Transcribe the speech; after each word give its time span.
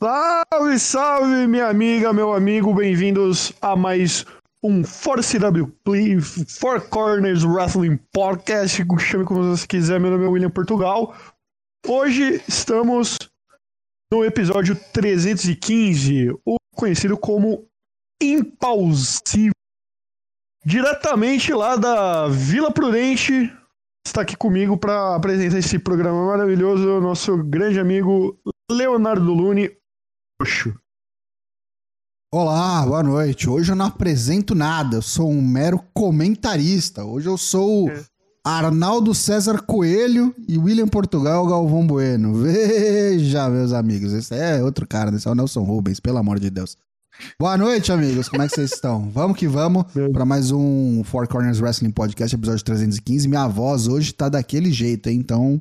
Salve, 0.00 0.78
salve, 0.78 1.48
minha 1.48 1.66
amiga, 1.66 2.12
meu 2.12 2.32
amigo, 2.32 2.72
bem-vindos 2.72 3.52
a 3.60 3.74
mais 3.74 4.24
um 4.62 4.84
Force 4.84 5.36
W 5.36 5.66
Play, 5.82 6.20
Four 6.20 6.88
Corners 6.88 7.42
Wrestling 7.42 7.98
Podcast, 8.12 8.80
chame 9.00 9.24
como 9.24 9.42
você 9.42 9.66
quiser, 9.66 9.98
meu 9.98 10.12
nome 10.12 10.24
é 10.24 10.28
William 10.28 10.50
Portugal. 10.50 11.16
Hoje 11.84 12.40
estamos 12.46 13.16
no 14.12 14.24
episódio 14.24 14.76
315, 14.92 16.30
o 16.46 16.58
conhecido 16.76 17.18
como 17.18 17.66
Impausível. 18.22 19.50
Diretamente 20.64 21.52
lá 21.52 21.74
da 21.74 22.28
Vila 22.28 22.70
Prudente, 22.70 23.52
está 24.06 24.20
aqui 24.20 24.36
comigo 24.36 24.76
para 24.76 25.16
apresentar 25.16 25.58
esse 25.58 25.76
programa 25.76 26.24
maravilhoso, 26.24 27.00
nosso 27.00 27.36
grande 27.42 27.80
amigo 27.80 28.38
Leonardo 28.70 29.34
Lune. 29.34 29.77
Oxo. 30.40 30.72
Olá, 32.32 32.86
boa 32.86 33.02
noite. 33.02 33.50
Hoje 33.50 33.72
eu 33.72 33.76
não 33.76 33.86
apresento 33.86 34.54
nada, 34.54 34.98
eu 34.98 35.02
sou 35.02 35.28
um 35.30 35.42
mero 35.42 35.82
comentarista. 35.92 37.04
Hoje 37.04 37.28
eu 37.28 37.36
sou 37.36 37.90
É. 37.90 38.04
Arnaldo 38.46 39.14
César 39.14 39.62
Coelho 39.62 40.32
e 40.46 40.56
William 40.56 40.86
Portugal 40.86 41.44
Galvão 41.46 41.84
Bueno. 41.84 42.34
Veja, 42.40 43.48
meus 43.48 43.72
amigos, 43.72 44.12
esse 44.12 44.32
é 44.34 44.62
outro 44.62 44.86
cara, 44.86 45.14
esse 45.14 45.26
é 45.26 45.30
o 45.30 45.34
Nelson 45.34 45.62
Rubens, 45.64 45.98
pelo 45.98 46.18
amor 46.18 46.38
de 46.38 46.50
Deus. 46.50 46.76
Boa 47.36 47.58
noite, 47.58 47.90
amigos, 47.90 48.28
como 48.28 48.42
é 48.42 48.46
que 48.48 48.54
vocês 48.54 48.72
estão? 48.72 49.08
Vamos 49.10 49.36
que 49.36 49.48
vamos 49.48 49.86
para 50.12 50.24
mais 50.24 50.52
um 50.52 51.02
Four 51.02 51.26
Corners 51.26 51.60
Wrestling 51.60 51.90
Podcast, 51.90 52.32
episódio 52.36 52.64
315. 52.64 53.26
Minha 53.26 53.48
voz 53.48 53.88
hoje 53.88 54.12
tá 54.12 54.28
daquele 54.28 54.70
jeito, 54.70 55.08
hein? 55.08 55.18
Então 55.18 55.60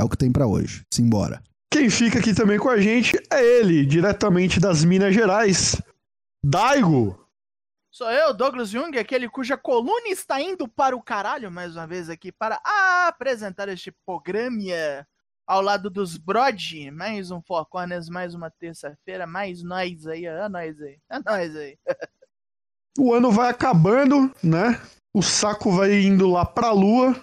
é 0.00 0.04
o 0.04 0.08
que 0.08 0.16
tem 0.16 0.30
pra 0.30 0.46
hoje. 0.46 0.84
Simbora. 0.94 1.42
Quem 1.72 1.88
fica 1.88 2.18
aqui 2.18 2.34
também 2.34 2.58
com 2.58 2.68
a 2.68 2.78
gente 2.78 3.16
é 3.32 3.42
ele, 3.42 3.86
diretamente 3.86 4.60
das 4.60 4.84
Minas 4.84 5.14
Gerais, 5.14 5.80
Daigo. 6.44 7.26
Sou 7.90 8.10
eu, 8.10 8.34
Douglas 8.34 8.68
Jung, 8.68 8.98
aquele 8.98 9.26
cuja 9.26 9.56
coluna 9.56 10.06
está 10.08 10.38
indo 10.38 10.68
para 10.68 10.94
o 10.94 11.02
caralho, 11.02 11.50
mais 11.50 11.74
uma 11.74 11.86
vez 11.86 12.10
aqui, 12.10 12.30
para 12.30 12.60
apresentar 13.08 13.70
este 13.70 13.90
programa 14.04 15.06
ao 15.46 15.62
lado 15.62 15.88
dos 15.88 16.18
Brod. 16.18 16.90
Mais 16.92 17.30
um 17.30 17.40
Four 17.40 17.64
Corners, 17.64 18.10
mais 18.10 18.34
uma 18.34 18.50
terça-feira, 18.50 19.26
mais 19.26 19.62
nós 19.62 20.06
aí, 20.06 20.26
é 20.26 20.48
nós 20.50 20.78
aí, 20.78 20.98
é 21.08 21.18
nós 21.24 21.56
aí. 21.56 21.78
O 22.98 23.14
ano 23.14 23.32
vai 23.32 23.48
acabando, 23.48 24.30
né? 24.44 24.78
O 25.14 25.22
saco 25.22 25.72
vai 25.72 26.02
indo 26.02 26.30
lá 26.30 26.44
pra 26.44 26.70
lua. 26.70 27.18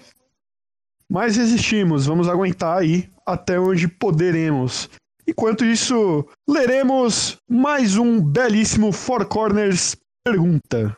Mas 1.08 1.38
resistimos, 1.38 2.08
vamos 2.08 2.28
aguentar 2.28 2.80
aí 2.80 3.12
até 3.34 3.60
onde 3.60 3.88
poderemos. 3.88 4.90
Enquanto 5.28 5.64
isso, 5.64 6.26
leremos 6.48 7.38
mais 7.48 7.96
um 7.98 8.20
belíssimo 8.20 8.92
Four 8.92 9.26
Corners 9.26 9.96
pergunta. 10.24 10.98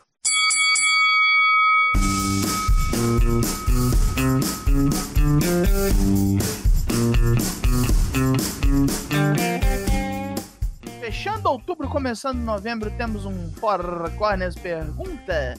Fechando 11.12 11.50
outubro, 11.50 11.90
começando 11.90 12.38
novembro, 12.38 12.90
temos 12.92 13.26
um 13.26 13.52
Four 13.56 14.10
Corners 14.18 14.56
pergunta. 14.56 15.56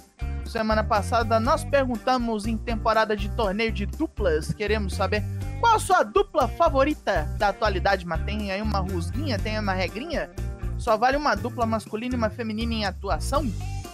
Semana 0.46 0.82
passada 0.82 1.38
nós 1.38 1.62
perguntamos 1.62 2.46
em 2.46 2.56
temporada 2.56 3.14
de 3.14 3.28
torneio 3.28 3.70
de 3.70 3.84
duplas, 3.84 4.54
queremos 4.54 4.94
saber 4.94 5.22
qual 5.60 5.74
a 5.74 5.78
sua 5.78 6.04
dupla 6.04 6.48
favorita 6.48 7.28
da 7.38 7.48
atualidade, 7.48 8.06
mas 8.06 8.22
tem 8.22 8.50
aí 8.50 8.62
uma 8.62 8.78
rusguinha, 8.78 9.38
tem 9.38 9.58
uma 9.58 9.74
regrinha? 9.74 10.30
Só 10.78 10.96
vale 10.96 11.18
uma 11.18 11.34
dupla 11.34 11.66
masculina 11.66 12.14
e 12.14 12.16
uma 12.16 12.30
feminina 12.30 12.72
em 12.72 12.84
atuação? 12.86 13.46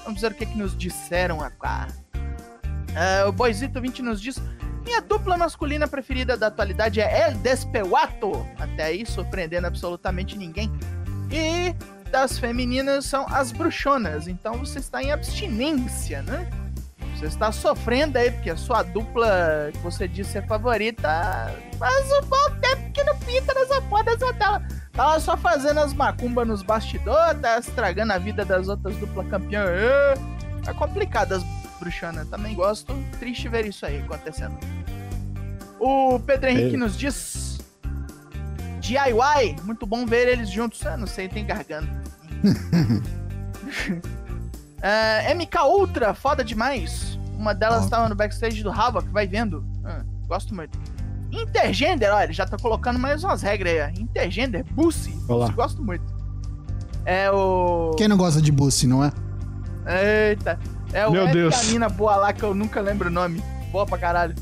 Vamos 0.05 0.21
ver 0.21 0.31
o 0.31 0.35
que, 0.37 0.47
que 0.47 0.57
nos 0.57 0.79
disseram 0.79 1.43
agora. 1.43 1.89
Ah, 2.95 3.27
o 3.27 3.33
Boizito 3.33 3.81
20 3.81 4.01
nos 4.01 4.23
diz: 4.23 4.41
Minha 4.85 5.03
dupla 5.03 5.37
masculina 5.37 5.89
preferida 5.89 6.37
da 6.37 6.47
atualidade 6.47 7.01
é 7.01 7.27
El 7.27 7.35
Despewato. 7.39 8.47
Até 8.57 8.85
aí, 8.85 9.05
surpreendendo 9.05 9.67
absolutamente 9.67 10.39
ninguém. 10.39 10.71
E 11.31 11.75
das 12.11 12.39
femininas 12.39 13.05
são 13.05 13.27
as 13.29 13.53
bruxonas. 13.53 14.29
Então 14.29 14.55
você 14.55 14.79
está 14.79 15.03
em 15.03 15.13
abstinência, 15.13 16.23
né? 16.23 16.49
Você 17.17 17.27
está 17.27 17.51
sofrendo 17.51 18.17
aí, 18.17 18.31
porque 18.31 18.49
a 18.51 18.57
sua 18.57 18.83
dupla 18.85 19.71
que 19.73 19.79
você 19.79 20.07
disse 20.07 20.33
ser 20.33 20.47
favorita 20.47 21.53
faz 21.77 22.07
um 22.13 22.21
bom 22.27 22.51
tempo 22.61 22.93
que 22.93 23.03
não 23.03 23.17
pinta 23.19 23.53
nessa 23.55 23.83
porra 23.83 24.05
dessa 24.05 24.33
tela. 24.35 24.63
Tá 24.93 25.05
lá 25.07 25.21
só 25.21 25.37
fazendo 25.37 25.81
as 25.81 25.93
macumbas 25.93 26.47
nos 26.47 26.63
bastidores, 26.63 27.41
tá 27.41 27.59
estragando 27.59 28.13
a 28.13 28.19
vida 28.19 28.45
das 28.45 28.69
outras 28.69 28.97
duplas 28.97 29.29
campeãs. 29.29 29.69
É, 29.69 30.15
Tá 30.65 30.75
complicado 30.75 31.33
as 31.33 31.43
bruxonas. 31.81 32.29
Também 32.29 32.55
gosto. 32.55 32.95
Triste 33.19 33.49
ver 33.49 33.65
isso 33.67 33.87
aí 33.87 34.01
acontecendo. 34.01 34.57
O 35.81 36.19
Pedro 36.21 36.51
Henrique 36.51 36.75
É. 36.75 36.79
nos 36.79 36.97
diz. 36.99 37.15
DIY, 38.89 39.57
muito 39.65 39.87
bom 39.87 40.07
ver 40.07 40.29
eles 40.29 40.51
juntos. 40.51 40.85
Ah, 40.87 40.97
não 40.97 41.07
sei, 41.07 41.29
tem 41.29 41.45
garganta. 41.45 41.89
Ah, 44.81 45.35
MK 45.35 45.57
Ultra, 45.67 46.15
foda 46.15 46.45
demais. 46.45 47.19
Uma 47.37 47.53
delas 47.55 47.85
estava 47.85 48.09
no 48.09 48.15
backstage 48.15 48.63
do 48.63 48.71
Havoc, 48.71 49.09
vai 49.11 49.27
vendo. 49.27 49.65
Ah, 49.85 50.03
gosto 50.29 50.55
muito. 50.55 50.79
Intergender, 51.33 52.13
olha, 52.15 52.25
ele 52.25 52.33
já 52.33 52.47
tá 52.47 52.57
colocando 52.57 52.99
mais 52.99 53.23
umas 53.25 53.43
regras 53.43 53.73
aí. 53.73 53.81
ó. 53.81 54.01
Intergender. 54.01 54.65
Bussy, 54.73 55.11
gosto 55.55 55.83
muito. 55.83 56.05
É 57.05 57.31
o. 57.31 57.91
Quem 57.99 58.07
não 58.09 58.17
gosta 58.17 58.41
de 58.41 58.53
Bussy, 58.53 58.87
não 58.87 59.05
é? 59.05 59.11
Eita. 60.31 60.59
É 60.93 61.07
o 61.07 61.11
Meu 61.11 61.25
F 61.27 61.33
Deus. 61.33 61.57
da 61.57 61.63
mina 61.73 61.89
boa 61.89 62.17
lá 62.17 62.33
que 62.33 62.43
eu 62.45 62.55
nunca 62.55 62.81
lembro 62.81 63.09
o 63.09 63.13
nome. 63.13 63.43
Boa 63.73 63.85
pra 63.85 63.99
caralho. 63.99 64.35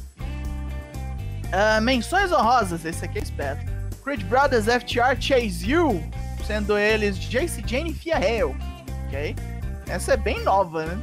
Ah, 1.50 1.80
menções 1.80 2.30
honrosas, 2.30 2.84
esse 2.84 3.04
aqui 3.04 3.18
é 3.18 3.22
esperto. 3.22 3.66
Creed 4.06 4.22
Brothers 4.28 4.67
FTR 4.67 5.21
Chase 5.21 5.69
You, 5.69 6.00
sendo 6.47 6.78
eles 6.78 7.19
Jace 7.19 7.61
Jane 7.67 7.91
e 7.91 7.93
Fia 7.93 8.15
Hale. 8.17 8.55
Ok? 9.09 9.34
Essa 9.89 10.12
é 10.12 10.17
bem 10.17 10.44
nova, 10.44 10.87
né? 10.87 10.97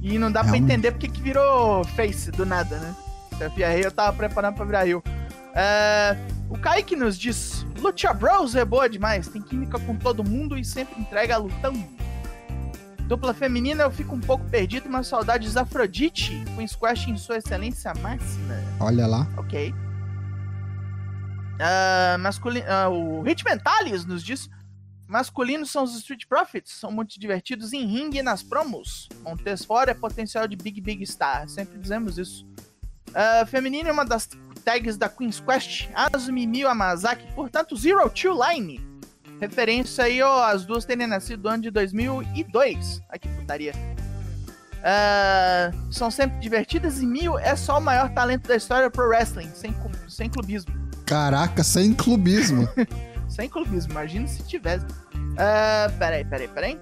E 0.00 0.16
não 0.16 0.30
dá 0.30 0.38
É 0.38 0.42
pra 0.44 0.52
um- 0.52 0.56
entender 0.56 0.92
porque 0.92 1.08
que 1.08 1.20
virou 1.20 1.82
face 1.82 2.30
do 2.30 2.46
nada, 2.46 2.78
né? 2.78 2.94
Se 3.36 3.42
a 3.42 3.50
Fia 3.50 3.68
Hale 3.68 3.90
tava 3.90 4.16
preparando 4.16 4.54
pra 4.54 4.64
virar 4.64 4.86
Hill. 4.86 5.02
Ah, 5.52 6.14
o 6.48 6.56
Kaique 6.56 6.94
nos 6.94 7.18
diz: 7.18 7.66
Lucha 7.80 8.12
Bros 8.14 8.54
é 8.54 8.64
boa 8.64 8.88
demais, 8.88 9.26
tem 9.26 9.42
química 9.42 9.76
com 9.80 9.96
todo 9.96 10.22
mundo 10.22 10.56
e 10.56 10.64
sempre 10.64 11.00
entrega 11.00 11.36
lutão. 11.38 11.72
Dupla 13.08 13.34
feminina 13.34 13.82
eu 13.82 13.90
fico 13.90 14.14
um 14.14 14.20
pouco 14.20 14.44
perdido, 14.44 14.88
mas 14.88 15.08
saudades 15.08 15.56
Afrodite, 15.56 16.44
com 16.54 16.64
Squash 16.66 17.08
em 17.08 17.16
sua 17.16 17.38
excelência 17.38 17.92
máxima. 18.00 18.54
Olha 18.78 19.08
lá. 19.08 19.26
Ok. 19.36 19.74
Masculi- 22.18 22.64
ah, 22.66 22.88
o 22.88 23.22
Hit 23.22 23.44
Mentalis 23.44 24.04
nos 24.04 24.22
diz: 24.22 24.48
masculinos 25.08 25.70
são 25.70 25.84
os 25.84 25.94
Street 25.96 26.24
Profits, 26.28 26.72
são 26.72 26.90
muito 26.90 27.18
divertidos 27.18 27.72
em 27.72 27.86
ringue 27.86 28.18
e 28.18 28.22
nas 28.22 28.42
promos. 28.42 29.08
Montes 29.22 29.64
fora 29.64 29.90
é 29.90 29.94
potencial 29.94 30.46
de 30.46 30.56
Big 30.56 30.80
Big 30.80 31.04
Star, 31.06 31.48
sempre 31.48 31.78
dizemos 31.78 32.18
isso. 32.18 32.46
Ah, 33.14 33.46
feminino 33.46 33.88
é 33.88 33.92
uma 33.92 34.04
das 34.04 34.28
tags 34.64 34.96
da 34.96 35.08
Queen's 35.08 35.40
Quest, 35.40 35.88
Azumi 35.94 36.46
Miyu 36.46 36.68
Amazaki, 36.68 37.26
portanto 37.34 37.76
Zero 37.76 38.10
Two 38.10 38.38
Line. 38.46 38.84
Referência 39.40 40.04
aí, 40.04 40.22
ó, 40.22 40.44
as 40.44 40.64
duas 40.64 40.84
terem 40.84 41.06
nascido 41.06 41.42
no 41.44 41.50
ano 41.50 41.62
de 41.62 41.70
2002. 41.70 43.02
Ai 43.10 43.18
que 43.18 43.28
putaria. 43.28 43.72
Ah, 44.82 45.70
são 45.90 46.10
sempre 46.10 46.38
divertidas 46.38 47.00
e 47.00 47.06
Mil 47.06 47.38
é 47.38 47.56
só 47.56 47.78
o 47.78 47.80
maior 47.80 48.12
talento 48.14 48.46
da 48.48 48.56
história 48.56 48.90
pro 48.90 49.08
wrestling, 49.08 49.50
sem, 49.54 49.74
sem 50.08 50.30
clubismo. 50.30 50.85
Caraca, 51.06 51.62
sem 51.62 51.94
clubismo. 51.94 52.68
Sem 53.28 53.48
clubismo, 53.48 53.90
imagina 53.90 54.26
se 54.28 54.42
tivesse. 54.44 54.86
Ah, 55.36 55.90
peraí, 55.98 56.24
peraí, 56.24 56.48
peraí. 56.48 56.80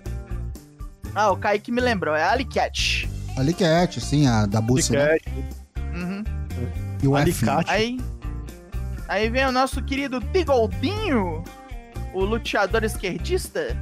Ah, 1.15 1.31
o 1.31 1.37
Kaique 1.37 1.73
me 1.73 1.81
lembrou, 1.81 2.15
é 2.15 2.23
a 2.23 2.33
Alicat. 2.33 3.09
Alicate, 3.37 4.01
sim, 4.01 4.27
a 4.27 4.47
da 4.47 4.61
Bussy, 4.61 4.93
né? 4.93 5.17
Uhum. 5.95 6.23
E 7.03 7.09
o. 7.09 7.17
Alicate. 7.17 7.71
Aí, 7.71 7.99
aí 9.09 9.29
vem 9.31 9.47
o 9.47 9.53
nosso 9.53 9.83
querido 9.83 10.21
Bigoldinho, 10.21 11.43
o 12.13 12.25
luteador 12.25 12.85
esquerdista, 12.85 13.77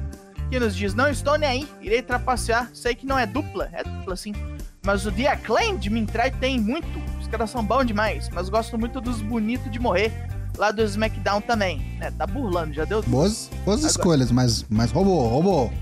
que 0.49 0.59
nos 0.59 0.75
diz: 0.75 0.93
Não 0.93 1.09
estou 1.09 1.37
nem 1.37 1.49
aí, 1.49 1.67
irei 1.81 2.01
trapacear. 2.01 2.69
Sei 2.73 2.95
que 2.95 3.05
não 3.05 3.19
é 3.19 3.27
dupla, 3.27 3.69
é 3.73 3.83
dupla 3.83 4.15
sim. 4.15 4.33
Mas 4.85 5.05
o 5.05 5.11
The 5.11 5.27
Acclaimed 5.27 5.89
me 5.89 5.99
entretém 5.99 6.59
muito. 6.59 6.87
Caras 7.33 7.49
são 7.49 7.65
bons 7.65 7.85
demais, 7.87 8.29
mas 8.31 8.47
gosto 8.47 8.77
muito 8.77 9.01
dos 9.01 9.19
bonitos 9.23 9.71
de 9.71 9.79
morrer. 9.79 10.11
Lá 10.55 10.69
do 10.69 10.83
SmackDown 10.83 11.41
também. 11.41 11.97
É, 11.99 12.11
tá 12.11 12.27
burlando, 12.27 12.75
já 12.75 12.85
deu 12.85 13.01
Boas, 13.01 13.49
boas 13.65 13.79
Agora- 13.79 13.89
escolhas, 13.89 14.31
mas, 14.31 14.63
mas 14.69 14.91
roubou, 14.91 15.27
roubou. 15.27 15.73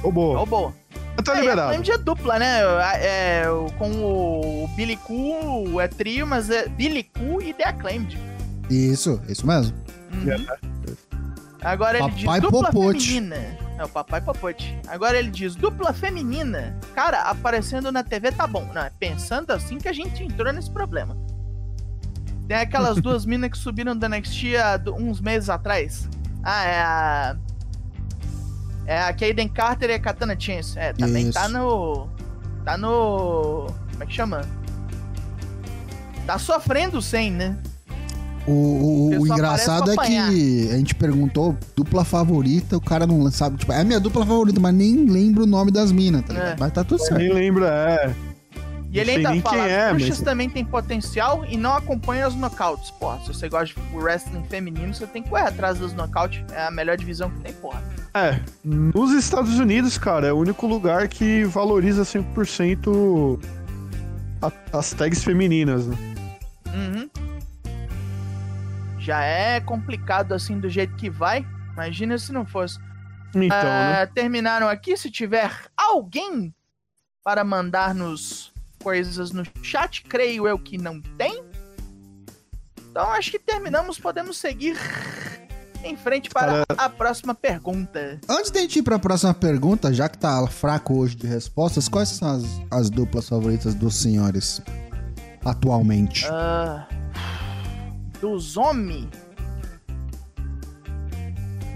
Roubou. 0.00 0.36
Roubou. 0.38 0.74
Tá 1.22 1.36
É, 1.36 1.40
liberado. 1.40 1.60
Acclaimed 1.72 1.90
é 1.90 1.98
dupla, 1.98 2.38
né? 2.38 2.60
É, 2.94 3.42
é, 3.42 3.50
o- 3.50 3.66
com 3.72 3.90
o 3.90 4.68
Billy 4.74 4.96
Koo 4.96 5.78
é 5.78 5.86
trio, 5.86 6.26
mas 6.26 6.48
é 6.48 6.66
Billy 6.66 7.02
Koo 7.02 7.42
e 7.42 7.52
The 7.52 7.64
Acclaimed. 7.68 8.18
Isso, 8.70 9.20
isso 9.28 9.46
mesmo. 9.46 9.76
Uhum. 10.14 10.46
Agora 11.60 11.98
ele 11.98 12.08
Papai 12.08 12.40
diz 12.40 12.50
dupla 12.50 12.70
Popote. 12.72 13.06
feminina. 13.06 13.36
É 13.80 13.84
o 13.84 13.88
papai 13.88 14.20
Popote. 14.20 14.78
Agora 14.86 15.18
ele 15.18 15.30
diz 15.30 15.56
dupla 15.56 15.94
feminina. 15.94 16.78
Cara, 16.94 17.22
aparecendo 17.22 17.90
na 17.90 18.04
TV 18.04 18.30
tá 18.30 18.46
bom. 18.46 18.70
Não, 18.74 18.82
é 18.82 18.90
pensando 18.90 19.52
assim 19.52 19.78
que 19.78 19.88
a 19.88 19.92
gente 19.92 20.22
entrou 20.22 20.52
nesse 20.52 20.70
problema. 20.70 21.16
Tem 22.46 22.58
aquelas 22.58 22.96
duas 23.00 23.24
minas 23.24 23.48
que 23.48 23.56
subiram 23.56 23.96
da 23.96 24.06
NXT 24.06 24.56
há 24.62 24.90
uns 24.90 25.18
meses 25.18 25.48
atrás. 25.48 26.06
Ah, 26.42 26.64
é 26.66 26.80
a. 26.82 27.36
É 28.84 29.00
a 29.00 29.14
Kaden 29.14 29.48
Carter 29.48 29.88
e 29.88 29.94
a 29.94 29.98
Katana 29.98 30.38
Chance. 30.38 30.78
É, 30.78 30.92
também 30.92 31.30
Isso. 31.30 31.32
tá 31.32 31.48
no. 31.48 32.06
Tá 32.66 32.76
no. 32.76 33.66
Como 33.92 34.02
é 34.02 34.06
que 34.06 34.12
chama? 34.12 34.42
Tá 36.26 36.38
sofrendo 36.38 37.00
sem, 37.00 37.30
né? 37.30 37.56
O, 38.46 38.52
o- 38.52 39.08
o 39.20 39.26
engraçado 39.26 39.90
é 39.92 39.96
que 39.96 40.70
a 40.72 40.76
gente 40.76 40.94
perguntou 40.94 41.56
dupla 41.76 42.04
favorita, 42.04 42.76
o 42.76 42.80
cara 42.80 43.06
não 43.06 43.30
sabe. 43.30 43.58
Tipo, 43.58 43.72
é 43.72 43.80
a 43.80 43.84
minha 43.84 44.00
dupla 44.00 44.24
favorita, 44.26 44.58
mas 44.58 44.74
nem 44.74 45.04
lembra 45.06 45.42
o 45.44 45.46
nome 45.46 45.70
das 45.70 45.92
minas, 45.92 46.22
tá 46.22 46.32
ligado? 46.32 46.52
É. 46.52 46.56
Mas 46.58 46.72
tá 46.72 46.82
tudo 46.82 47.00
certo. 47.00 47.18
Nem 47.18 47.32
lembra, 47.32 47.68
é. 47.68 48.14
E 48.92 48.98
ele 48.98 49.12
ainda 49.12 49.30
nem 49.30 49.40
fala, 49.40 49.56
quem 49.56 49.66
é, 49.66 49.82
as 49.84 49.90
bruxas 49.92 50.08
mas- 50.18 50.20
também 50.24 50.50
tem 50.50 50.64
potencial 50.64 51.44
e 51.48 51.56
não 51.56 51.76
acompanha 51.76 52.26
os 52.26 52.34
nocautes, 52.34 52.90
porra. 52.90 53.20
Se 53.20 53.28
você 53.28 53.48
gosta 53.48 53.78
de 53.80 53.96
wrestling 53.96 54.42
feminino, 54.48 54.92
você 54.92 55.06
tem 55.06 55.22
que 55.22 55.28
correr 55.30 55.44
atrás 55.46 55.78
dos 55.78 55.92
nocautes. 55.92 56.42
É 56.52 56.64
a 56.66 56.70
melhor 56.72 56.96
divisão 56.96 57.30
que 57.30 57.38
tem, 57.40 57.52
porra. 57.52 57.80
É, 58.14 58.40
nos 58.64 59.12
Estados 59.12 59.60
Unidos, 59.60 59.96
cara, 59.96 60.26
é 60.26 60.32
o 60.32 60.36
único 60.38 60.66
lugar 60.66 61.06
que 61.06 61.44
valoriza 61.44 62.04
100% 62.04 63.38
a- 64.42 64.50
as 64.72 64.92
tags 64.92 65.22
femininas, 65.22 65.86
né? 65.86 65.96
Uhum. 66.74 67.08
Já 69.10 69.24
é 69.24 69.60
complicado 69.60 70.32
assim 70.32 70.60
do 70.60 70.68
jeito 70.68 70.94
que 70.94 71.10
vai. 71.10 71.44
Imagina 71.72 72.16
se 72.16 72.30
não 72.30 72.46
fosse. 72.46 72.78
Então, 73.34 73.48
né? 73.48 74.02
Ah, 74.02 74.06
Terminaram 74.06 74.68
aqui. 74.68 74.96
Se 74.96 75.10
tiver 75.10 75.50
alguém 75.76 76.54
para 77.24 77.42
mandar-nos 77.42 78.52
coisas 78.80 79.32
no 79.32 79.42
chat, 79.64 80.02
creio 80.02 80.46
eu 80.46 80.56
que 80.56 80.78
não 80.78 81.02
tem. 81.18 81.42
Então 82.88 83.10
acho 83.10 83.32
que 83.32 83.40
terminamos. 83.40 83.98
Podemos 83.98 84.36
seguir 84.36 84.76
em 85.82 85.96
frente 85.96 86.30
para 86.30 86.64
a 86.78 86.88
próxima 86.88 87.34
pergunta. 87.34 88.20
Antes 88.28 88.52
da 88.52 88.60
gente 88.60 88.78
ir 88.78 88.82
pra 88.84 88.96
próxima 88.96 89.34
pergunta, 89.34 89.92
já 89.92 90.08
que 90.08 90.18
tá 90.18 90.46
fraco 90.46 90.96
hoje 90.96 91.16
de 91.16 91.26
respostas, 91.26 91.88
quais 91.88 92.10
são 92.10 92.28
as, 92.28 92.44
as 92.70 92.88
duplas 92.88 93.28
favoritas 93.28 93.74
dos 93.74 93.96
senhores 93.96 94.62
atualmente? 95.44 96.28
Ah, 96.30 96.86
dos 98.20 98.56
homens. 98.56 99.08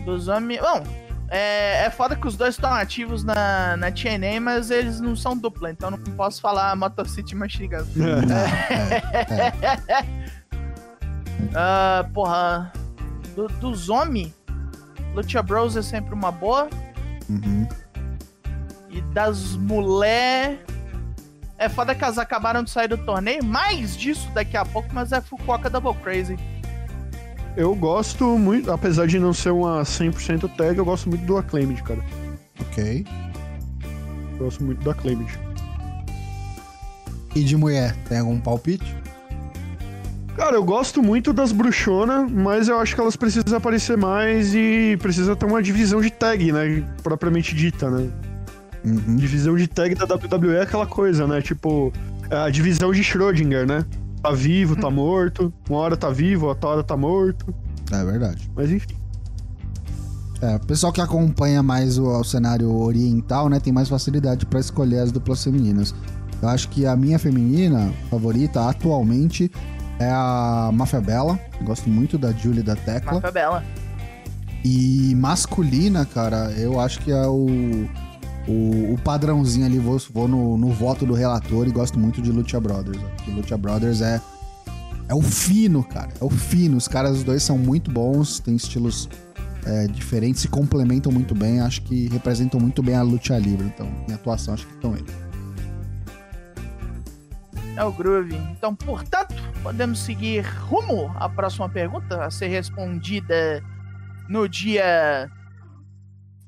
Dos 0.05 0.29
homens. 0.29 0.61
Bom, 0.61 0.83
é, 1.31 1.87
é 1.87 1.91
foda 1.91 2.15
que 2.15 2.27
os 2.27 2.37
dois 2.37 2.55
estão 2.55 2.73
ativos 2.73 3.25
na, 3.25 3.77
na 3.77 3.91
TNA, 3.91 4.41
mas 4.41 4.71
eles 4.71 5.01
não 5.01 5.17
são 5.17 5.37
dupla, 5.37 5.71
então 5.71 5.91
não 5.91 5.99
posso 5.99 6.41
falar 6.41 6.77
Motor 6.77 7.09
City 7.09 7.35
Machine 7.35 7.69
Gun. 7.69 7.85
É, 11.53 11.57
Ah, 11.57 12.09
porra. 12.13 12.73
do- 13.35 13.49
dos 13.49 13.89
homens, 13.89 14.33
Lucha 15.15 15.43
Bros 15.43 15.77
é 15.77 15.83
sempre 15.83 16.15
uma 16.15 16.31
boa. 16.33 16.69
uhum. 17.29 17.67
E 18.91 19.01
das 19.13 19.57
mulher. 19.57 20.65
É 21.57 21.69
foda 21.69 21.95
que 21.95 22.03
elas 22.03 22.19
acabaram 22.19 22.63
de 22.63 22.71
sair 22.71 22.89
do 22.89 22.99
torneio. 22.99 23.45
Mais 23.45 23.97
disso 23.97 24.29
daqui 24.35 24.57
a 24.57 24.65
pouco, 24.65 24.89
mas 24.93 25.13
é 25.13 25.21
Fukuoka 25.21 25.71
Double 25.71 25.95
Crazy. 26.03 26.37
Eu 27.57 27.75
gosto 27.75 28.37
muito, 28.37 28.73
apesar 28.73 29.07
de 29.07 29.19
não 29.21 29.33
ser 29.33 29.51
uma 29.51 29.83
100% 29.83 30.51
tag, 30.57 30.77
eu 30.77 30.85
gosto 30.85 31.09
muito 31.09 31.25
do 31.25 31.37
Acclaimed, 31.37 31.81
cara. 31.85 32.01
Ok. 32.61 33.07
Eu 34.33 34.39
gosto 34.39 34.65
muito 34.65 34.83
do 34.83 34.91
Acclaimed. 34.91 35.39
E 37.35 37.45
de 37.45 37.57
mulher, 37.57 37.95
tem 38.09 38.19
algum 38.19 38.41
palpite? 38.41 38.97
Cara, 40.37 40.57
eu 40.57 40.65
gosto 40.65 41.01
muito 41.01 41.33
das 41.33 41.53
bruxonas, 41.53 42.29
mas 42.29 42.69
eu 42.69 42.81
acho 42.81 42.93
que 42.95 43.01
elas 43.01 43.15
precisam 43.15 43.57
aparecer 43.57 43.97
mais 43.97 44.53
e 44.53 44.99
precisa 45.01 45.37
ter 45.37 45.47
uma 45.47 45.63
divisão 45.63 46.01
de 46.01 46.11
tag, 46.11 46.51
né? 46.51 46.85
Propriamente 47.05 47.55
dita, 47.55 47.89
né? 47.89 48.11
Uhum. 48.85 49.17
Divisão 49.17 49.57
de 49.57 49.67
tag 49.67 49.95
da 49.95 50.05
WWE 50.05 50.57
é 50.57 50.63
aquela 50.63 50.87
coisa, 50.87 51.27
né? 51.27 51.41
Tipo, 51.41 51.93
a 52.31 52.51
divisão 52.51 52.93
de 52.93 53.03
Schrödinger, 53.03 53.67
né? 53.67 53.85
Tá 54.23 54.31
vivo, 54.31 54.77
tá 54.77 54.91
morto. 54.91 55.53
Uma 55.69 55.79
hora 55.81 55.97
tá 55.97 56.11
vivo, 56.11 56.47
outra 56.47 56.71
hora 56.71 56.83
tá 56.83 56.97
morto. 56.97 57.55
É 57.91 58.05
verdade. 58.05 58.51
Mas 58.55 58.71
enfim. 58.71 58.95
É, 60.41 60.57
o 60.57 60.61
pessoal 60.61 60.93
que 60.93 61.01
acompanha 61.01 61.63
mais 61.63 61.99
o, 61.99 62.07
o 62.07 62.25
cenário 62.25 62.71
oriental, 62.75 63.49
né, 63.49 63.59
tem 63.61 63.73
mais 63.73 63.89
facilidade 63.89 64.45
pra 64.45 64.61
escolher 64.61 64.99
as 64.99 65.13
duplas 65.13 65.43
femininas. 65.43 65.95
Eu 66.43 66.49
acho 66.49 66.69
que 66.69 66.85
a 66.85 66.95
minha 66.95 67.19
feminina 67.19 67.93
favorita 68.11 68.69
atualmente 68.69 69.51
é 69.99 70.11
a 70.11 70.71
Mafia 70.73 71.01
Bella. 71.01 71.39
Gosto 71.63 71.89
muito 71.89 72.19
da 72.19 72.33
Julie 72.33 72.63
da 72.63 72.77
Tecla. 72.77 73.15
Mafia 73.15 73.31
Bela. 73.31 73.65
E 74.63 75.15
masculina, 75.17 76.05
cara, 76.05 76.51
eu 76.53 76.81
acho 76.81 77.01
que 77.01 77.13
é 77.13 77.27
o, 77.27 77.87
o, 78.47 78.95
o 78.95 78.99
padrãozinho 78.99 79.67
ali. 79.67 79.79
Vou, 79.79 79.99
vou 80.13 80.29
no, 80.29 80.57
no 80.57 80.69
voto 80.69 81.07
do 81.07 81.15
relator 81.15 81.67
e 81.67 81.71
gosto 81.71 81.99
muito 81.99 82.21
de 82.21 82.31
Lucha 82.31 82.61
Brothers. 82.61 82.99
Porque 83.17 83.31
Lucha 83.31 83.57
Brothers 83.57 84.01
é, 84.01 84.21
é 85.09 85.15
o 85.15 85.23
fino, 85.23 85.83
cara. 85.83 86.11
É 86.21 86.25
o 86.25 86.31
fino. 86.31 86.77
Os 86.77 86.89
caras, 86.89 87.19
os 87.19 87.25
dois 87.25 87.43
são 87.43 87.59
muito 87.59 87.91
bons, 87.91 88.41
têm 88.41 88.57
estilos 88.57 89.09
é, 89.67 89.87
diferentes, 89.87 90.43
se 90.43 90.49
complementam 90.49 91.11
muito 91.11 91.35
bem. 91.35 91.61
Acho 91.61 91.83
que 91.83 92.09
representam 92.09 92.61
muito 92.61 92.83
bem 92.83 92.95
a 92.95 93.03
luta 93.03 93.39
livre. 93.39 93.67
Então, 93.67 93.87
minha 94.07 94.17
atuação, 94.17 94.55
acho 94.55 94.67
que 94.67 94.75
estão 94.75 94.95
eles. 94.95 95.13
É 97.77 97.85
o 97.85 97.91
Groove. 97.91 98.37
Então, 98.53 98.75
portanto, 98.75 99.35
podemos 99.63 99.99
seguir 99.99 100.43
rumo 100.43 101.13
à 101.17 101.29
próxima 101.29 101.69
pergunta 101.69 102.25
a 102.25 102.31
ser 102.31 102.47
respondida 102.47 103.63
no 104.29 104.49
dia 104.49 105.29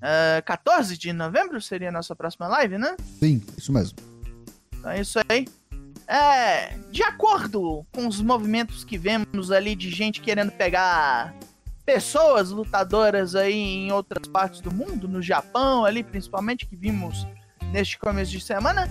ah, 0.06 0.40
14 0.42 0.96
de 0.96 1.12
novembro. 1.12 1.60
Seria 1.60 1.88
a 1.88 1.92
nossa 1.92 2.14
próxima 2.14 2.46
live, 2.46 2.78
né? 2.78 2.96
Sim, 3.18 3.42
isso 3.58 3.72
mesmo. 3.72 3.98
Então 4.78 4.90
é 4.90 5.00
isso 5.00 5.18
aí. 5.28 5.48
É, 6.06 6.78
de 6.92 7.02
acordo 7.02 7.84
com 7.92 8.06
os 8.06 8.22
movimentos 8.22 8.84
que 8.84 8.96
vemos 8.96 9.50
ali 9.50 9.74
de 9.74 9.90
gente 9.90 10.20
querendo 10.20 10.52
pegar 10.52 11.34
pessoas 11.84 12.50
lutadoras 12.50 13.34
aí 13.34 13.52
em 13.52 13.90
outras 13.90 14.28
partes 14.28 14.60
do 14.60 14.72
mundo, 14.72 15.08
no 15.08 15.20
Japão 15.20 15.84
ali 15.84 16.04
principalmente, 16.04 16.66
que 16.66 16.76
vimos 16.76 17.26
neste 17.72 17.98
começo 17.98 18.30
de 18.30 18.40
semana, 18.40 18.88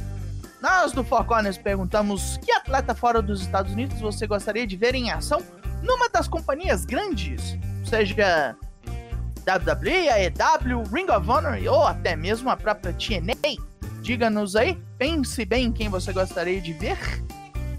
nós 0.61 0.91
do 0.91 1.05
Four 1.05 1.23
Corners 1.23 1.57
perguntamos 1.57 2.37
que 2.43 2.51
atleta 2.51 2.93
fora 2.93 3.21
dos 3.21 3.41
Estados 3.41 3.71
Unidos 3.71 4.01
você 4.01 4.27
gostaria 4.27 4.67
de 4.67 4.75
ver 4.75 4.93
em 4.93 5.09
ação 5.09 5.41
numa 5.81 6.09
das 6.09 6.27
companhias 6.27 6.83
grandes, 6.83 7.57
seja 7.85 8.57
WWE, 9.45 10.09
AEW, 10.09 10.83
Ring 10.91 11.09
of 11.11 11.29
Honor 11.29 11.59
ou 11.71 11.85
até 11.85 12.15
mesmo 12.15 12.49
a 12.49 12.57
própria 12.57 12.93
TNA. 12.93 13.61
Diga-nos 14.01 14.55
aí, 14.55 14.77
pense 14.97 15.45
bem 15.45 15.65
em 15.65 15.71
quem 15.71 15.89
você 15.89 16.11
gostaria 16.11 16.59
de 16.59 16.73
ver, 16.73 16.97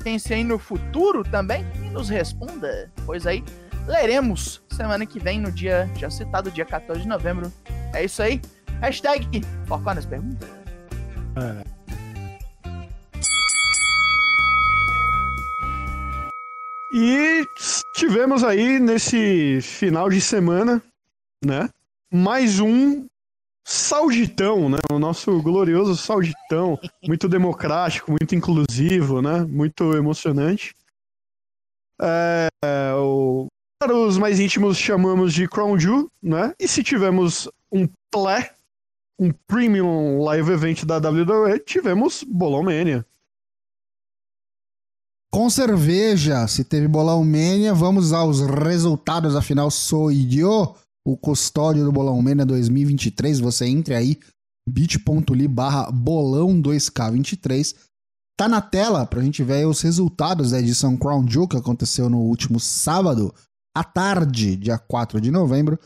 pense 0.02 0.32
aí 0.32 0.44
no 0.44 0.58
futuro 0.58 1.22
também 1.24 1.64
e 1.84 1.90
nos 1.90 2.08
responda, 2.08 2.90
pois 3.04 3.26
aí 3.26 3.44
leremos 3.86 4.62
semana 4.70 5.06
que 5.06 5.18
vem, 5.18 5.40
no 5.40 5.50
dia 5.50 5.88
já 5.96 6.10
citado, 6.10 6.50
dia 6.50 6.64
14 6.64 7.02
de 7.02 7.08
novembro. 7.08 7.52
É 7.94 8.04
isso 8.04 8.22
aí. 8.22 8.40
Hashtag 8.80 9.40
Foconas 9.66 10.04
Pergunta. 10.04 10.46
E 16.92 17.44
tivemos 17.94 18.42
aí 18.44 18.78
nesse 18.80 19.60
final 19.62 20.08
de 20.08 20.20
semana, 20.20 20.82
né? 21.44 21.68
Mais 22.12 22.60
um 22.60 23.06
sauditão, 23.66 24.68
né? 24.68 24.78
O 24.92 24.98
nosso 24.98 25.42
glorioso 25.42 25.96
sauditão, 25.96 26.78
muito 27.06 27.28
democrático, 27.28 28.10
muito 28.10 28.34
inclusivo, 28.34 29.20
né? 29.20 29.44
Muito 29.44 29.94
emocionante. 29.94 30.74
É, 32.00 32.48
o- 32.94 33.46
para 33.80 33.94
os 33.94 34.16
mais 34.18 34.40
íntimos 34.40 34.78
chamamos 34.78 35.32
de 35.34 35.48
Crown 35.48 35.78
Jewel, 35.78 36.10
né? 36.22 36.54
E 36.58 36.66
se 36.68 36.82
tivemos 36.82 37.48
um 37.72 37.86
plé, 38.10 38.54
um 39.18 39.32
premium 39.46 40.22
live 40.22 40.52
event 40.52 40.84
da 40.84 40.98
WWE, 40.98 41.58
tivemos 41.60 42.22
Bolão 42.22 42.62
Mania. 42.62 43.04
Com 45.30 45.50
cerveja, 45.50 46.46
se 46.46 46.64
teve 46.64 46.88
Bolão 46.88 47.22
Mania, 47.22 47.74
vamos 47.74 48.12
aos 48.12 48.40
resultados. 48.40 49.36
Afinal, 49.36 49.70
sou 49.70 50.10
eu, 50.10 50.74
o 51.06 51.16
custódio 51.16 51.84
do 51.84 51.92
Bolão 51.92 52.20
Mania 52.20 52.44
2023. 52.44 53.38
Você 53.38 53.66
entre 53.66 53.94
aí, 53.94 54.18
bit.ly 54.68 55.46
barra 55.46 55.88
bolão 55.92 56.60
2K23. 56.60 57.76
Tá 58.36 58.48
na 58.48 58.60
tela 58.60 59.06
pra 59.06 59.22
gente 59.22 59.42
ver 59.44 59.54
aí 59.54 59.64
os 59.64 59.80
resultados 59.80 60.50
da 60.50 60.58
edição 60.58 60.96
Crown 60.96 61.26
Jewel, 61.26 61.46
que 61.46 61.56
aconteceu 61.56 62.10
no 62.10 62.18
último 62.18 62.58
sábado, 62.58 63.32
à 63.74 63.84
tarde, 63.84 64.56
dia 64.56 64.76
4 64.78 65.20
de 65.20 65.30
novembro. 65.30 65.78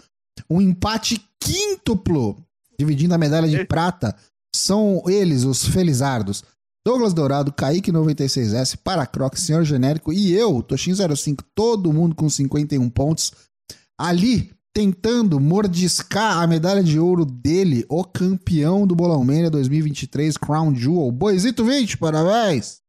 um 0.49 0.61
empate 0.61 1.23
quíntuplo, 1.39 2.43
dividindo 2.79 3.15
a 3.15 3.19
medalha 3.19 3.47
de 3.47 3.65
prata. 3.67 4.17
São 4.57 5.03
eles, 5.07 5.45
os 5.45 5.67
Felizardos. 5.67 6.43
Douglas 6.85 7.13
Dourado, 7.13 7.53
Kaique 7.53 7.93
96S, 7.93 8.75
Paracroc, 8.83 9.37
Senhor 9.37 9.65
Genérico 9.65 10.15
e 10.15 10.33
eu, 10.33 10.63
Toshin05, 10.63 11.45
todo 11.55 11.93
mundo 11.93 12.15
com 12.17 12.29
51 12.29 12.89
pontos. 12.89 13.33
Ali, 13.99 14.51
tentando 14.73 15.41
mordiscar 15.41 16.39
a 16.39 16.47
medalha 16.47 16.83
de 16.83 16.99
ouro 16.99 17.25
dele, 17.25 17.85
o 17.89 18.05
campeão 18.05 18.87
do 18.87 18.95
Bolão 18.95 19.25
Mania 19.25 19.51
2023, 19.51 20.37
Crown 20.37 20.75
Jewel. 20.75 21.11
Boisito 21.11 21.65
20, 21.65 21.99
parabéns! 21.99 22.81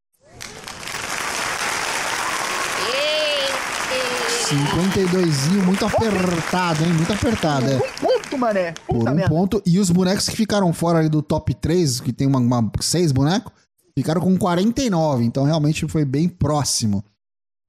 52 4.49 5.47
muito 5.65 5.85
apertado, 5.85 6.83
hein? 6.83 6.93
Muito 6.93 7.13
apertado, 7.13 7.65
é. 7.69 7.77
Um 7.77 7.79
ponto, 8.01 8.37
mané. 8.37 8.73
Por 8.85 8.97
Puta 8.97 9.11
um 9.11 9.15
merda. 9.15 9.29
ponto. 9.29 9.61
E 9.65 9.79
os 9.79 9.89
bonecos 9.89 10.27
que 10.27 10.35
ficaram 10.35 10.71
fora 10.73 10.99
ali 10.99 11.07
do 11.09 11.21
top 11.21 11.53
3, 11.53 12.01
que 12.01 12.11
tem 12.11 12.27
uma, 12.27 12.39
uma- 12.39 12.71
seis 12.81 13.11
bonecos, 13.13 13.51
ficaram 13.97 14.21
com 14.21 14.37
49. 14.37 15.23
Então 15.23 15.45
realmente 15.45 15.87
foi 15.87 16.03
bem 16.03 16.27
próximo. 16.27 17.03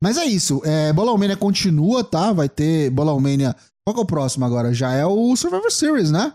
Mas 0.02 0.18
é 0.18 0.24
isso. 0.24 0.60
É, 0.64 0.92
Bolão 0.92 1.16
Mania 1.16 1.36
continua, 1.36 2.02
tá? 2.02 2.32
Vai 2.32 2.48
ter 2.48 2.90
Bolão 2.90 3.20
Mania. 3.20 3.54
Qual 3.84 3.94
que 3.94 4.00
é 4.00 4.04
o 4.04 4.06
próximo 4.06 4.44
agora? 4.44 4.72
Já 4.72 4.92
é 4.92 5.04
o 5.04 5.34
Survivor 5.36 5.70
Series, 5.70 6.10
né? 6.10 6.34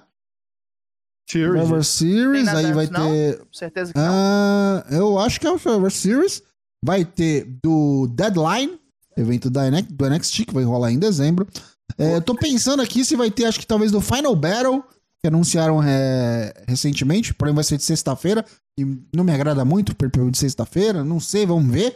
Survivor 1.30 1.84
Series. 1.84 2.18
Series, 2.18 2.46
nada 2.46 2.60
aí 2.60 2.74
vai 2.74 2.86
antes, 2.86 3.00
não? 3.00 3.10
ter. 3.12 3.42
Certeza 3.52 3.94
que 3.94 4.00
não. 4.00 4.06
Ah, 4.10 4.86
eu 4.90 5.20
acho 5.20 5.40
que 5.40 5.48
é 5.48 5.52
o 5.52 5.60
Survivor 5.60 5.92
Series. 5.92 6.42
Vai 6.84 7.04
ter 7.04 7.46
do 7.64 8.08
Deadline, 8.08 8.80
evento 9.18 9.50
da 9.50 9.70
NXT, 9.70 9.94
do 9.94 10.10
NXT, 10.10 10.46
que 10.46 10.54
vai 10.54 10.64
rolar 10.64 10.92
em 10.92 11.00
dezembro. 11.00 11.48
É, 11.98 12.20
tô 12.20 12.36
pensando 12.36 12.82
aqui 12.82 13.04
se 13.04 13.16
vai 13.16 13.32
ter, 13.32 13.46
acho 13.46 13.60
que 13.60 13.66
talvez 13.66 13.92
do 13.92 14.00
Final 14.00 14.36
Battle, 14.36 14.84
que 15.22 15.28
anunciaram 15.28 15.82
é, 15.82 16.54
recentemente, 16.68 17.34
porém 17.34 17.54
vai 17.54 17.64
ser 17.64 17.78
de 17.78 17.84
sexta-feira, 17.84 18.46
e 18.78 18.86
não 19.16 19.24
me 19.24 19.32
agrada 19.32 19.66
muito 19.66 19.92
o 19.92 19.96
pay-per-view 19.96 20.32
de 20.32 20.38
sexta-feira, 20.38 21.04
não 21.04 21.20
sei, 21.20 21.46
vamos 21.46 21.72
ver. 21.72 21.96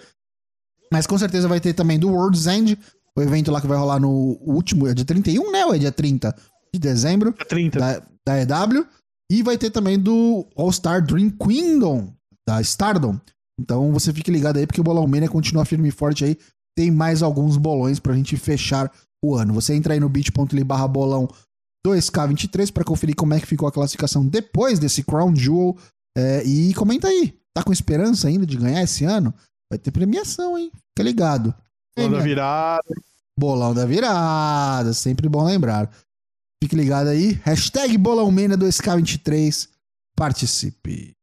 Mas 0.91 1.05
com 1.05 1.17
certeza 1.17 1.47
vai 1.47 1.59
ter 1.59 1.73
também 1.73 1.99
do 1.99 2.09
World's 2.09 2.47
End, 2.47 2.77
o 3.17 3.21
evento 3.21 3.51
lá 3.51 3.59
que 3.59 3.67
vai 3.67 3.77
rolar 3.77 3.99
no 3.99 4.37
último, 4.41 4.87
é 4.87 4.93
dia 4.93 5.05
31, 5.05 5.51
né? 5.51 5.65
Ou 5.65 5.75
é 5.75 5.77
dia 5.77 5.91
30 5.91 6.35
de 6.73 6.79
dezembro? 6.79 7.33
30. 7.33 7.79
da, 7.79 8.01
da 8.25 8.41
EW. 8.41 8.85
E 9.31 9.43
vai 9.43 9.57
ter 9.57 9.69
também 9.69 9.97
do 9.97 10.45
All-Star 10.55 11.05
Dream 11.05 11.29
Kingdom, 11.29 12.13
da 12.47 12.61
Stardom. 12.61 13.19
Então 13.59 13.91
você 13.91 14.11
fique 14.11 14.31
ligado 14.31 14.57
aí, 14.57 14.67
porque 14.67 14.81
o 14.81 14.83
Bolão 14.83 15.07
Mania 15.07 15.29
continua 15.29 15.65
firme 15.65 15.89
e 15.89 15.91
forte 15.91 16.25
aí. 16.25 16.37
Tem 16.75 16.89
mais 16.89 17.21
alguns 17.21 17.57
bolões 17.57 17.99
pra 17.99 18.15
gente 18.15 18.35
fechar 18.37 18.91
o 19.23 19.35
ano. 19.35 19.53
Você 19.53 19.73
entra 19.73 19.93
aí 19.93 19.99
no 19.99 20.09
bit.ly 20.09 20.63
barra 20.63 20.87
bolão 20.87 21.29
2K23 21.85 22.71
pra 22.71 22.83
conferir 22.83 23.15
como 23.15 23.33
é 23.33 23.39
que 23.39 23.45
ficou 23.45 23.67
a 23.67 23.71
classificação 23.71 24.25
depois 24.25 24.79
desse 24.79 25.03
Crown 25.03 25.35
Jewel. 25.35 25.77
É, 26.17 26.43
e 26.43 26.73
comenta 26.73 27.07
aí, 27.07 27.33
tá 27.53 27.63
com 27.63 27.71
esperança 27.71 28.27
ainda 28.27 28.45
de 28.45 28.57
ganhar 28.57 28.83
esse 28.83 29.05
ano? 29.05 29.33
Vai 29.71 29.79
ter 29.79 29.91
premiação, 29.91 30.57
hein? 30.57 30.71
Fica 30.89 31.03
ligado. 31.03 31.55
Quando 31.95 32.17
Hein, 32.17 32.23
virada. 32.23 32.83
Bolão 33.37 33.73
da 33.73 33.85
virada, 33.85 34.93
sempre 34.93 35.27
bom 35.27 35.43
lembrar. 35.43 35.89
Fique 36.63 36.75
ligado 36.75 37.07
aí. 37.07 37.39
Hashtag 37.43 37.97
Bolãomania 37.97 38.57
2K23. 38.57 39.67
Participe. 40.15 41.15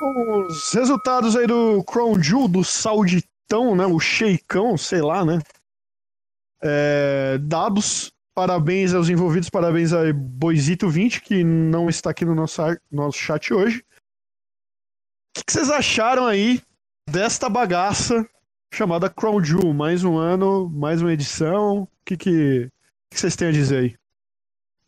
Os 0.00 0.72
resultados 0.72 1.36
aí 1.36 1.46
do 1.46 1.82
Crown 1.84 2.22
Jewel, 2.22 2.48
do 2.48 2.64
Sauditão, 2.64 3.74
né? 3.76 3.86
O 3.86 3.98
Sheikão, 3.98 4.76
sei 4.76 5.02
lá, 5.02 5.24
né? 5.24 5.40
É, 6.62 7.38
dados. 7.38 8.12
Parabéns 8.34 8.92
aos 8.92 9.08
envolvidos, 9.08 9.48
parabéns 9.48 9.94
a 9.94 10.12
Boisito20, 10.12 11.22
que 11.22 11.42
não 11.42 11.88
está 11.88 12.10
aqui 12.10 12.22
no 12.22 12.34
nosso, 12.34 12.60
nosso 12.92 13.16
chat 13.16 13.52
hoje. 13.52 13.82
O 15.36 15.38
que, 15.38 15.44
que 15.44 15.52
vocês 15.52 15.68
acharam 15.68 16.24
aí 16.24 16.62
desta 17.10 17.50
bagaça 17.50 18.26
chamada 18.72 19.10
Crown 19.10 19.44
Jewel? 19.44 19.74
Mais 19.74 20.02
um 20.02 20.16
ano, 20.16 20.70
mais 20.70 21.02
uma 21.02 21.12
edição. 21.12 21.82
O 21.82 21.88
que, 22.06 22.16
que, 22.16 22.70
que 23.10 23.20
vocês 23.20 23.36
têm 23.36 23.48
a 23.48 23.52
dizer 23.52 23.78
aí? 23.78 23.96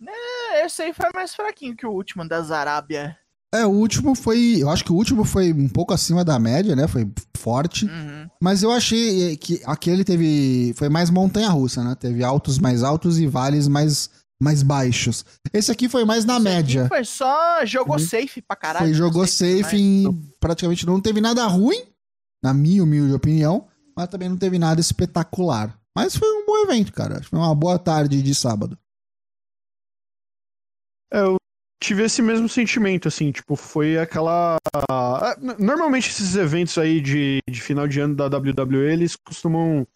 É, 0.09 0.65
Esse 0.65 0.81
aí 0.81 0.95
foi 0.95 1.11
mais 1.15 1.35
fraquinho 1.35 1.77
que 1.77 1.87
o 1.87 1.91
último 1.91 2.27
da 2.27 2.41
Zarábia. 2.41 3.15
É, 3.55 3.67
o 3.67 3.71
último 3.71 4.15
foi. 4.15 4.57
Eu 4.59 4.71
acho 4.71 4.83
que 4.83 4.93
o 4.93 4.95
último 4.95 5.23
foi 5.23 5.53
um 5.53 5.69
pouco 5.69 5.93
acima 5.93 6.25
da 6.25 6.39
média, 6.39 6.75
né? 6.75 6.89
Foi 6.89 7.07
forte. 7.37 7.85
Uhum. 7.85 8.29
Mas 8.41 8.63
eu 8.63 8.71
achei 8.73 9.37
que 9.37 9.61
aquele 9.67 10.03
teve. 10.03 10.73
Foi 10.77 10.89
mais 10.89 11.11
montanha-russa, 11.11 11.85
né? 11.85 11.95
Teve 11.95 12.25
altos 12.25 12.59
mais 12.59 12.83
altos 12.83 13.19
e 13.19 13.27
vales 13.27 13.69
mais, 13.69 14.11
mais 14.41 14.63
baixos. 14.63 15.25
Esse 15.53 15.71
aqui 15.73 15.89
foi 15.89 16.05
mais 16.05 16.25
na 16.25 16.35
Esse 16.39 16.47
aqui 16.49 16.55
média. 16.57 16.89
Foi 16.89 17.05
só 17.05 17.65
jogou 17.67 17.95
Uhum. 17.97 17.99
safe 18.07 18.41
pra 18.43 18.57
caralho. 18.57 18.87
Foi, 18.87 18.95
jogou 18.95 19.27
safe 19.27 19.77
e 19.77 20.05
praticamente 20.41 20.87
não 20.87 21.01
teve 21.01 21.21
nada 21.21 21.45
ruim, 21.47 21.83
na 22.43 22.55
minha 22.55 22.83
humilde 22.83 23.13
opinião, 23.13 23.67
mas 23.97 24.09
também 24.09 24.29
não 24.29 24.37
teve 24.37 24.59
nada 24.59 24.81
espetacular. 24.81 25.77
Mas 25.97 26.15
foi 26.17 26.29
um 26.29 26.47
bom 26.47 26.57
evento, 26.63 26.93
cara. 26.93 27.21
Foi 27.25 27.39
uma 27.39 27.53
boa 27.55 27.79
tarde 27.79 28.23
de 28.23 28.35
sábado. 28.35 28.79
É, 31.13 31.21
eu 31.21 31.37
tive 31.83 32.05
esse 32.05 32.21
mesmo 32.23 32.49
sentimento, 32.49 33.09
assim, 33.09 33.33
tipo, 33.33 33.57
foi 33.57 33.99
aquela. 33.99 34.59
ah, 34.91 35.37
Normalmente 35.59 36.11
esses 36.11 36.37
eventos 36.37 36.77
aí 36.79 37.01
de, 37.01 37.41
de 37.49 37.61
final 37.61 37.89
de 37.89 37.99
ano 38.01 38.15
da 38.15 38.27
WWE, 38.27 38.93
eles 38.93 39.17
costumam 39.17 39.87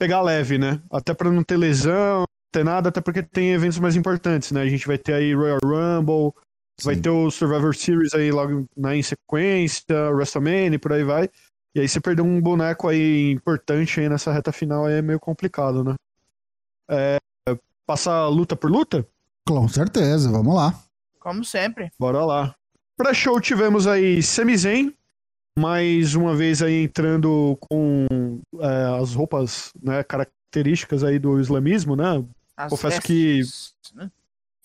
pegar 0.00 0.22
leve, 0.22 0.58
né? 0.58 0.82
Até 0.90 1.12
pra 1.14 1.30
não 1.30 1.44
ter 1.44 1.56
lesão, 1.56 2.24
ter 2.50 2.64
nada, 2.64 2.88
até 2.88 3.00
porque 3.00 3.22
tem 3.22 3.52
eventos 3.52 3.78
mais 3.78 3.96
importantes, 3.96 4.50
né? 4.52 4.62
A 4.62 4.68
gente 4.68 4.86
vai 4.86 4.98
ter 4.98 5.14
aí 5.14 5.34
Royal 5.34 5.58
Rumble, 5.62 6.32
vai 6.82 6.94
Sim. 6.94 7.02
ter 7.02 7.10
o 7.10 7.30
Survivor 7.30 7.74
Series 7.74 8.14
aí 8.14 8.30
logo 8.30 8.66
na 8.76 8.96
em 8.96 9.02
sequência, 9.02 10.10
WrestleMania 10.10 10.74
e 10.74 10.78
por 10.78 10.92
aí 10.92 11.04
vai. 11.04 11.28
E 11.74 11.80
aí 11.80 11.88
você 11.88 12.00
perder 12.00 12.22
um 12.22 12.40
boneco 12.40 12.88
aí 12.88 13.30
importante 13.30 14.00
aí 14.00 14.08
nessa 14.08 14.32
reta 14.32 14.50
final 14.50 14.86
aí 14.86 14.94
é 14.94 15.02
meio 15.02 15.20
complicado, 15.20 15.84
né? 15.84 15.94
É, 16.90 17.18
passar 17.86 18.26
luta 18.28 18.56
por 18.56 18.70
luta? 18.70 19.06
Com 19.46 19.68
certeza, 19.68 20.30
vamos 20.30 20.54
lá. 20.54 20.74
Como 21.20 21.44
sempre. 21.44 21.90
Bora 21.98 22.24
lá. 22.24 22.54
Pra 22.96 23.14
show 23.14 23.40
tivemos 23.40 23.86
aí 23.86 24.22
Semizen, 24.22 24.94
mais 25.58 26.14
uma 26.14 26.34
vez 26.34 26.62
aí 26.62 26.84
entrando 26.84 27.56
com 27.60 28.40
é, 28.58 29.00
as 29.00 29.14
roupas 29.14 29.72
né, 29.80 30.02
características 30.02 31.04
aí 31.04 31.18
do 31.18 31.38
islamismo, 31.40 31.94
né? 31.94 32.24
As 32.64 32.70
Confesso 32.70 33.00
que- 33.02 33.38
vestes, 33.38 33.92
né? 33.94 34.10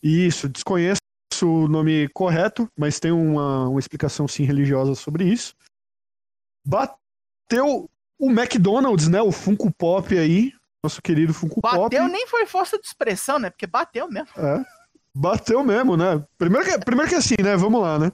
Isso, 0.04 0.48
desconheço 0.50 1.00
o 1.44 1.68
nome 1.68 2.08
correto, 2.10 2.70
mas 2.78 3.00
tem 3.00 3.12
uma, 3.12 3.68
uma 3.70 3.80
explicação 3.80 4.28
sim 4.28 4.44
religiosa 4.44 4.96
sobre 4.96 5.26
isso. 5.26 5.54
Bateu 6.66 7.90
o 8.18 8.30
McDonald's, 8.32 9.08
né? 9.08 9.22
O 9.22 9.32
Funko 9.32 9.72
Pop 9.72 10.18
aí, 10.18 10.54
nosso 10.84 11.02
querido 11.02 11.34
Funko 11.34 11.62
Pop. 11.62 11.78
Bateu 11.78 12.08
nem 12.08 12.28
foi 12.28 12.46
força 12.46 12.78
de 12.80 12.86
expressão, 12.88 13.38
né? 13.40 13.50
Porque 13.50 13.68
bateu 13.68 14.10
mesmo. 14.10 14.30
É. 14.38 14.64
Bateu 15.14 15.64
mesmo, 15.64 15.96
né? 15.96 16.24
Primeiro 16.38 16.66
que, 16.66 16.78
primeiro 16.80 17.10
que 17.10 17.16
assim, 17.16 17.36
né? 17.42 17.56
Vamos 17.56 17.82
lá, 17.82 18.00
né? 18.00 18.12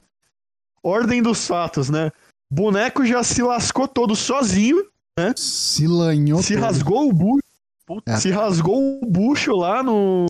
Ordem 0.82 1.22
dos 1.22 1.46
fatos, 1.46 1.88
né? 1.88 2.10
Boneco 2.50 3.04
já 3.06 3.22
se 3.22 3.42
lascou 3.42 3.88
todo 3.88 4.14
sozinho, 4.14 4.86
Se 5.36 5.86
lanhou. 5.86 6.42
se 6.42 6.54
todo. 6.54 6.62
rasgou 6.62 7.08
o 7.08 7.12
bucho, 7.12 7.42
Puta. 7.86 8.12
É. 8.12 8.16
se 8.16 8.30
rasgou 8.30 9.00
o 9.02 9.06
bucho 9.06 9.52
lá 9.56 9.82
no, 9.82 10.26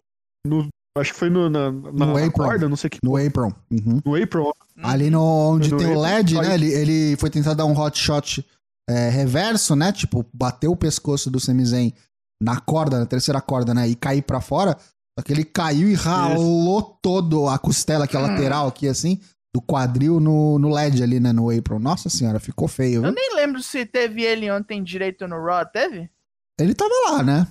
no 0.47 0.68
acho 0.99 1.12
que 1.12 1.18
foi 1.18 1.30
no, 1.30 1.49
na, 1.49 1.71
na, 1.73 1.80
No 1.92 1.92
na 2.14 2.26
apron. 2.26 2.30
corda, 2.44 2.68
não 2.68 2.76
sei 2.76 2.88
o 2.88 2.90
que, 2.90 2.99
No 3.02 3.16
apron. 3.16 3.52
Uhum. 3.71 4.00
no 4.04 4.14
apron. 4.23 4.52
Ali 4.82 5.11
no, 5.11 5.23
onde 5.23 5.71
No 5.71 5.78
tem 5.78 5.87
o 5.88 5.90
apron, 5.90 6.02
LED, 6.02 6.38
aí- 6.38 6.49
né? 6.49 6.54
Ele, 6.54 6.73
ele 6.73 7.16
foi 7.16 7.30
tentar 7.30 7.54
dar 7.54 7.64
um 7.66 7.78
hot 7.78 7.99
shot 7.99 8.47
é, 8.88 9.09
reverso, 9.09 9.76
né? 9.76 9.92
Tipo, 9.92 10.26
bateu 10.35 10.73
o 10.73 10.76
pescoço 10.76 11.30
do 11.30 11.38
Semizen 11.40 11.94
na 12.42 12.61
corda, 12.61 12.99
na 12.99 13.06
terceira 13.06 13.40
corda, 13.40 13.73
né? 13.73 13.88
E 13.88 13.94
cair 13.94 14.23
pra 14.23 14.40
fora. 14.40 14.76
Só 15.18 15.23
que 15.25 15.32
ele 15.32 15.44
caiu 15.44 15.88
e 15.90 15.94
ralou 15.94 16.82
todo 17.02 17.47
a 17.49 17.59
costela 17.59 18.04
aqui, 18.06 18.16
a 18.16 18.21
lateral 18.21 18.66
aqui, 18.66 18.88
assim, 18.88 19.21
do 19.54 19.61
quadril 19.61 20.18
no, 20.18 20.59
no 20.59 20.71
LED 20.71 21.02
ali, 21.02 21.21
né? 21.21 21.32
No 21.32 21.50
apron. 21.50 21.78
Nossa 21.78 22.09
senhora, 22.09 22.40
ficou 22.40 22.66
feio, 22.66 22.97
Eu 22.97 23.02
viu? 23.02 23.12
nem 23.12 23.35
lembro 23.37 23.62
se 23.62 23.85
teve 23.87 24.23
ele 24.23 24.50
ontem 24.50 24.82
direito 24.82 25.28
no 25.28 25.37
Raw, 25.44 25.64
teve? 25.66 26.11
Ele 26.59 26.75
tava 26.75 26.94
lá, 27.11 27.23
né? 27.23 27.47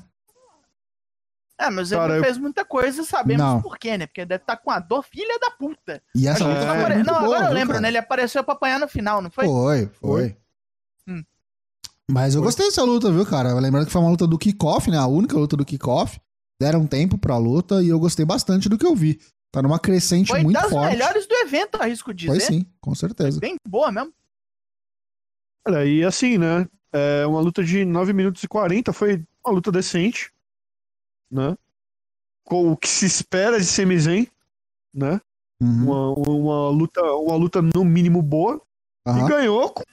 É, 1.60 1.70
mas 1.70 1.92
ele 1.92 2.02
Cara, 2.02 2.10
não 2.14 2.18
eu- 2.20 2.24
fez 2.24 2.38
muita 2.38 2.66
coisa, 2.66 3.04
sabemos 3.04 3.44
Não. 3.46 3.62
por 3.62 3.78
quê, 3.78 3.96
né? 3.98 4.08
Porque 4.08 4.26
deve 4.26 4.42
estar 4.42 4.58
com 4.58 4.72
a 4.72 4.80
dor 4.80 5.04
filha 5.04 5.38
da 5.40 5.52
puta. 5.52 6.02
E 6.16 6.28
essa 6.28 6.40
foi 6.44 6.54
não 6.54 6.62
apare- 6.72 6.96
muito 6.96 7.08
Não, 7.08 7.20
boa, 7.22 7.36
agora 7.38 7.50
eu 7.50 7.54
lembro, 7.54 7.74
cara? 7.74 7.82
né? 7.82 7.88
Ele 7.90 7.98
apareceu 8.00 8.44
pra 8.44 8.54
apanhar 8.56 8.80
no 8.80 8.88
final, 8.88 9.22
não 9.22 9.30
foi? 9.30 9.46
Foi, 9.46 9.88
foi. 10.00 10.38
Hum. 11.08 11.24
Mas 12.10 12.34
eu 12.34 12.42
gostei 12.42 12.66
dessa 12.66 12.84
luta, 12.84 13.12
viu, 13.12 13.26
cara? 13.28 13.54
Lembrando 13.60 13.86
que 13.86 13.92
foi 13.92 14.02
uma 14.02 14.10
luta 14.10 14.26
do 14.26 14.40
kickoff, 14.40 14.90
né? 14.90 14.98
A 14.98 15.06
única 15.06 15.38
luta 15.38 15.56
do 15.56 15.64
kickoff. 15.66 16.20
Deram 16.60 16.86
tempo 16.88 17.18
pra 17.18 17.38
luta 17.38 17.82
e 17.84 17.90
eu 17.90 18.00
gostei 18.00 18.26
bastante 18.26 18.68
do 18.68 18.78
que 18.78 18.86
eu 18.86 18.96
vi. 18.96 19.20
Tá 19.52 19.62
numa 19.62 19.80
crescente 19.80 20.30
Foi 20.30 20.42
muito 20.44 20.60
das 20.60 20.70
forte. 20.70 20.92
melhores 20.92 21.28
do 21.28 21.36
evento, 21.36 21.76
arrisco 21.76 22.14
dizer. 22.14 22.32
Foi 22.32 22.40
sim, 22.40 22.66
com 22.80 22.96
certeza. 22.96 23.40
Bem 23.40 23.56
boa 23.68 23.92
mesmo. 23.92 24.12
Olha, 25.68 25.86
e 25.86 26.04
assim, 26.04 26.38
né? 26.38 26.68
É 26.94 27.26
uma 27.26 27.40
luta 27.40 27.64
de 27.64 27.86
9 27.86 28.14
minutos 28.14 28.44
e 28.44 28.48
40 28.48 28.92
foi 28.92 29.24
uma 29.46 29.54
luta 29.54 29.72
decente, 29.72 30.32
né? 31.32 31.56
Com 32.44 32.72
o 32.72 32.78
que 32.78 32.88
se 32.88 33.06
espera 33.06 33.58
de 33.60 33.66
Sami 33.66 33.98
Zayn, 34.00 34.28
né? 34.94 35.22
Uhum. 35.62 35.86
Uma, 35.86 36.30
uma 36.30 36.70
luta, 36.70 37.02
uma 37.02 37.36
luta 37.36 37.62
no 37.62 37.86
mínimo 37.86 38.22
boa 38.22 38.62
Aham, 39.08 39.26
e 39.26 39.30
ganhou 39.30 39.70
com 39.70 39.84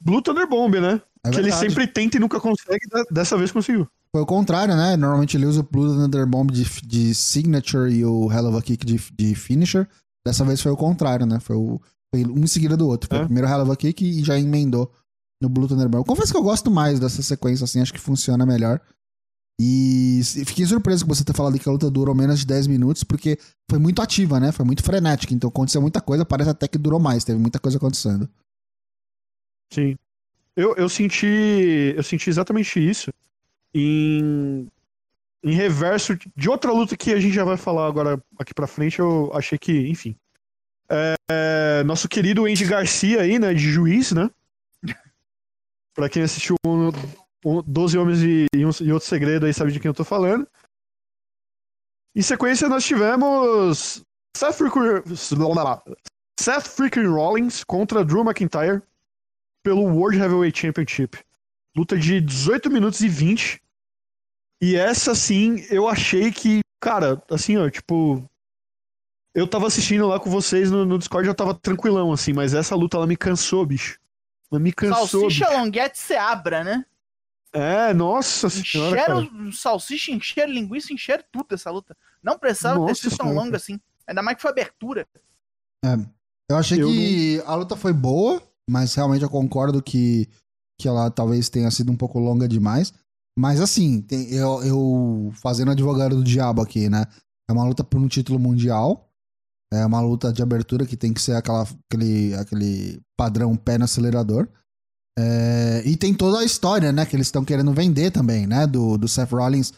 Blue 0.00 0.22
Thunder 0.22 0.48
Bomb, 0.48 0.80
né? 0.80 1.00
é 1.22 1.30
que 1.30 1.38
ele 1.38 1.52
sempre 1.52 1.86
tenta 1.86 2.16
e 2.16 2.20
nunca 2.20 2.40
consegue, 2.40 2.86
dessa 3.10 3.36
vez 3.36 3.52
conseguiu. 3.52 3.86
Foi 4.10 4.22
o 4.22 4.26
contrário, 4.26 4.74
né? 4.74 4.96
Normalmente 4.96 5.36
ele 5.36 5.46
usa 5.46 5.60
o 5.60 5.62
Blue 5.62 5.86
Thunder 5.86 6.26
Bomb 6.26 6.50
de, 6.50 6.64
de 6.80 7.14
signature 7.14 7.92
e 7.92 8.04
o 8.04 8.32
Hell 8.32 8.48
of 8.48 8.58
a 8.58 8.62
Kick 8.62 8.84
de, 8.84 8.98
de 9.12 9.34
finisher. 9.34 9.86
Dessa 10.26 10.44
vez 10.44 10.60
foi 10.60 10.72
o 10.72 10.76
contrário, 10.76 11.26
né? 11.26 11.38
Foi, 11.38 11.56
o, 11.56 11.80
foi 12.12 12.24
um 12.24 12.42
em 12.42 12.46
seguida 12.46 12.76
do 12.76 12.88
outro. 12.88 13.08
Foi 13.08 13.18
É. 13.18 13.22
o 13.22 13.24
primeiro 13.26 13.48
Hell 13.48 13.62
of 13.62 13.70
a 13.70 13.76
Kick 13.76 14.04
e 14.04 14.24
já 14.24 14.38
emendou 14.38 14.90
no 15.40 15.48
Blue 15.48 15.66
Thunder 15.66 15.88
Bomb. 15.88 16.00
Eu 16.00 16.04
confesso 16.04 16.32
que 16.32 16.38
eu 16.38 16.42
gosto 16.42 16.70
mais 16.70 17.00
dessa 17.00 17.22
sequência, 17.22 17.64
assim, 17.64 17.80
acho 17.80 17.92
que 17.92 18.00
funciona 18.00 18.44
melhor. 18.44 18.80
E 19.62 20.22
fiquei 20.46 20.64
surpreso 20.64 21.04
com 21.04 21.14
você 21.14 21.22
ter 21.22 21.34
falado 21.34 21.58
que 21.58 21.68
a 21.68 21.72
luta 21.72 21.90
durou 21.90 22.14
menos 22.14 22.40
de 22.40 22.46
10 22.46 22.66
minutos, 22.66 23.04
porque 23.04 23.38
foi 23.70 23.78
muito 23.78 24.00
ativa, 24.00 24.40
né? 24.40 24.52
Foi 24.52 24.64
muito 24.64 24.82
frenética. 24.82 25.34
Então 25.34 25.48
aconteceu 25.48 25.82
muita 25.82 26.00
coisa, 26.00 26.24
parece 26.24 26.50
até 26.50 26.66
que 26.66 26.78
durou 26.78 26.98
mais, 26.98 27.24
teve 27.24 27.38
muita 27.38 27.58
coisa 27.58 27.76
acontecendo. 27.76 28.28
Sim. 29.70 29.96
Eu, 30.56 30.74
eu 30.76 30.88
senti. 30.88 31.94
Eu 31.94 32.02
senti 32.02 32.30
exatamente 32.30 32.80
isso 32.80 33.12
em, 33.74 34.66
em 35.44 35.52
reverso 35.52 36.18
de 36.36 36.48
outra 36.48 36.72
luta 36.72 36.96
que 36.96 37.12
a 37.12 37.20
gente 37.20 37.34
já 37.34 37.44
vai 37.44 37.56
falar 37.56 37.86
agora 37.86 38.22
aqui 38.38 38.54
pra 38.54 38.66
frente. 38.66 38.98
Eu 38.98 39.30
achei 39.34 39.58
que, 39.58 39.88
enfim. 39.88 40.16
É, 41.30 41.84
nosso 41.84 42.08
querido 42.08 42.46
Andy 42.46 42.64
Garcia 42.64 43.20
aí, 43.20 43.38
né? 43.38 43.52
De 43.52 43.70
juiz, 43.70 44.12
né? 44.12 44.30
Pra 45.94 46.08
quem 46.08 46.22
assistiu 46.22 46.56
um, 46.66 46.88
um, 47.44 47.62
12 47.62 47.98
Homens 47.98 48.22
e, 48.22 48.46
e, 48.54 48.64
um, 48.64 48.70
e 48.80 48.92
Outro 48.92 49.08
Segredo 49.08 49.46
aí 49.46 49.54
sabe 49.54 49.72
de 49.72 49.80
quem 49.80 49.88
eu 49.88 49.94
tô 49.94 50.04
falando. 50.04 50.46
Em 52.14 52.22
sequência, 52.22 52.68
nós 52.68 52.84
tivemos 52.84 54.02
Seth 54.36 54.54
Freaking, 54.54 55.02
Seth 56.38 56.66
Freaking 56.66 57.06
Rollins 57.06 57.62
contra 57.62 58.04
Drew 58.04 58.24
McIntyre 58.24 58.82
pelo 59.62 59.82
World 59.82 60.18
Heavyweight 60.18 60.58
Championship. 60.58 61.18
Luta 61.76 61.96
de 61.96 62.20
18 62.20 62.70
minutos 62.70 63.00
e 63.00 63.08
20. 63.08 63.62
E 64.60 64.74
essa, 64.74 65.14
sim, 65.14 65.64
eu 65.70 65.86
achei 65.88 66.32
que, 66.32 66.60
cara, 66.80 67.22
assim, 67.30 67.56
ó, 67.56 67.68
tipo. 67.70 68.24
Eu 69.32 69.46
tava 69.46 69.68
assistindo 69.68 70.08
lá 70.08 70.18
com 70.18 70.28
vocês 70.28 70.72
no, 70.72 70.84
no 70.84 70.98
Discord, 70.98 71.28
eu 71.28 71.34
tava 71.34 71.54
tranquilão, 71.54 72.12
assim, 72.12 72.32
mas 72.32 72.52
essa 72.52 72.74
luta, 72.74 72.96
ela 72.96 73.06
me 73.06 73.16
cansou, 73.16 73.64
bicho. 73.64 73.99
Me 74.52 74.72
cansou. 74.72 75.06
Salsicha 75.22 75.46
bicho. 75.46 75.58
longuete 75.58 75.98
se 75.98 76.14
abra, 76.14 76.64
né? 76.64 76.84
É, 77.52 77.92
nossa 77.92 78.48
senhora. 78.48 78.96
Encheram 78.96 79.52
salsicha, 79.52 80.12
encheram 80.12 80.52
linguiça, 80.52 80.92
encheram 80.92 81.24
tudo 81.32 81.54
essa 81.54 81.70
luta. 81.70 81.96
Não 82.22 82.38
precisava 82.38 82.76
ter 82.80 82.86
Nossa 82.86 82.94
sido 83.02 83.16
tão 83.16 83.34
longa 83.34 83.56
assim. 83.56 83.80
Ainda 84.06 84.22
mais 84.22 84.36
que 84.36 84.42
foi 84.42 84.50
abertura. 84.50 85.06
Eu 86.48 86.56
achei 86.56 86.80
Eu 86.80 86.88
que 86.88 87.42
a 87.46 87.54
luta 87.54 87.76
foi 87.76 87.92
boa, 87.92 88.42
mas 88.68 88.94
realmente 88.94 89.22
eu 89.22 89.30
concordo 89.30 89.82
que, 89.82 90.28
que 90.80 90.88
ela 90.88 91.10
talvez 91.10 91.48
tenha 91.48 91.70
sido 91.70 91.90
um 91.92 91.96
pouco 91.96 92.18
longa 92.18 92.46
demais. 92.48 92.92
Mas 93.38 93.60
assim, 93.60 94.02
tem- 94.02 94.32
eu, 94.32 94.62
eu 94.64 95.32
fazendo 95.40 95.70
advogado 95.70 96.16
do 96.16 96.24
diabo 96.24 96.60
aqui, 96.60 96.88
né? 96.88 97.04
É 97.48 97.52
uma 97.52 97.64
luta 97.64 97.82
por 97.82 98.00
um 98.00 98.08
título 98.08 98.38
mundial. 98.38 99.09
É 99.72 99.86
uma 99.86 100.00
luta 100.00 100.32
de 100.32 100.42
abertura 100.42 100.84
que 100.84 100.96
tem 100.96 101.12
que 101.12 101.22
ser 101.22 101.34
aquela, 101.36 101.66
aquele, 101.88 102.34
aquele 102.34 103.00
padrão 103.16 103.56
pé 103.56 103.78
no 103.78 103.84
acelerador. 103.84 104.48
É, 105.18 105.82
e 105.84 105.96
tem 105.96 106.12
toda 106.14 106.38
a 106.40 106.44
história, 106.44 106.90
né? 106.92 107.06
Que 107.06 107.14
eles 107.14 107.26
estão 107.28 107.44
querendo 107.44 107.72
vender 107.72 108.10
também, 108.10 108.46
né? 108.46 108.66
Do, 108.66 108.96
do 108.96 109.06
Seth 109.08 109.30
Rollins 109.30 109.72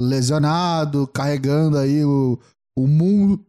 lesionado, 0.00 1.06
carregando 1.08 1.78
aí 1.78 2.04
o, 2.04 2.38
o 2.78 2.86
mundo 2.86 3.44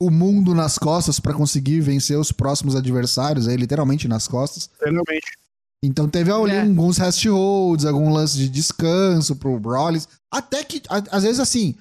o 0.00 0.10
mundo 0.10 0.52
nas 0.52 0.78
costas 0.78 1.20
pra 1.20 1.32
conseguir 1.32 1.80
vencer 1.80 2.18
os 2.18 2.32
próximos 2.32 2.74
adversários, 2.74 3.46
aí 3.46 3.56
literalmente 3.56 4.08
nas 4.08 4.26
costas. 4.26 4.68
Realmente. 4.80 5.38
Então 5.84 6.08
teve 6.08 6.32
ali 6.32 6.50
É. 6.54 6.62
alguns 6.62 6.96
rest 6.98 7.24
holds, 7.26 7.84
algum 7.86 8.10
lance 8.12 8.36
de 8.36 8.48
descanso 8.48 9.36
pro 9.36 9.56
Rollins. 9.58 10.08
Até 10.32 10.64
que, 10.64 10.82
a- 10.88 11.04
às 11.16 11.22
vezes 11.22 11.38
assim, 11.38 11.76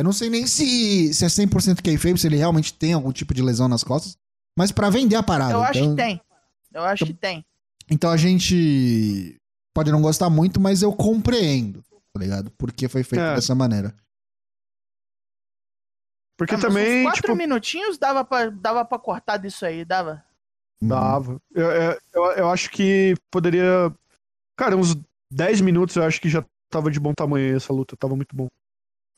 eu 0.00 0.04
não 0.04 0.12
sei 0.12 0.30
nem 0.30 0.46
se, 0.46 1.12
se 1.12 1.24
é 1.24 1.28
100% 1.28 1.82
kayfabe, 1.82 2.18
se 2.18 2.26
ele 2.26 2.36
realmente 2.36 2.72
tem 2.72 2.94
algum 2.94 3.12
tipo 3.12 3.34
de 3.34 3.42
lesão 3.42 3.68
nas 3.68 3.84
costas, 3.84 4.16
mas 4.58 4.72
pra 4.72 4.88
vender 4.90 5.16
a 5.16 5.22
parada. 5.22 5.52
Eu 5.52 5.62
acho 5.62 5.78
então, 5.78 5.90
que 5.90 6.02
tem. 6.02 6.20
Eu 6.72 6.82
acho 6.84 7.04
que 7.06 7.14
tem. 7.14 7.44
então 7.90 8.10
a 8.10 8.16
gente 8.16 9.36
pode 9.74 9.92
não 9.92 10.00
gostar 10.00 10.30
muito, 10.30 10.58
mas 10.60 10.82
eu 10.82 10.92
compreendo, 10.92 11.82
tá 12.12 12.20
ligado? 12.20 12.50
Porque 12.52 12.88
foi 12.88 13.02
feito 13.02 13.22
É. 13.22 13.34
dessa 13.34 13.54
maneira. 13.54 13.94
Porque 16.38 16.54
Ah, 16.54 16.58
também, 16.58 17.00
uns 17.00 17.04
quatro 17.04 17.20
tipo, 17.22 17.36
minutinhos 17.36 17.98
dava 17.98 18.24
pra, 18.24 18.48
dava 18.48 18.84
pra 18.84 18.98
cortar 18.98 19.36
disso 19.36 19.66
aí, 19.66 19.84
dava. 19.84 20.24
Uhum. 20.80 20.88
Dava. 20.88 21.42
Eu, 21.54 21.70
eu, 21.70 22.00
eu, 22.14 22.24
eu 22.38 22.50
acho 22.50 22.70
que 22.70 23.14
poderia. 23.30 23.94
Cara, 24.56 24.76
uns 24.76 24.96
10 25.30 25.60
minutos 25.60 25.96
eu 25.96 26.02
acho 26.04 26.18
que 26.20 26.30
já 26.30 26.42
tava 26.70 26.90
de 26.90 26.98
bom 26.98 27.12
tamanho 27.12 27.54
essa 27.54 27.72
luta, 27.72 27.96
tava 27.96 28.16
muito 28.16 28.34
bom. 28.34 28.46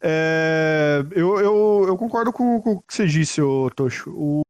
É, 0.05 0.99
eu, 1.13 1.39
eu, 1.39 1.85
eu 1.87 1.97
concordo 1.97 2.33
com, 2.33 2.61
com 2.61 2.73
o 2.73 2.83
que 2.83 2.93
você 2.93 3.07
disse, 3.07 3.41
ô 3.41 3.71
Tocho. 3.71 4.11
O, 4.11 4.41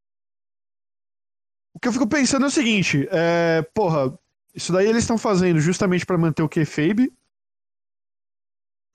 o 1.74 1.78
que 1.78 1.88
eu 1.88 1.92
fico 1.92 2.08
pensando 2.08 2.44
é 2.44 2.48
o 2.48 2.50
seguinte: 2.50 3.06
é, 3.10 3.60
porra, 3.74 4.18
isso 4.54 4.72
daí 4.72 4.86
eles 4.86 5.02
estão 5.02 5.18
fazendo 5.18 5.60
justamente 5.60 6.06
pra 6.06 6.16
manter 6.16 6.42
o 6.42 6.48
kayfabe. 6.48 7.12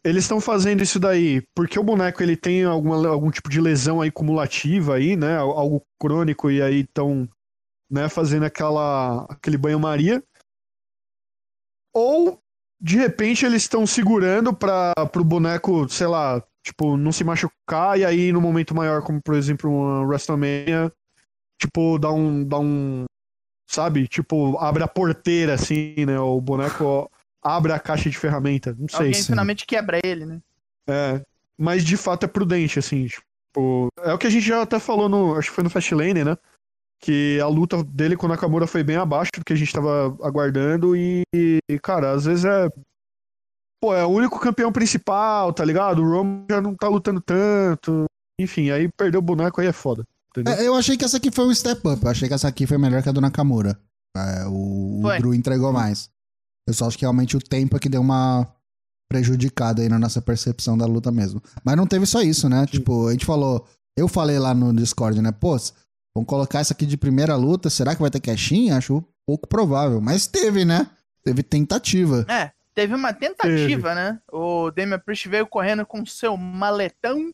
Eles 0.03 0.23
estão 0.23 0.39
fazendo 0.39 0.81
isso 0.81 0.99
daí 0.99 1.41
porque 1.53 1.77
o 1.77 1.83
boneco 1.83 2.23
ele 2.23 2.37
tem 2.37 2.63
alguma, 2.63 3.07
algum 3.07 3.29
tipo 3.29 3.49
de 3.49 3.59
lesão 3.59 4.01
aí 4.01 4.09
cumulativa 4.09 4.95
aí, 4.95 5.15
né? 5.15 5.37
Algo 5.37 5.85
crônico 5.99 6.49
e 6.49 6.61
aí 6.61 6.81
estão 6.81 7.29
né, 7.89 8.09
fazendo 8.09 8.45
aquela 8.45 9.25
aquele 9.25 9.57
banho-maria. 9.57 10.23
Ou 11.93 12.41
de 12.79 12.97
repente 12.97 13.45
eles 13.45 13.63
estão 13.63 13.85
segurando 13.87 14.53
para 14.53 14.93
pro 15.11 15.23
boneco, 15.23 15.87
sei 15.89 16.07
lá, 16.07 16.43
tipo, 16.63 16.95
não 16.97 17.11
se 17.11 17.23
machucar 17.23 17.97
e 17.97 18.05
aí 18.05 18.31
no 18.31 18.41
momento 18.41 18.75
maior, 18.75 19.01
como 19.01 19.21
por 19.21 19.35
exemplo 19.35 19.69
uma 19.69 20.05
WrestleMania, 20.05 20.91
tipo, 21.59 21.97
dá 21.97 22.11
um 22.11 22.43
dá 22.43 22.59
um 22.59 23.05
sabe, 23.69 24.07
tipo, 24.07 24.57
abre 24.59 24.83
a 24.83 24.87
porteira 24.87 25.55
assim, 25.55 26.05
né, 26.05 26.19
o 26.19 26.39
boneco 26.39 27.09
abre 27.41 27.71
a 27.73 27.79
caixa 27.79 28.09
de 28.09 28.17
ferramenta, 28.17 28.75
não 28.77 28.87
sei. 28.87 29.07
Alguém 29.07 29.21
sim. 29.21 29.31
finalmente 29.31 29.65
quebra 29.65 29.99
ele, 30.03 30.25
né? 30.25 30.39
É, 30.87 31.21
mas 31.57 31.83
de 31.83 31.97
fato 31.97 32.23
é 32.23 32.27
prudente, 32.27 32.79
assim, 32.79 33.07
tipo, 33.07 33.87
é 34.01 34.13
o 34.13 34.17
que 34.17 34.27
a 34.27 34.29
gente 34.29 34.45
já 34.45 34.61
até 34.61 34.79
falou 34.79 35.09
no, 35.09 35.35
acho 35.35 35.49
que 35.49 35.55
foi 35.55 35.63
no 35.63 35.69
Fastlane, 35.69 36.23
né? 36.23 36.37
Que 36.99 37.39
a 37.39 37.47
luta 37.47 37.83
dele 37.83 38.17
com 38.17 38.25
o 38.25 38.29
Nakamura 38.29 38.65
foi 38.65 38.83
bem 38.83 38.95
abaixo 38.95 39.31
do 39.35 39.45
que 39.45 39.53
a 39.53 39.55
gente 39.55 39.71
tava 39.71 40.17
aguardando 40.21 40.95
e, 40.95 41.21
e, 41.33 41.79
cara, 41.81 42.11
às 42.11 42.25
vezes 42.25 42.45
é. 42.45 42.69
Pô, 43.79 43.93
é 43.93 44.03
o 44.03 44.09
único 44.09 44.39
campeão 44.39 44.71
principal, 44.71 45.53
tá 45.53 45.63
ligado? 45.63 46.01
O 46.01 46.09
Roman 46.09 46.45
já 46.49 46.59
não 46.59 46.75
tá 46.75 46.87
lutando 46.87 47.21
tanto. 47.21 48.05
Enfim, 48.39 48.71
aí 48.71 48.89
perder 48.97 49.17
o 49.17 49.21
boneco 49.21 49.61
aí 49.61 49.67
é 49.67 49.71
foda. 49.71 50.03
É, 50.45 50.67
eu 50.67 50.75
achei 50.75 50.97
que 50.97 51.05
essa 51.05 51.17
aqui 51.17 51.31
foi 51.31 51.45
um 51.45 51.53
step 51.53 51.87
up. 51.87 52.03
Eu 52.03 52.11
achei 52.11 52.27
que 52.27 52.33
essa 52.33 52.47
aqui 52.47 52.67
foi 52.67 52.77
melhor 52.77 53.01
que 53.01 53.09
a 53.09 53.11
do 53.11 53.21
Nakamura. 53.21 53.79
É, 54.15 54.45
o, 54.47 55.01
o. 55.03 55.17
Drew 55.19 55.33
entregou 55.33 55.71
mais. 55.71 56.09
Eu 56.67 56.73
só 56.73 56.87
acho 56.87 56.97
que 56.97 57.03
realmente 57.05 57.37
o 57.37 57.39
tempo 57.39 57.75
é 57.77 57.79
que 57.79 57.89
deu 57.89 58.01
uma 58.01 58.47
prejudicada 59.09 59.81
aí 59.81 59.89
na 59.89 59.97
nossa 59.97 60.21
percepção 60.21 60.77
da 60.77 60.85
luta 60.85 61.11
mesmo. 61.11 61.41
Mas 61.63 61.77
não 61.77 61.87
teve 61.87 62.05
só 62.05 62.21
isso, 62.21 62.49
né? 62.49 62.65
Tipo, 62.65 63.07
a 63.07 63.11
gente 63.11 63.25
falou. 63.25 63.65
Eu 63.97 64.07
falei 64.07 64.37
lá 64.37 64.53
no 64.53 64.73
Discord, 64.73 65.19
né? 65.21 65.31
Pô, 65.31 65.57
vamos 66.17 66.27
colocar 66.27 66.59
essa 66.59 66.73
aqui 66.73 66.85
de 66.85 66.97
primeira 66.97 67.35
luta. 67.35 67.69
Será 67.69 67.95
que 67.95 68.01
vai 68.01 68.09
ter 68.09 68.19
cashinha? 68.19 68.75
Acho 68.75 69.03
pouco 69.25 69.47
provável. 69.47 70.01
Mas 70.01 70.25
teve, 70.25 70.65
né? 70.65 70.89
Teve 71.23 71.43
tentativa. 71.43 72.25
É, 72.27 72.51
teve 72.73 72.95
uma 72.95 73.13
tentativa, 73.13 73.93
né? 73.93 74.19
O 74.31 74.71
Damian 74.71 74.99
Priest 74.99 75.29
veio 75.29 75.45
correndo 75.45 75.85
com 75.85 76.03
seu 76.05 76.35
maletão. 76.35 77.31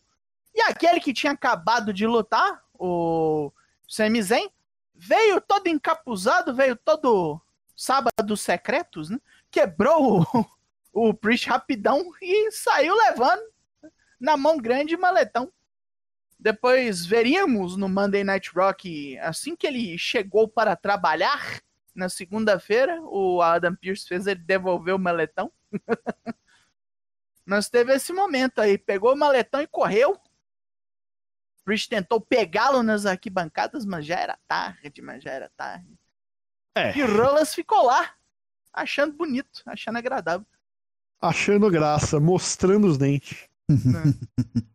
E 0.54 0.60
aquele 0.62 1.00
que 1.00 1.14
tinha 1.14 1.32
acabado 1.32 1.92
de 1.92 2.06
lutar, 2.06 2.60
o 2.78 3.50
Sami 3.88 4.22
Zayn, 4.22 4.48
veio 4.94 5.40
todo 5.40 5.66
encapuzado, 5.66 6.54
veio 6.54 6.76
todo 6.76 7.40
sábado 7.74 8.36
secretos, 8.36 9.08
né? 9.08 9.18
Quebrou 9.50 10.26
o, 10.32 10.46
o 11.10 11.14
Priest 11.14 11.48
rapidão 11.48 12.12
e 12.20 12.52
saiu 12.52 12.94
levando 12.94 13.42
na 14.20 14.36
mão 14.36 14.58
grande 14.58 14.96
maletão. 14.96 15.50
Depois 16.44 17.06
veríamos 17.06 17.74
no 17.74 17.88
Monday 17.88 18.22
Night 18.22 18.50
Rock, 18.54 19.16
assim 19.20 19.56
que 19.56 19.66
ele 19.66 19.96
chegou 19.96 20.46
para 20.46 20.76
trabalhar, 20.76 21.62
na 21.94 22.10
segunda-feira, 22.10 23.00
o 23.00 23.40
Adam 23.40 23.74
Pearce 23.74 24.06
fez 24.06 24.26
ele 24.26 24.42
devolver 24.42 24.94
o 24.94 24.98
maletão. 24.98 25.50
Nós 27.46 27.70
teve 27.70 27.94
esse 27.94 28.12
momento 28.12 28.60
aí, 28.60 28.76
pegou 28.76 29.14
o 29.14 29.16
maletão 29.16 29.62
e 29.62 29.66
correu. 29.66 30.20
Priest 31.64 31.88
tentou 31.88 32.20
pegá-lo 32.20 32.82
nas 32.82 33.06
arquibancadas, 33.06 33.86
mas 33.86 34.04
já 34.04 34.20
era 34.20 34.38
tarde, 34.46 35.00
mas 35.00 35.24
já 35.24 35.30
era 35.30 35.50
tarde. 35.56 35.98
É. 36.74 36.94
E 36.94 37.02
Rollins 37.04 37.54
ficou 37.54 37.86
lá, 37.86 38.12
achando 38.70 39.14
bonito, 39.14 39.62
achando 39.64 39.96
agradável. 39.96 40.46
achando 41.22 41.70
graça, 41.70 42.20
mostrando 42.20 42.86
os 42.86 42.98
dentes. 42.98 43.48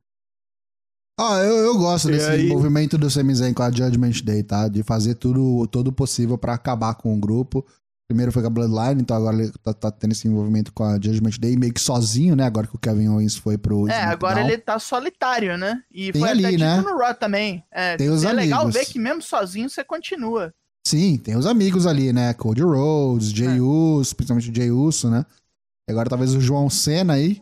Ah, 1.21 1.39
eu, 1.43 1.55
eu 1.57 1.77
gosto 1.77 2.07
E 2.09 2.13
desse 2.13 2.29
aí- 2.29 2.47
movimento 2.47 2.97
do 2.97 3.09
Sami 3.09 3.35
Zayn 3.35 3.53
com 3.53 3.63
a 3.63 3.69
Judgment 3.71 4.21
Day, 4.23 4.41
tá? 4.41 4.67
De 4.69 4.83
fazer 4.83 5.15
tudo 5.15 5.67
todo 5.67 5.89
o 5.89 5.91
possível 5.91 6.37
pra 6.37 6.53
acabar 6.53 6.95
com 6.95 7.13
o 7.13 7.19
grupo. 7.19 7.65
Primeiro 8.07 8.31
foi 8.31 8.41
com 8.41 8.47
a 8.47 8.49
Bloodline, 8.51 9.01
então 9.01 9.15
agora 9.15 9.37
ele 9.37 9.51
tá, 9.63 9.71
tá 9.71 9.91
tendo 9.91 10.13
esse 10.13 10.27
envolvimento 10.27 10.71
com 10.73 10.83
a 10.83 10.93
Judgment 10.93 11.37
Day, 11.39 11.55
meio 11.55 11.71
que 11.73 11.79
sozinho, 11.81 12.35
né? 12.35 12.43
Agora 12.45 12.65
que 12.65 12.75
o 12.75 12.79
Kevin 12.79 13.09
Owens 13.09 13.35
foi 13.35 13.55
pro 13.57 13.87
É, 13.87 14.01
agora 14.01 14.35
SmackDown. 14.39 14.47
ele 14.47 14.57
tá 14.57 14.79
solitário, 14.79 15.57
né? 15.59 15.79
E 15.93 16.11
Tem 16.11 16.21
foi 16.21 16.29
ali, 16.29 16.45
até 16.45 16.51
dito 16.55 16.63
né? 16.63 16.81
no 16.81 16.97
Raw 16.97 17.13
também. 17.13 17.63
É, 17.71 17.97
Tem 17.97 18.09
os 18.09 18.23
é 18.23 18.33
legal 18.33 18.61
amigos. 18.61 18.79
ver 18.81 18.85
que 18.87 18.97
mesmo 18.97 19.21
sozinho 19.21 19.69
você 19.69 19.83
continua. 19.83 20.51
Sim, 20.87 21.17
tem 21.17 21.35
os 21.35 21.45
amigos 21.45 21.85
ali, 21.85 22.11
né? 22.11 22.33
Cody 22.33 22.63
Rhodes, 22.63 23.27
Jey 23.29 23.57
É. 23.57 23.61
Uso, 23.61 24.15
principalmente 24.15 24.49
o 24.49 24.55
Jey 24.55 24.71
Uso, 24.71 25.07
né? 25.09 25.23
E 25.87 25.91
agora 25.91 26.09
talvez 26.09 26.33
o 26.33 26.41
João 26.41 26.67
Cena 26.67 27.13
aí. 27.13 27.39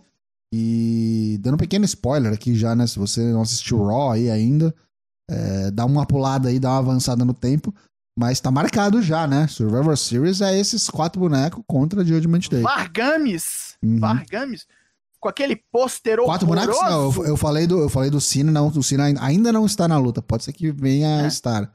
E 0.53 1.37
dando 1.41 1.55
um 1.55 1.57
pequeno 1.57 1.85
spoiler 1.85 2.33
aqui 2.33 2.55
já, 2.55 2.75
né? 2.75 2.87
Se 2.87 2.97
você 2.97 3.21
não 3.31 3.41
assistiu 3.41 3.83
Raw 3.83 4.11
aí 4.11 4.29
ainda, 4.31 4.73
é, 5.29 5.71
dá 5.71 5.85
uma 5.85 6.05
pulada 6.05 6.49
aí, 6.49 6.59
dá 6.59 6.69
uma 6.71 6.79
avançada 6.79 7.25
no 7.25 7.33
tempo. 7.33 7.73
Mas 8.17 8.39
tá 8.39 8.49
marcado 8.49 9.01
já, 9.01 9.27
né? 9.27 9.47
Survivor 9.47 9.95
Series 9.95 10.41
é 10.41 10.57
esses 10.57 10.89
quatro 10.89 11.19
bonecos 11.19 11.63
contra 11.67 12.03
Judgment 12.03 12.49
Day. 12.49 12.61
Vargames! 12.63 13.75
Uhum. 13.83 13.99
Vargames! 13.99 14.65
Com 15.19 15.29
aquele 15.29 15.55
pôster 15.71 16.17
Quatro 16.23 16.47
bonecos? 16.47 16.79
Não, 16.81 17.11
eu, 17.11 17.25
eu 17.25 17.37
falei 17.37 17.67
do, 17.67 17.79
eu 17.79 17.89
falei 17.89 18.09
do 18.09 18.19
Cena, 18.21 18.51
não, 18.51 18.67
o 18.69 18.83
Cena 18.83 19.03
ainda- 19.19 19.51
não 19.51 19.65
está 19.65 19.87
na 19.87 19.97
luta. 19.99 20.21
Pode 20.21 20.43
ser 20.43 20.53
que 20.53 20.71
venha 20.71 21.21
a 21.21 21.23
É. 21.23 21.27
estar. 21.27 21.71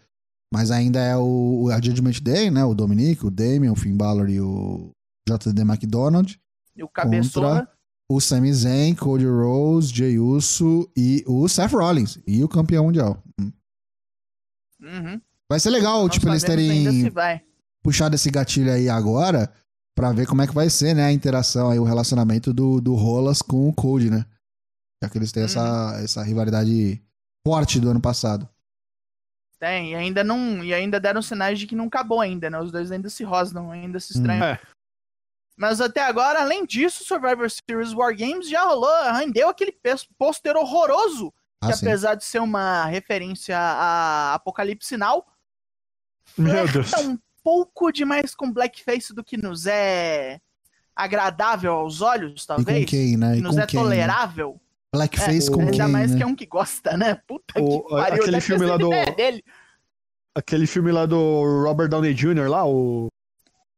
Mas 0.52 0.70
ainda 0.70 0.98
é 1.00 1.16
o, 1.16 1.68
a 1.72 1.80
Judgment 1.80 2.20
Day, 2.22 2.50
né? 2.50 2.64
O 2.64 2.74
Dominic, 2.74 3.24
o 3.24 3.30
Damian, 3.30 3.72
o 3.72 3.76
Finn 3.76 3.96
Balor 3.96 4.28
e 4.28 4.40
o 4.40 4.90
JD 5.28 5.62
McDonald. 5.62 6.38
E 6.76 6.82
o 6.82 6.88
cabeçona. 6.88 7.68
O 8.14 8.20
Sami 8.20 8.52
Zayn, 8.52 8.94
Cody 8.94 9.26
Rhodes, 9.26 9.88
Jey 9.90 10.18
Uso 10.18 10.90
e 10.96 11.24
o 11.26 11.48
Seth 11.48 11.72
Rollins. 11.72 12.18
E 12.26 12.44
o 12.44 12.48
campeão 12.48 12.84
mundial. 12.84 13.22
Hum. 13.40 13.52
Uhum. 14.80 15.20
Vai 15.48 15.60
ser 15.60 15.70
legal, 15.70 16.02
Não 16.02 16.08
tipo, 16.08 16.28
eles 16.28 16.42
terem 16.42 17.10
puxado 17.82 18.14
esse 18.14 18.30
gatilho 18.30 18.72
aí 18.72 18.88
agora 18.88 19.52
pra 19.94 20.12
ver 20.12 20.26
como 20.26 20.42
é 20.42 20.46
que 20.46 20.54
vai 20.54 20.68
ser, 20.68 20.94
né? 20.94 21.04
A 21.04 21.12
interação 21.12 21.70
aí, 21.70 21.78
o 21.78 21.84
relacionamento 21.84 22.52
do, 22.52 22.80
do 22.80 22.94
Rolas 22.94 23.42
com 23.42 23.68
o 23.68 23.72
Cody, 23.72 24.10
né? 24.10 24.26
Já 25.02 25.08
que 25.08 25.18
eles 25.18 25.32
têm 25.32 25.44
essa, 25.44 25.62
Uhum. 25.92 26.04
essa 26.04 26.22
rivalidade 26.22 27.02
forte 27.46 27.80
do 27.80 27.90
ano 27.90 28.00
passado. 28.00 28.48
Tem, 29.58 29.92
e 29.92 29.94
ainda 29.94 30.24
não. 30.24 30.64
E 30.64 30.74
ainda 30.74 30.98
deram 30.98 31.22
sinais 31.22 31.58
de 31.58 31.66
que 31.66 31.76
não 31.76 31.86
acabou 31.86 32.20
ainda, 32.20 32.50
né? 32.50 32.58
Os 32.60 32.72
dois 32.72 32.90
ainda 32.90 33.08
se 33.08 33.22
rosnam, 33.24 33.70
ainda 33.70 34.00
se 34.00 34.12
estranham. 34.12 34.44
É. 34.44 34.60
Mas 35.62 35.80
até 35.80 36.00
agora, 36.02 36.40
além 36.42 36.66
disso, 36.66 37.04
Survivor 37.04 37.48
Series 37.48 37.92
War 37.94 38.12
Games 38.16 38.48
já 38.48 38.64
rolou, 38.64 38.90
rendeu 39.12 39.48
aquele 39.48 39.72
pôster 40.18 40.56
horroroso, 40.56 41.32
Ah, 41.60 41.68
que 41.68 41.74
sim. 41.76 41.86
apesar 41.86 42.16
de 42.16 42.24
ser 42.24 42.40
uma 42.40 42.84
referência 42.86 43.56
a 43.56 44.34
Apocalipse 44.34 44.96
Now, 44.96 45.24
Meu 46.36 46.66
Deus. 46.66 46.88
flerta 46.90 47.08
um 47.08 47.16
pouco 47.44 47.92
demais 47.92 48.34
com 48.34 48.52
blackface 48.52 49.14
do 49.14 49.22
que 49.22 49.36
nos 49.36 49.64
é 49.64 50.40
agradável 50.96 51.74
aos 51.74 52.00
olhos, 52.00 52.42
E 52.42 52.46
talvez. 52.48 52.84
com 52.84 52.90
quem, 52.90 53.16
né? 53.16 53.34
que 53.34 53.38
E 53.38 53.42
nos 53.42 53.54
com 53.54 53.60
é 53.62 53.66
quem? 53.68 53.78
né? 53.78 53.84
tolerável. 53.84 54.60
Blackface 54.92 55.48
É, 55.48 55.52
com 55.54 55.60
Ainda 55.60 55.72
quem, 55.84 55.88
mais 55.88 56.10
né? 56.10 56.16
que 56.16 56.22
é 56.24 56.26
um 56.26 56.34
que 56.34 56.44
gosta, 56.46 56.96
né? 56.96 57.14
Puta 57.24 57.62
O- 57.62 57.82
que 57.84 57.88
pariu. 57.90 58.20
aquele 58.20 58.40
filme 58.40 58.66
lá 58.66 58.76
do- 58.76 58.90
dele. 59.14 59.44
Aquele 60.34 60.66
filme 60.66 60.90
lá 60.90 61.06
do 61.06 61.62
Robert 61.62 61.88
Downey 61.88 62.12
Jr. 62.14 62.48
lá, 62.50 62.66
o. 62.66 63.06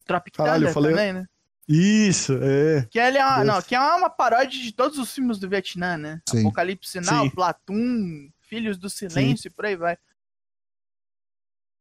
Tropic 0.07 0.35
Caralho, 0.35 0.67
eu 0.67 0.73
Thunder 0.73 0.75
falei- 0.75 0.91
também, 0.97 1.13
né? 1.13 1.27
Isso, 1.69 2.39
é. 2.43 2.87
Que 2.91 2.99
ele 2.99 3.19
é 3.19 3.25
uma, 3.25 3.45
não, 3.45 3.63
que 3.63 3.75
é 3.75 3.81
uma 3.81 4.11
paródia 4.11 4.63
de 4.63 4.73
todos 4.73 4.99
os 4.99 5.13
filmes 5.15 5.39
do 5.39 5.49
Vietnã, 5.49 5.97
né? 5.97 6.21
Sim. 6.29 6.41
Apocalipse 6.41 7.01
Now, 7.01 7.25
Sim. 7.25 7.31
Platoon, 7.31 8.31
Filhos 8.43 8.77
do 8.77 8.91
Silêncio 8.91 9.49
e 9.49 9.51
por 9.51 9.65
aí 9.65 9.77
vai. 9.77 9.97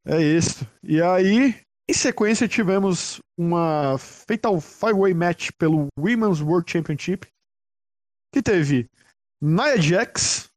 É 0.06 0.22
isso. 0.22 0.66
E 0.82 1.02
aí, 1.02 1.56
em 1.90 1.94
sequência, 1.94 2.48
tivemos 2.48 3.20
uma 3.38 3.98
Fatal 3.98 4.60
Five-Way 4.60 5.14
Match 5.14 5.50
pelo 5.58 5.88
Women's 5.98 6.42
World 6.42 6.70
Championship, 6.70 7.28
que 8.34 8.42
teve 8.42 8.90
Nia 9.42 9.80
Jax, 9.82 10.50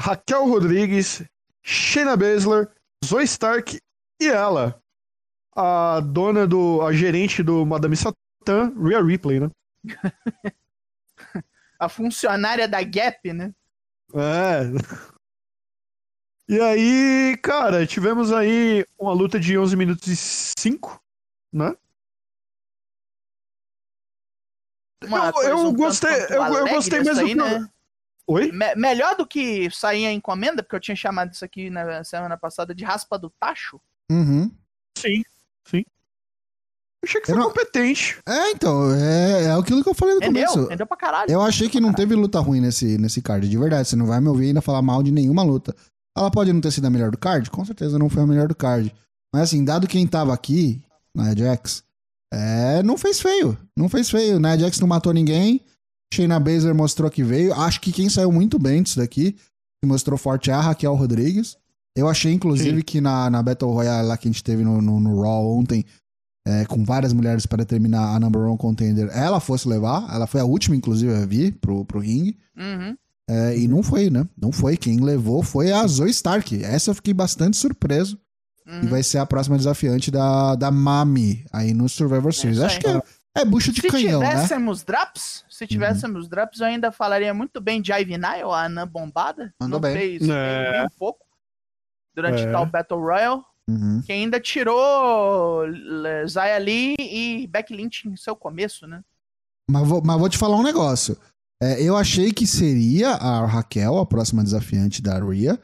Raquel 0.00 0.46
Rodrigues, 0.48 1.24
Shayna 1.64 2.16
Baszler, 2.16 2.70
Zoe 3.04 3.24
Stark 3.24 3.78
e 4.20 4.26
ela, 4.28 4.80
a 5.56 6.00
dona 6.00 6.46
do, 6.46 6.82
a 6.82 6.92
gerente 6.92 7.42
do 7.42 7.64
Madame 7.64 7.96
Satã, 7.96 8.72
Rhea 8.78 9.02
Ripley, 9.02 9.40
né? 9.40 9.50
A 11.78 11.88
funcionária 11.90 12.66
da 12.66 12.82
Gap, 12.82 13.32
né? 13.34 13.52
É. 14.14 14.62
E 16.48 16.58
aí, 16.60 17.36
cara, 17.42 17.86
tivemos 17.86 18.32
aí 18.32 18.84
uma 18.98 19.12
luta 19.12 19.38
de 19.38 19.58
11 19.58 19.76
minutos 19.76 20.06
e 20.06 20.16
5, 20.58 21.02
né? 21.52 21.76
Uma 25.04 25.28
Eu- 25.28 25.42
eu 25.42 25.58
um 25.58 25.74
gostei- 25.74 26.10
eu- 26.30 26.42
eu 26.54 26.66
gostei 26.68 27.00
mesmo 27.02 27.26
aí, 27.26 27.34
do- 27.34 27.44
né? 27.44 27.68
Oi? 28.26 28.50
Me- 28.52 28.74
melhor 28.74 29.16
do 29.16 29.26
que 29.26 29.70
sair 29.70 30.06
a 30.06 30.12
encomenda, 30.12 30.62
porque 30.62 30.76
eu 30.76 30.80
tinha 30.80 30.96
chamado 30.96 31.32
isso 31.32 31.44
aqui 31.44 31.68
na 31.70 32.02
semana 32.04 32.36
passada 32.38 32.74
de 32.74 32.84
raspa 32.84 33.18
do 33.18 33.28
tacho. 33.30 33.80
Uhum. 34.10 34.50
Sim, 34.96 35.22
sim. 35.70 35.84
Achei 37.04 37.20
que 37.20 37.30
Eu 37.30 37.34
foi 37.36 37.44
não- 37.44 37.50
competente. 37.52 38.18
É, 38.26 38.50
então, 38.50 38.92
é, 38.94 39.44
é 39.44 39.52
aquilo 39.52 39.82
que 39.82 39.88
eu 39.88 39.94
falei 39.94 40.14
no 40.16 40.20
Rendeu, 40.20 40.46
começo. 40.48 40.68
rendeu 40.68 40.86
pra 40.86 40.96
caralho. 40.96 41.30
Eu 41.30 41.40
achei 41.42 41.68
que 41.68 41.78
não 41.80 41.92
teve 41.92 42.14
luta 42.14 42.40
ruim 42.40 42.60
nesse, 42.60 42.98
nesse 42.98 43.22
card, 43.22 43.48
de 43.48 43.58
verdade. 43.58 43.88
Você 43.88 43.94
não 43.96 44.06
vai 44.06 44.20
me 44.20 44.28
ouvir 44.28 44.46
ainda 44.48 44.60
falar 44.60 44.82
mal 44.82 45.02
de 45.02 45.12
nenhuma 45.12 45.42
luta. 45.42 45.74
Ela 46.16 46.30
pode 46.30 46.52
não 46.52 46.60
ter 46.60 46.72
sido 46.72 46.86
a 46.86 46.90
melhor 46.90 47.10
do 47.10 47.18
card? 47.18 47.48
Com 47.50 47.64
certeza 47.64 47.98
não 47.98 48.08
foi 48.08 48.22
a 48.22 48.26
melhor 48.26 48.48
do 48.48 48.54
card. 48.56 48.92
Mas 49.32 49.44
assim, 49.44 49.64
dado 49.64 49.86
quem 49.86 50.06
tava 50.06 50.32
aqui, 50.32 50.82
na 51.14 51.34
Jax, 51.34 51.84
é, 52.32 52.82
não 52.82 52.96
fez 52.96 53.20
feio. 53.20 53.56
Não 53.76 53.88
fez 53.88 54.10
feio. 54.10 54.40
Na 54.40 54.56
Jax 54.56 54.80
não 54.80 54.88
matou 54.88 55.12
ninguém. 55.12 55.60
Shayna 56.12 56.40
Baszler 56.40 56.74
mostrou 56.74 57.10
que 57.10 57.22
veio. 57.22 57.52
Acho 57.54 57.80
que 57.80 57.92
quem 57.92 58.08
saiu 58.08 58.32
muito 58.32 58.58
bem 58.58 58.82
disso 58.82 58.98
daqui, 58.98 59.32
que 59.32 59.86
mostrou 59.86 60.16
forte 60.18 60.50
é 60.50 60.54
a 60.54 60.60
Raquel 60.60 60.94
Rodrigues. 60.94 61.56
Eu 61.96 62.08
achei, 62.08 62.32
inclusive, 62.32 62.76
Sim. 62.78 62.82
que 62.84 63.00
na, 63.00 63.30
na 63.30 63.42
Battle 63.42 63.72
Royale 63.72 64.06
lá 64.06 64.16
que 64.16 64.28
a 64.28 64.30
gente 64.30 64.44
teve 64.44 64.62
no, 64.62 64.82
no, 64.82 65.00
no 65.00 65.22
Raw 65.22 65.46
ontem, 65.56 65.84
é, 66.46 66.64
com 66.66 66.84
várias 66.84 67.12
mulheres 67.12 67.46
para 67.46 67.58
determinar 67.64 68.14
a 68.14 68.20
number 68.20 68.42
one 68.42 68.58
contender, 68.58 69.08
ela 69.12 69.40
fosse 69.40 69.66
levar. 69.68 70.06
Ela 70.14 70.26
foi 70.26 70.40
a 70.40 70.44
última, 70.44 70.76
inclusive, 70.76 71.12
a 71.14 71.24
vir 71.26 71.54
pro, 71.60 71.84
pro 71.84 71.98
ringue. 72.00 72.36
Uhum. 72.56 72.94
É, 73.28 73.58
e 73.58 73.66
não 73.66 73.82
foi, 73.82 74.08
né? 74.10 74.24
Não 74.40 74.52
foi. 74.52 74.76
Quem 74.76 75.00
levou 75.00 75.42
foi 75.42 75.72
a 75.72 75.84
Zoe 75.86 76.10
Stark. 76.10 76.62
Essa 76.62 76.90
eu 76.90 76.94
fiquei 76.94 77.12
bastante 77.12 77.56
surpreso. 77.56 78.16
uhum. 78.66 78.82
E 78.84 78.86
vai 78.86 79.02
ser 79.02 79.18
a 79.18 79.26
próxima 79.26 79.56
desafiante 79.56 80.10
da, 80.10 80.54
da 80.54 80.70
Mami 80.70 81.44
aí 81.52 81.74
no 81.74 81.88
Survivor 81.88 82.32
Series. 82.32 82.58
isso 82.58 82.66
Acho 82.66 82.78
que 82.80 82.86
é, 82.88 83.02
é 83.38 83.44
bucho 83.44 83.72
de 83.72 83.80
Se 83.80 83.88
canhão, 83.88 84.20
né? 84.20 84.30
tivéssemos 84.30 84.84
drops, 84.84 85.40
Uhum. 85.40 85.46
se 85.50 85.66
tivéssemos 85.66 86.28
drops, 86.28 86.60
eu 86.60 86.66
ainda 86.66 86.92
falaria 86.92 87.34
muito 87.34 87.60
bem 87.60 87.82
de 87.82 87.90
Ivy 87.92 88.12
Nile, 88.18 88.42
a 88.52 88.64
Anã 88.66 88.86
bombada. 88.86 89.52
Mandou 89.60 89.80
não 89.80 89.80
bem. 89.80 89.96
fez 89.96 90.28
É. 90.28 90.84
um 90.86 90.98
pouco 90.98 91.25
durante 92.16 92.42
É. 92.42 92.50
tal 92.50 92.66
Battle 92.66 93.00
Royale. 93.00 93.42
Uhum. 93.68 94.00
Que 94.00 94.12
ainda 94.12 94.38
tirou 94.40 95.64
eh, 95.66 96.26
Zaya 96.28 96.56
Lee 96.58 96.94
e 96.98 97.46
Becky 97.48 97.74
Lynch 97.74 98.08
em 98.08 98.16
seu 98.16 98.34
começo, 98.36 98.86
né? 98.86 99.02
Mas, 99.70 99.86
vou, 99.86 100.00
mas 100.04 100.18
vou 100.18 100.28
te 100.28 100.38
falar 100.38 100.56
um 100.56 100.62
negócio. 100.62 101.16
É, 101.60 101.82
eu 101.82 101.96
achei 101.96 102.32
que 102.32 102.46
seria 102.46 103.10
a 103.10 103.44
Raquel, 103.44 103.98
a 103.98 104.06
próxima 104.06 104.44
desafiante 104.44 105.02
da 105.02 105.18
Rhea. 105.18 105.58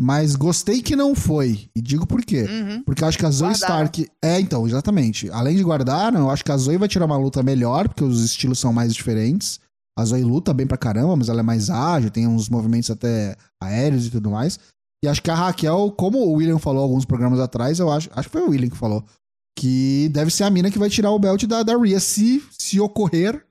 Mas 0.00 0.34
gostei 0.34 0.82
que 0.82 0.96
não 0.96 1.14
foi. 1.14 1.68
E 1.76 1.80
digo 1.80 2.06
por 2.06 2.24
quê. 2.24 2.42
Uhum. 2.42 2.82
Porque 2.82 3.04
eu 3.04 3.08
acho 3.08 3.18
que 3.18 3.26
a 3.26 3.30
Zoe 3.30 3.50
Guardaram. 3.50 3.84
Stark. 3.84 4.10
É, 4.24 4.40
então, 4.40 4.66
exatamente. 4.66 5.30
Além 5.30 5.54
de 5.56 5.62
guardar, 5.62 6.12
eu 6.14 6.30
acho 6.30 6.44
que 6.44 6.50
a 6.50 6.56
Zoe 6.56 6.76
vai 6.78 6.88
tirar 6.88 7.04
uma 7.04 7.16
luta 7.16 7.42
melhor, 7.42 7.86
porque 7.86 8.02
os 8.02 8.24
estilos 8.24 8.58
são 8.58 8.72
mais 8.72 8.94
diferentes. 8.94 9.60
A 9.96 10.04
Zoe 10.04 10.24
luta 10.24 10.54
bem 10.54 10.66
pra 10.66 10.78
caramba, 10.78 11.14
mas 11.14 11.28
ela 11.28 11.40
é 11.40 11.42
mais 11.44 11.68
ágil, 11.70 12.10
tem 12.10 12.26
uns 12.26 12.48
movimentos 12.48 12.90
até 12.90 13.36
aéreos 13.62 14.06
e 14.06 14.10
tudo 14.10 14.30
mais. 14.30 14.58
E 15.04 15.08
acho 15.08 15.22
que 15.22 15.30
a 15.30 15.34
Raquel, 15.34 15.92
como 15.96 16.18
o 16.18 16.32
William 16.34 16.58
falou 16.58 16.82
alguns 16.82 17.04
programas 17.04 17.40
atrás, 17.40 17.78
eu 17.78 17.90
acho. 17.90 18.08
Acho 18.14 18.28
que 18.28 18.32
foi 18.32 18.42
o 18.42 18.50
William 18.50 18.70
que 18.70 18.76
falou. 18.76 19.04
Que 19.58 20.08
deve 20.12 20.30
ser 20.30 20.44
a 20.44 20.50
mina 20.50 20.70
que 20.70 20.78
vai 20.78 20.88
tirar 20.88 21.10
o 21.10 21.18
belt 21.18 21.44
da, 21.44 21.62
da 21.62 21.76
Rhea. 21.76 21.98
Se, 22.00 22.42
se 22.58 22.78
ocorrer 22.80 23.44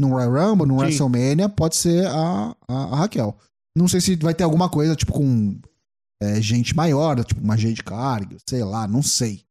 no 0.00 0.08
Royal 0.10 0.32
Rumble, 0.50 0.66
no 0.66 0.74
Sim. 0.74 0.80
WrestleMania, 0.80 1.48
pode 1.48 1.76
ser 1.76 2.06
a, 2.06 2.54
a, 2.68 2.74
a 2.74 2.96
Raquel. 2.96 3.36
Não 3.76 3.88
sei 3.88 4.00
se 4.00 4.16
vai 4.16 4.34
ter 4.34 4.44
alguma 4.44 4.68
coisa, 4.68 4.94
tipo, 4.94 5.12
com 5.12 5.58
é, 6.22 6.40
gente 6.40 6.74
maior, 6.76 7.22
tipo 7.24 7.40
uma 7.40 7.56
Jade 7.56 7.82
Cargill, 7.82 8.38
sei 8.48 8.62
lá, 8.64 8.86
não 8.86 9.02
sei. 9.02 9.42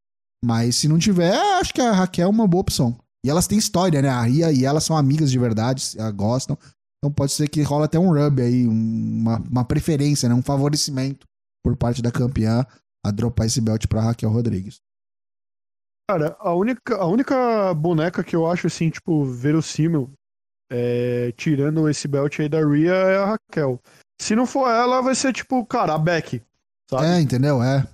Mas 0.43 0.75
se 0.77 0.87
não 0.87 0.97
tiver, 0.97 1.35
acho 1.59 1.73
que 1.73 1.81
a 1.81 1.91
Raquel 1.91 2.27
é 2.27 2.29
uma 2.31 2.47
boa 2.47 2.61
opção. 2.61 2.95
E 3.25 3.29
elas 3.29 3.45
têm 3.45 3.57
história, 3.57 4.01
né? 4.01 4.09
A 4.09 4.21
Ria 4.23 4.51
e 4.51 4.65
elas 4.65 4.83
são 4.83 4.97
amigas 4.97 5.29
de 5.29 5.37
verdade, 5.37 5.95
gostam. 6.15 6.57
Então 6.97 7.11
pode 7.11 7.31
ser 7.33 7.47
que 7.49 7.61
rola 7.61 7.85
até 7.85 7.99
um 7.99 8.11
rub 8.13 8.41
aí, 8.41 8.67
um- 8.67 8.71
uma, 9.21 9.43
uma 9.51 9.63
preferência, 9.65 10.27
né? 10.29 10.33
Um 10.35 10.41
favorecimento 10.41 11.27
por 11.63 11.75
parte 11.75 12.01
da 12.01 12.11
campeã 12.11 12.65
a 13.05 13.11
dropar 13.11 13.47
esse 13.47 13.61
belt 13.61 13.87
pra 13.87 14.01
Raquel 14.01 14.29
Rodrigues. 14.29 14.79
Cara, 16.09 16.35
a 16.39 16.53
única, 16.53 16.95
a 16.95 17.05
única 17.05 17.73
boneca 17.73 18.23
que 18.23 18.35
eu 18.35 18.45
acho, 18.45 18.67
assim, 18.67 18.89
tipo, 18.89 19.23
verossímil 19.25 20.11
É, 20.73 21.33
tirando 21.33 21.89
esse 21.89 22.07
belt 22.07 22.39
aí 22.39 22.47
da 22.47 22.65
Rhea, 22.65 22.93
é 22.93 23.17
a 23.17 23.25
Raquel. 23.25 23.81
Se 24.21 24.35
não 24.35 24.45
for 24.45 24.69
ela, 24.69 25.01
vai 25.01 25.15
ser 25.15 25.33
tipo, 25.33 25.65
cara, 25.65 25.93
a 25.93 25.97
Beck. 25.97 26.41
Sabe? 26.89 27.05
É, 27.05 27.19
entendeu? 27.19 27.61
É. 27.61 27.85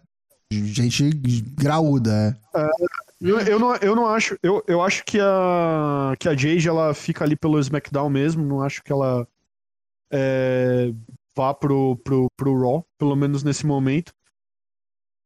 Gente 0.52 1.10
graúda, 1.56 2.12
é. 2.56 2.70
Eu, 3.20 3.40
eu, 3.40 3.60
não, 3.60 3.76
eu 3.78 3.96
não 3.96 4.08
acho. 4.08 4.38
Eu, 4.44 4.64
eu 4.68 4.82
acho 4.82 5.04
que 5.06 5.20
a, 5.20 6.14
que 6.20 6.30
a 6.30 6.36
Jade 6.36 6.70
ela 6.70 6.94
fica 6.94 7.24
ali 7.24 7.36
pelo 7.36 7.60
SmackDown 7.60 8.10
mesmo. 8.10 8.46
Não 8.46 8.62
acho 8.62 8.84
que 8.84 8.92
ela 8.92 9.28
é, 10.12 10.94
vá 11.38 11.54
pro, 11.54 11.96
pro, 11.98 12.28
pro 12.36 12.60
Raw, 12.60 12.84
pelo 12.98 13.16
menos 13.16 13.44
nesse 13.44 13.64
momento. 13.66 14.12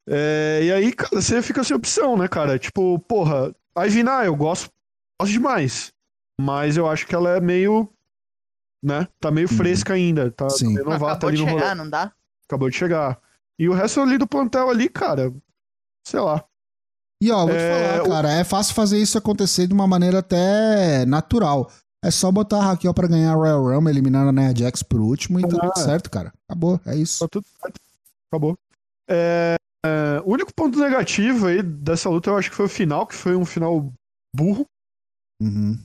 É, 0.10 0.60
e 0.64 0.72
aí, 0.74 0.92
cara, 0.94 1.22
você 1.22 1.42
fica 1.42 1.64
sem 1.64 1.76
opção, 1.76 2.18
né, 2.18 2.28
cara? 2.28 2.60
Tipo, 2.60 3.00
porra, 3.00 3.56
a 3.74 3.88
Ivina, 3.88 4.26
eu 4.26 4.36
gosto, 4.36 4.70
gosto 5.22 5.32
demais. 5.32 5.94
Mas 6.40 6.76
eu 6.76 6.88
acho 6.90 7.08
que 7.08 7.16
ela 7.16 7.38
é 7.38 7.40
meio. 7.40 7.88
Né? 8.84 9.08
Tá 9.20 9.30
meio 9.32 9.48
Uhum. 9.50 9.56
fresca 9.58 9.94
ainda. 9.94 10.32
Tá, 10.32 10.48
tá 10.48 10.56
Sim. 10.56 10.74
meio 10.74 10.84
novata 10.86 11.12
Acabou 11.28 11.30
ali 11.30 11.38
de 11.38 11.44
no 11.44 11.50
rolê. 11.50 11.62
chegar, 11.62 11.76
não 11.76 11.90
dá? 11.90 12.12
Acabou 12.46 12.70
de 12.70 12.76
chegar. 12.76 13.22
E 13.60 13.70
o 13.70 13.74
resto 13.74 14.02
ali 14.02 14.18
do 14.18 14.28
plantel 14.28 14.70
ali, 14.70 14.90
cara, 14.90 15.32
sei 16.06 16.20
lá. 16.20 16.44
E 17.22 17.32
ó, 17.32 17.46
vou 17.46 17.56
te 17.56 17.62
É, 17.62 17.68
falar, 17.70 18.04
o- 18.04 18.10
cara, 18.10 18.32
é 18.34 18.44
fácil 18.44 18.74
fazer 18.74 18.98
isso 18.98 19.18
acontecer 19.20 19.68
de 19.68 19.74
uma 19.74 19.86
maneira 19.86 20.18
até 20.20 21.06
natural. 21.06 21.72
É 22.04 22.10
só 22.10 22.32
botar 22.32 22.58
a 22.58 22.64
Raquel 22.66 22.94
pra 22.94 23.08
ganhar 23.08 23.32
a 23.32 23.36
Royal 23.36 23.64
Rumble, 23.64 23.92
eliminar 23.92 24.28
a 24.28 24.32
Nia 24.32 24.56
Jax 24.56 24.82
por 24.82 25.00
último 25.00 25.40
e 25.40 25.44
tá 25.44 25.56
Ah. 25.58 25.60
tudo 25.70 25.84
certo, 25.84 26.10
cara. 26.10 26.34
Acabou, 26.48 26.80
é 26.86 26.96
isso. 26.96 27.20
Tá 27.20 27.28
tudo 27.28 27.46
certo. 27.62 27.80
Acabou. 28.32 28.58
É, 29.08 29.56
é, 29.86 30.22
o 30.26 30.32
único 30.34 30.52
ponto 30.54 30.80
negativo 30.80 31.48
aí 31.48 31.62
dessa 31.62 32.10
luta 32.10 32.30
eu 32.30 32.38
acho 32.38 32.50
que 32.50 32.56
foi 32.56 32.66
o 32.66 32.70
final, 32.70 33.06
que 33.06 33.14
foi 33.16 33.36
um 33.36 33.46
final 33.46 33.94
burro. 34.36 34.66
Uhum. 35.42 35.78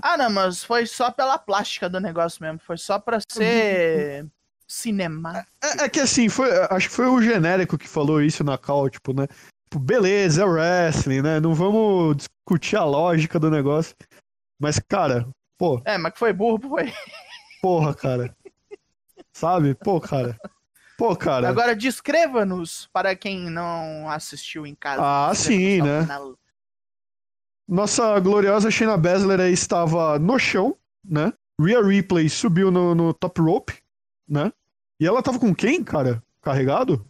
Ah, 0.00 0.16
não, 0.16 0.30
mas 0.30 0.62
foi 0.62 0.86
só 0.86 1.10
pela 1.10 1.38
plástica 1.38 1.88
do 1.88 2.00
negócio 2.00 2.42
mesmo. 2.42 2.60
Foi 2.60 2.78
só 2.78 2.98
pra 2.98 3.18
ser 3.30 4.26
cinema. 4.66 5.44
É, 5.62 5.84
é 5.84 5.88
que 5.88 6.00
assim, 6.00 6.28
foi, 6.28 6.50
acho 6.70 6.88
que 6.88 6.94
foi 6.94 7.06
o 7.06 7.20
genérico 7.20 7.76
que 7.78 7.88
falou 7.88 8.22
isso 8.22 8.42
na 8.44 8.56
call, 8.56 8.88
tipo, 8.88 9.12
né? 9.12 9.26
Tipo, 9.64 9.78
beleza, 9.78 10.42
é 10.42 10.44
wrestling, 10.44 11.22
né? 11.22 11.40
Não 11.40 11.54
vamos 11.54 12.16
discutir 12.16 12.76
a 12.76 12.84
lógica 12.84 13.38
do 13.40 13.50
negócio. 13.50 13.94
Mas, 14.62 14.78
cara, 14.78 15.26
pô, 15.58 15.82
É, 15.84 15.98
mas 15.98 16.12
que 16.12 16.20
foi 16.20 16.32
burro, 16.32 16.60
foi. 16.68 16.92
porra, 17.60 17.92
cara. 17.94 18.36
Sabe? 19.32 19.74
Pô, 19.74 20.00
cara. 20.00 20.38
Pô, 20.96 21.16
cara. 21.16 21.48
Agora 21.48 21.74
descreva-nos 21.74 22.88
para 22.92 23.16
quem 23.16 23.50
não 23.50 24.08
assistiu 24.08 24.64
em 24.64 24.74
casa. 24.74 25.02
Ah, 25.04 25.34
sim, 25.34 25.82
né? 25.82 26.02
final. 26.02 26.38
Nossa 27.66 28.18
gloriosa 28.20 28.70
Shayna 28.70 28.96
Baszler 28.96 29.40
aí 29.40 29.52
estava 29.52 30.16
no 30.18 30.38
chão, 30.38 30.76
né? 31.04 31.32
Rhea 31.60 31.82
Ripley 31.82 32.28
subiu 32.28 32.70
no, 32.70 32.94
no 32.94 33.12
top 33.14 33.40
rope, 33.40 33.74
né? 34.28 34.52
E 35.00 35.06
ela 35.06 35.22
tava 35.22 35.38
com 35.40 35.52
quem, 35.54 35.82
cara? 35.82 36.22
Carregado? 36.40 37.04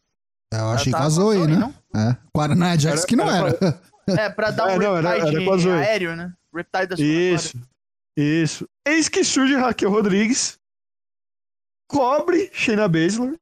Eu 0.53 0.71
achei 0.71 0.87
que 0.87 0.93
tava 0.93 1.07
a 1.07 1.11
Zoe, 1.11 1.39
com 1.39 1.45
a 1.45 1.47
né? 1.49 1.57
não? 1.57 1.75
É. 2.01 2.17
Com 2.33 2.41
a 2.41 2.49
Nia 2.49 2.79
Jax 2.79 2.99
Era- 3.01 3.07
que 3.07 3.17
não 3.17 3.31
era 3.31 3.49
era. 3.49 3.81
É, 4.09 4.29
pra 4.29 4.51
dar 4.51 4.71
É, 4.71 4.75
um 4.77 4.79
não, 4.81 4.97
era- 4.97 5.17
era 5.17 5.79
aéreo, 5.79 6.17
né? 6.17 6.33
Riptide 6.55 6.87
da 6.87 6.97
Isso. 6.99 7.59
Isso. 8.17 8.69
Eis 8.87 9.09
que 9.09 9.25
surge 9.25 9.55
Raquel 9.55 9.91
Rodrigues, 9.91 10.59
cobre 11.89 12.51
Shayna 12.53 12.89
Baszler 12.89 13.39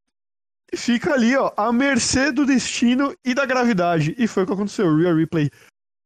e 0.73 0.77
fica 0.77 1.13
ali, 1.15 1.37
ó, 1.37 1.53
à 1.57 1.73
mercê 1.73 2.31
do 2.31 2.47
destino 2.47 3.15
e 3.25 3.35
da 3.35 3.45
gravidade. 3.45 4.15
E 4.19 4.29
foi 4.29 4.45
o 4.45 4.47
que 4.47 4.53
aconteceu. 4.53 4.97
Rhea 4.97 5.13
Ripley 5.15 5.51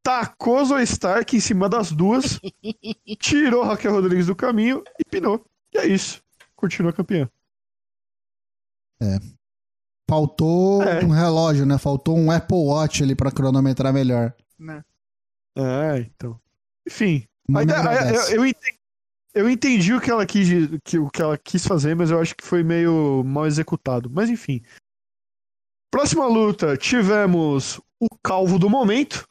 tacou 0.03 0.64
Zoe 0.64 0.83
Stark 0.85 1.37
em 1.37 1.40
cima 1.40 1.69
das 1.69 1.93
duas, 1.93 2.40
tirou 3.21 3.64
Raquel 3.64 3.93
Rodrigues 3.93 4.27
do 4.27 4.37
caminho 4.37 4.83
e 4.99 5.05
pinou. 5.05 5.45
E 5.73 5.79
é 5.79 5.87
isso. 5.87 6.23
Continua 6.57 6.93
campeã. 6.93 7.29
Faltou 10.09 10.83
É. 10.83 11.05
um 11.05 11.11
relógio, 11.11 11.67
né? 11.67 11.79
Faltou 11.79 12.17
um 12.17 12.31
Apple 12.31 12.57
Watch 12.57 13.03
ali 13.03 13.14
pra 13.14 13.31
cronometrar 13.31 13.93
melhor. 13.93 14.35
Né? 14.59 14.83
É, 15.57 15.99
então. 16.01 16.40
Enfim. 16.87 17.27
Mas 17.49 17.68
aí, 17.68 17.75
agradece. 17.75 18.33
eu, 18.33 18.37
eu 18.38 18.47
entendi, 18.47 18.79
eu 19.35 19.51
entendi 19.51 19.94
o 19.94 20.01
que 20.01 20.11
ela 20.11 20.25
quis 20.25 20.49
que, 20.85 20.99
o 20.99 21.11
que 21.11 21.20
ela 21.20 21.37
quis 21.37 21.66
fazer, 21.66 21.94
mas 21.94 22.11
eu 22.11 22.20
acho 22.20 22.35
que 22.37 22.44
foi 22.44 22.62
meio 22.62 23.23
mal 23.25 23.47
executado. 23.47 24.11
Mas 24.11 24.31
enfim. 24.31 24.62
Próxima 25.90 26.27
luta, 26.27 26.77
tivemos 26.77 27.81
o 28.01 28.09
calvo 28.23 28.59
do 28.59 28.68
momento, 28.68 29.29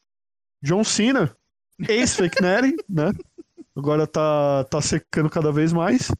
John 0.62 0.84
Cena, 0.84 1.36
ex-Fake 1.88 2.40
Nery, 2.42 2.76
né? 2.88 3.12
Agora 3.76 4.06
tá, 4.08 4.64
tá 4.66 4.82
secando 4.82 5.30
cada 5.30 5.52
vez 5.52 5.74
mais. 5.74 6.12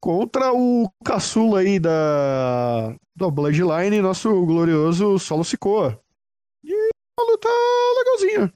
Contra 0.00 0.52
o 0.52 0.90
caçula 1.04 1.60
aí 1.60 1.78
da, 1.78 2.96
da 3.14 3.30
Bloodline, 3.30 4.00
nosso 4.00 4.30
glorioso 4.46 5.18
Solo 5.18 5.44
Sikoa. 5.44 6.00
E 6.64 6.74
uma 6.74 7.30
luta 7.30 7.48
legalzinha. 7.98 8.54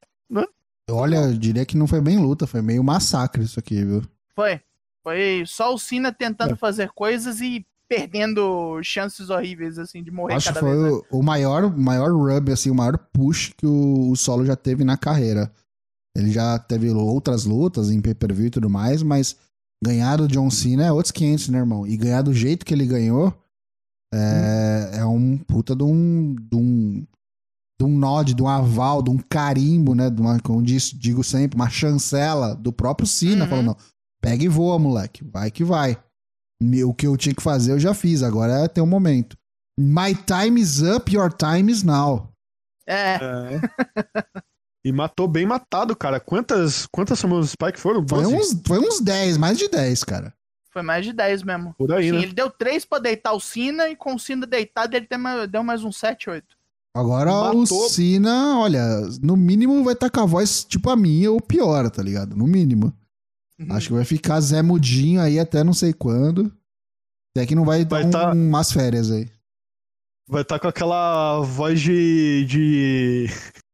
Olha, 0.90 1.16
eu 1.16 1.34
diria 1.38 1.64
que 1.64 1.76
não 1.76 1.86
foi 1.86 2.00
bem 2.00 2.18
luta, 2.18 2.46
foi 2.46 2.60
meio 2.60 2.84
massacre 2.84 3.42
isso 3.42 3.58
aqui, 3.58 3.84
viu? 3.84 4.02
Foi. 4.34 4.60
Foi 5.02 5.44
só 5.46 5.74
o 5.74 5.78
Cena 5.78 6.08
É. 6.08 6.12
tentando 6.12 6.56
fazer 6.56 6.90
coisas 6.90 7.40
e 7.40 7.66
perdendo 7.88 8.80
chances 8.82 9.28
horríveis, 9.30 9.78
assim, 9.78 10.02
de 10.02 10.10
morrer 10.10 10.34
Acho 10.34 10.48
cada 10.48 10.60
foi 10.60 10.76
vez. 10.76 10.94
né? 10.94 11.00
o, 11.10 11.22
maior, 11.22 11.76
maior 11.76 12.10
rub, 12.10 12.50
assim, 12.50 12.70
o 12.70 12.74
maior 12.74 12.96
push 13.12 13.52
que 13.56 13.66
o, 13.66 14.10
o 14.10 14.16
solo 14.16 14.44
já 14.44 14.56
teve 14.56 14.82
na 14.84 14.96
carreira. 14.96 15.52
Ele 16.16 16.30
já 16.30 16.58
teve 16.58 16.88
outras 16.90 17.44
lutas 17.44 17.90
em 17.90 18.00
pay-per-view 18.00 18.46
e 18.46 18.50
tudo 18.50 18.70
mais, 18.70 19.02
mas 19.02 19.36
ganhar 19.82 20.16
do 20.16 20.28
John 20.28 20.50
Cena 20.50 20.84
é 20.86 20.92
outros 20.92 21.12
500, 21.12 21.48
né, 21.50 21.58
irmão? 21.58 21.86
E 21.86 21.96
ganhar 21.96 22.22
do 22.22 22.32
jeito 22.32 22.64
que 22.64 22.72
ele 22.72 22.86
ganhou 22.86 23.34
é, 24.12 24.98
é 24.98 25.04
um 25.04 25.36
puta 25.36 25.74
de 25.76 25.82
um, 25.82 26.34
de 26.34 26.56
um 26.56 27.06
de 27.80 27.84
um 27.86 27.98
nod, 27.98 28.34
de 28.34 28.42
um 28.42 28.48
aval, 28.48 29.02
de 29.02 29.10
um 29.10 29.18
carimbo, 29.18 29.94
né? 29.94 30.08
De 30.10 30.20
uma, 30.20 30.38
como 30.40 30.62
diz- 30.62 30.90
digo 30.92 31.24
sempre, 31.24 31.56
uma 31.56 31.68
chancela 31.68 32.54
do 32.54 32.72
próprio 32.72 33.06
Cena, 33.06 33.44
Uhum. 33.44 33.50
falando, 33.50 33.66
não, 33.66 33.76
pega 34.22 34.44
e 34.44 34.48
voa, 34.48 34.78
moleque, 34.78 35.24
vai 35.24 35.50
que 35.50 35.64
vai. 35.64 35.96
O 36.86 36.94
que 36.94 37.06
eu 37.06 37.16
tinha 37.16 37.34
que 37.34 37.42
fazer 37.42 37.72
eu 37.72 37.80
já 37.80 37.92
fiz, 37.92 38.22
agora 38.22 38.52
é 38.64 38.68
ter 38.68 38.80
um 38.80 38.86
momento. 38.86 39.36
My 39.78 40.14
time 40.14 40.60
is 40.60 40.80
up, 40.82 41.12
your 41.12 41.32
time 41.32 41.70
is 41.70 41.82
now. 41.82 42.30
É, 42.86 43.14
É. 43.16 43.60
e 44.84 44.92
matou 44.92 45.26
bem 45.26 45.44
matado, 45.44 45.96
cara. 45.96 46.20
Quantas, 46.20 46.86
quantas 46.86 47.18
Samuel 47.18 47.42
Spike 47.44 47.78
foram? 47.80 48.06
Foi 48.08 48.22
12? 48.22 48.34
uns, 48.36 48.62
foi 48.66 48.78
uns 48.78 49.00
10, 49.00 49.36
mais 49.36 49.58
de 49.58 49.68
10, 49.68 50.04
cara. 50.04 50.32
foi 50.70 50.82
mais 50.82 51.04
de 51.04 51.12
10 51.12 51.42
mesmo. 51.44 51.72
Por 51.78 51.92
aí, 51.92 52.06
Sim, 52.10 52.12
né? 52.16 52.22
ele 52.24 52.32
deu 52.32 52.50
3 52.50 52.84
pra 52.84 52.98
deitar 52.98 53.32
o 53.32 53.40
Cena 53.40 53.88
e 53.88 53.94
com 53.96 54.14
o 54.14 54.18
Cena 54.18 54.44
deitado 54.46 54.94
ele 54.96 55.06
deu 55.48 55.62
mais 55.62 55.84
um 55.84 55.92
7, 55.92 56.28
8. 56.30 56.46
Agora 56.96 57.30
Matou. 57.32 57.62
o 57.62 57.66
Cena, 57.88 58.58
olha, 58.60 58.84
no 59.20 59.36
mínimo 59.36 59.82
vai 59.82 59.94
estar 59.94 60.08
com 60.10 60.20
a 60.20 60.26
voz 60.26 60.64
tipo 60.64 60.88
a 60.90 60.96
minha 60.96 61.30
ou 61.32 61.40
pior, 61.40 61.90
tá 61.90 62.02
ligado? 62.02 62.36
No 62.36 62.46
mínimo. 62.46 62.92
Uhum. 63.58 63.72
Acho 63.72 63.88
que 63.88 63.94
vai 63.94 64.04
ficar 64.04 64.40
Zé 64.40 64.62
Mudinho 64.62 65.20
aí 65.20 65.38
até 65.38 65.64
não 65.64 65.72
sei 65.72 65.92
quando. 65.92 66.52
Até 67.36 67.46
que 67.46 67.54
não 67.54 67.64
vai, 67.64 67.84
Vai 67.84 68.04
dar 68.04 68.10
tá- 68.26 68.32
um- 68.32 68.48
umas 68.48 68.70
férias 68.70 69.10
aí. 69.10 69.28
Vai 70.28 70.42
estar 70.42 70.58
com 70.60 70.68
aquela 70.68 71.40
voz 71.40 71.80
de. 71.80 72.44
de... 72.46 73.26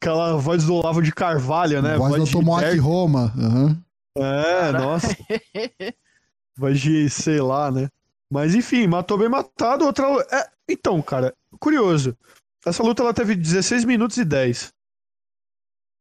Aquela 0.00 0.36
voz 0.36 0.64
do 0.64 0.74
Olavo 0.74 1.02
de 1.02 1.10
Carvalho, 1.10 1.82
né? 1.82 1.96
voz 1.96 2.14
do 2.16 2.24
de 2.24 2.30
Tomoaki. 2.32 2.76
Roma. 2.76 3.32
aham. 3.36 3.82
É, 4.18 4.72
nossa. 4.72 5.08
Voz 6.56 6.80
de, 6.80 7.10
sei 7.10 7.40
lá, 7.40 7.70
né? 7.70 7.88
Mas 8.32 8.54
enfim, 8.54 8.86
matou 8.86 9.18
bem 9.18 9.28
matado. 9.28 9.84
Outra. 9.84 10.06
É, 10.32 10.48
então, 10.70 11.02
cara, 11.02 11.34
curioso. 11.58 12.16
Essa 12.64 12.82
luta 12.82 13.02
ela 13.02 13.14
teve 13.14 13.34
16 13.34 13.84
minutos 13.84 14.16
e 14.16 14.24
10. 14.24 14.72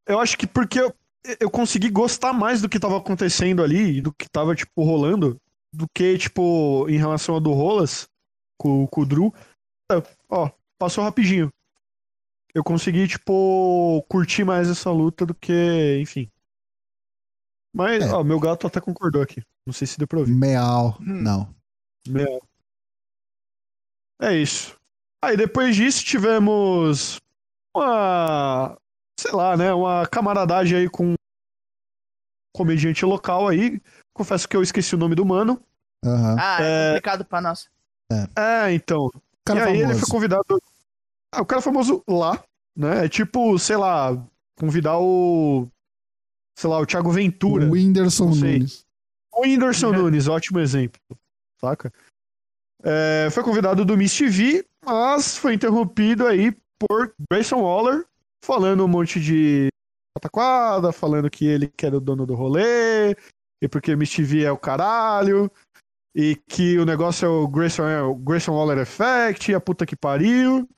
Eu 0.08 0.20
acho 0.20 0.38
que 0.38 0.48
porque 0.48 0.80
eu, 0.80 0.94
eu 1.40 1.50
consegui 1.50 1.90
gostar 1.90 2.34
mais 2.34 2.62
do 2.62 2.70
que 2.70 2.80
tava 2.80 2.98
acontecendo 2.98 3.64
ali, 3.64 4.02
do 4.02 4.14
que 4.14 4.30
tava, 4.30 4.56
tipo, 4.56 4.84
rolando, 4.84 5.40
do 5.74 5.88
que, 5.96 6.18
tipo, 6.18 6.88
em 6.90 6.98
relação 6.98 7.36
a 7.36 7.40
do 7.40 7.52
Rolas, 7.52 8.08
com, 8.58 8.88
com 8.88 9.02
o 9.02 9.06
Drew. 9.06 9.34
É, 9.92 9.96
ó, 10.30 10.50
passou 10.80 11.04
rapidinho. 11.04 11.50
Eu 12.54 12.64
consegui, 12.64 13.08
tipo, 13.08 14.02
curtir 14.10 14.44
mais 14.44 14.70
essa 14.70 14.90
luta 14.90 15.26
do 15.26 15.34
que, 15.36 16.00
enfim. 16.00 16.32
Mas, 17.76 18.06
É. 18.06 18.14
ó, 18.14 18.24
meu 18.24 18.40
gato 18.40 18.66
até 18.66 18.80
concordou 18.80 19.22
aqui. 19.22 19.44
Não 19.66 19.74
sei 19.74 19.86
se 19.86 19.98
deu 19.98 20.08
pra 20.08 20.20
ouvir. 20.20 20.34
Meal. 20.34 20.98
Hum. 21.02 21.22
Não. 21.22 21.56
Meu. 22.08 22.42
É 24.22 24.34
isso. 24.34 24.80
Aí 25.26 25.36
depois 25.38 25.76
disso 25.76 26.04
tivemos 26.04 27.18
uma, 27.76 28.78
sei 29.20 29.32
lá, 29.32 29.58
né, 29.58 29.74
uma 29.74 30.06
camaradagem 30.08 30.78
aí 30.78 30.90
com 30.90 31.12
um 31.12 31.16
comediante 32.56 33.04
local 33.06 33.48
aí. 33.48 33.82
Confesso 34.14 34.48
que 34.48 34.56
eu 34.56 34.62
esqueci 34.62 34.96
o 34.96 34.98
nome 34.98 35.16
do 35.16 35.26
mano. 35.26 35.62
Aham. 36.04 36.36
Ah, 36.40 36.58
é, 36.62 36.64
É. 36.64 36.88
complicado 36.90 37.26
pra 37.26 37.42
nós. 37.42 37.70
É, 38.38 38.72
então. 38.74 39.10
Cara 39.46 39.62
e 39.62 39.64
aí 39.64 39.74
ele 39.78 39.84
famoso. 39.88 40.00
foi 40.00 40.10
convidado. 40.10 40.62
Ah, 41.34 41.42
o 41.42 41.46
cara 41.46 41.62
famoso 41.62 42.04
lá, 42.08 42.44
né? 42.76 43.06
É 43.06 43.10
tipo, 43.10 43.58
sei 43.60 43.76
lá, 43.78 44.12
convidar 44.58 44.98
o 45.00 45.68
sei 46.58 46.70
lá, 46.70 46.80
o 46.80 46.86
Thiago 46.86 47.12
Ventura. 47.12 47.66
O 47.66 47.72
Whindersson. 47.72 48.30
Nunes. 48.30 48.86
O 49.34 49.42
Whindersson 49.42 49.94
É. 49.94 49.98
Nunes, 49.98 50.28
ótimo 50.28 50.60
exemplo, 50.60 51.02
saca? 51.60 51.92
É, 52.84 53.28
foi 53.32 53.44
convidado 53.44 53.84
do 53.84 53.98
Miss 53.98 54.16
TV, 54.16 54.64
mas 54.86 55.38
foi 55.38 55.54
interrompido 55.54 56.28
aí 56.28 56.56
por 56.80 57.14
Grayson 57.30 57.62
Waller, 57.62 58.06
falando 58.44 58.84
um 58.84 58.88
monte 58.88 59.20
de 59.20 59.70
pataquada, 60.14 60.92
falando 60.92 61.30
que 61.30 61.46
ele 61.46 61.68
que 61.68 61.86
era 61.86 61.98
o 61.98 62.02
dono 62.02 62.26
do 62.26 62.36
rolê, 62.36 63.12
e 63.62 63.68
porque 63.68 63.94
o 63.94 63.98
Miss 63.98 64.14
TV 64.14 64.44
é 64.44 64.52
o 64.52 64.58
caralho, 64.58 65.52
e 66.16 66.36
que 66.36 66.78
o 66.78 66.86
negócio 66.86 67.26
é 67.26 67.30
o 67.30 67.48
Grayson, 67.48 67.88
é 67.88 68.02
o 68.02 68.16
Grayson 68.16 68.54
Waller 68.54 68.80
Effect, 68.80 69.54
a 69.54 69.60
puta 69.60 69.86
que 69.86 69.96
pariu. 69.96 70.70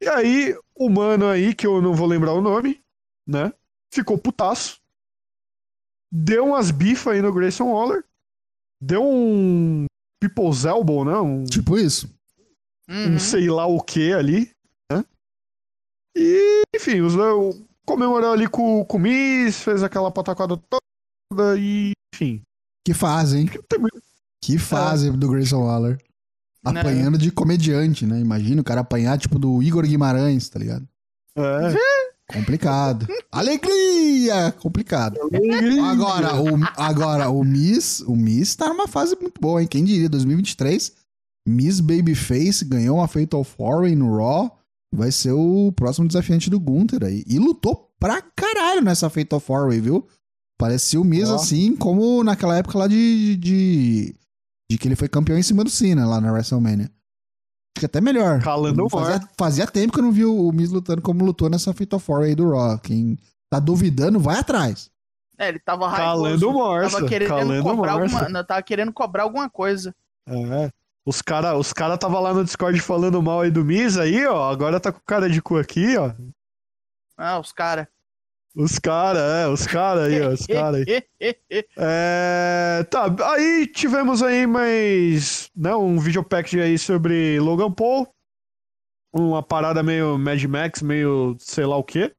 E 0.00 0.08
aí, 0.08 0.56
o 0.76 0.88
mano 0.88 1.26
aí, 1.26 1.54
que 1.54 1.66
eu 1.66 1.82
não 1.82 1.92
vou 1.94 2.06
lembrar 2.06 2.32
o 2.32 2.40
nome, 2.40 2.80
né? 3.26 3.52
Ficou 3.92 4.16
putaço 4.16 4.80
deu 6.10 6.46
umas 6.46 6.70
bifas 6.70 7.14
aí 7.14 7.22
no 7.22 7.32
Grayson 7.32 7.70
Waller, 7.70 8.04
deu 8.80 9.04
um 9.04 9.86
People's 10.20 10.64
Elbow? 10.64 11.06
Um, 11.06 11.44
Tipo 11.44 11.78
isso. 11.78 12.12
Uhum. 12.88 13.14
um 13.14 13.18
sei 13.18 13.48
lá 13.50 13.66
o 13.66 13.80
que 13.82 14.12
ali, 14.12 14.50
né? 14.90 15.04
E, 16.16 16.62
enfim, 16.74 17.00
os, 17.00 17.14
o- 17.14 17.64
comemorou 17.86 18.32
ali 18.32 18.48
com, 18.48 18.84
com 18.84 18.96
o 18.96 19.00
Miss, 19.00 19.62
fez 19.62 19.82
aquela 19.82 20.10
pataquada 20.10 20.56
toda 20.56 21.58
e, 21.58 21.92
enfim. 22.14 22.42
Que 22.86 22.94
fase, 22.94 23.38
hein? 23.38 23.50
Que 24.42 24.58
fase 24.58 25.10
do 25.10 25.28
Grayson 25.30 25.64
Waller. 25.64 25.98
Né? 26.64 26.80
Apanhando 26.80 27.16
de 27.18 27.30
comediante, 27.30 28.06
né? 28.06 28.18
Imagina 28.20 28.60
o 28.60 28.64
cara 28.64 28.80
apanhar, 28.80 29.18
tipo, 29.18 29.38
do 29.38 29.62
Igor 29.62 29.86
Guimarães, 29.86 30.48
tá 30.48 30.58
ligado? 30.58 30.86
É, 31.36 32.32
Complicado. 32.34 33.06
Alegria! 33.32 34.52
Complicado. 34.52 35.18
Agora, 35.90 36.40
o, 36.40 36.48
agora, 36.76 37.30
o 37.30 37.42
Miss, 37.44 38.00
o 38.00 38.14
Miss 38.16 38.54
tá 38.56 38.68
numa 38.68 38.88
fase 38.88 39.16
muito 39.20 39.40
boa, 39.40 39.62
hein? 39.62 39.68
Quem 39.68 39.84
diria, 39.84 40.08
2023, 40.08 40.94
Miss 41.48 41.80
Babyface 41.80 42.64
ganhou 42.64 42.98
uma 42.98 43.08
Fatal 43.08 43.44
4 43.44 43.96
no 43.96 44.16
Raw, 44.16 44.58
vai 44.94 45.10
ser 45.10 45.32
o 45.32 45.72
próximo 45.72 46.06
desafiante 46.06 46.50
do 46.50 46.60
Gunther 46.60 47.04
aí. 47.04 47.24
E 47.26 47.38
lutou 47.38 47.90
pra 47.98 48.22
caralho 48.22 48.82
nessa 48.82 49.08
Fatal 49.10 49.40
4 49.40 49.70
viu? 49.82 50.06
Parecia 50.58 51.00
o 51.00 51.04
Miss 51.04 51.28
Ó. 51.30 51.36
assim, 51.36 51.76
como 51.76 52.22
naquela 52.24 52.56
época 52.56 52.78
lá 52.78 52.88
de, 52.88 53.36
de, 53.36 54.14
de 54.70 54.78
que 54.78 54.88
ele 54.88 54.96
foi 54.96 55.08
campeão 55.08 55.38
em 55.38 55.42
cima 55.42 55.62
do 55.62 55.70
Cena, 55.70 56.06
lá 56.06 56.20
na 56.20 56.32
WrestleMania. 56.32 56.86
Acho 56.86 57.80
que 57.80 57.86
até 57.86 58.00
melhor. 58.00 58.42
Calando 58.42 58.84
o 58.84 58.90
fazia, 58.90 59.18
mar. 59.18 59.30
fazia 59.38 59.66
tempo 59.68 59.92
que 59.92 60.00
eu 60.00 60.02
não 60.04 60.10
vi 60.10 60.24
o 60.24 60.50
Miz 60.50 60.70
lutando 60.70 61.00
como 61.00 61.24
lutou 61.24 61.48
nessa 61.48 61.72
Fatal 61.72 62.00
4 62.00 62.24
aí 62.24 62.34
do 62.34 62.50
Raw. 62.50 62.78
Quem 62.80 63.16
tá 63.48 63.60
duvidando, 63.60 64.18
vai 64.18 64.38
atrás. 64.38 64.90
É, 65.38 65.48
ele 65.48 65.60
tava 65.60 65.88
Calando 65.92 66.24
raivoso. 66.24 66.52
morsa, 66.52 66.96
Tava 66.96 67.08
querendo 67.08 67.28
calando 67.28 67.62
cobrar 67.62 67.92
alguma, 67.92 68.44
tava 68.44 68.62
querendo 68.62 68.92
cobrar 68.92 69.22
alguma 69.22 69.48
coisa. 69.48 69.94
É. 70.26 70.72
Os 71.08 71.22
cara, 71.22 71.56
os 71.56 71.72
cara 71.72 71.96
tava 71.96 72.20
lá 72.20 72.34
no 72.34 72.44
Discord 72.44 72.78
falando 72.80 73.22
mal 73.22 73.40
aí 73.40 73.50
do 73.50 73.64
Miz 73.64 73.96
aí, 73.96 74.26
ó. 74.26 74.50
Agora 74.50 74.78
tá 74.78 74.92
com 74.92 75.00
cara 75.06 75.26
de 75.26 75.40
cu 75.40 75.56
aqui, 75.56 75.96
ó. 75.96 76.12
Ah, 77.16 77.40
os 77.40 77.50
caras. 77.50 77.86
Os 78.54 78.78
cara, 78.78 79.18
é, 79.18 79.48
os 79.48 79.66
cara 79.66 80.04
aí, 80.04 80.20
ó. 80.20 80.28
Os 80.28 80.46
cara 80.46 80.76
aí. 80.76 80.84
É, 81.78 82.86
tá, 82.90 83.06
aí 83.32 83.66
tivemos 83.68 84.22
aí 84.22 84.46
mais, 84.46 85.50
né, 85.56 85.74
um 85.74 85.98
video 85.98 86.22
package 86.22 86.60
aí 86.60 86.78
sobre 86.78 87.40
Logan 87.40 87.72
Paul, 87.72 88.06
uma 89.10 89.42
parada 89.42 89.82
meio 89.82 90.18
Mad 90.18 90.44
Max, 90.44 90.82
meio 90.82 91.36
sei 91.38 91.64
lá 91.64 91.78
o 91.78 91.84
que. 91.84 92.14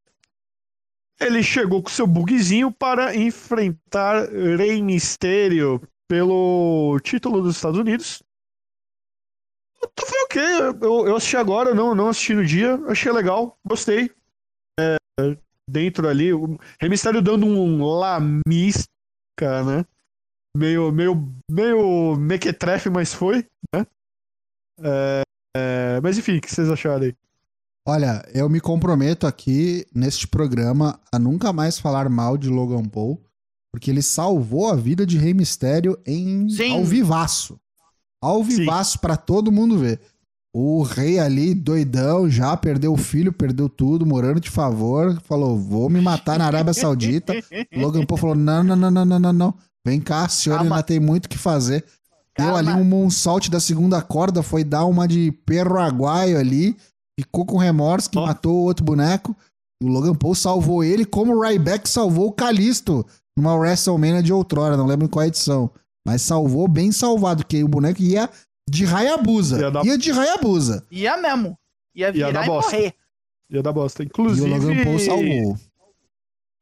Ele 1.22 1.44
chegou 1.44 1.84
com 1.84 1.90
seu 1.90 2.08
bugzinho 2.08 2.72
para 2.72 3.16
enfrentar 3.16 4.28
Rey 4.30 4.82
Mysterio 4.82 5.80
pelo 6.08 7.00
título 7.04 7.44
dos 7.44 7.56
Estados 7.56 7.80
Unidos. 7.80 8.24
Foi 10.00 10.22
ok, 10.26 10.42
eu, 10.82 11.08
eu 11.08 11.16
assisti 11.16 11.38
agora, 11.38 11.74
não, 11.74 11.96
não 11.96 12.10
assisti 12.10 12.34
no 12.34 12.46
dia, 12.46 12.76
achei 12.88 13.12
legal, 13.12 13.58
gostei. 13.66 14.12
É, 14.80 14.98
dentro 15.70 16.08
ali, 16.08 16.34
o 16.34 16.58
Rey 16.80 16.90
Mysterio 16.90 17.22
dando 17.22 17.46
um 17.46 17.84
lamisca, 17.84 18.90
né? 19.66 19.86
Meio, 20.56 20.92
meio, 20.92 21.32
meio 21.50 22.16
mequetrefe, 22.16 22.90
mas 22.90 23.14
foi, 23.14 23.46
né? 23.74 23.86
É, 24.82 25.22
é, 25.56 26.02
mas 26.02 26.18
enfim, 26.18 26.38
o 26.38 26.42
que 26.42 26.54
vocês 26.54 26.70
acharam 26.70 27.04
aí? 27.04 27.16
Olha, 27.88 28.24
eu 28.34 28.50
me 28.50 28.60
comprometo 28.60 29.26
aqui 29.26 29.86
neste 29.94 30.28
programa 30.28 31.00
a 31.12 31.18
nunca 31.18 31.54
mais 31.54 31.80
falar 31.80 32.10
mal 32.10 32.38
de 32.38 32.50
Logan 32.50 32.86
Paul, 32.86 33.24
porque 33.74 33.90
ele 33.90 34.02
salvou 34.02 34.70
a 34.70 34.76
vida 34.76 35.06
de 35.06 35.18
Rei 35.18 35.34
Mistério 35.34 36.00
em 36.06 36.50
Sim. 36.50 36.74
ao 36.74 36.84
vivaço. 36.84 37.60
Ao 38.22 38.44
vivaço 38.44 39.00
pra 39.00 39.16
todo 39.16 39.52
mundo 39.52 39.78
ver. 39.78 40.00
O 40.54 40.82
rei 40.82 41.20
ali, 41.20 41.54
doidão, 41.54 42.28
já 42.28 42.58
perdeu 42.58 42.92
o 42.92 42.98
filho, 42.98 43.32
perdeu 43.32 43.70
tudo, 43.70 44.06
morando 44.06 44.40
de 44.40 44.50
favor, 44.50 45.22
falou: 45.22 45.58
vou 45.58 45.90
me 45.90 46.02
matar 46.02 46.40
na 46.40 46.46
Arábia 46.46 46.74
Saudita. 46.74 47.34
Logan 47.76 48.06
Paul 48.06 48.18
falou: 48.18 48.36
não, 48.36 48.64
não, 48.64 48.76
não, 48.76 48.90
não, 48.92 49.06
não, 49.06 49.20
não, 49.20 49.34
não. 49.34 49.54
Vem 49.86 50.02
cá, 50.02 50.28
senhor 50.28 50.58
Calma. 50.58 50.76
ainda 50.76 50.84
tem 50.84 51.00
muito 51.00 51.26
o 51.26 51.30
que 51.30 51.38
fazer. 51.38 51.86
Deu 52.38 52.48
Calma. 52.48 52.58
ali 52.58 52.72
um 52.72 52.84
monsalte 52.84 53.52
da 53.52 53.60
segunda 53.60 54.02
corda, 54.02 54.42
foi 54.42 54.64
dar 54.64 54.86
uma 54.86 55.08
de 55.08 55.32
perro 55.46 55.78
aguaio 55.78 56.38
ali, 56.38 56.76
ficou 57.20 57.46
com 57.46 57.58
remorso 57.58 58.10
que 58.10 58.18
Ó. 58.18 58.26
matou 58.26 58.56
o 58.56 58.64
outro 58.64 58.84
boneco. 58.84 59.36
O 59.82 59.88
Logan 59.88 60.16
Paul 60.16 60.36
salvou 60.36 60.84
ele, 60.84 61.06
como 61.06 61.36
o 61.36 61.42
Ryback 61.42 61.88
salvou 61.88 62.28
o 62.28 62.34
Calisto 62.34 63.06
numa 63.38 63.56
WrestleMania 63.56 64.22
de 64.22 64.34
outrora, 64.34 64.76
não 64.76 64.86
lembro 64.86 65.06
em 65.06 65.10
qual 65.10 65.26
edição. 65.26 65.72
Mas 66.06 66.22
salvou 66.22 66.68
bem 66.68 66.92
salvado, 66.92 67.44
porque 67.44 67.64
o 67.64 67.68
boneco 67.68 68.02
ia 68.02 68.30
de 68.70 68.86
Hayabusa. 68.86 69.60
Ia 69.60 69.72
dar- 69.72 69.86
Ia 69.86 69.98
de 69.98 70.12
Hayabusa. 70.12 70.86
Ia 70.92 71.18
mesmo. 71.18 71.58
Ia 71.96 72.12
virar 72.12 72.32
dar 72.32 72.44
e 72.44 72.48
bosta. 72.48 72.72
morrer. 72.76 72.94
Ia 73.50 73.64
dar 73.64 73.74
bosta. 73.74 74.04
E 74.04 74.06
Inclusive, 74.06 74.48
o 74.50 74.54
Logan 74.54 74.84
Paul 74.84 75.00
salvou. 75.00 75.58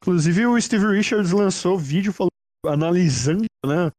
inclusive 0.01 0.45
o 0.47 0.61
Steve 0.61 0.85
Richards 0.95 1.31
lançou 1.31 1.77
vídeo 1.77 2.13
falando, 2.13 2.31
analisando, 2.65 3.45
né? 3.65 3.91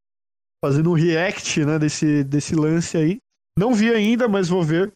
Fazendo 0.64 0.90
um 0.90 0.94
react, 0.94 1.64
né, 1.64 1.78
desse, 1.78 2.24
desse 2.24 2.54
lance 2.54 2.96
aí. 2.96 3.18
Não 3.56 3.74
vi 3.74 3.92
ainda, 3.92 4.26
mas 4.26 4.48
vou 4.48 4.62
ver. 4.64 4.92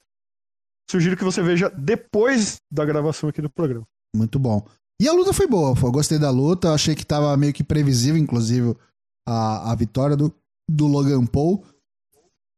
Sugiro 0.91 1.17
que 1.17 1.25
você 1.25 1.41
veja 1.43 1.71
depois 1.71 2.57
da 2.71 2.85
gravação 2.85 3.29
aqui 3.29 3.41
do 3.41 3.49
programa. 3.49 3.85
Muito 4.15 4.39
bom. 4.39 4.67
E 5.01 5.09
a 5.09 5.13
luta 5.13 5.33
foi 5.33 5.47
boa, 5.47 5.77
eu 5.81 5.93
gostei 5.93 6.19
da 6.19 6.31
luta, 6.31 6.69
eu 6.69 6.75
achei 6.75 6.95
que 6.95 7.05
tava 7.07 7.37
meio 7.37 7.53
que 7.53 7.65
previsível, 7.65 8.21
inclusive, 8.21 8.77
a, 9.29 9.73
a 9.73 9.75
vitória 9.75 10.17
do, 10.17 10.33
do 10.71 10.87
Logan 10.87 11.25
Paul, 11.27 11.65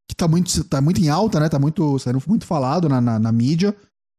que 0.09 0.15
tá 0.17 0.29
muito, 0.29 0.65
tá 0.65 0.81
muito 0.81 1.01
em 1.01 1.09
alta, 1.09 1.41
né? 1.41 1.49
Tá 1.49 1.59
muito, 1.59 1.99
sendo 1.99 2.23
muito 2.27 2.47
falado 2.47 2.89
na, 2.89 3.01
na, 3.01 3.19
na 3.19 3.33
mídia. 3.33 3.75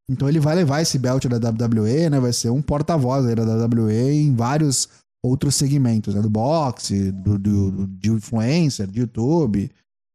Então 0.09 0.29
ele 0.29 0.39
vai 0.39 0.55
levar 0.55 0.81
esse 0.81 0.99
belt 0.99 1.25
da 1.25 1.37
WWE, 1.49 2.09
né? 2.09 2.19
Vai 2.19 2.33
ser 2.33 2.49
um 2.49 2.61
porta-voz 2.61 3.25
aí 3.25 3.35
da 3.35 3.65
WWE 3.65 4.11
em 4.13 4.35
vários 4.35 4.87
outros 5.23 5.55
segmentos, 5.55 6.13
né? 6.13 6.21
Do 6.21 6.29
boxe, 6.29 7.11
do, 7.11 7.39
do, 7.39 7.87
de 7.87 8.11
influencer, 8.11 8.87
de 8.87 8.99
YouTube, 8.99 9.71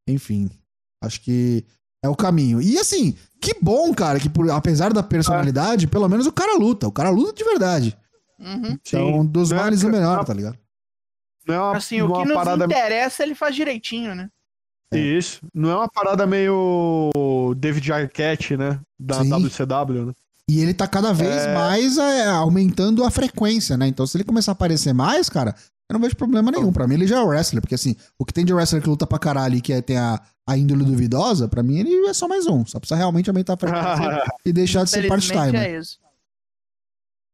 enfim. 0.09 0.49
Acho 1.03 1.21
que 1.21 1.64
é 2.05 2.09
o 2.09 2.14
caminho. 2.14 2.62
E 2.62 2.79
assim, 2.79 3.16
que 3.40 3.57
bom, 3.61 3.93
cara, 3.93 4.21
que 4.21 4.29
por- 4.29 4.51
apesar 4.51 4.93
da 4.93 5.03
personalidade, 5.03 5.87
pelo 5.87 6.09
menos 6.09 6.27
o 6.27 6.33
cara 6.33 6.57
luta. 6.57 6.87
O 6.87 6.93
cara 6.93 7.11
luta 7.11 7.33
de 7.33 7.45
verdade. 7.45 7.97
Uhum. 8.38 8.79
Então, 8.81 9.27
dos 9.27 9.51
Não 9.51 9.59
é 9.59 9.61
males 9.61 9.83
o 9.83 9.90
melhor, 9.90 10.25
tá 10.25 10.33
ligado? 10.33 10.57
Não 11.51 11.55
é 11.57 11.61
uma, 11.61 11.76
Assim, 11.76 12.01
o 12.03 12.07
uma 12.07 12.22
que 12.22 12.28
nos 12.28 12.34
parada 12.36 12.64
interessa, 12.64 13.22
ele 13.22 13.34
faz 13.34 13.55
direitinho, 13.55 14.14
né? 14.14 14.28
Isso. 14.92 15.40
Não 15.55 15.70
é 15.70 15.74
uma 15.76 15.88
parada 15.88 16.26
meio 16.26 17.11
David 17.57 17.92
Arquette, 17.92 18.57
né? 18.57 18.80
Da 18.98 19.22
Sim. 19.22 19.30
WCW, 19.30 20.07
né? 20.07 20.12
E 20.48 20.61
ele 20.61 20.74
tá 20.74 20.86
cada 20.88 21.12
vez 21.12 21.30
É. 21.46 21.55
mais 21.55 21.96
é, 21.96 22.26
aumentando 22.26 23.05
a 23.05 23.11
frequência, 23.11 23.76
né? 23.76 23.86
Então, 23.86 24.05
se 24.07 24.16
ele 24.16 24.24
começar 24.24 24.51
a 24.51 24.55
aparecer 24.55 24.92
mais, 24.92 25.28
cara, 25.28 25.55
eu 25.88 25.94
não 25.94 26.01
vejo 26.01 26.16
problema 26.16 26.51
nenhum. 26.51 26.72
Pra 26.72 26.88
mim, 26.88 26.94
ele 26.94 27.07
já 27.07 27.18
é 27.18 27.20
o 27.20 27.26
wrestler. 27.28 27.61
Porque, 27.61 27.74
assim, 27.76 27.94
o 28.18 28.24
que 28.24 28.32
tem 28.32 28.44
de 28.44 28.53
wrestler 28.53 28.82
que 28.82 28.88
luta 28.88 29.07
pra 29.07 29.18
caralho 29.18 29.55
e 29.55 29.61
que 29.61 29.72
é- 29.72 29.80
tem 29.80 29.96
a, 29.96 30.20
a 30.44 30.57
índole 30.59 30.84
duvidosa, 30.84 31.46
pra 31.46 31.62
mim, 31.62 31.78
ele 31.78 32.07
é 32.09 32.12
só 32.12 32.26
mais 32.26 32.48
um. 32.48 32.66
Só 32.66 32.80
precisa 32.80 32.96
realmente 32.98 33.30
aumentar 33.30 33.55
a 33.55 33.57
frequência 33.57 34.24
e 34.44 34.53
deixar 34.53 34.82
de 34.82 34.90
ser 34.90 35.07
part-time. 35.07 35.57
é 35.57 35.78
isso. 35.78 35.98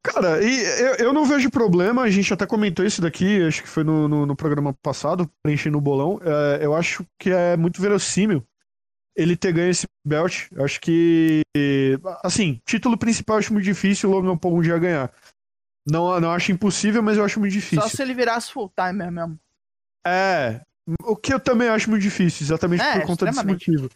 Cara, 0.06 0.42
e 0.42 0.62
eu, 0.80 1.06
eu 1.06 1.12
não 1.12 1.24
vejo 1.24 1.50
problema, 1.50 2.02
a 2.02 2.10
gente 2.10 2.32
até 2.32 2.46
comentou 2.46 2.84
isso 2.84 3.02
daqui, 3.02 3.42
acho 3.42 3.62
que 3.62 3.68
foi 3.68 3.82
no, 3.82 4.06
no, 4.06 4.24
no 4.24 4.36
programa 4.36 4.72
passado, 4.72 5.28
preenchendo 5.42 5.78
o 5.78 5.80
bolão. 5.80 6.20
É, 6.22 6.64
eu 6.64 6.74
acho 6.74 7.04
que 7.18 7.30
é 7.30 7.56
muito 7.56 7.82
verossímil 7.82 8.46
ele 9.16 9.36
ter 9.36 9.52
ganho 9.52 9.70
esse 9.70 9.86
belt. 10.06 10.46
Eu 10.52 10.64
acho 10.64 10.80
que, 10.80 11.42
assim, 12.22 12.60
título 12.64 12.96
principal 12.96 13.36
eu 13.36 13.38
acho 13.40 13.52
muito 13.52 13.64
difícil 13.64 14.08
o 14.08 14.12
Logan 14.12 14.36
Paul 14.36 14.58
um 14.58 14.62
dia 14.62 14.78
ganhar. 14.78 15.12
Não, 15.88 16.20
não 16.20 16.30
acho 16.30 16.52
impossível, 16.52 17.02
mas 17.02 17.16
eu 17.16 17.24
acho 17.24 17.40
muito 17.40 17.52
difícil. 17.52 17.82
Só 17.82 17.88
se 17.88 18.02
ele 18.02 18.14
virasse 18.14 18.52
full 18.52 18.72
timer 18.76 19.10
mesmo. 19.10 19.38
É, 20.06 20.60
o 21.02 21.16
que 21.16 21.32
eu 21.32 21.40
também 21.40 21.68
acho 21.68 21.90
muito 21.90 22.02
difícil, 22.02 22.44
exatamente 22.44 22.82
É, 22.82 23.00
por 23.00 23.06
conta 23.06 23.26
desse 23.26 23.44
motivo. 23.44 23.88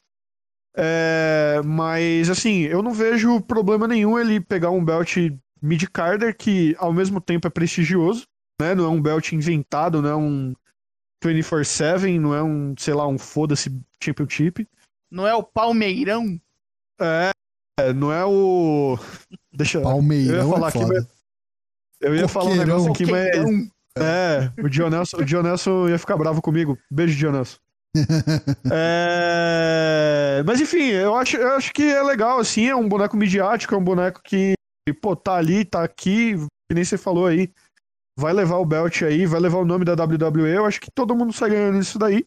É, 0.77 1.61
mas, 1.65 2.31
assim, 2.31 2.61
eu 2.63 2.83
não 2.83 2.93
vejo 2.93 3.41
problema 3.41 3.87
nenhum 3.87 4.19
ele 4.19 4.41
pegar 4.41 4.71
um 4.71 4.85
belt 4.85 5.17
mid-carder 5.63 6.37
que, 6.37 6.75
ao 6.79 6.93
mesmo 6.93 7.21
tempo, 7.21 7.47
é 7.47 7.51
prestigioso, 7.51 8.27
né? 8.61 8.75
Não 8.75 8.85
é 8.85 8.89
um 8.89 9.01
belt 9.01 9.33
inventado, 9.33 10.03
não 10.03 10.09
é 10.09 10.17
um 10.17 10.55
24-7, 11.23 12.19
não 12.19 12.35
é 12.35 12.43
um, 12.43 12.75
sei 12.79 12.95
lá, 12.95 13.07
um 13.07 13.19
foda-se 13.19 13.71
championship. 14.03 14.67
Não 15.11 15.27
é 15.27 15.35
o 15.35 15.43
Palmeirão? 15.43 16.41
É, 17.01 17.31
não 17.95 18.13
é 18.13 18.25
o. 18.25 18.99
Deixa 19.53 19.79
eu. 19.79 19.83
Palmeirão 19.83 20.35
eu 20.35 20.47
ia 20.47 20.53
falar 20.53 20.67
é 20.67 20.69
aqui, 20.69 20.79
foda. 20.79 20.95
mas. 20.95 21.21
Eu 22.01 22.17
ia 22.17 22.29
falar 22.29 22.51
um 22.51 22.57
negócio 22.57 22.91
aqui, 22.93 23.07
mas. 23.07 23.71
É, 23.99 24.53
o 24.63 24.69
Dionelson, 24.69 25.19
o 25.19 25.25
Dionelson 25.25 25.89
ia 25.89 25.99
ficar 25.99 26.17
bravo 26.17 26.41
comigo. 26.41 26.79
Beijo, 26.91 27.17
Dionelson. 27.17 27.59
É, 28.73 30.43
Mas 30.47 30.61
enfim, 30.61 30.91
eu 30.91 31.15
acho, 31.17 31.37
eu 31.37 31.55
acho 31.55 31.73
que 31.73 31.83
é 31.83 32.03
legal, 32.03 32.39
assim, 32.39 32.69
é 32.69 32.77
um 32.77 32.89
boneco 32.89 33.17
midiático, 33.17 33.75
é 33.75 33.79
um 33.79 33.85
boneco 33.85 34.21
que, 34.23 34.55
pô, 34.93 35.17
tá 35.17 35.35
ali, 35.35 35.65
tá 35.65 35.83
aqui, 35.83 36.35
que 36.69 36.75
nem 36.75 36.85
você 36.85 36.99
falou 36.99 37.27
aí, 37.27 37.53
vai 38.19 38.33
levar 38.33 38.57
o 38.57 38.67
belt 38.67 39.03
aí, 39.03 39.27
vai 39.27 39.41
levar 39.41 39.59
o 39.59 39.65
nome 39.65 39.85
da 39.85 39.95
WWE, 39.95 40.57
eu 40.57 40.67
acho 40.67 40.81
que 40.81 40.91
todo 40.91 41.15
mundo 41.15 41.33
sai 41.33 41.51
ganhando 41.51 41.79
nisso 41.79 41.99
daí. 41.99 42.27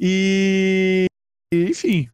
E, 0.00 1.06
e, 1.52 1.70
enfim. 1.70 2.08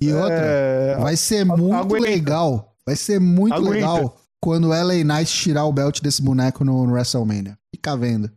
E 0.00 0.12
outra, 0.12 0.34
é, 0.34 0.96
vai 0.98 1.16
ser 1.16 1.44
muito 1.44 1.74
aguenta. 1.74 2.06
legal. 2.06 2.76
Vai 2.86 2.96
ser 2.96 3.18
muito 3.18 3.54
Aguenta. 3.54 3.70
legal 3.70 4.20
quando 4.40 4.68
o 4.68 4.68
LA 4.68 5.02
Knight 5.02 5.32
tirar 5.32 5.64
o 5.64 5.72
belt 5.72 6.02
desse 6.02 6.20
boneco 6.20 6.64
no, 6.64 6.86
no 6.86 6.92
WrestleMania. 6.92 7.58
Fica 7.74 7.96
vendo. 7.96 8.30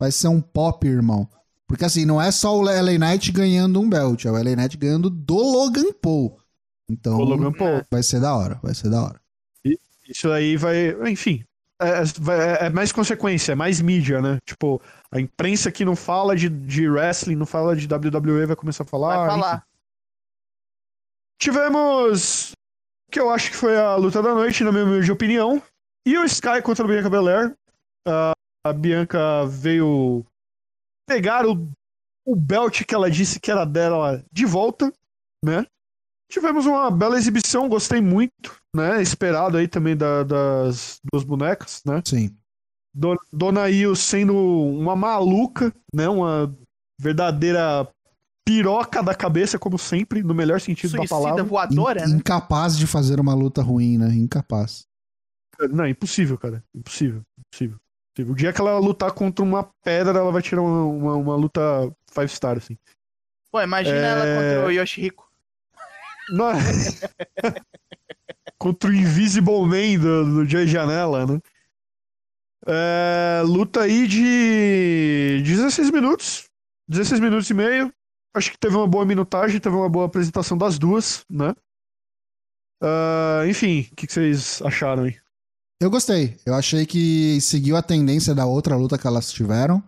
Vai 0.00 0.10
ser 0.10 0.28
um 0.28 0.40
pop, 0.40 0.86
irmão. 0.86 1.28
Porque 1.68 1.84
assim, 1.84 2.04
não 2.04 2.20
é 2.20 2.30
só 2.30 2.56
o 2.56 2.62
LA 2.62 2.98
Knight 2.98 3.30
ganhando 3.30 3.80
um 3.80 3.88
belt, 3.88 4.24
é 4.24 4.30
o 4.30 4.34
LA 4.34 4.56
Knight 4.56 4.76
ganhando 4.76 5.10
do 5.10 5.36
Logan 5.36 5.92
Paul. 6.00 6.38
Então, 6.90 7.18
Logan 7.18 7.52
Paul. 7.52 7.82
vai 7.90 8.02
ser 8.02 8.20
da 8.20 8.34
hora, 8.34 8.58
vai 8.62 8.74
ser 8.74 8.90
da 8.90 9.02
hora. 9.02 9.21
Isso 10.08 10.30
aí 10.30 10.56
vai. 10.56 10.90
Enfim. 11.10 11.44
É, 11.80 12.04
vai- 12.20 12.66
é 12.66 12.70
mais 12.70 12.92
consequência, 12.92 13.52
é 13.52 13.54
mais 13.56 13.80
mídia, 13.80 14.20
né? 14.20 14.38
Tipo, 14.46 14.80
a 15.10 15.18
imprensa 15.18 15.72
que 15.72 15.84
não 15.84 15.96
fala 15.96 16.36
de, 16.36 16.48
de 16.48 16.88
wrestling, 16.88 17.34
não 17.34 17.46
fala 17.46 17.74
de 17.74 17.88
WWE, 17.92 18.46
vai 18.46 18.56
começar 18.56 18.84
a 18.84 18.86
falar. 18.86 19.16
Vai 19.16 19.26
enfim. 19.28 19.40
falar. 19.40 19.66
Tivemos. 21.40 22.52
Que 23.10 23.20
eu 23.20 23.28
acho 23.30 23.50
que 23.50 23.56
foi 23.56 23.76
a 23.76 23.96
luta 23.96 24.22
da 24.22 24.34
noite, 24.34 24.64
na 24.64 24.72
minha 24.72 24.84
humilde 24.84 25.10
opinião. 25.12 25.62
E 26.06 26.16
o 26.16 26.24
Sky 26.24 26.62
contra 26.62 26.84
a 26.84 26.88
Bianca 26.88 27.10
Belair. 27.10 27.54
A, 28.06 28.32
a 28.66 28.72
Bianca 28.72 29.44
veio 29.46 30.24
pegar 31.06 31.46
o, 31.46 31.68
o 32.24 32.34
belt 32.36 32.84
que 32.84 32.94
ela 32.94 33.10
disse 33.10 33.38
que 33.40 33.50
era 33.50 33.64
dela 33.64 34.24
de 34.32 34.46
volta, 34.46 34.92
né? 35.44 35.66
Tivemos 36.32 36.64
uma 36.64 36.90
bela 36.90 37.18
exibição, 37.18 37.68
gostei 37.68 38.00
muito, 38.00 38.56
né? 38.74 39.02
Esperado 39.02 39.58
aí 39.58 39.68
também 39.68 39.94
da- 39.94 40.22
das 40.22 40.98
duas 41.12 41.24
bonecas, 41.24 41.82
né? 41.84 42.00
Sim. 42.06 42.34
Dona, 42.94 43.20
Dona 43.30 43.68
Io 43.68 43.94
sendo 43.94 44.34
uma 44.34 44.96
maluca, 44.96 45.70
né? 45.94 46.08
Uma 46.08 46.54
verdadeira 46.98 47.86
piroca 48.46 49.02
da 49.02 49.14
cabeça, 49.14 49.58
como 49.58 49.78
sempre, 49.78 50.22
no 50.22 50.34
melhor 50.34 50.58
sentido 50.60 50.92
da 50.92 50.98
Suicida 50.98 51.14
palavra. 51.20 51.44
voadora, 51.44 52.04
In- 52.06 52.12
né? 52.12 52.16
Incapaz 52.16 52.78
de 52.78 52.86
fazer 52.86 53.20
uma 53.20 53.34
luta 53.34 53.60
ruim, 53.62 53.98
né? 53.98 54.08
Incapaz. 54.14 54.86
Não, 55.70 55.86
impossível, 55.86 56.38
cara. 56.38 56.64
Impossível. 56.74 57.22
Impossível. 57.46 57.76
impossível. 58.16 58.32
O 58.32 58.36
dia 58.36 58.52
que 58.54 58.60
ela 58.60 58.78
lutar 58.78 59.12
contra 59.12 59.44
uma 59.44 59.68
pedra, 59.84 60.18
ela 60.18 60.32
vai 60.32 60.40
tirar 60.42 60.62
uma, 60.62 60.84
uma, 60.86 61.14
uma 61.16 61.36
luta 61.36 61.60
five 62.10 62.28
star, 62.28 62.56
assim. 62.56 62.76
Pô, 63.50 63.60
imagina 63.60 63.96
É. 63.98 64.10
ela 64.10 64.24
contra 64.34 64.66
o 64.66 64.70
Yoshihiko. 64.70 65.30
É- 66.30 67.60
contra 68.58 68.90
o 68.90 68.94
Invisible 68.94 69.66
Man 69.66 69.98
do, 70.00 70.44
do 70.44 70.46
Janela, 70.46 71.26
né? 71.26 71.40
É, 72.66 73.42
luta 73.44 73.82
aí 73.82 74.06
de 74.06 75.42
16 75.44 75.90
minutos. 75.90 76.44
16 76.88 77.20
minutos 77.20 77.50
e 77.50 77.54
meio. 77.54 77.92
Acho 78.34 78.52
que 78.52 78.58
teve 78.58 78.76
uma 78.76 78.86
boa 78.86 79.04
minutagem, 79.04 79.60
teve 79.60 79.74
uma 79.74 79.88
boa 79.88 80.06
apresentação 80.06 80.56
das 80.56 80.78
duas, 80.78 81.24
né? 81.28 81.54
Ah, 82.82 83.42
enfim, 83.48 83.88
o 83.92 83.96
que, 83.96 84.06
que 84.06 84.12
vocês 84.12 84.60
acharam 84.62 85.04
aí? 85.04 85.16
Eu 85.80 85.90
gostei. 85.90 86.36
Eu 86.46 86.54
achei 86.54 86.86
que 86.86 87.40
seguiu 87.40 87.76
a 87.76 87.82
tendência 87.82 88.34
da 88.34 88.46
outra 88.46 88.76
luta 88.76 88.96
que 88.96 89.06
elas 89.06 89.32
tiveram. 89.32 89.82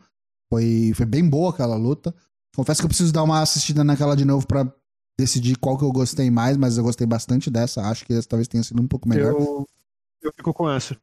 Foi, 0.53 0.93
foi 0.95 1.07
bem 1.07 1.29
boa 1.29 1.51
aquela 1.51 1.77
luta. 1.77 2.15
Confesso 2.57 2.81
que 2.81 2.85
eu 2.85 2.89
preciso 2.89 3.13
dar 3.13 3.23
uma 3.23 3.41
assistida 3.41 3.83
naquela 3.83 4.17
de 4.17 4.25
novo 4.25 4.47
pra 4.47 4.73
decidir 5.19 5.57
qual 5.57 5.79
que 5.79 5.85
eu 5.85 5.93
gostei 5.93 6.31
mais, 6.31 6.57
mas 6.57 6.77
eu 6.77 6.85
gostei 6.85 7.07
bastante 7.07 7.51
dessa. 7.51 7.83
Acho 7.83 8.05
que 8.05 8.13
essa 8.13 8.29
talvez 8.29 8.49
tenha 8.49 8.63
sido 8.63 8.83
um 8.83 8.87
pouco 8.87 9.09
melhor. 9.09 9.33
Eu, 9.33 9.67
eu 10.23 10.33
fico 10.37 10.53
com 10.53 10.71
essa. 10.71 10.97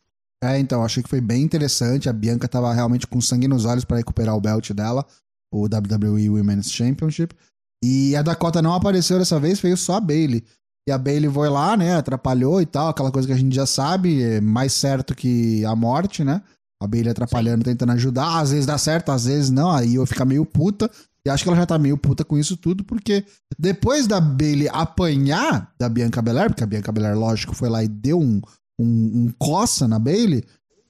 É, 0.43 0.57
então, 0.57 0.83
achei 0.83 1.03
que 1.03 1.09
foi 1.09 1.21
bem 1.21 1.43
interessante. 1.43 2.09
A 2.09 2.13
Bianca 2.13 2.47
tava 2.47 2.73
realmente 2.73 3.05
com 3.05 3.21
sangue 3.21 3.47
nos 3.47 3.65
olhos 3.65 3.85
pra 3.85 3.97
recuperar 3.97 4.35
o 4.35 4.41
belt 4.41 4.71
dela, 4.71 5.05
o 5.53 5.65
WWE 5.65 6.29
Women's 6.29 6.71
Championship. 6.71 7.35
E 7.83 8.15
a 8.15 8.21
Dakota 8.21 8.61
não 8.61 8.73
apareceu 8.73 9.19
dessa 9.19 9.39
vez, 9.39 9.59
veio 9.59 9.77
só 9.77 9.95
a 9.95 9.99
Bailey. 9.99 10.43
E 10.87 10.91
a 10.91 10.97
Bailey 10.97 11.29
foi 11.29 11.49
lá, 11.49 11.77
né, 11.77 11.95
atrapalhou 11.95 12.59
e 12.59 12.65
tal, 12.65 12.89
aquela 12.89 13.11
coisa 13.11 13.27
que 13.27 13.33
a 13.33 13.37
gente 13.37 13.55
já 13.55 13.67
sabe, 13.67 14.21
é 14.21 14.41
mais 14.41 14.73
certo 14.73 15.13
que 15.13 15.63
a 15.63 15.75
morte, 15.75 16.23
né? 16.23 16.41
A 16.81 16.87
Bailey 16.87 17.11
atrapalhando, 17.11 17.63
tentando 17.63 17.91
ajudar, 17.91 18.39
às 18.39 18.49
vezes 18.49 18.65
dá 18.65 18.77
certo, 18.77 19.11
às 19.11 19.25
vezes 19.25 19.51
não, 19.51 19.69
aí 19.69 19.95
eu 19.95 20.05
ficar 20.07 20.25
meio 20.25 20.43
puta. 20.43 20.89
E 21.25 21.29
acho 21.29 21.43
que 21.43 21.49
ela 21.49 21.57
já 21.57 21.65
tá 21.65 21.77
meio 21.77 21.97
puta 21.97 22.25
com 22.25 22.37
isso 22.37 22.57
tudo, 22.57 22.83
porque 22.83 23.23
depois 23.57 24.07
da 24.07 24.19
Bailey 24.19 24.67
apanhar 24.69 25.71
da 25.79 25.87
Bianca 25.87 26.21
Belair, 26.21 26.49
porque 26.49 26.63
a 26.63 26.67
Bianca 26.67 26.91
Belair, 26.91 27.17
lógico, 27.17 27.55
foi 27.55 27.69
lá 27.69 27.83
e 27.83 27.87
deu 27.87 28.19
um, 28.19 28.41
um, 28.79 29.25
um 29.25 29.33
coça 29.37 29.87
na 29.87 29.99
Bailey, 29.99 30.43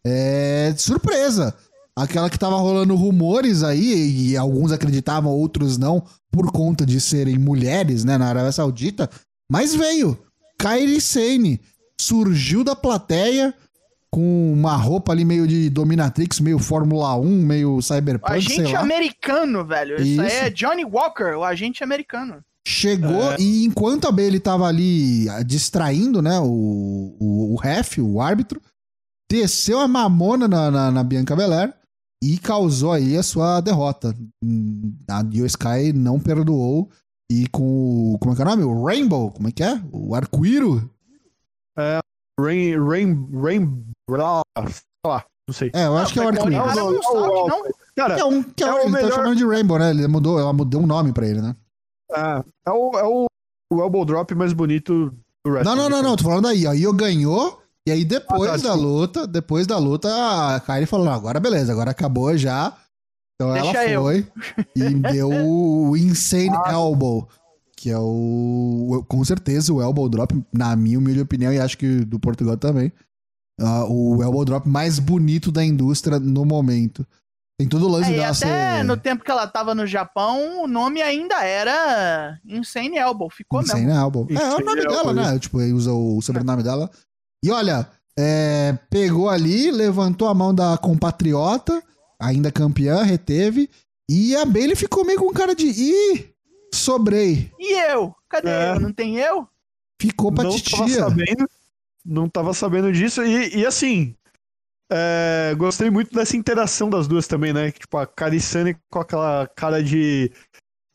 é 0.06 0.74
surpresa. 0.78 1.54
Aquela 1.94 2.30
que 2.30 2.40
tava 2.40 2.56
rolando 2.56 2.96
rumores 2.96 3.64
aí, 3.64 4.30
e 4.30 4.38
alguns 4.38 4.72
acreditavam, 4.72 5.32
outros 5.32 5.78
não, 5.78 6.02
por 6.32 6.50
conta 6.52 6.86
de 6.86 7.02
serem 7.02 7.38
mulheres, 7.38 8.06
né, 8.06 8.18
na 8.18 8.28
Arábia 8.28 8.54
Saudita, 8.54 9.10
mas 9.52 9.76
veio. 9.76 10.18
Kairi 10.58 11.02
Sane 11.02 11.60
surgiu 12.00 12.64
da 12.64 12.76
plateia 12.76 13.54
com 14.14 14.52
uma 14.54 14.76
roupa 14.76 15.14
ali 15.14 15.24
meio 15.24 15.48
de 15.48 15.70
Dominatrix, 15.70 16.40
meio 16.42 16.60
Fórmula 16.60 17.16
1, 17.16 17.26
meio 17.46 17.82
Cyberpunk, 17.82 18.42
sei 18.44 18.58
agente 18.58 18.74
lá. 18.74 18.82
americano, 18.82 19.66
velho. 19.66 19.96
Isso, 20.02 20.22
aí 20.22 20.28
Isso. 20.28 20.36
é 20.36 20.50
Johnny 20.50 20.84
Walker, 20.84 21.36
o 21.38 21.44
agente 21.44 21.84
americano. 21.84 22.44
Chegou 22.68 23.32
É. 23.32 23.38
e 23.40 23.66
enquanto 23.66 24.08
a 24.08 24.12
Bailey 24.12 24.40
tava 24.40 24.68
ali 24.68 25.28
ah, 25.30 25.42
distraindo, 25.42 26.22
né, 26.22 26.40
o, 26.40 27.16
o, 27.20 27.54
o 27.54 27.56
ref, 27.56 27.98
o 28.00 28.22
árbitro, 28.22 28.62
desceu 29.32 29.80
a 29.80 29.88
mamona 29.88 30.48
na, 30.48 30.70
na, 30.70 30.92
na 30.92 31.04
Bianca 31.04 31.36
Belair 31.36 31.74
e 32.22 32.38
causou 32.38 32.92
aí 32.92 33.18
a 33.18 33.24
sua 33.24 33.62
derrota. 33.62 34.16
A 35.10 35.24
Dio 35.24 35.46
Sky 35.46 35.94
não 35.94 36.20
perdoou 36.20 36.90
e 37.32 37.48
com 37.48 38.14
o, 38.14 38.18
como 38.20 38.34
é 38.34 38.36
que 38.36 38.42
é 38.42 38.46
o 38.46 38.48
nome? 38.50 38.64
O 38.64 38.84
Rainbow, 38.84 39.32
como 39.32 39.48
é 39.48 39.52
que 39.52 39.64
é? 39.64 39.82
O 39.92 40.14
arco-íro? 40.14 40.92
Rain, 42.40 42.76
Rain, 42.78 43.28
Rain, 43.34 43.86
sei 44.18 45.12
lá, 45.12 45.26
não 45.48 45.54
sei. 45.54 45.72
É, 45.74 45.86
eu 45.86 45.98
acho 45.98 46.14
que 46.14 46.20
é 46.20 46.24
o 46.28 46.34
cara 46.34 46.50
Não, 46.50 46.92
não, 46.92 46.92
não. 46.92 47.48
não. 47.48 47.64
Cara, 47.96 48.16
Que 48.16 48.22
é 48.22 48.26
um, 48.26 48.44
que 48.44 48.64
é 48.64 48.68
É 48.68 48.72
o 48.74 48.76
ele 48.78 48.84
tá 48.86 48.90
melhor- 48.92 49.12
chamando 49.14 49.36
de 49.36 49.46
Rainbow, 49.46 49.78
né? 49.80 49.90
Ele 49.92 50.08
mudou, 50.08 50.40
ela 50.40 50.54
mudou 50.54 50.82
um 50.82 50.88
nome 50.88 51.12
pra 51.14 51.28
ele, 51.28 51.42
né? 51.42 51.56
é, 52.14 52.44
é 52.68 52.72
o, 52.72 52.98
é 53.00 53.04
o, 53.04 53.26
o 53.72 53.82
elbow 53.82 54.04
drop 54.06 54.34
mais 54.36 54.54
bonito 54.54 55.14
do 55.46 55.52
wrestling. 55.52 55.76
Não, 55.76 55.76
não, 55.84 55.90
não, 55.90 56.04
não, 56.04 56.16
tô 56.16 56.24
falando 56.24 56.48
aí. 56.48 56.66
A 56.68 56.74
Io 56.74 56.92
ganhou, 56.94 57.62
e 57.88 57.92
aí 57.92 58.04
depois 58.06 58.50
Ah, 58.50 58.54
tá, 58.54 58.58
da 58.58 58.58
desculpa. 58.74 58.82
luta, 58.86 59.28
depois 59.28 59.68
da 59.68 59.78
luta, 59.78 60.10
a 60.56 60.60
Kyrie 60.60 60.86
falou: 60.86 61.06
"Não, 61.06 61.14
agora 61.14 61.40
beleza, 61.40 61.72
agora 61.72 61.92
acabou 61.92 62.36
já. 62.38 62.74
Então 63.36 63.54
Deixa 63.54 63.84
ela 63.84 63.90
eu. 63.90 64.02
foi 64.04 64.28
e 64.76 64.90
deu 65.24 65.30
o 65.30 65.96
Insane 65.98 66.50
Ah. 66.66 66.74
Elbow, 66.74 67.28
que 67.76 67.90
é 67.90 67.98
o. 67.98 68.88
o- 68.92 69.06
Com 69.08 69.24
certeza 69.26 69.74
o 69.74 69.82
Elbow 69.82 70.08
Drop, 70.10 70.34
na 70.54 70.76
minha 70.76 70.98
humilde 71.00 71.22
opinião, 71.22 71.52
e 71.52 71.60
acho 71.60 71.78
que 71.78 72.06
do 72.06 72.20
Portugal 72.20 72.56
também. 72.58 72.92
Ah, 73.60 73.86
o 73.88 74.22
Elbow 74.24 74.46
Drop 74.46 74.68
mais 74.68 75.00
bonito 75.00 75.52
da 75.52 75.64
indústria 75.64 76.20
no 76.20 76.46
momento. 76.46 77.06
Tem 77.60 77.68
todo 77.68 77.86
o 77.86 77.90
lance 77.90 78.10
É, 78.12 78.16
dela 78.16 78.28
até 78.30 78.78
ser. 78.78 78.84
no 78.84 78.98
tempo 78.98 79.24
que 79.24 79.30
ela 79.30 79.46
tava 79.46 79.76
no 79.76 79.86
Japão, 79.86 80.64
o 80.64 80.68
nome 80.68 81.00
ainda 81.02 81.44
era 81.44 82.40
Insane 82.46 82.98
Elbow. 82.98 83.30
Ficou 83.30 83.62
Insane 83.62 83.86
mesmo. 83.86 84.00
Elbow. 84.00 84.28
É, 84.32 84.34
é 84.36 84.56
o 84.56 84.66
nome 84.66 84.82
dela, 84.82 85.14
né? 85.14 85.38
Tipo, 85.40 85.62
ele 85.62 85.74
usa 85.74 85.92
o 85.94 86.20
sobrenome 86.22 86.64
dela. 86.64 86.90
E 87.44 87.52
olha, 87.52 87.88
é, 88.18 88.78
pegou 88.90 89.30
ali, 89.30 89.70
levantou 89.70 90.28
a 90.28 90.34
mão 90.34 90.56
da 90.56 90.76
compatriota, 90.78 91.84
ainda 92.20 92.52
campeã, 92.52 93.04
reteve. 93.04 93.70
E 94.10 94.36
a 94.36 94.44
Bailey 94.44 94.76
ficou 94.76 95.06
meio 95.06 95.20
com 95.20 95.32
cara 95.32 95.54
de. 95.54 95.68
Ih, 95.68 96.30
sobrei. 96.74 97.52
E 97.60 97.80
eu? 97.92 98.16
Cadê 98.28 98.50
É. 98.50 98.72
eu? 98.72 98.80
Não 98.80 98.92
tem 98.92 99.18
eu? 99.18 99.48
Ficou 100.02 100.32
pra 100.32 100.46
não 100.46 100.50
tava 100.52 100.62
titia. 100.64 101.00
sabendo, 101.00 101.48
não 102.06 102.30
tava 102.30 102.54
sabendo 102.54 102.92
disso. 102.92 103.24
E, 103.24 103.58
e 103.58 103.66
assim, 103.66 104.16
é, 104.92 105.54
gostei 105.58 105.90
muito 105.90 106.14
dessa 106.14 106.36
interação 106.36 106.90
das 106.90 107.08
duas 107.08 107.28
também, 107.28 107.54
né? 107.54 107.72
Tipo, 107.72 107.98
a 107.98 108.06
Karissane 108.06 108.76
com 108.90 109.00
aquela 109.00 109.48
cara 109.56 109.82
de 109.82 110.32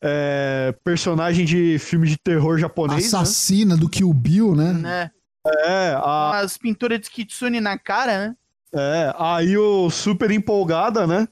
é, 0.03 0.75
personagem 0.83 1.45
de 1.45 1.79
filme 1.79 2.07
de 2.07 2.17
terror 2.17 2.59
japonês, 2.59 3.11
né? 3.11 3.19
Assassina 3.19 3.75
do 3.75 3.89
Kill 3.89 4.13
Bill, 4.13 4.55
né? 4.55 4.73
Né? 4.73 5.11
É, 5.45 5.93
a, 5.95 6.31
Umas 6.33 6.57
pinturas 6.57 6.99
de 6.99 7.09
Kitsune 7.09 7.59
na 7.59 7.77
cara, 7.77 8.27
né? 8.27 8.35
É, 8.73 9.13
aí 9.17 9.57
o 9.57 9.89
super 9.89 10.29
empolgada, 10.29 11.07
né? 11.07 11.27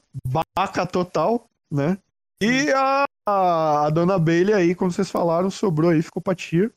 Baca 0.56 0.86
total, 0.86 1.48
né? 1.70 1.98
E 2.40 2.70
a, 2.72 3.04
a, 3.26 3.86
a 3.86 3.90
dona 3.90 4.18
Bailey 4.18 4.54
aí, 4.54 4.74
como 4.74 4.90
vocês 4.90 5.10
falaram, 5.10 5.50
sobrou 5.50 5.90
aí, 5.90 6.02
ficou 6.02 6.20
pra 6.20 6.34
tia. 6.34 6.70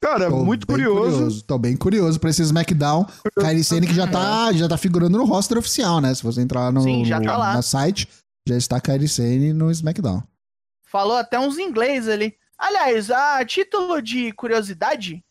Cara, 0.00 0.28
Tô 0.30 0.44
muito 0.44 0.66
bem 0.66 0.76
curioso. 0.76 1.42
Tô 1.42 1.58
bem 1.58 1.76
curioso 1.76 2.20
pra 2.20 2.30
esse 2.30 2.42
SmackDown. 2.42 3.04
Kairi 3.38 3.64
Sane 3.64 3.86
que 3.86 3.94
já 3.94 4.06
tá, 4.06 4.52
já 4.52 4.68
tá 4.68 4.76
figurando 4.78 5.18
no 5.18 5.24
roster 5.24 5.58
oficial, 5.58 6.00
né? 6.00 6.14
Se 6.14 6.22
você 6.22 6.40
entrar 6.40 6.72
no, 6.72 6.82
Sim, 6.82 7.04
já 7.04 7.20
tá 7.20 7.32
no- 7.32 7.38
lá. 7.38 7.54
na 7.54 7.62
site, 7.62 8.08
já 8.46 8.56
está 8.56 8.80
Kairi 8.80 9.08
Sane 9.08 9.52
no 9.52 9.70
SmackDown. 9.70 10.22
Falou 10.84 11.16
até 11.16 11.38
uns 11.38 11.58
inglês 11.58 12.08
ali. 12.08 12.36
Aliás, 12.56 13.10
a 13.10 13.44
título 13.44 14.00
de 14.00 14.32
curiosidade, 14.32 15.24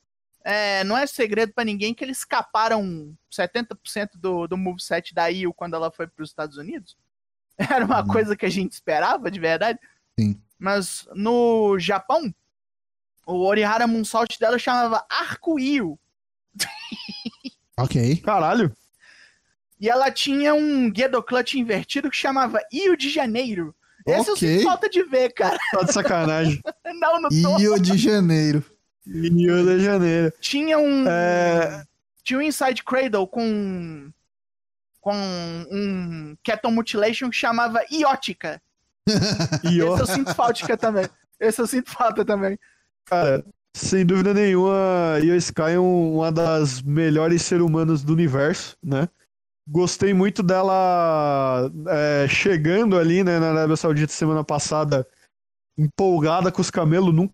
é, 0.44 0.84
não 0.84 0.98
é 0.98 1.08
segredo 1.08 1.54
pra 1.54 1.64
ninguém 1.64 1.94
que 1.94 2.04
eles 2.04 2.20
escaparam 2.20 3.14
70% 3.32 4.10
do, 4.18 4.48
do 4.48 4.58
moveset 4.58 5.14
da 5.14 5.28
Io 5.32 5.54
quando 5.54 5.76
ela 5.76 5.92
foi 5.92 6.08
pros 6.08 6.30
Estados 6.30 6.58
Unidos. 6.58 6.96
Era 7.58 7.86
uma 7.86 8.02
Uhum. 8.02 8.08
coisa 8.08 8.36
que 8.36 8.46
a 8.46 8.50
gente 8.52 8.74
esperava, 8.74 9.32
de 9.32 9.40
verdade. 9.40 9.80
Sim. 10.20 10.40
Mas 10.60 11.08
no 11.16 11.78
Japão, 11.80 12.34
o 13.28 13.46
Orihara 13.46 13.86
Moonsault 13.86 14.40
dela 14.40 14.58
chamava 14.58 15.06
Arco-Io. 15.10 16.00
Ok. 17.78 18.18
Caralho. 18.18 18.76
E 19.80 19.88
ela 19.90 20.10
tinha 20.10 20.56
um 20.56 20.92
Gedo 20.96 21.22
Clutch 21.22 21.56
invertido 21.56 22.10
que 22.10 22.18
chamava 22.18 22.60
Io 22.72 22.98
de 22.98 23.10
Janeiro. 23.10 23.76
Esse 24.08 24.30
eu 24.30 24.34
Ok. 24.34 24.48
sinto 24.48 24.64
falta 24.64 24.90
de 24.90 25.04
ver, 25.04 25.34
cara. 25.34 25.58
Tá 25.72 25.84
de 25.84 25.94
sacanagem. 25.94 26.62
Não, 27.00 27.22
não 27.22 27.30
tô. 27.30 27.58
Rio 27.58 27.80
de 27.80 27.98
Janeiro. 27.98 28.64
Rio 29.06 29.64
de 29.66 29.84
Janeiro. 29.84 30.34
Tinha 30.40 30.80
um. 30.80 31.06
É. 31.08 31.84
Tinha 32.24 32.40
um 32.40 32.42
Inside 32.42 32.84
Cradle 32.84 33.28
com. 33.28 34.10
Com 35.02 35.14
um 35.72 36.36
Keton 36.42 36.72
Mutilation 36.72 37.30
que 37.30 37.36
chamava 37.36 37.82
Iótica. 37.92 38.62
Esse 39.06 39.78
eu 39.80 40.06
sinto 40.08 40.34
falta 40.34 40.78
também. 40.78 41.08
Esse 41.40 41.62
eu 41.62 41.68
sinto 41.68 41.92
falta 41.92 42.26
também. 42.26 42.58
Cara, 43.08 43.44
sem 43.76 44.06
dúvida 44.06 44.34
nenhuma, 44.34 45.20
Io 45.24 45.36
Sky 45.36 45.72
é 45.74 45.80
um- 45.80 46.16
uma 46.18 46.32
das 46.32 46.82
melhores 46.82 47.42
seres 47.44 47.64
humanos 47.64 48.04
do 48.04 48.14
universo, 48.14 48.76
né? 48.84 49.08
Gostei 49.70 50.14
muito 50.14 50.42
dela 50.42 51.70
é, 51.88 52.28
chegando 52.28 52.98
ali, 52.98 53.24
né, 53.24 53.40
na 53.40 53.50
Arábia 53.52 53.76
Saudita 53.76 54.14
semana 54.14 54.44
passada, 54.44 55.06
empolgada 55.78 56.52
com 56.52 56.62
os 56.62 56.72
camelos, 56.72 57.14
nunca 57.14 57.34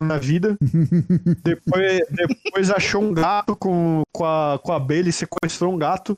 na 0.00 0.16
vida. 0.16 0.56
Depois, 1.42 2.00
depois 2.10 2.70
achou 2.70 3.02
um 3.02 3.12
gato 3.12 3.56
com, 3.56 4.02
com, 4.14 4.24
a, 4.24 4.60
com 4.62 4.72
a 4.72 4.78
Bailey, 4.78 5.12
sequestrou 5.12 5.72
um 5.74 5.78
gato 5.78 6.16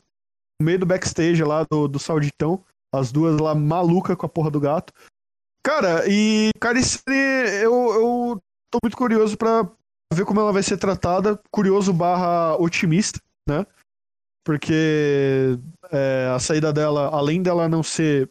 no 0.60 0.66
meio 0.66 0.78
do 0.78 0.86
backstage 0.86 1.42
lá 1.42 1.64
do, 1.70 1.88
do 1.88 1.98
Sauditão. 1.98 2.62
As 2.94 3.10
duas 3.10 3.40
lá 3.40 3.54
malucas 3.54 4.16
com 4.16 4.26
a 4.26 4.28
porra 4.28 4.50
do 4.50 4.60
gato. 4.60 4.92
Cara, 5.64 6.04
e 6.06 6.50
Caricine, 6.60 7.16
eu, 7.62 7.72
eu 7.72 8.42
tô 8.74 8.78
muito 8.82 8.96
curioso 8.96 9.36
pra 9.36 9.68
ver 10.12 10.24
como 10.24 10.40
ela 10.40 10.52
vai 10.52 10.62
ser 10.62 10.76
tratada. 10.76 11.40
Curioso 11.50 11.92
barra 11.92 12.56
otimista, 12.56 13.20
né? 13.48 13.64
Porque 14.44 15.58
é, 15.92 16.32
a 16.34 16.38
saída 16.38 16.72
dela, 16.72 17.08
além 17.08 17.42
dela 17.42 17.68
não 17.68 17.82
ser 17.82 18.28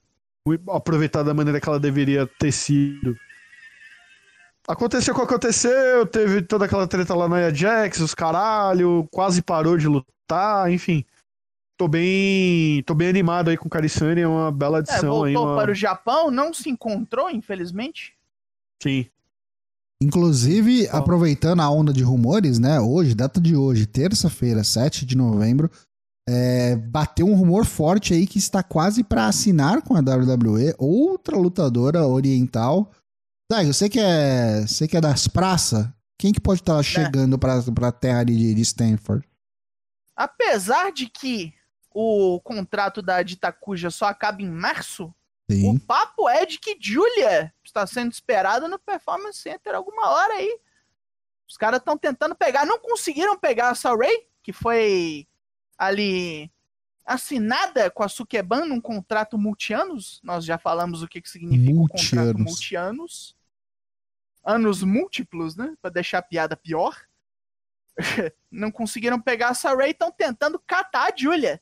aproveitada 0.69 1.25
da 1.25 1.33
maneira 1.33 1.61
que 1.61 1.69
ela 1.69 1.79
deveria 1.79 2.27
ter 2.27 2.51
sido. 2.51 3.17
Aconteceu 4.67 5.13
o 5.13 5.17
que 5.17 5.23
aconteceu, 5.23 6.05
teve 6.05 6.41
toda 6.41 6.65
aquela 6.65 6.87
treta 6.87 7.15
lá 7.15 7.27
na 7.27 7.37
Ajax, 7.37 7.99
os 7.99 8.13
caralho, 8.13 9.07
quase 9.11 9.41
parou 9.41 9.77
de 9.77 9.87
lutar, 9.87 10.71
enfim. 10.71 11.05
Tô 11.77 11.87
bem, 11.87 12.83
tô 12.83 12.93
bem 12.93 13.09
animado 13.09 13.49
aí 13.49 13.57
com 13.57 13.67
o 13.67 13.69
Carissani, 13.69 14.21
é 14.21 14.27
uma 14.27 14.51
bela 14.51 14.77
É, 14.77 14.81
adição 14.81 15.09
voltou 15.09 15.25
aí. 15.25 15.35
Uma... 15.35 15.55
para 15.55 15.71
o 15.71 15.75
Japão, 15.75 16.29
não 16.29 16.53
se 16.53 16.69
encontrou, 16.69 17.29
infelizmente. 17.29 18.15
Sim. 18.81 19.09
Inclusive, 20.03 20.89
aproveitando 20.89 21.61
a 21.61 21.69
onda 21.69 21.93
de 21.93 22.03
rumores, 22.03 22.59
né? 22.59 22.77
Hoje, 22.77 23.15
data 23.15 23.39
de 23.39 23.55
hoje, 23.55 23.85
terça-feira, 23.85 24.61
7 24.61 25.05
de 25.05 25.15
novembro, 25.15 25.71
é, 26.27 26.75
bateu 26.75 27.25
um 27.25 27.35
rumor 27.35 27.63
forte 27.63 28.13
aí 28.13 28.27
que 28.27 28.37
está 28.37 28.61
quase 28.61 29.01
para 29.01 29.27
assinar 29.27 29.81
com 29.81 29.95
a 29.95 30.01
WWE 30.01 30.75
outra 30.77 31.37
lutadora 31.37 32.05
oriental. 32.05 32.91
Dai, 33.49 33.65
você 33.65 33.87
que 33.87 33.99
é, 33.99 34.67
você 34.67 34.89
que 34.89 34.97
é 34.97 35.01
das 35.01 35.29
praças, 35.29 35.87
quem 36.19 36.33
que 36.33 36.41
pode 36.41 36.59
estar 36.59 36.83
chegando 36.83 37.39
para 37.39 37.59
a 37.87 37.91
terra 37.93 38.25
de, 38.25 38.53
de 38.53 38.61
Stanford? 38.61 39.25
Apesar 40.17 40.91
de 40.91 41.07
que 41.07 41.53
o 41.95 42.41
contrato 42.41 43.01
da 43.01 43.23
Ditacuja 43.23 43.89
só 43.89 44.07
acaba 44.07 44.41
em 44.41 44.49
março, 44.49 45.13
o 45.49 45.53
Sim. 45.53 45.77
papo 45.79 46.29
é 46.29 46.45
de 46.45 46.57
que 46.57 46.77
Julia 46.79 47.53
está 47.63 47.85
sendo 47.85 48.11
esperada 48.11 48.67
no 48.67 48.79
Performance 48.79 49.39
Center 49.39 49.75
alguma 49.75 50.09
hora 50.09 50.35
aí. 50.35 50.59
Os 51.47 51.57
caras 51.57 51.79
estão 51.79 51.97
tentando 51.97 52.35
pegar, 52.35 52.65
não 52.65 52.79
conseguiram 52.79 53.37
pegar 53.37 53.69
a 53.69 53.75
Saray, 53.75 54.27
que 54.41 54.53
foi 54.53 55.27
ali 55.77 56.51
assinada 57.05 57.91
com 57.91 58.03
a 58.03 58.07
Sukeban 58.07 58.65
num 58.65 58.79
contrato 58.79 59.37
multianos. 59.37 60.21
Nós 60.23 60.45
já 60.45 60.57
falamos 60.57 61.03
o 61.03 61.07
que, 61.07 61.21
que 61.21 61.29
significa 61.29 61.79
o 61.79 61.87
contrato 61.87 62.37
Multianos. 62.37 62.41
multianos. 62.41 63.35
Anos 64.45 64.83
múltiplos, 64.83 65.55
né? 65.55 65.75
Pra 65.81 65.89
deixar 65.89 66.19
a 66.19 66.23
piada 66.23 66.55
pior. 66.55 66.97
não 68.49 68.71
conseguiram 68.71 69.19
pegar 69.19 69.49
a 69.49 69.53
Saray, 69.53 69.91
estão 69.91 70.11
tentando 70.11 70.59
catar 70.59 71.11
a 71.11 71.15
Julia. 71.15 71.61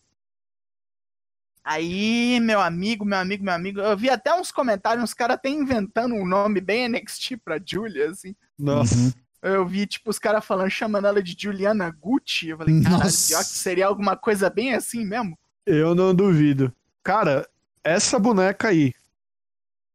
Aí, 1.63 2.39
meu 2.39 2.59
amigo, 2.59 3.05
meu 3.05 3.19
amigo, 3.19 3.43
meu 3.43 3.53
amigo, 3.53 3.79
eu 3.79 3.95
vi 3.95 4.09
até 4.09 4.33
uns 4.33 4.51
comentários, 4.51 5.03
uns 5.03 5.13
caras 5.13 5.35
até 5.35 5.49
inventando 5.49 6.15
um 6.15 6.25
nome 6.25 6.59
bem 6.59 6.87
NXT 6.89 7.37
pra 7.43 7.59
Julia, 7.63 8.09
assim. 8.09 8.35
Nossa. 8.57 8.95
Uhum. 8.95 9.11
Eu 9.43 9.65
vi, 9.67 9.85
tipo, 9.87 10.09
os 10.09 10.19
caras 10.19 10.45
falando, 10.45 10.69
chamando 10.69 11.07
ela 11.07 11.21
de 11.21 11.35
Juliana 11.37 11.89
Gucci. 11.99 12.49
Eu 12.49 12.57
falei, 12.57 12.81
cara, 12.81 12.97
pior 12.99 13.39
que 13.43 13.49
seria 13.49 13.87
alguma 13.87 14.15
coisa 14.15 14.49
bem 14.49 14.73
assim 14.73 15.05
mesmo. 15.05 15.37
Eu 15.65 15.93
não 15.95 16.13
duvido. 16.13 16.73
Cara, 17.03 17.47
essa 17.83 18.19
boneca 18.19 18.67
aí, 18.69 18.93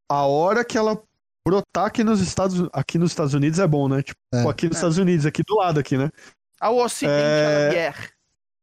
a 0.08 0.22
hora 0.26 0.64
que 0.64 0.76
ela 0.78 1.00
brotar 1.46 1.86
aqui 1.86 2.02
nos 2.02 2.20
Estados, 2.20 2.68
aqui 2.72 2.98
nos 2.98 3.12
Estados 3.12 3.34
Unidos 3.34 3.60
é 3.60 3.66
bom, 3.66 3.88
né? 3.88 4.02
Tipo, 4.02 4.18
É. 4.34 4.48
aqui 4.48 4.66
nos 4.66 4.76
É. 4.76 4.78
Estados 4.78 4.98
Unidos, 4.98 5.26
aqui 5.26 5.42
do 5.46 5.54
lado 5.56 5.78
aqui, 5.78 5.96
né? 5.96 6.10
Ao 6.60 6.76
Ocidente 6.76 7.12
É. 7.12 7.44
ela 7.44 7.70
vier. 7.70 8.10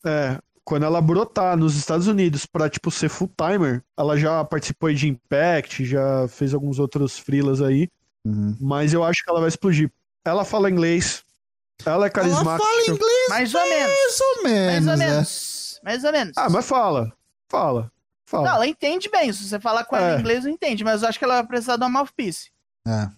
É, 0.05 0.39
quando 0.65 0.83
ela 0.83 1.01
brotar 1.01 1.57
nos 1.57 1.75
Estados 1.75 2.07
Unidos 2.07 2.45
pra, 2.45 2.69
tipo, 2.69 2.89
ser 2.89 3.09
full-timer, 3.09 3.83
ela 3.97 4.17
já 4.17 4.43
participou 4.45 4.87
aí 4.87 4.95
de 4.95 5.09
Impact, 5.09 5.83
já 5.85 6.27
fez 6.27 6.53
alguns 6.53 6.79
outros 6.79 7.17
freelas 7.19 7.61
aí, 7.61 7.89
Uhum. 8.25 8.55
mas 8.61 8.93
eu 8.93 9.03
acho 9.03 9.21
que 9.23 9.29
ela 9.29 9.39
vai 9.41 9.49
explodir. 9.49 9.91
Ela 10.25 10.45
fala 10.45 10.69
inglês, 10.69 11.23
ela 11.85 11.95
é 11.95 11.97
Ela 11.97 12.09
carismática. 12.09 12.65
fala 12.65 12.81
inglês 12.87 13.29
Mais 13.29 13.53
ou 13.53 13.61
menos. 13.61 13.91
mais 13.91 14.21
ou 14.21 14.43
Mais 14.43 14.43
menos, 14.43 14.87
ou 14.87 14.97
né? 14.97 15.05
menos. 15.09 15.79
Mais 15.83 16.03
ou 16.05 16.11
menos. 16.13 16.33
Ah, 16.37 16.49
mas 16.49 16.65
fala, 16.65 17.11
fala, 17.49 17.91
fala. 18.25 18.47
Não, 18.47 18.55
ela 18.55 18.67
entende 18.67 19.09
bem. 19.09 19.33
Se 19.33 19.43
você 19.49 19.59
falar 19.59 19.83
com 19.83 19.97
ela 19.97 20.11
É. 20.13 20.15
em 20.15 20.19
inglês, 20.21 20.45
não 20.45 20.51
entende. 20.51 20.81
Mas 20.83 21.01
eu 21.03 21.09
acho 21.09 21.19
que 21.19 21.25
ela 21.25 21.35
vai 21.35 21.45
precisar 21.47 21.75
de 21.75 21.83
uma 21.83 21.89
mouthpiece. 21.89 22.51
É. 22.87 23.09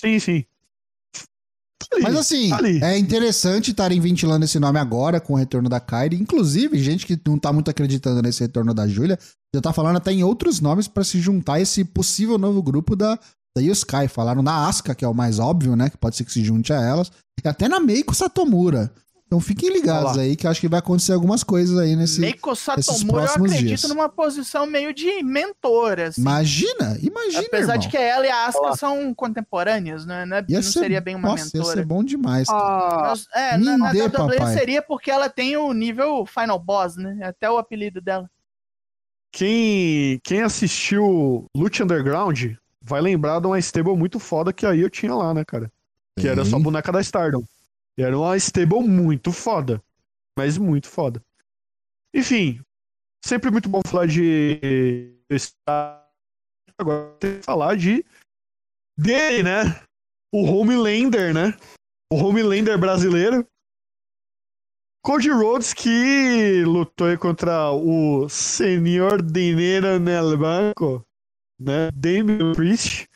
Sim, 0.00 0.18
sim. 0.18 0.44
Tá 1.88 1.96
ali, 1.96 2.02
Mas 2.02 2.16
assim, 2.16 2.50
tá 2.50 2.88
é 2.88 2.98
interessante 2.98 3.70
estarem 3.70 4.00
ventilando 4.00 4.44
esse 4.44 4.58
nome 4.58 4.78
agora 4.78 5.20
com 5.20 5.34
o 5.34 5.36
retorno 5.36 5.68
da 5.68 5.80
Kyrie. 5.80 6.20
Inclusive, 6.20 6.78
gente 6.78 7.06
que 7.06 7.18
não 7.26 7.38
tá 7.38 7.52
muito 7.52 7.70
acreditando 7.70 8.22
nesse 8.22 8.40
retorno 8.40 8.74
da 8.74 8.86
Júlia, 8.86 9.18
já 9.54 9.60
tá 9.60 9.72
falando 9.72 9.96
até 9.96 10.12
em 10.12 10.24
outros 10.24 10.60
nomes 10.60 10.88
pra 10.88 11.04
se 11.04 11.20
juntar 11.20 11.54
a 11.54 11.60
esse 11.60 11.84
possível 11.84 12.38
novo 12.38 12.62
grupo 12.62 12.96
da, 12.96 13.18
da 13.56 13.62
Yoskai. 13.62 14.08
Falaram 14.08 14.42
na 14.42 14.66
Asuka, 14.66 14.94
que 14.94 15.04
é 15.04 15.08
o 15.08 15.14
mais 15.14 15.38
óbvio, 15.38 15.76
né? 15.76 15.90
Que 15.90 15.96
pode 15.96 16.16
ser 16.16 16.24
que 16.24 16.32
se 16.32 16.44
junte 16.44 16.72
a 16.72 16.80
elas. 16.80 17.10
E 17.44 17.48
até 17.48 17.68
na 17.68 17.80
Meiko 17.80 18.14
Satomura. 18.14 18.92
Então 19.34 19.40
fiquem 19.40 19.68
ligados 19.68 20.16
aí, 20.16 20.36
que 20.36 20.46
eu 20.46 20.50
acho 20.52 20.60
que 20.60 20.68
vai 20.68 20.78
acontecer 20.78 21.12
algumas 21.12 21.42
coisas 21.42 21.76
aí 21.76 21.96
nesse. 21.96 22.20
Meiko 22.20 22.54
Satomura, 22.54 23.24
eu 23.24 23.30
acredito 23.30 23.66
dias. 23.66 23.82
numa 23.88 24.08
posição 24.08 24.64
meio 24.64 24.94
de 24.94 25.24
mentora, 25.24 26.06
assim. 26.08 26.20
Imagina, 26.20 26.96
imagina. 27.02 27.40
Apesar 27.48 27.72
irmão. 27.74 27.78
de 27.78 27.88
que 27.88 27.96
ela 27.96 28.24
e 28.24 28.30
a 28.30 28.46
Asuka 28.46 28.66
Olá. 28.66 28.76
são 28.76 29.12
contemporâneas, 29.12 30.06
né? 30.06 30.24
Não, 30.24 30.36
é- 30.36 30.44
Ia 30.48 30.56
não 30.58 30.62
ser- 30.62 30.78
seria 30.78 31.00
bem 31.00 31.16
uma 31.16 31.30
Nossa, 31.30 31.46
ia 31.48 31.50
mentora. 31.58 31.76
ser 31.76 31.84
bom 31.84 32.04
demais. 32.04 32.46
cara. 32.46 32.60
Ah, 32.62 33.08
Mas, 33.08 33.26
é, 33.34 33.56
na, 33.56 33.76
na 33.76 33.90
dê, 33.92 34.02
WWE 34.02 34.36
papai. 34.36 34.54
seria 34.54 34.80
porque 34.82 35.10
ela 35.10 35.28
tem 35.28 35.56
o 35.56 35.72
nível 35.72 36.24
Final 36.26 36.58
Boss, 36.60 36.94
né? 36.96 37.18
Até 37.24 37.50
o 37.50 37.58
apelido 37.58 38.00
dela. 38.00 38.30
quem, 39.32 40.20
quem 40.22 40.42
assistiu 40.42 41.46
Lute 41.56 41.82
Underground 41.82 42.52
vai 42.80 43.00
lembrar 43.00 43.40
de 43.40 43.48
uma 43.48 43.58
stable 43.58 43.96
muito 43.96 44.20
foda 44.20 44.52
que 44.52 44.64
aí 44.64 44.80
eu 44.80 44.90
tinha 44.90 45.12
lá, 45.12 45.34
né, 45.34 45.44
cara? 45.44 45.72
Que 46.18 46.28
era 46.28 46.44
Sim. 46.44 46.50
só 46.52 46.56
a 46.56 46.60
boneca 46.60 46.92
da 46.92 47.00
Stardom. 47.00 47.42
E 47.96 48.02
era 48.02 48.18
uma 48.18 48.36
stable 48.36 48.80
muito 48.80 49.32
foda. 49.32 49.82
Mas 50.36 50.58
muito 50.58 50.88
foda. 50.88 51.22
Enfim, 52.14 52.60
sempre 53.24 53.50
muito 53.50 53.68
bom 53.68 53.80
falar 53.86 54.06
de. 54.06 55.16
Agora 56.78 57.16
tem 57.18 57.38
que 57.38 57.42
falar 57.42 57.76
de. 57.76 58.04
Dele, 58.98 59.42
né? 59.42 59.82
O 60.32 60.42
Homelander, 60.42 61.32
né? 61.32 61.56
O 62.12 62.16
Homelander 62.16 62.78
brasileiro. 62.78 63.46
Cody 65.04 65.30
Rhodes 65.30 65.74
que 65.74 66.64
lutou 66.64 67.16
contra 67.18 67.70
o 67.70 68.26
Senhor 68.28 69.20
Dinheiro 69.20 69.98
nel 70.00 70.38
Banco, 70.38 71.04
né? 71.60 71.90
Damian 71.92 72.54
Priest. 72.54 73.06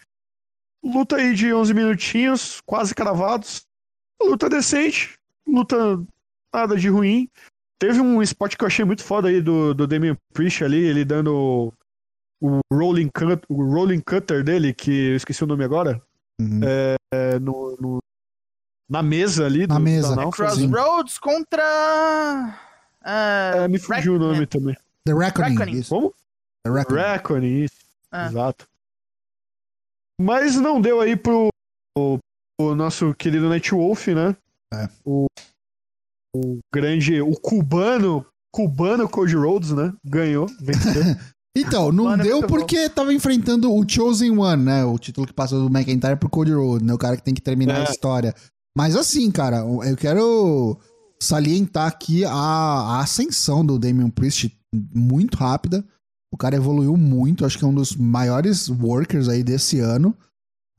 Luta 0.85 1.16
aí 1.16 1.35
de 1.35 1.53
11 1.53 1.74
minutinhos, 1.74 2.61
quase 2.61 2.95
cravados. 2.95 3.68
Luta 4.21 4.49
decente, 4.49 5.16
luta 5.47 5.77
nada 6.55 6.77
de 6.77 6.89
ruim. 6.89 7.29
Teve 7.79 8.01
um 8.01 8.21
spot 8.23 8.57
que 8.57 8.64
eu 8.64 8.66
achei 8.66 8.85
muito 8.85 9.05
foda 9.05 9.29
aí 9.29 9.41
do, 9.41 9.73
do 9.73 9.87
Damian 9.87 10.16
Priest 10.33 10.64
ali, 10.64 10.79
ele 10.85 11.05
dando 11.05 11.73
o 12.41 12.61
rolling, 12.73 13.09
cut, 13.09 13.41
o 13.49 13.62
rolling 13.64 14.01
cutter 14.01 14.43
dele, 14.43 14.75
que 14.75 15.11
eu 15.11 15.16
esqueci 15.16 15.43
o 15.45 15.47
nome 15.47 15.64
agora, 15.64 16.03
Uhum. 16.41 16.61
é, 17.12 17.39
no, 17.41 17.77
no- 17.81 17.99
na 18.89 19.03
mesa 19.03 19.45
ali. 19.47 19.66
Na 19.66 19.75
do, 19.77 19.81
mesa. 19.81 20.12
Announcer. 20.12 20.47
Crossroads 20.47 21.19
contra. 21.19 21.62
ah, 23.03 23.53
É, 23.57 23.69
me 23.69 23.79
fugiu 23.79 24.14
o 24.14 24.19
nome 24.19 24.47
também. 24.47 24.77
The 25.05 25.14
Reckoning. 25.14 25.51
Reckoning. 25.51 25.79
Isso. 25.79 25.95
Como? 25.95 26.14
The 26.64 26.71
Reckoning. 26.73 27.01
Reckoning, 27.03 27.64
isso. 27.64 27.77
Ah. 28.11 28.27
Exato. 28.27 28.66
Mas 30.21 30.57
não 30.57 30.81
deu 30.81 31.01
aí 31.01 31.16
pro, 31.16 31.49
o 32.61 32.75
nosso 32.75 33.15
querido 33.15 33.49
Nightwolf, 33.49 34.09
né? 34.09 34.37
É. 34.75 34.89
O, 35.05 35.27
o 36.35 36.59
grande, 36.75 37.21
o 37.21 37.33
cubano, 37.33 38.25
cubano 38.53 39.09
Cody 39.09 39.35
Rhodes, 39.37 39.71
né? 39.71 39.93
Ganhou, 40.05 40.47
venceu. 40.61 41.03
Então, 41.57 41.91
não 41.91 42.05
Mano, 42.05 42.23
é 42.23 42.27
deu 42.27 42.37
muito 42.39 42.51
bom. 42.51 42.57
porque 42.59 42.89
tava 42.89 43.13
enfrentando 43.13 43.75
o 43.75 43.85
Chosen 43.89 44.39
One, 44.39 44.63
né? 44.63 44.85
O 44.85 44.97
título 44.97 45.27
que 45.27 45.33
passou 45.33 45.69
do 45.69 45.77
McIntyre 45.77 46.15
pro 46.15 46.29
Cody 46.31 46.53
Rhodes, 46.53 46.87
né? 46.87 46.95
O 46.95 46.99
cara 46.99 47.17
que 47.17 47.23
tem 47.23 47.35
que 47.35 47.41
terminar 47.41 47.79
É. 47.79 47.81
a 47.81 47.91
história. 47.91 48.33
Mas 48.77 48.95
assim, 48.95 49.29
cara, 49.29 49.57
eu 49.59 49.97
quero 49.97 50.79
salientar 51.21 51.89
aqui 51.89 52.25
a, 52.25 52.31
a 52.31 53.01
ascensão 53.01 53.67
do 53.67 53.77
Damian 53.77 54.09
Priest 54.09 54.57
muito 54.95 55.37
rápida. 55.37 55.85
O 56.33 56.37
cara 56.37 56.55
evoluiu 56.55 56.97
muito, 56.97 57.45
acho 57.45 57.59
que 57.59 57.65
é 57.65 57.67
um 57.69 57.75
dos 57.75 57.97
maiores 57.97 58.69
workers 58.69 59.29
aí 59.29 59.43
desse 59.43 59.81
ano. 59.81 60.17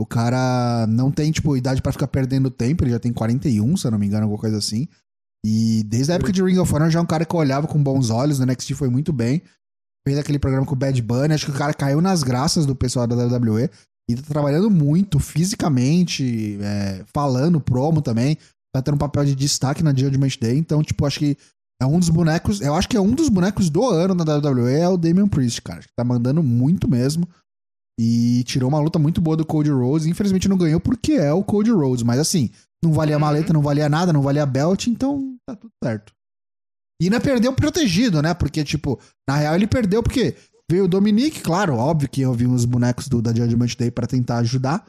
O 0.01 0.05
cara 0.05 0.87
não 0.87 1.11
tem, 1.11 1.31
tipo, 1.31 1.57
idade 1.57 1.81
pra 1.81 1.91
ficar 1.91 2.07
perdendo 2.07 2.49
tempo, 2.49 2.83
ele 2.83 2.91
já 2.91 2.99
tem 2.99 3.11
41, 3.11 3.75
se 3.75 3.85
eu 3.85 3.91
não 3.91 3.99
me 3.99 4.05
engano, 4.05 4.23
alguma 4.23 4.39
coisa 4.39 4.57
assim. 4.57 4.87
E 5.45 5.83
desde 5.83 6.11
a 6.11 6.15
época 6.15 6.31
de 6.31 6.43
Ring 6.43 6.57
of 6.57 6.73
Honor 6.73 6.89
já 6.89 6.99
é 6.99 7.01
um 7.01 7.05
cara 7.05 7.25
que 7.25 7.35
eu 7.35 7.39
olhava 7.39 7.67
com 7.67 7.81
bons 7.81 8.09
olhos, 8.09 8.39
no 8.39 8.45
NXT 8.45 8.73
foi 8.73 8.89
muito 8.89 9.11
bem. 9.11 9.41
Fez 10.07 10.17
aquele 10.17 10.39
programa 10.39 10.65
com 10.65 10.73
o 10.73 10.77
Bad 10.77 11.01
Bunny, 11.01 11.33
acho 11.33 11.45
que 11.45 11.51
o 11.51 11.55
cara 11.55 11.73
caiu 11.73 12.01
nas 12.01 12.23
graças 12.23 12.65
do 12.65 12.75
pessoal 12.75 13.05
da 13.05 13.15
WWE. 13.15 13.69
E 14.09 14.15
tá 14.15 14.23
trabalhando 14.27 14.69
muito 14.71 15.19
fisicamente, 15.19 16.57
é, 16.61 17.03
falando 17.13 17.61
promo 17.61 18.01
também. 18.01 18.37
Tá 18.73 18.81
tendo 18.81 18.95
um 18.95 18.99
papel 18.99 19.25
de 19.25 19.35
destaque 19.35 19.83
na 19.83 19.93
Judgment 19.93 20.37
Day. 20.41 20.57
Então, 20.57 20.81
tipo, 20.81 21.05
acho 21.05 21.19
que 21.19 21.37
é 21.81 21.85
um 21.85 21.99
dos 21.99 22.09
bonecos. 22.09 22.59
Eu 22.59 22.73
acho 22.73 22.89
que 22.89 22.97
é 22.97 23.01
um 23.01 23.11
dos 23.11 23.29
bonecos 23.29 23.69
do 23.69 23.85
ano 23.87 24.15
na 24.15 24.23
WWE 24.23 24.73
é 24.73 24.87
o 24.87 24.97
Damian 24.97 25.27
Priest, 25.27 25.61
cara. 25.61 25.79
Acho 25.79 25.87
que 25.87 25.93
tá 25.95 26.03
mandando 26.03 26.41
muito 26.41 26.89
mesmo. 26.89 27.27
E 28.01 28.45
tirou 28.45 28.69
uma 28.69 28.79
luta 28.79 28.97
muito 28.97 29.19
boa 29.19 29.35
do 29.35 29.45
Cody 29.45 29.69
Rhodes. 29.69 30.07
Infelizmente 30.07 30.47
não 30.47 30.57
ganhou 30.57 30.79
porque 30.79 31.11
é 31.13 31.33
o 31.33 31.43
Cody 31.43 31.69
Rhodes. 31.69 32.01
Mas 32.03 32.17
assim, 32.17 32.49
não 32.81 32.93
valia 32.93 33.15
Uhum. 33.15 33.21
maleta, 33.21 33.51
não 33.51 33.61
valia 33.61 33.89
nada, 33.89 34.13
não 34.13 34.21
valia 34.21 34.45
belt, 34.45 34.87
então 34.87 35.35
tá 35.45 35.53
tudo 35.53 35.71
certo. 35.83 36.13
E 37.01 37.05
ainda 37.05 37.19
perdeu 37.19 37.51
protegido, 37.51 38.21
né? 38.21 38.33
Porque, 38.33 38.63
tipo, 38.63 38.97
na 39.27 39.35
real 39.35 39.55
ele 39.55 39.67
perdeu 39.67 40.01
porque 40.01 40.33
veio 40.71 40.85
o 40.85 40.87
Dominique, 40.87 41.41
claro, 41.41 41.75
óbvio 41.75 42.07
que 42.09 42.21
eu 42.21 42.33
vi 42.33 42.47
uns 42.47 42.63
bonecos 42.63 43.09
do, 43.09 43.21
da 43.21 43.33
Judgment 43.33 43.75
Day 43.77 43.91
pra 43.91 44.07
tentar 44.07 44.37
ajudar. 44.37 44.85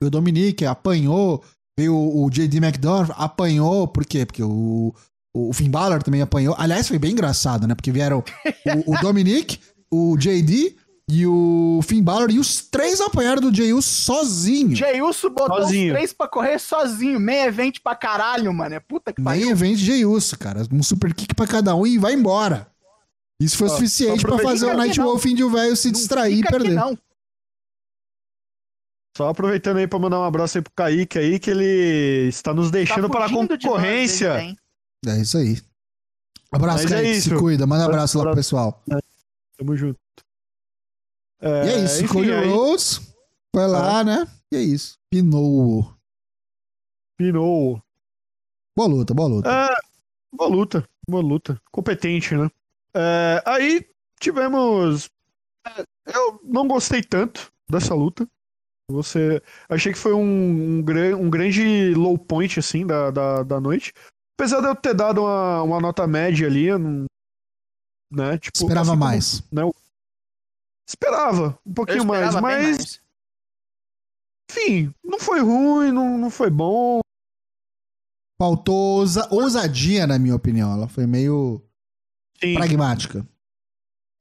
Veio 0.00 0.08
o 0.08 0.10
Dominique, 0.10 0.64
apanhou. 0.64 1.42
Veio 1.78 1.94
o, 1.94 2.24
o 2.24 2.30
JD 2.30 2.56
McDonough, 2.58 3.12
apanhou. 3.14 3.86
Por 3.86 4.06
quê? 4.06 4.24
Porque 4.24 4.42
o, 4.42 4.94
o 5.36 5.52
Finn 5.52 5.70
Balor 5.70 6.02
também 6.02 6.22
apanhou. 6.22 6.54
Aliás, 6.58 6.88
foi 6.88 6.98
bem 6.98 7.12
engraçado, 7.12 7.66
né? 7.66 7.74
Porque 7.74 7.92
vieram 7.92 8.24
o, 8.86 8.94
o 8.94 9.00
Dominique, 9.00 9.58
o 9.90 10.16
JD 10.16 10.76
e 11.08 11.26
o 11.26 11.80
Finn 11.84 12.02
Balor. 12.02 12.30
E 12.30 12.38
os 12.38 12.60
três 12.60 13.00
apanharam 13.00 13.40
do 13.40 13.54
Jey 13.54 13.72
Uso 13.72 13.88
sozinho. 13.88 14.76
Jey 14.76 15.00
Uso 15.00 15.30
botou 15.30 15.62
Sozinho. 15.62 15.92
os 15.92 15.96
três 15.96 16.12
pra 16.12 16.28
correr 16.28 16.58
sozinho. 16.58 17.18
Meio 17.18 17.46
evento 17.46 17.80
pra 17.82 17.94
caralho, 17.96 18.52
mano. 18.52 18.74
É 18.74 18.80
puta 18.80 19.12
que 19.12 19.22
pariu. 19.22 19.48
evento 19.50 19.78
de 19.78 19.84
Jey 19.86 20.04
Uso, 20.04 20.38
cara. 20.38 20.62
Um 20.70 20.82
super 20.82 21.14
kick 21.14 21.34
pra 21.34 21.46
cada 21.46 21.74
um 21.74 21.86
e 21.86 21.96
vai 21.98 22.12
embora. 22.12 22.70
Isso 23.40 23.56
foi 23.56 23.68
Ó, 23.68 23.70
suficiente 23.70 24.18
aproveita 24.20 24.50
fazer 24.50 24.66
o 24.66 24.76
Night. 24.76 25.00
Wolf 25.00 25.24
Índio 25.24 25.48
velho 25.50 25.76
se 25.76 25.88
Não 25.88 25.92
distrair 25.92 26.38
e 26.38 26.42
perder. 26.42 26.74
não. 26.74 26.98
Só 29.16 29.28
aproveitando 29.28 29.78
aí 29.78 29.86
pra 29.86 29.98
mandar 29.98 30.20
um 30.20 30.24
abraço 30.24 30.58
aí 30.58 30.62
pro 30.62 30.72
Kaique 30.74 31.18
aí, 31.18 31.38
que 31.38 31.50
ele 31.50 32.28
está 32.28 32.52
nos 32.54 32.70
deixando 32.70 33.08
Tá 33.08 33.08
para 33.08 33.24
a 33.24 33.28
de 33.28 33.34
nós, 33.34 33.48
concorrência. 33.62 34.34
tem. 34.36 34.56
É 35.06 35.20
isso 35.20 35.38
aí. 35.38 35.60
Abraço, 36.52 36.84
Mas 36.84 36.92
é 36.92 36.96
Kaique. 37.02 37.20
Se 37.20 37.28
isso. 37.30 37.38
cuida. 37.38 37.66
Manda 37.66 37.84
abraço 37.84 38.16
lá 38.18 38.24
pro 38.24 38.30
Abraço. 38.32 38.48
pessoal. 38.48 38.84
Tamo 39.56 39.76
junto. 39.76 39.98
E 41.40 41.46
é 41.46 41.84
isso. 41.84 42.04
enfim, 42.04 42.12
Cody 42.14 42.32
aí, 42.32 42.48
Rhodes 42.48 43.14
foi 43.54 43.66
lá, 43.66 44.02
né? 44.04 44.26
E 44.52 44.56
é 44.56 44.60
isso. 44.60 44.96
Pinou. 45.10 45.94
Pinou. 47.16 47.82
Boa 48.76 48.88
luta, 48.88 49.12
boa 49.14 49.28
luta. 49.28 49.50
É, 49.50 49.74
boa 50.34 50.48
luta, 50.50 50.88
boa 51.08 51.22
luta. 51.22 51.60
Competente, 51.72 52.34
né? 52.36 52.48
É, 52.94 53.42
aí 53.44 53.84
tivemos. 54.20 55.08
é, 55.66 55.84
Eu 56.06 56.40
não 56.44 56.66
gostei 56.68 57.02
tanto 57.02 57.52
dessa 57.68 57.94
luta. 57.94 58.26
Você. 58.90 59.42
Achei 59.68 59.92
que 59.92 59.98
foi 59.98 60.14
um, 60.14 60.22
um, 60.22 60.78
um 60.78 61.30
grande 61.30 61.92
low 61.94 62.16
point, 62.16 62.58
assim, 62.58 62.86
da, 62.86 63.10
da, 63.10 63.42
da 63.42 63.60
noite. 63.60 63.92
Apesar 64.38 64.60
de 64.60 64.68
eu 64.68 64.76
ter 64.76 64.94
dado 64.94 65.22
uma, 65.22 65.62
uma 65.62 65.80
nota 65.80 66.06
média 66.06 66.46
ali, 66.46 66.66
eu 66.66 66.78
não. 66.78 67.04
Né? 68.12 68.38
Tipo, 68.38 68.56
Esperava 68.58 68.80
assim 68.82 68.90
como- 68.92 69.04
mais. 69.04 69.42
Esperava, 70.88 71.58
um 71.66 71.70
Eu 71.70 71.74
pouquinho 71.74 72.04
mais, 72.06 72.22
esperava 72.34 72.40
mas. 72.40 72.64
mais. 72.78 73.00
Enfim, 74.50 74.94
não 75.04 75.20
foi 75.20 75.40
ruim, 75.40 75.92
não, 75.92 76.16
não 76.16 76.30
foi 76.30 76.48
bom. 76.48 77.00
Faltou 78.40 79.00
ousa- 79.00 79.28
ousadia, 79.30 80.06
na 80.06 80.18
minha 80.18 80.34
opinião. 80.34 80.72
Ela 80.72 80.88
foi 80.88 81.06
meio 81.06 81.62
Sim, 82.42 82.54
pragmática. 82.54 83.26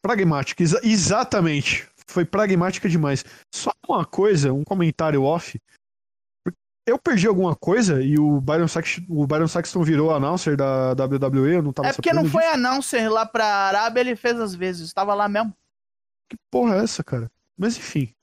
pragmática, 0.04 0.62
exa- 0.64 0.82
exatamente. 0.84 1.88
Foi 2.10 2.26
pragmática 2.26 2.90
demais. 2.90 3.24
Só 3.54 3.72
uma 3.88 4.06
coisa, 4.06 4.52
um 4.54 4.64
comentário 4.64 5.24
off. 5.24 5.60
Eu 6.88 6.98
perdi 6.98 7.28
alguma 7.28 7.54
coisa 7.56 8.02
e 8.02 8.18
o 8.18 8.40
Byron, 8.40 8.68
Sax, 8.68 9.02
o 9.10 9.28
Byron 9.28 9.48
Saxton 9.48 9.84
virou 9.84 10.14
announcer 10.14 10.56
da 10.56 10.94
WWE, 10.94 11.56
eu 11.56 11.62
não 11.62 11.74
tava 11.74 11.90
É 11.90 11.94
porque 11.94 12.14
não 12.14 12.22
sabendo 12.24 12.32
foi 12.32 12.44
disso. 12.44 12.54
announcer 12.56 13.12
lá 13.12 13.26
pra 13.26 13.46
Arábia, 13.46 14.00
ele 14.02 14.16
fez 14.16 14.40
às 14.40 14.56
vezes. 14.56 14.94
Tava 14.94 15.14
lá 15.14 15.28
mesmo. 15.28 15.54
Que 16.30 16.38
porra 16.52 16.76
é 16.76 16.84
essa, 16.84 17.04
cara? 17.04 17.32
Mas 17.58 17.78
enfim. 17.78 18.14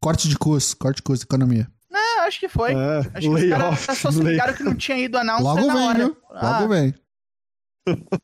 Corte 0.00 0.28
de 0.28 0.36
custo, 0.38 0.76
corte 0.76 0.96
de 0.96 1.02
custo, 1.02 1.24
economia. 1.24 1.70
É, 1.92 2.20
acho 2.26 2.38
que 2.38 2.48
foi. 2.48 2.72
É, 2.74 2.98
Acho 2.98 3.10
que 3.20 3.28
os 3.28 3.34
layoff. 3.40 3.86
caras 3.86 3.98
só 4.00 4.10
se 4.12 4.20
ligaram 4.22 4.54
que 4.54 4.62
não 4.62 4.74
tinha 4.74 4.98
ido 4.98 5.16
announcer 5.16 5.44
Logo 5.46 5.72
vem, 5.72 5.86
hora. 5.86 5.98
viu? 5.98 6.16
Ah, 6.30 6.60
Logo 6.60 6.68
vem. 6.74 6.94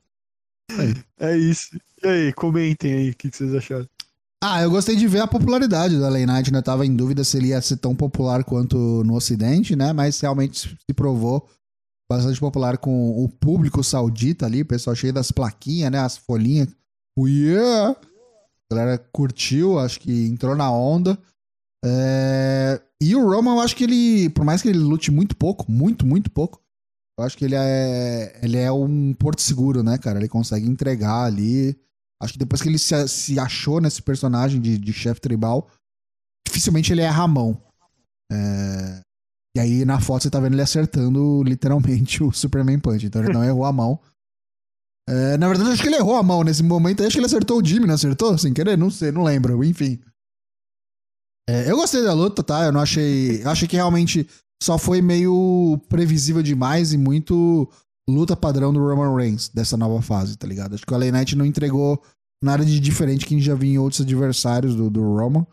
É 1.18 1.36
isso. 1.36 1.78
E 2.02 2.08
aí, 2.08 2.32
comentem 2.32 2.94
aí 2.94 3.10
o 3.10 3.14
que, 3.16 3.30
que 3.30 3.36
vocês 3.36 3.54
acharam. 3.54 3.86
Ah, 4.42 4.62
eu 4.62 4.70
gostei 4.70 4.96
de 4.96 5.06
ver 5.06 5.20
a 5.20 5.26
popularidade 5.26 6.00
da 6.00 6.08
Lay 6.08 6.24
Knight, 6.26 6.50
né? 6.50 6.58
Eu 6.58 6.62
tava 6.62 6.84
em 6.86 6.96
dúvida 6.96 7.22
se 7.22 7.36
ele 7.36 7.48
ia 7.48 7.60
ser 7.60 7.76
tão 7.76 7.94
popular 7.94 8.42
quanto 8.42 8.76
no 9.04 9.14
Ocidente, 9.14 9.76
né? 9.76 9.92
Mas 9.92 10.18
realmente 10.20 10.58
se 10.80 10.94
provou 10.94 11.48
bastante 12.10 12.40
popular 12.40 12.78
com 12.78 13.22
o 13.22 13.28
público 13.28 13.84
saudita 13.84 14.46
ali, 14.46 14.62
o 14.62 14.66
pessoal 14.66 14.96
cheio 14.96 15.12
das 15.12 15.30
plaquinhas, 15.30 15.90
né? 15.92 15.98
As 16.00 16.16
folhinhas. 16.16 16.68
Yeah! 17.18 17.96
A 18.70 18.74
galera 18.74 18.98
curtiu, 19.12 19.78
acho 19.78 20.00
que 20.00 20.26
entrou 20.26 20.56
na 20.56 20.70
onda. 20.70 21.18
É, 21.84 22.80
E 23.00 23.14
o 23.14 23.28
Roman, 23.28 23.54
eu 23.56 23.60
acho 23.60 23.76
que 23.76 23.84
ele, 23.84 24.30
por 24.30 24.44
mais 24.44 24.62
que 24.62 24.68
ele 24.68 24.78
lute 24.78 25.10
muito 25.10 25.36
pouco, 25.36 25.70
muito, 25.70 26.06
muito 26.06 26.30
pouco, 26.30 26.60
eu 27.18 27.24
acho 27.24 27.36
que 27.36 27.44
ele 27.44 27.54
é, 27.54 28.38
ele 28.42 28.56
é 28.56 28.72
um 28.72 29.12
porto 29.12 29.42
seguro, 29.42 29.82
né, 29.82 29.98
cara? 29.98 30.18
Ele 30.18 30.28
consegue 30.28 30.66
entregar 30.66 31.24
ali. 31.24 31.76
Acho 32.22 32.32
que 32.34 32.38
depois 32.38 32.62
que 32.62 32.68
ele 32.68 32.78
se, 32.78 33.06
se 33.08 33.38
achou 33.38 33.80
nesse 33.80 34.00
personagem 34.00 34.60
de, 34.60 34.78
de 34.78 34.92
chefe 34.92 35.20
tribal, 35.20 35.68
dificilmente 36.46 36.92
ele 36.92 37.02
erra 37.02 37.24
a 37.24 37.28
mão. 37.28 37.60
É, 38.32 39.00
E 39.56 39.60
aí 39.60 39.84
na 39.84 40.00
foto 40.00 40.22
você 40.22 40.30
tá 40.30 40.40
vendo 40.40 40.54
ele 40.54 40.62
acertando 40.62 41.42
literalmente 41.42 42.22
o 42.24 42.32
Superman 42.32 42.78
Punch. 42.78 43.04
Então 43.04 43.22
ele 43.22 43.34
não 43.34 43.44
errou 43.44 43.64
a 43.66 43.72
mão. 43.72 44.00
É, 45.08 45.36
na 45.36 45.48
verdade, 45.48 45.70
acho 45.70 45.82
que 45.82 45.88
ele 45.88 45.96
errou 45.96 46.16
a 46.16 46.22
mão 46.22 46.44
nesse 46.44 46.62
momento. 46.62 47.02
Acho 47.02 47.12
que 47.12 47.18
ele 47.18 47.26
acertou 47.26 47.60
o 47.60 47.64
Jimmy, 47.64 47.86
não 47.86 47.94
acertou? 47.94 48.36
Sem 48.38 48.52
querer? 48.52 48.78
Não 48.78 48.90
sei, 48.90 49.10
não 49.10 49.24
lembro. 49.24 49.62
Enfim. 49.64 50.00
É, 51.48 51.70
eu 51.70 51.76
gostei 51.76 52.02
da 52.02 52.12
luta, 52.12 52.42
tá? 52.42 52.64
Eu 52.64 52.72
não 52.72 52.80
achei. 52.80 53.42
Eu 53.42 53.50
achei 53.50 53.66
que 53.66 53.76
realmente 53.76 54.28
só 54.62 54.78
foi 54.78 55.02
meio 55.02 55.80
previsível 55.88 56.42
demais 56.42 56.92
e 56.92 56.98
muito 56.98 57.68
luta 58.08 58.36
padrão 58.36 58.72
do 58.72 58.80
Roman 58.80 59.14
Reigns 59.16 59.48
dessa 59.48 59.76
nova 59.76 60.00
fase, 60.00 60.36
tá 60.36 60.46
ligado? 60.46 60.74
Acho 60.74 60.86
que 60.86 60.94
o 60.94 60.96
LA 60.96 61.10
Knight 61.10 61.36
não 61.36 61.44
entregou 61.44 62.00
nada 62.42 62.64
de 62.64 62.78
diferente 62.78 63.26
que 63.26 63.34
a 63.34 63.38
gente 63.38 63.46
já 63.46 63.54
viu 63.54 63.72
em 63.72 63.78
outros 63.78 64.00
adversários 64.00 64.74
do, 64.74 64.88
do 64.88 65.02
Roman. 65.02 65.46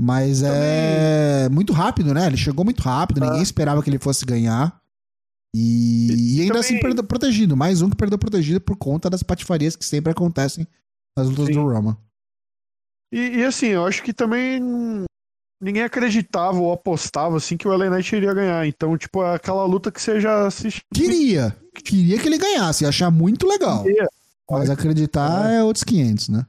Mas 0.00 0.42
é 0.42 1.48
muito 1.50 1.72
rápido, 1.74 2.14
né? 2.14 2.26
Ele 2.26 2.36
chegou 2.36 2.64
muito 2.64 2.80
rápido, 2.80 3.20
ninguém 3.20 3.42
esperava 3.42 3.82
que 3.82 3.90
ele 3.90 3.98
fosse 3.98 4.24
ganhar. 4.24 4.79
E, 5.54 6.36
e 6.36 6.40
ainda 6.42 6.54
também- 6.54 6.60
assim 6.60 6.80
perdeu 6.80 7.04
protegido. 7.04 7.56
Mais 7.56 7.82
um 7.82 7.90
que 7.90 7.96
perdeu 7.96 8.18
protegido 8.18 8.60
por 8.60 8.76
conta 8.76 9.10
das 9.10 9.22
patifarias 9.22 9.76
que 9.76 9.84
sempre 9.84 10.12
acontecem 10.12 10.66
nas 11.16 11.28
lutas 11.28 11.46
Sim. 11.46 11.52
do 11.54 11.62
Roman. 11.62 11.96
E, 13.12 13.38
e, 13.38 13.44
assim, 13.44 13.66
eu 13.66 13.84
acho 13.84 14.02
que 14.04 14.12
também 14.12 14.60
ninguém 15.60 15.82
acreditava 15.82 16.58
ou 16.58 16.72
apostava 16.72 17.36
assim 17.36 17.56
que 17.56 17.66
o 17.66 17.72
LA 17.72 17.90
Knight 17.90 18.14
iria 18.14 18.32
ganhar. 18.32 18.66
Então, 18.66 18.96
tipo, 18.96 19.22
é 19.24 19.34
aquela 19.34 19.64
luta 19.64 19.90
que 19.90 20.00
você 20.00 20.20
já 20.20 20.46
assiste. 20.46 20.82
Queria. 20.94 21.56
Queria 21.84 22.18
que 22.18 22.28
ele 22.28 22.38
ganhasse. 22.38 22.84
Ia 22.84 22.88
achar 22.88 23.10
muito 23.10 23.46
legal. 23.46 23.82
Queria. 23.82 24.08
Mas 24.48 24.70
acreditar 24.70 25.50
é 25.50 25.62
outros 25.62 25.84
500, 25.84 26.28
né? 26.28 26.46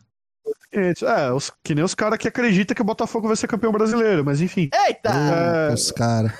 É, 0.73 1.31
os, 1.33 1.51
que 1.63 1.75
nem 1.75 1.83
os 1.83 1.93
caras 1.93 2.17
que 2.17 2.27
acreditam 2.27 2.73
que 2.73 2.81
o 2.81 2.85
Botafogo 2.85 3.27
vai 3.27 3.35
ser 3.35 3.47
campeão 3.47 3.71
brasileiro, 3.73 4.23
mas 4.23 4.39
enfim. 4.39 4.69
Eita! 4.87 5.09
É. 5.09 5.73
Os 5.73 5.91
caras. 5.91 6.31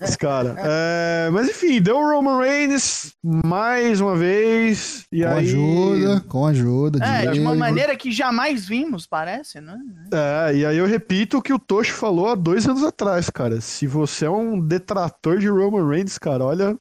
Os 0.00 0.16
cara. 0.16 0.56
É, 0.58 1.30
mas 1.30 1.48
enfim, 1.48 1.80
deu 1.80 1.96
o 1.96 2.10
Roman 2.10 2.40
Reigns 2.40 3.14
mais 3.22 4.00
uma 4.00 4.16
vez. 4.16 5.06
E 5.12 5.22
Com 5.22 5.28
aí. 5.28 5.38
ajuda, 5.38 6.20
com 6.28 6.46
ajuda. 6.46 7.04
É, 7.04 7.30
de 7.30 7.40
uma 7.40 7.54
maneira 7.54 7.96
que 7.96 8.10
jamais 8.10 8.66
vimos, 8.66 9.06
parece, 9.06 9.60
né? 9.60 9.78
É, 10.12 10.54
e 10.56 10.66
aí 10.66 10.76
eu 10.76 10.86
repito 10.86 11.38
o 11.38 11.42
que 11.42 11.52
o 11.52 11.58
Toshi 11.58 11.92
falou 11.92 12.28
há 12.28 12.34
dois 12.34 12.66
anos 12.66 12.82
atrás, 12.84 13.30
cara. 13.30 13.60
Se 13.60 13.86
você 13.86 14.26
é 14.26 14.30
um 14.30 14.58
detrator 14.60 15.38
de 15.38 15.48
Roman 15.48 15.88
Reigns, 15.88 16.18
cara, 16.18 16.44
olha. 16.44 16.76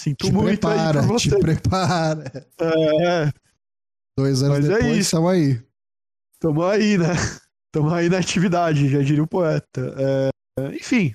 Sinto 0.00 0.26
Te 0.26 0.32
muito 0.32 0.60
prepara, 0.66 1.00
aí 1.00 1.06
te 1.06 1.08
você. 1.30 1.38
prepara. 1.38 2.24
É, 2.60 3.30
Dois 4.18 4.42
anos 4.42 4.58
Mas 4.58 4.68
é 4.68 4.74
depois, 4.74 4.92
isso. 4.92 5.00
estamos 5.00 5.30
aí. 5.30 5.62
tamo 6.40 6.64
aí, 6.64 6.98
né? 6.98 7.08
Tamo 7.72 7.92
aí 7.92 8.08
na 8.08 8.18
atividade, 8.18 8.88
já 8.88 9.00
diria 9.02 9.22
o 9.22 9.26
poeta. 9.26 9.94
É, 9.98 10.30
enfim. 10.76 11.12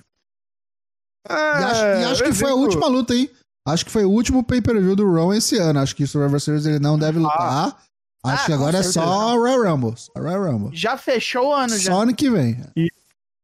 É, 1.30 1.34
E 1.34 1.64
acho, 1.64 1.84
e 1.84 2.04
acho 2.12 2.24
que 2.24 2.34
foi 2.34 2.52
a 2.52 2.56
última 2.56 2.88
luta, 2.88 3.14
hein? 3.14 3.30
Acho 3.68 3.86
que 3.86 3.92
foi 3.92 4.04
o 4.06 4.10
último 4.10 4.44
pay-per-view 4.44 4.96
do 4.96 5.12
Raw 5.14 5.34
esse 5.34 5.58
ano. 5.58 5.80
Acho 5.80 5.96
que 5.96 6.04
o 6.04 6.08
Survivor 6.08 6.40
Series 6.40 6.66
ele 6.66 6.80
não 6.80 6.98
deve 6.98 7.20
lutar. 7.20 7.78
Acho 8.26 8.44
Ah, 8.44 8.46
que 8.46 8.52
agora 8.54 8.80
é 8.80 8.84
só 8.84 9.36
Royal 9.38 9.64
Rumble. 9.64 9.94
Só 9.96 10.12
Royal 10.18 10.52
Rumble. 10.52 10.76
Já 10.76 10.98
fechou 10.98 11.50
o 11.50 11.54
ano, 11.54 11.78
já. 11.78 11.92
Só 11.92 12.02
ano 12.02 12.16
que 12.16 12.30
vem. 12.30 12.62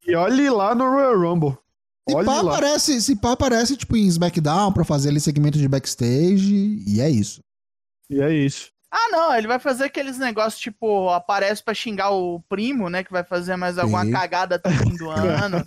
E 0.08 0.16
olhe 0.16 0.50
lá 0.50 0.74
no 0.74 0.90
Royal 0.90 1.18
Rumble. 1.20 1.58
Se 2.10 2.16
Olhe 2.16 2.26
pá, 2.26 2.42
lá. 2.42 2.54
aparece, 2.54 3.02
se 3.02 3.16
pá 3.16 3.32
aparece, 3.32 3.76
tipo, 3.78 3.96
em 3.98 4.06
SmackDown 4.08 4.72
pra 4.72 4.84
fazer 4.84 5.10
ali 5.10 5.20
segmento 5.20 5.58
de 5.58 5.68
backstage. 5.68 6.84
E 6.88 7.02
é 7.02 7.10
isso. 7.10 7.40
E 8.10 8.22
é 8.22 8.32
isso. 8.34 8.70
Ah, 8.92 9.10
não, 9.12 9.36
ele 9.36 9.48
vai 9.48 9.60
fazer 9.60 9.86
aqueles 9.86 10.18
negócios, 10.18 10.62
tipo, 10.62 11.10
aparece 11.10 11.64
pra 11.64 11.74
xingar 11.74 12.12
o 12.12 12.40
primo, 12.48 12.90
né? 12.90 13.04
Que 13.04 13.12
vai 13.12 13.24
fazer 13.24 13.56
mais 13.56 13.78
alguma 13.78 14.06
Sim. 14.06 14.12
cagada 14.12 14.56
até 14.56 14.70
o 14.70 14.74
fim 14.74 14.96
do 14.96 15.10
ano. 15.12 15.66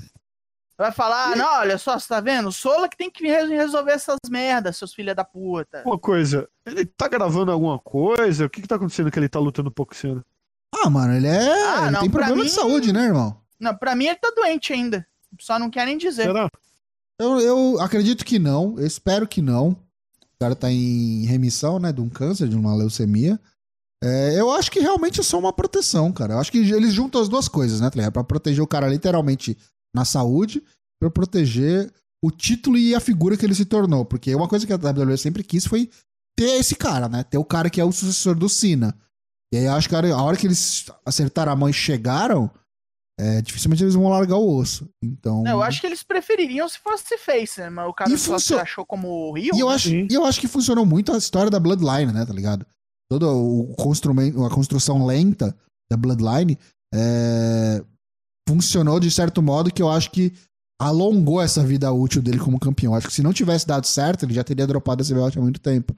Vai 0.78 0.92
falar, 0.92 1.34
não, 1.36 1.58
olha 1.58 1.76
só, 1.76 1.98
você 1.98 2.06
tá 2.06 2.20
vendo? 2.20 2.48
O 2.50 2.52
Sola 2.52 2.88
que 2.88 2.96
tem 2.96 3.10
que 3.10 3.26
re- 3.26 3.46
resolver 3.48 3.90
essas 3.90 4.16
merdas, 4.30 4.76
seus 4.76 4.94
filha 4.94 5.12
da 5.12 5.24
puta. 5.24 5.82
Uma 5.84 5.98
coisa, 5.98 6.48
ele 6.64 6.86
tá 6.86 7.08
gravando 7.08 7.50
alguma 7.50 7.80
coisa? 7.80 8.46
O 8.46 8.50
que 8.50 8.62
que 8.62 8.68
tá 8.68 8.76
acontecendo 8.76 9.10
que 9.10 9.18
ele 9.18 9.28
tá 9.28 9.40
lutando 9.40 9.70
um 9.70 9.72
pouco 9.72 9.92
ano? 10.06 10.24
Ah, 10.72 10.88
mano, 10.88 11.14
ele 11.16 11.26
é. 11.26 11.66
Ah, 11.66 11.82
ele 11.82 11.90
não, 11.90 12.00
tem 12.00 12.10
problema 12.10 12.36
mim- 12.36 12.44
de 12.44 12.50
saúde, 12.50 12.92
né, 12.92 13.06
irmão? 13.06 13.40
Não, 13.58 13.74
pra 13.76 13.96
mim 13.96 14.04
ele 14.06 14.16
tá 14.16 14.30
doente 14.36 14.72
ainda. 14.72 15.04
Só 15.40 15.58
não 15.58 15.68
querem 15.68 15.98
dizer. 15.98 16.22
Será? 16.24 16.48
Eu, 17.20 17.40
eu 17.40 17.80
acredito 17.80 18.24
que 18.24 18.38
não. 18.38 18.78
Eu 18.78 18.86
espero 18.86 19.26
que 19.26 19.42
não. 19.42 19.70
O 19.70 20.38
cara 20.40 20.54
tá 20.54 20.70
em 20.70 21.24
remissão, 21.26 21.80
né? 21.80 21.92
De 21.92 22.00
um 22.00 22.08
câncer, 22.08 22.46
de 22.48 22.54
uma 22.54 22.76
leucemia. 22.76 23.40
É, 24.04 24.38
eu 24.38 24.52
acho 24.52 24.70
que 24.70 24.78
realmente 24.78 25.18
é 25.18 25.24
só 25.24 25.36
uma 25.40 25.52
proteção, 25.52 26.12
cara. 26.12 26.34
Eu 26.34 26.38
acho 26.38 26.52
que 26.52 26.58
eles 26.58 26.92
juntam 26.92 27.20
as 27.20 27.28
duas 27.28 27.48
coisas, 27.48 27.80
né, 27.80 27.90
tá 27.90 27.96
ligado? 27.96 28.12
Pra 28.12 28.22
proteger 28.22 28.62
o 28.62 28.66
cara 28.68 28.86
literalmente 28.86 29.58
na 29.94 30.04
saúde, 30.04 30.62
pra 31.00 31.10
proteger 31.10 31.92
o 32.24 32.30
título 32.30 32.76
e 32.76 32.94
a 32.94 33.00
figura 33.00 33.36
que 33.36 33.44
ele 33.46 33.54
se 33.54 33.64
tornou. 33.64 34.04
Porque 34.04 34.34
uma 34.34 34.48
coisa 34.48 34.66
que 34.66 34.72
a 34.72 34.76
WWE 34.76 35.16
sempre 35.16 35.42
quis 35.42 35.66
foi 35.66 35.88
ter 36.38 36.58
esse 36.58 36.74
cara, 36.74 37.08
né? 37.08 37.24
Ter 37.24 37.38
o 37.38 37.44
cara 37.44 37.70
que 37.70 37.80
é 37.80 37.84
o 37.84 37.92
sucessor 37.92 38.34
do 38.34 38.48
Cena. 38.48 38.96
E 39.52 39.56
aí 39.56 39.64
eu 39.64 39.72
acho 39.72 39.88
que 39.88 39.94
a 39.94 40.16
hora- 40.22 40.36
que 40.36 40.46
eles 40.46 40.86
acertaram 41.06 41.52
a 41.52 41.56
mão 41.56 41.68
e 41.68 41.72
chegaram, 41.72 42.50
é, 43.18 43.40
dificilmente 43.40 43.82
eles 43.82 43.94
vão 43.94 44.08
largar 44.08 44.36
o 44.36 44.56
osso. 44.56 44.88
Então. 45.02 45.42
Não, 45.42 45.52
eu 45.52 45.62
acho 45.62 45.80
que 45.80 45.86
eles 45.86 46.02
prefeririam 46.02 46.68
se 46.68 46.78
fosse 46.78 47.16
Face, 47.18 47.60
né? 47.60 47.70
Mas 47.70 47.88
o 47.88 47.92
cara 47.94 48.10
só 48.10 48.16
se 48.16 48.28
funcio- 48.28 48.58
achou 48.60 48.84
como 48.84 49.32
Rio. 49.32 49.54
E 49.54 49.60
eu, 49.60 49.68
acho, 49.68 49.88
e 49.88 50.08
eu 50.10 50.24
acho 50.24 50.40
que 50.40 50.46
funcionou 50.48 50.84
muito 50.84 51.12
a 51.12 51.18
história 51.18 51.50
da 51.50 51.58
Bloodline, 51.58 52.12
né, 52.12 52.26
tá 52.26 52.32
ligado? 52.32 52.66
Toda 53.10 53.26
o 53.28 53.74
construmento, 53.76 54.44
a 54.44 54.50
construção 54.50 55.06
lenta 55.06 55.56
da 55.90 55.96
Bloodline 55.96 56.58
é, 56.94 57.82
funcionou 58.48 58.98
de 58.98 59.10
certo 59.10 59.42
modo 59.42 59.70
que 59.72 59.82
eu 59.82 59.90
acho 59.90 60.10
que 60.10 60.32
alongou 60.80 61.40
essa 61.42 61.62
vida 61.64 61.92
útil 61.92 62.22
dele 62.22 62.38
como 62.38 62.58
campeão. 62.58 62.94
Acho 62.94 63.08
que 63.08 63.12
se 63.12 63.22
não 63.22 63.32
tivesse 63.32 63.66
dado 63.66 63.86
certo, 63.86 64.24
ele 64.24 64.32
já 64.34 64.42
teria 64.42 64.66
dropado 64.66 65.02
esse 65.02 65.12
belt 65.12 65.36
há 65.36 65.40
muito 65.40 65.60
tempo. 65.60 65.94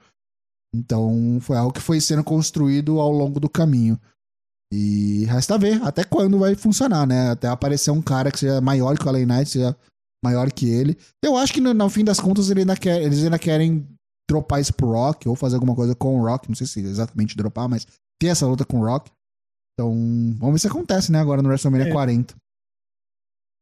Então 0.75 1.37
foi 1.41 1.57
algo 1.57 1.73
que 1.73 1.81
foi 1.81 1.99
sendo 2.01 2.23
construído 2.23 2.99
ao 2.99 3.11
longo 3.11 3.39
do 3.39 3.49
caminho. 3.49 3.99
E 4.73 5.25
resta 5.25 5.57
ver 5.57 5.81
até 5.83 6.03
quando 6.03 6.39
vai 6.39 6.55
funcionar, 6.55 7.05
né? 7.05 7.31
Até 7.31 7.47
aparecer 7.47 7.91
um 7.91 8.01
cara 8.01 8.31
que 8.31 8.39
seja 8.39 8.61
maior 8.61 8.97
que 8.97 9.05
o 9.05 9.11
LA 9.11 9.25
Knight, 9.25 9.49
seja 9.49 9.75
maior 10.23 10.51
que 10.51 10.67
ele. 10.69 10.97
Eu 11.23 11.35
acho 11.35 11.53
que 11.53 11.59
no, 11.61 11.73
no 11.73 11.89
fim 11.89 12.03
das 12.05 12.19
contas 12.19 12.49
ele 12.49 12.61
ainda 12.61 12.75
quer- 12.77 13.01
eles 13.01 13.23
ainda 13.23 13.37
querem 13.37 13.85
dropar 14.29 14.61
isso 14.61 14.73
pro 14.73 14.91
Rock 14.91 15.27
ou 15.27 15.35
fazer 15.35 15.55
alguma 15.55 15.75
coisa 15.75 15.93
com 15.93 16.17
o 16.19 16.25
Rock. 16.25 16.47
Não 16.47 16.55
sei 16.55 16.65
se 16.67 16.79
exatamente 16.79 17.35
dropar, 17.35 17.67
mas 17.67 17.85
ter 18.19 18.27
essa 18.27 18.47
luta 18.47 18.63
com 18.65 18.79
o 18.79 18.85
Rock. 18.85 19.11
Então, 19.73 19.93
vamos 20.37 20.53
ver 20.53 20.59
se 20.59 20.67
acontece, 20.67 21.11
né? 21.11 21.19
Agora 21.19 21.41
no 21.41 21.49
WrestleMania 21.49 21.87
É. 21.87 21.91
40. 21.91 22.33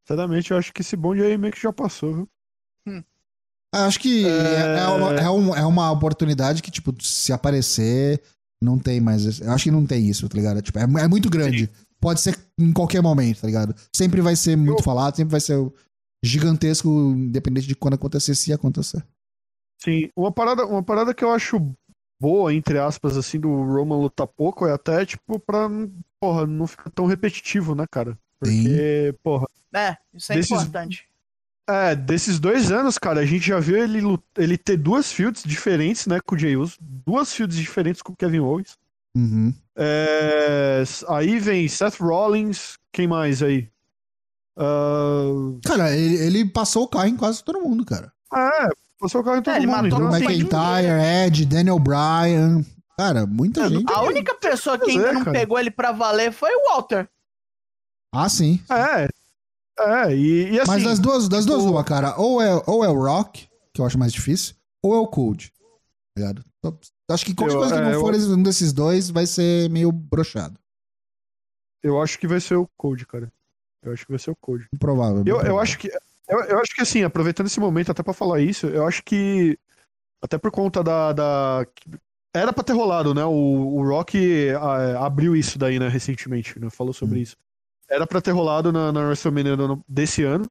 Sinceramente, 0.10 0.49
eu 0.51 0.57
acho 0.57 0.74
que 0.74 0.82
esse 0.82 0.95
bonde 0.95 1.22
aí 1.22 1.38
meio 1.38 1.53
que 1.53 1.62
já 1.62 1.72
passou, 1.72 2.14
viu? 2.16 2.30
Acho 3.72 3.99
que 3.99 4.26
é, 4.26 4.30
É. 4.30 4.80
é 4.80 4.88
uma, 4.88 5.14
é 5.14 5.30
um- 5.30 5.55
é 5.55 5.66
uma 5.66 5.91
oportunidade 5.91 6.64
que, 6.64 6.72
tipo, 6.72 6.91
se 7.03 7.32
aparecer, 7.32 8.20
não 8.60 8.80
tem 8.80 8.99
mais. 8.99 9.39
Eu 9.39 9.51
acho 9.51 9.66
que 9.66 9.72
não 9.72 9.86
tem 9.86 10.10
isso, 10.10 10.28
tá 10.28 10.36
ligado? 10.36 10.60
Tipo, 10.64 10.80
é, 10.80 10.84
é 11.03 11.07
muito 11.07 11.30
grande. 11.30 11.70
Pode 12.01 12.20
ser 12.20 12.36
em 12.57 12.74
qualquer 12.74 13.03
momento, 13.03 13.41
tá 13.41 13.45
ligado? 13.47 13.76
Sempre 13.95 14.22
vai 14.22 14.36
ser 14.36 14.55
muito 14.57 14.80
Eu- 14.80 14.84
falado, 14.84 15.16
sempre 15.16 15.32
vai 15.32 15.39
ser 15.39 15.72
gigantesco, 16.26 16.89
independente 16.89 17.68
de 17.68 17.76
quando 17.76 17.93
acontecer, 17.93 18.34
se 18.34 18.51
acontecer. 18.51 19.05
Sim, 19.80 20.10
uma 20.16 20.32
parada, 20.32 20.66
uma 20.66 20.82
parada 20.82 21.14
que 21.14 21.24
eu 21.24 21.32
acho 21.32 21.60
boa, 22.20 22.51
entre 22.51 22.80
aspas, 22.80 23.16
assim, 23.18 23.39
do 23.39 23.49
Roman 23.49 23.97
lutar 23.97 24.26
pouco 24.28 24.66
é 24.66 24.74
até, 24.74 25.05
tipo, 25.05 25.39
pra, 25.39 25.70
porra, 26.20 26.47
não 26.47 26.66
ficar 26.66 26.89
tão 26.89 27.05
repetitivo, 27.05 27.76
né, 27.76 27.86
cara? 27.89 28.18
Porque, 28.40 29.14
porra, 29.24 29.48
É, 29.74 29.98
isso 30.14 30.32
é 30.32 30.36
Desses- 30.36 30.52
importante. 30.52 31.06
é, 31.68 31.96
desses 31.96 32.40
dois 32.40 32.72
anos, 32.72 32.98
cara, 32.98 33.20
a 33.22 33.26
gente 33.26 33.46
já 33.48 33.60
viu 33.60 33.78
ele, 33.78 34.02
ele 34.38 34.58
ter 34.58 34.78
duas 34.78 35.12
fields 35.12 35.44
diferentes, 35.44 36.08
né, 36.08 36.20
com 36.26 36.36
o 36.36 36.38
Jey 36.38 36.56
Uso, 36.58 36.76
duas 36.80 37.34
fields 37.34 37.58
diferentes 37.58 38.02
com 38.02 38.14
o 38.14 38.16
Kevin 38.16 38.40
Owens. 38.40 38.78
Uhum. 39.16 39.54
É, 39.76 40.84
aí 41.10 41.38
vem 41.40 41.68
Seth 41.68 41.98
Rollins, 42.00 42.78
quem 42.92 43.08
mais 43.08 43.42
aí? 43.44 43.68
Ah, 44.58 45.30
Cara, 45.66 45.96
ele, 45.96 46.16
ele 46.16 46.46
passou 46.46 46.84
o 46.84 46.88
carro 46.88 47.08
em 47.08 47.16
quase 47.16 47.44
todo 47.44 47.62
mundo, 47.62 47.86
cara. 47.86 48.12
é, 48.34 48.68
passou 49.00 49.22
o 49.22 49.24
carro 49.24 49.38
em 49.38 49.42
todo 49.42 49.54
É, 49.54 49.58
ele 49.58 49.68
mundo. 49.68 49.76
matou 49.84 49.88
Então, 50.00 50.08
assim, 50.10 50.24
foi 50.26 50.34
McIntyre, 50.34 51.26
Ed, 51.28 51.46
Daniel 51.46 51.80
Bryan. 51.80 52.64
Cara, 52.98 53.26
muita 53.26 53.62
É, 53.62 53.70
gente. 53.70 53.92
A 53.92 54.02
única 54.02 54.36
pessoa 54.36 54.78
que 54.78 54.92
ainda 54.92 55.08
é, 55.10 55.14
não 55.14 55.24
cara. 55.24 55.40
pegou 55.40 55.58
ele 55.58 55.72
pra 55.72 55.92
valer 55.94 56.32
foi 56.34 56.50
o 56.54 56.66
Walter. 56.72 57.08
Ah, 58.12 58.28
sim. 58.30 58.60
é, 58.72 59.07
é, 60.07 60.16
e, 60.16 60.51
e 60.51 60.60
assim... 60.60 60.72
Mas 60.72 60.84
das 60.84 60.99
duas, 60.99 61.30
das 61.30 61.45
duas, 61.45 61.60
tipo- 61.60 61.72
uma, 61.72 61.84
cara. 61.84 62.16
Ou 62.20 62.41
é, 62.41 62.62
ou 62.68 62.84
é 62.84 62.89
o 62.89 62.93
Rock, 63.03 63.47
que 63.74 63.82
eu 63.82 63.86
acho 63.86 63.97
mais 63.97 64.12
difícil, 64.12 64.55
ou 64.82 64.95
é 64.95 64.97
o 64.99 65.07
Cold. 65.07 65.51
Tá 65.51 66.22
ligado? 66.22 66.43
Então, 66.60 66.78
Acho 67.12 67.26
que 67.26 67.34
qualquer 67.34 67.55
Eu- 67.55 67.60
coisa 67.60 67.74
que 67.76 67.82
é, 67.82 67.84
não 67.86 67.91
eu- 67.91 68.01
for 68.01 68.14
um 68.14 68.43
desses 68.43 68.72
dois 68.72 69.10
vai 69.10 69.26
ser 69.26 69.68
meio 69.72 69.91
broxado. 69.91 70.60
Eu 71.82 71.99
acho 72.01 72.20
que 72.20 72.28
vai 72.28 72.39
ser 72.39 72.55
o 72.55 72.70
Code, 72.78 73.07
cara. 73.07 73.32
Eu 73.82 73.93
acho 73.93 74.05
que 74.05 74.12
vai 74.12 74.20
ser 74.20 74.30
o 74.30 74.36
Code. 74.36 74.68
Improvável. 74.74 75.24
Eu, 75.26 75.41
eu 75.41 75.60
acho 75.60 75.80
que. 75.80 75.88
Eu, 76.28 76.39
eu 76.41 76.60
acho 76.60 76.76
que 76.76 76.82
assim, 76.82 77.03
aproveitando 77.03 77.47
esse 77.47 77.60
momento 77.60 77.91
até 77.91 78.03
pra 78.03 78.14
falar 78.14 78.41
isso, 78.41 78.68
eu 78.68 78.86
acho 78.86 79.01
que. 79.03 79.57
Até 80.22 80.38
por 80.38 80.51
conta 80.51 80.84
da. 80.84 81.14
da- 81.14 81.66
era 82.36 82.53
pra 82.53 82.64
ter 82.64 82.74
rolado, 82.74 83.16
né? 83.16 83.24
O, 83.26 83.32
o 83.78 83.88
Rock 83.88 84.49
ah, 84.51 85.03
abriu 85.03 85.36
isso 85.36 85.57
daí, 85.57 85.80
né, 85.80 85.88
recentemente, 85.88 86.60
né? 86.60 86.70
Falou 86.70 86.93
sobre 86.93 87.18
Hum. 87.18 87.22
isso. 87.24 87.36
Era 87.90 88.06
pra 88.06 88.22
ter 88.22 88.32
rolado 88.32 88.72
na, 88.72 88.92
na 88.92 89.02
WrestleMania 89.02 89.56
desse 89.88 90.24
ano. 90.24 90.46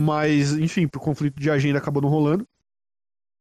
Mas, 0.00 0.52
enfim, 0.52 0.88
por 0.88 1.00
conflito 1.00 1.38
de 1.38 1.50
agenda 1.50 1.78
acabou 1.78 2.02
não 2.02 2.08
rolando. 2.08 2.46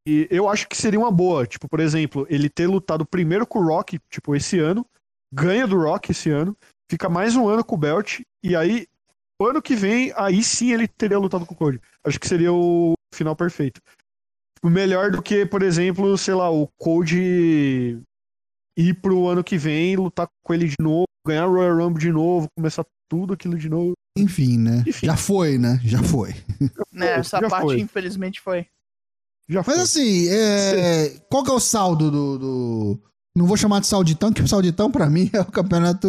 E 0.08 0.28
eu 0.30 0.50
acho 0.50 0.68
que 0.68 0.76
seria 0.76 1.00
uma 1.00 1.12
boa, 1.12 1.48
tipo, 1.48 1.68
por 1.68 1.80
exemplo, 1.80 2.28
ele 2.30 2.50
ter 2.50 2.68
lutado 2.68 3.06
primeiro 3.06 3.48
com 3.48 3.60
o 3.60 3.66
Rock, 3.66 4.00
tipo, 4.10 4.36
esse 4.36 4.60
ano, 4.60 4.86
ganha 5.34 5.66
do 5.66 5.78
Rock 5.78 6.12
esse 6.12 6.30
ano, 6.30 6.58
fica 6.92 7.08
mais 7.08 7.38
um 7.38 7.48
ano 7.48 7.64
com 7.64 7.76
o 7.76 7.78
Belt, 7.78 8.20
e 8.44 8.54
aí, 8.54 8.86
ano 9.42 9.62
que 9.62 9.76
vem, 9.76 10.12
aí 10.16 10.44
sim 10.44 10.74
ele 10.74 10.88
teria 10.88 11.18
lutado 11.18 11.46
com 11.46 11.54
o 11.54 11.58
Cody. 11.58 11.80
Acho 12.04 12.20
que 12.20 12.28
seria 12.28 12.52
o 12.52 12.94
final 13.14 13.36
perfeito. 13.36 13.82
Melhor 14.64 15.12
do 15.12 15.22
que, 15.22 15.46
por 15.46 15.62
exemplo, 15.62 16.18
sei 16.18 16.34
lá, 16.34 16.50
o 16.50 16.68
Cody 16.78 18.02
ir 18.78 18.94
pro 19.02 19.28
ano 19.28 19.44
que 19.44 19.58
vem, 19.58 19.96
lutar 19.96 20.28
com 20.44 20.54
ele 20.54 20.68
de 20.68 20.76
novo, 20.80 21.06
ganhar 21.26 21.48
o 21.48 21.52
Royal 21.54 21.78
Rumble 21.78 22.02
de 22.02 22.12
novo, 22.12 22.48
começar 22.58 22.86
tudo 23.10 23.34
aquilo 23.34 23.58
de 23.58 23.70
novo. 23.70 23.94
Enfim, 24.18 24.58
né? 24.58 24.84
Enfim. 24.88 25.06
Já 25.08 25.18
foi, 25.18 25.58
né? 25.58 25.80
Já 25.84 26.02
foi. 26.04 26.34
Né, 26.92 27.14
essa 27.20 27.40
já 27.40 27.50
parte, 27.50 27.64
foi. 27.66 27.80
infelizmente, 27.80 28.40
foi. 28.42 28.68
Já 29.50 29.64
foi. 29.64 29.74
Mas 29.76 29.84
assim, 29.84 30.28
é, 30.30 31.20
qual 31.30 31.44
que 31.44 31.50
é 31.50 31.54
o 31.54 31.60
saldo 31.60 32.10
do, 32.12 32.38
do- 32.40 33.00
Não 33.36 33.46
vou 33.48 33.58
chamar 33.58 33.80
de 33.82 33.88
sauditão, 33.88 34.32
que 34.32 34.42
o 34.42 34.48
sauditão 34.48 34.92
pra 34.92 35.10
mim 35.10 35.30
é 35.34 35.42
o 35.42 35.52
campeonato 35.52 36.08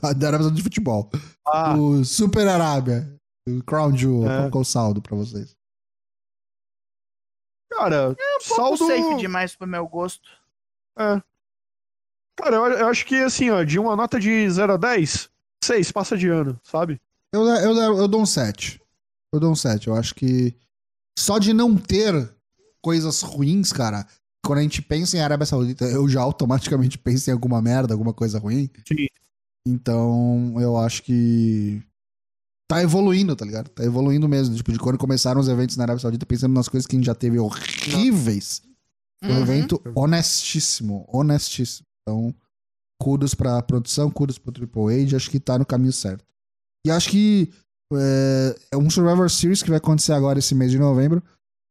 da 0.00 0.08
Arábia 0.28 0.38
Saudita 0.46 0.56
de 0.56 0.62
futebol. 0.62 1.10
Ah, 1.46 1.76
O 1.76 2.04
Super 2.04 2.46
Arábia. 2.48 3.10
O 3.48 3.62
Crown 3.64 3.96
Jewel. 3.96 4.30
É. 4.30 4.36
Qual 4.42 4.50
que 4.50 4.56
é 4.58 4.60
o 4.60 4.64
saldo 4.64 5.00
pra 5.02 5.16
vocês? 5.16 5.54
cara, 7.72 8.10
Um 8.10 8.14
pouco 8.48 8.76
saldo. 8.78 8.86
safe 8.86 9.16
demais 9.16 9.56
pro 9.56 9.66
meu 9.66 9.86
gosto. 9.86 10.28
É. 10.98 11.22
Cara, 12.36 12.56
eu, 12.56 12.64
eu 12.64 12.86
acho 12.88 13.06
que 13.06 13.16
assim, 13.16 13.50
ó, 13.50 13.62
de 13.62 13.78
uma 13.78 13.94
nota 13.96 14.18
de 14.18 14.48
0 14.50 14.72
a 14.74 14.76
10, 14.76 15.28
6 15.64 15.92
passa 15.92 16.16
de 16.16 16.28
ano, 16.28 16.58
sabe? 16.64 17.00
Eu, 17.32 17.42
eu, 17.46 17.98
eu 17.98 18.08
dou 18.08 18.20
um 18.22 18.26
7. 18.26 18.80
Eu 19.32 19.40
dou 19.40 19.52
um 19.52 19.56
7. 19.56 19.88
Eu 19.88 19.94
acho 19.94 20.14
que 20.14 20.54
só 21.18 21.38
de 21.38 21.52
não 21.52 21.76
ter 21.76 22.32
coisas 22.82 23.22
ruins, 23.22 23.72
cara. 23.72 24.06
Quando 24.44 24.58
a 24.58 24.62
gente 24.62 24.82
pensa 24.82 25.16
em 25.16 25.20
Arábia 25.20 25.46
Saudita, 25.46 25.84
eu 25.86 26.06
já 26.08 26.20
automaticamente 26.20 26.98
penso 26.98 27.30
em 27.30 27.32
alguma 27.32 27.62
merda, 27.62 27.94
alguma 27.94 28.12
coisa 28.12 28.38
ruim. 28.38 28.68
Sim. 28.86 29.06
Então, 29.66 30.54
eu 30.60 30.76
acho 30.76 31.02
que 31.02 31.82
tá 32.68 32.82
evoluindo, 32.82 33.34
tá 33.34 33.44
ligado? 33.44 33.68
Tá 33.70 33.82
evoluindo 33.84 34.28
mesmo. 34.28 34.54
Tipo, 34.54 34.70
de 34.72 34.78
quando 34.78 34.98
começaram 34.98 35.40
os 35.40 35.48
eventos 35.48 35.76
na 35.76 35.84
Arábia 35.84 36.02
Saudita, 36.02 36.26
pensando 36.26 36.52
nas 36.52 36.68
coisas 36.68 36.86
que 36.86 36.94
a 36.94 36.98
gente 36.98 37.06
já 37.06 37.14
teve 37.14 37.38
horríveis. 37.38 38.62
Foi 39.22 39.32
um 39.32 39.36
Uhum. 39.36 39.42
evento 39.42 39.82
honestíssimo, 39.94 41.08
honestíssimo. 41.10 41.86
Então, 42.06 42.34
kudos 43.00 43.34
pra 43.34 43.62
produção, 43.62 44.10
kudos 44.10 44.38
pro 44.38 44.52
Triple 44.52 45.02
H, 45.02 45.16
acho 45.16 45.30
que 45.30 45.40
tá 45.40 45.58
no 45.58 45.66
caminho 45.66 45.92
certo. 45.92 46.24
E 46.86 46.90
acho 46.90 47.08
que 47.10 47.50
é, 47.92 48.56
é 48.72 48.76
um 48.76 48.90
Survivor 48.90 49.30
Series 49.30 49.62
que 49.62 49.70
vai 49.70 49.78
acontecer 49.78 50.12
agora 50.12 50.38
esse 50.38 50.54
mês 50.54 50.70
de 50.70 50.78
novembro, 50.78 51.22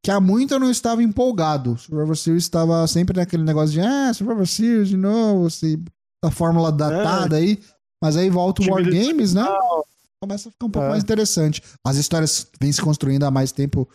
que 0.03 0.11
há 0.11 0.19
muito 0.19 0.53
eu 0.53 0.59
não 0.59 0.69
estava 0.71 1.01
empolgado. 1.03 1.77
Survivor 1.77 2.17
Series 2.17 2.43
estava 2.43 2.85
sempre 2.87 3.17
naquele 3.17 3.43
negócio 3.43 3.71
de, 3.73 3.79
ah, 3.81 4.13
Survivor 4.13 4.47
Series 4.47 4.89
de 4.89 4.97
novo, 4.97 5.47
assim, 5.47 5.83
a 6.23 6.31
fórmula 6.31 6.71
datada 6.71 7.37
aí. 7.37 7.61
Mas 8.03 8.17
aí 8.17 8.29
volta 8.29 8.61
o 8.61 8.69
War 8.69 8.83
Games, 8.83 9.33
né? 9.33 9.45
Começa 10.21 10.49
a 10.49 10.51
ficar 10.51 10.65
um 10.65 10.69
pouco 10.69 10.87
É. 10.87 10.89
mais 10.89 11.03
interessante. 11.03 11.61
As 11.85 11.95
histórias 11.95 12.47
vêm 12.59 12.71
se 12.71 12.81
construindo 12.81 13.23
há 13.23 13.31
mais 13.31 13.51
tempo 13.51 13.87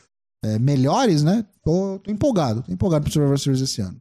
é, 0.45 0.59
melhores, 0.59 1.22
né? 1.22 1.45
Tô, 1.62 1.99
tô 1.99 2.11
empolgado, 2.11 2.62
tô 2.62 2.72
empolgado 2.72 3.05
pro 3.05 3.12
Survivor 3.12 3.39
Series 3.39 3.61
esse 3.61 3.80
ano. 3.82 4.01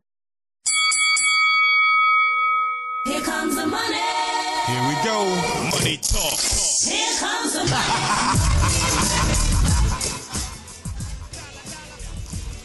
Here 5.87 5.97
comes 7.17 7.53
the. 7.53 7.77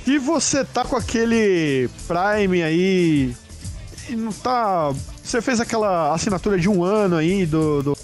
E 0.04 0.18
você 0.18 0.64
tá 0.64 0.84
com 0.84 0.96
aquele 0.96 1.88
Prime 2.08 2.62
aí 2.64 3.36
e 4.08 4.16
não 4.16 4.32
tá. 4.32 4.92
Você 5.22 5.40
fez 5.40 5.60
aquela 5.60 6.12
assinatura 6.12 6.58
de 6.58 6.68
um 6.68 6.82
ano 6.82 7.14
aí 7.14 7.46
do, 7.46 7.80
do 7.84 7.98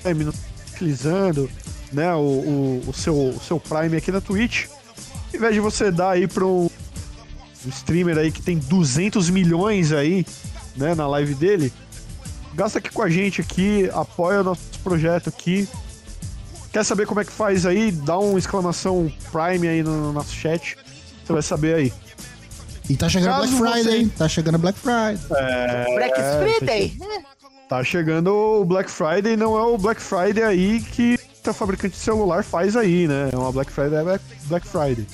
Prime, 0.00 0.26
tá 0.26 0.32
utilizando, 0.74 1.50
né? 1.92 2.14
O, 2.14 2.20
o, 2.20 2.84
o 2.86 2.92
seu, 2.92 3.14
o 3.16 3.40
seu 3.40 3.58
Prime 3.58 3.96
aqui 3.96 4.12
na 4.12 4.20
Twitch. 4.20 4.66
Ao 4.68 5.36
invés 5.36 5.54
de 5.54 5.60
você 5.60 5.90
dar 5.90 6.10
aí 6.10 6.28
pra 6.28 6.46
um, 6.46 6.70
um 7.66 7.68
streamer 7.68 8.16
aí 8.16 8.30
que 8.30 8.40
tem 8.40 8.58
200 8.58 9.28
milhões 9.28 9.90
aí, 9.90 10.24
né, 10.76 10.94
na 10.94 11.08
live 11.08 11.34
dele, 11.34 11.72
gasta 12.54 12.78
aqui 12.78 12.90
com 12.90 13.02
a 13.02 13.08
gente 13.10 13.40
aqui, 13.40 13.88
apoia 13.92 14.40
o 14.40 14.44
nosso 14.44 14.62
projeto 14.82 15.28
aqui. 15.28 15.68
Quer 16.72 16.84
saber 16.84 17.06
como 17.06 17.20
é 17.20 17.24
que 17.24 17.32
faz 17.32 17.66
aí? 17.66 17.90
Dá 17.92 18.18
uma 18.18 18.38
exclamação 18.38 19.12
Prime 19.30 19.68
aí 19.68 19.82
no, 19.82 19.90
no 20.06 20.12
nosso 20.12 20.32
chat. 20.34 20.76
Você 21.24 21.32
vai 21.32 21.42
saber 21.42 21.74
aí. 21.74 21.92
E 22.88 22.96
tá 22.96 23.08
chegando 23.08 23.30
Caso 23.40 23.56
Black 23.58 23.72
Friday, 23.82 24.04
você- 24.04 24.10
tá 24.16 24.28
chegando 24.28 24.58
Black 24.58 24.78
Friday. 24.78 25.18
Black 25.94 26.14
Friday. 26.58 26.98
Tá 27.68 27.84
chegando 27.84 28.28
o 28.34 28.64
Black 28.64 28.90
Friday, 28.90 29.36
não 29.36 29.56
é 29.56 29.62
o 29.62 29.78
Black 29.78 30.00
Friday 30.00 30.42
aí 30.42 30.80
que 30.80 31.18
a 31.46 31.52
fabricante 31.52 31.94
de 31.96 32.00
celular 32.02 32.42
faz 32.44 32.76
aí, 32.76 33.06
né? 33.08 33.30
É 33.32 33.36
uma 33.36 33.50
Black 33.52 33.70
Friday, 33.72 33.98
é 33.98 34.18
Black- 34.46 34.66
Friday. 34.68 35.06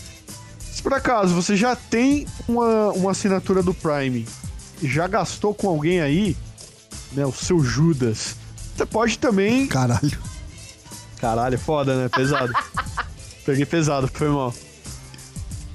Se 0.60 0.82
por 0.82 0.92
acaso 0.94 1.34
você 1.34 1.56
já 1.56 1.74
tem 1.76 2.26
uma, 2.48 2.90
uma 2.92 3.10
assinatura 3.12 3.62
do 3.62 3.72
Prime 3.74 4.26
e 4.82 4.88
já 4.88 5.06
gastou 5.06 5.54
com 5.54 5.68
alguém 5.68 6.00
aí, 6.00 6.36
né? 7.12 7.24
O 7.26 7.32
seu 7.32 7.62
Judas, 7.62 8.36
você 8.76 8.86
pode 8.86 9.18
também. 9.18 9.66
Caralho. 9.66 10.18
Caralho, 11.20 11.58
foda, 11.58 11.94
né? 11.96 12.08
Pesado. 12.08 12.52
Peguei 13.44 13.64
pesado, 13.66 14.08
foi 14.12 14.28
mal. 14.28 14.54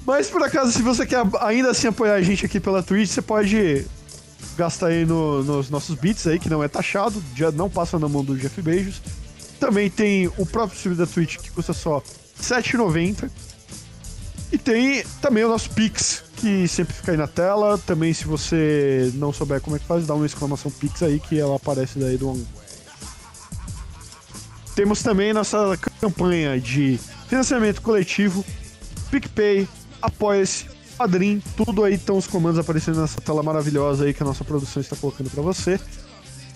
Mas 0.06 0.28
por 0.28 0.42
acaso, 0.42 0.70
se 0.72 0.82
você 0.82 1.06
quer 1.06 1.22
ainda 1.40 1.70
assim 1.70 1.88
apoiar 1.88 2.14
a 2.14 2.22
gente 2.22 2.44
aqui 2.44 2.60
pela 2.60 2.82
Twitch, 2.82 3.10
você 3.10 3.22
pode 3.22 3.86
gastar 4.56 4.88
aí 4.88 5.04
no- 5.04 5.42
nos 5.42 5.70
nossos 5.70 5.96
bits 5.96 6.26
aí, 6.26 6.38
que 6.38 6.48
não 6.48 6.62
é 6.62 6.68
taxado, 6.68 7.22
já 7.34 7.50
não 7.50 7.68
passa 7.70 7.98
na 7.98 8.08
mão 8.08 8.22
do 8.24 8.36
Jeff 8.36 8.60
Beijos. 8.62 9.00
Também 9.58 9.88
tem 9.90 10.26
o 10.36 10.44
próprio 10.46 10.78
sub 10.78 10.94
da 10.94 11.06
Twitch, 11.06 11.36
que 11.38 11.50
custa 11.50 11.72
só 11.72 11.98
R$ 11.98 12.04
7,90. 12.40 13.30
E 14.52 14.58
tem 14.58 15.02
também 15.20 15.42
o 15.44 15.48
nosso 15.48 15.70
Pix, 15.70 16.22
que 16.44 16.68
sempre 16.68 16.92
fica 16.92 17.12
aí 17.12 17.16
na 17.16 17.26
tela. 17.26 17.78
Também, 17.78 18.12
se 18.12 18.26
você 18.26 19.10
não 19.14 19.32
souber 19.32 19.62
como 19.62 19.76
é 19.76 19.78
que 19.78 19.86
faz, 19.86 20.06
dá 20.06 20.14
uma 20.14 20.26
exclamação 20.26 20.70
Pix 20.70 21.02
aí, 21.02 21.18
que 21.18 21.40
ela 21.40 21.56
aparece 21.56 21.98
daí 21.98 22.18
do 22.18 22.38
temos 24.74 25.02
também 25.02 25.32
nossa 25.32 25.78
campanha 26.00 26.60
de 26.60 26.98
financiamento 27.28 27.80
coletivo, 27.80 28.44
PicPay, 29.08 29.68
Apoia-se, 30.02 30.66
Padrim, 30.98 31.40
tudo 31.56 31.84
aí 31.84 31.94
estão 31.94 32.18
os 32.18 32.26
comandos 32.26 32.58
aparecendo 32.58 33.00
nessa 33.00 33.20
tela 33.20 33.40
maravilhosa 33.42 34.04
aí 34.04 34.12
que 34.12 34.22
a 34.22 34.26
nossa 34.26 34.44
produção 34.44 34.82
está 34.82 34.96
colocando 34.96 35.30
para 35.30 35.40
você. 35.42 35.78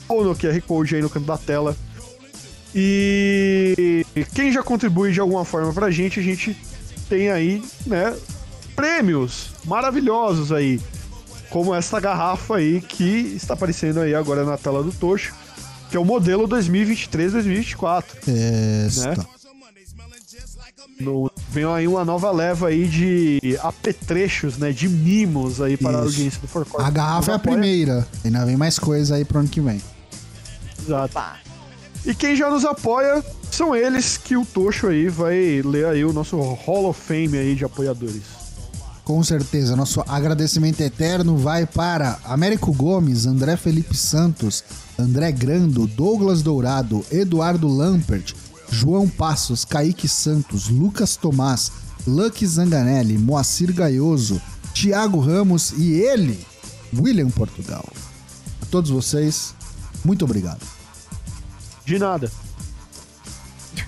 Ou 0.08 0.24
no 0.24 0.34
QR 0.34 0.60
Code 0.62 0.96
aí 0.96 1.00
no 1.00 1.08
canto 1.08 1.26
da 1.26 1.38
tela. 1.38 1.76
E 2.74 4.04
quem 4.34 4.50
já 4.52 4.62
contribui 4.62 5.12
de 5.12 5.20
alguma 5.20 5.44
forma 5.44 5.72
pra 5.72 5.90
gente, 5.90 6.18
a 6.18 6.22
gente 6.22 6.56
tem 7.08 7.30
aí, 7.30 7.62
né, 7.86 8.14
prêmios 8.78 9.50
maravilhosos 9.64 10.52
aí. 10.52 10.80
Como 11.50 11.74
essa 11.74 11.98
garrafa 11.98 12.56
aí 12.56 12.80
que 12.80 13.02
está 13.34 13.54
aparecendo 13.54 14.00
aí 14.00 14.14
agora 14.14 14.44
na 14.44 14.56
tela 14.56 14.82
do 14.84 14.92
Tocho, 14.92 15.34
que 15.90 15.96
é 15.96 16.00
o 16.00 16.04
modelo 16.04 16.46
2023-2024. 16.46 18.04
Esta. 18.86 19.26
No- 21.00 21.30
vem 21.50 21.64
aí 21.64 21.86
uma 21.88 22.04
nova 22.04 22.30
leva 22.30 22.68
aí 22.68 22.86
de 22.86 23.58
apetrechos, 23.62 24.58
né? 24.58 24.72
De 24.72 24.88
mimos 24.88 25.60
aí 25.60 25.76
para 25.76 25.90
a 25.90 25.92
Isso. 25.92 26.02
audiência 26.02 26.40
do 26.40 26.48
Forcore. 26.48 26.84
A 26.84 26.90
garrafa 26.90 27.32
é 27.32 27.34
a 27.34 27.38
primeira. 27.38 28.06
Ainda 28.24 28.44
vem 28.44 28.56
mais 28.56 28.78
coisa 28.78 29.14
aí 29.16 29.24
pro 29.24 29.38
ano 29.38 29.48
que 29.48 29.60
vem. 29.60 29.80
Exato. 30.80 31.16
Opa. 31.16 31.36
E 32.04 32.14
quem 32.14 32.34
já 32.36 32.50
nos 32.50 32.64
apoia 32.64 33.24
são 33.50 33.74
eles 33.74 34.16
que 34.16 34.36
o 34.36 34.44
Tocho 34.44 34.88
aí 34.88 35.08
vai 35.08 35.62
ler 35.64 35.86
aí 35.86 36.04
o 36.04 36.12
nosso 36.12 36.36
Hall 36.38 36.88
of 36.88 37.00
Fame 37.00 37.36
aí 37.38 37.54
de 37.54 37.64
apoiadores. 37.64 38.22
Com 39.08 39.24
certeza, 39.24 39.74
nosso 39.74 40.04
agradecimento 40.06 40.82
eterno 40.82 41.34
vai 41.34 41.64
para 41.64 42.18
Américo 42.24 42.70
Gomes, 42.74 43.24
André 43.24 43.56
Felipe 43.56 43.96
Santos, 43.96 44.62
André 44.98 45.32
Grando, 45.32 45.86
Douglas 45.86 46.42
Dourado, 46.42 47.02
Eduardo 47.10 47.66
Lampert, 47.68 48.34
João 48.70 49.08
Passos, 49.08 49.64
Kaique 49.64 50.06
Santos, 50.06 50.68
Lucas 50.68 51.16
Tomás, 51.16 51.72
Lucky 52.06 52.46
Zanganelli, 52.46 53.16
Moacir 53.16 53.72
Gaioso, 53.72 54.42
Thiago 54.74 55.20
Ramos 55.20 55.72
e 55.78 55.94
ele, 55.94 56.46
William 56.94 57.30
Portugal. 57.30 57.88
A 58.60 58.66
todos 58.66 58.90
vocês, 58.90 59.54
muito 60.04 60.26
obrigado. 60.26 60.60
De 61.86 61.98
nada. 61.98 62.30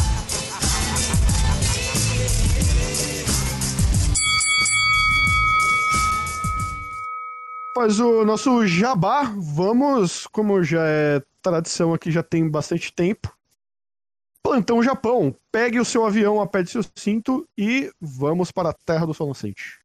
Faz 7.80 7.98
o 7.98 8.26
nosso 8.26 8.66
jabá. 8.66 9.22
Vamos, 9.34 10.26
como 10.26 10.62
já 10.62 10.86
é 10.86 11.22
tradição 11.40 11.94
aqui, 11.94 12.10
já 12.10 12.22
tem 12.22 12.46
bastante 12.46 12.92
tempo. 12.92 13.34
Plantão 14.42 14.82
Japão. 14.82 15.34
Pegue 15.50 15.80
o 15.80 15.84
seu 15.86 16.04
avião, 16.04 16.42
aperte 16.42 16.72
seu 16.72 16.82
cinto 16.94 17.48
e 17.56 17.90
vamos 17.98 18.52
para 18.52 18.68
a 18.68 18.74
Terra 18.74 19.06
do 19.06 19.14
Sol 19.14 19.28
Nascente. 19.28 19.80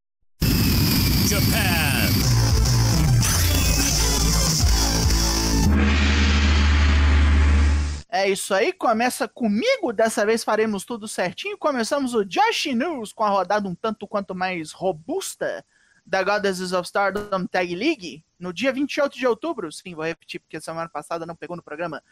É 8.10 8.30
isso 8.30 8.54
aí, 8.54 8.74
começa 8.74 9.26
comigo. 9.26 9.94
Dessa 9.94 10.26
vez 10.26 10.44
faremos 10.44 10.84
tudo 10.84 11.08
certinho. 11.08 11.58
Começamos 11.58 12.14
o 12.14 12.26
Josh 12.26 12.66
News 12.66 13.14
com 13.14 13.24
a 13.24 13.30
rodada 13.30 13.70
um 13.70 13.74
tanto 13.74 14.06
quanto 14.06 14.36
mais 14.36 14.74
robusta 14.74 15.64
da 16.06 16.22
Goddesses 16.22 16.72
of 16.72 16.86
Stardom 16.86 17.48
Tag 17.48 17.76
League 17.76 18.24
no 18.40 18.54
dia 18.54 18.72
28 18.72 19.18
de 19.18 19.26
outubro. 19.26 19.72
Sim, 19.72 19.96
vou 19.96 20.06
repetir 20.06 20.40
porque 20.40 20.62
semana 20.62 20.88
passada 20.88 21.26
não 21.26 21.36
pegou 21.36 21.56
no 21.56 21.64
programa. 21.64 22.04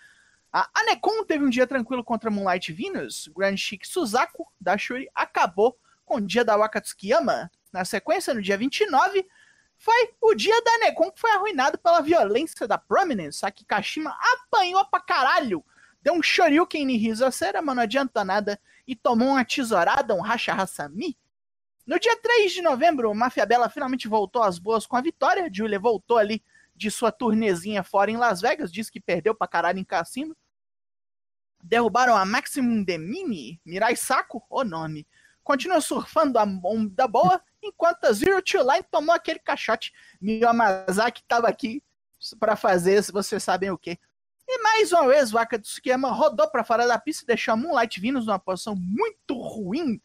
A 0.52 0.70
Anekon 0.74 1.24
teve 1.24 1.44
um 1.44 1.50
dia 1.50 1.68
tranquilo 1.68 2.04
contra 2.04 2.30
Moonlight 2.30 2.72
Venus. 2.72 3.30
Grand 3.36 3.58
Chic 3.58 3.86
Suzaku 3.86 4.48
da 4.60 4.78
Shuri 4.78 5.10
acabou 5.14 5.78
com 6.06 6.16
o 6.16 6.22
dia 6.22 6.44
da 6.44 6.56
Wakatsukiyama. 6.56 7.52
Na 7.72 7.86
sequência, 7.86 8.34
no 8.34 8.42
dia 8.42 8.58
29, 8.58 9.26
foi 9.78 10.14
o 10.22 10.36
dia 10.36 10.60
da 10.62 10.78
Nekon, 10.80 11.12
que 11.12 11.20
foi 11.20 11.32
arruinado 11.32 11.78
pela 11.78 12.02
violência 12.02 12.68
da 12.68 12.78
Prominence. 12.78 13.46
A 13.46 13.52
Kikashima 13.52 14.16
apanhou 14.34 14.86
pra 14.86 15.00
caralho. 15.00 15.64
Deu 16.02 16.14
um 16.14 16.22
shoryuken 16.22 16.92
em 16.92 16.98
Risasera, 16.98 17.62
mas 17.62 17.76
não 17.76 17.84
adianta 17.84 18.24
nada. 18.24 18.60
E 18.88 18.96
tomou 18.96 19.30
uma 19.30 19.46
tesourada, 19.46 20.14
um 20.14 20.22
Racha 20.22 20.54
Hasami. 20.54 21.18
No 21.86 22.00
dia 22.00 22.16
3 22.16 22.52
de 22.52 22.62
novembro, 22.62 23.14
Mafia 23.14 23.46
Bella 23.46 23.70
finalmente 23.70 24.08
voltou 24.08 24.42
às 24.42 24.58
boas 24.58 24.86
com 24.86 24.96
a 24.96 25.02
vitória. 25.02 25.50
Julia 25.52 25.78
voltou 25.80 26.18
ali 26.18 26.42
de 26.74 26.90
sua 26.90 27.12
turnezinha 27.12 27.84
fora 27.84 28.10
em 28.10 28.16
Las 28.16 28.40
Vegas, 28.40 28.72
disse 28.72 28.92
que 28.92 29.02
perdeu 29.02 29.36
pra 29.36 29.48
caralho 29.48 29.80
em 29.80 29.84
cassino. 29.84 30.36
Derrubaram 31.62 32.16
a 32.16 32.26
Maximum 32.26 32.84
Demini, 32.84 33.60
Mirai 33.66 33.98
Saco, 33.98 34.44
o 34.50 34.64
nome. 34.64 35.06
Continua 35.44 35.82
surfando 35.82 36.40
a 36.40 36.44
onda 36.44 37.06
boa, 37.06 37.42
enquanto 37.62 38.06
a 38.06 38.14
Zero 38.14 38.42
Two 38.42 38.62
Line 38.62 38.86
tomou 38.90 39.14
aquele 39.14 39.40
caixote. 39.40 39.94
Mio 40.22 40.48
Amazaki 40.48 41.22
tava 41.28 41.50
aqui 41.50 41.84
pra 42.40 42.56
fazer, 42.56 43.04
se 43.04 43.12
vocês 43.12 43.44
sabem 43.44 43.70
o 43.72 43.78
quê. 43.78 44.00
E 44.48 44.62
mais 44.62 44.92
uma 44.94 45.08
vez, 45.08 45.34
o 45.34 45.38
Akatsuki-yama 45.38 46.10
rodou 46.12 46.50
pra 46.50 46.64
fora 46.64 46.88
da 46.88 46.98
pista 46.98 47.24
e 47.24 47.28
deixou 47.28 47.54
a 47.54 47.58
Moonlight 47.58 48.00
Venus 48.00 48.26
numa 48.26 48.40
posição 48.40 48.74
muito 48.76 49.34
ruim 49.34 50.02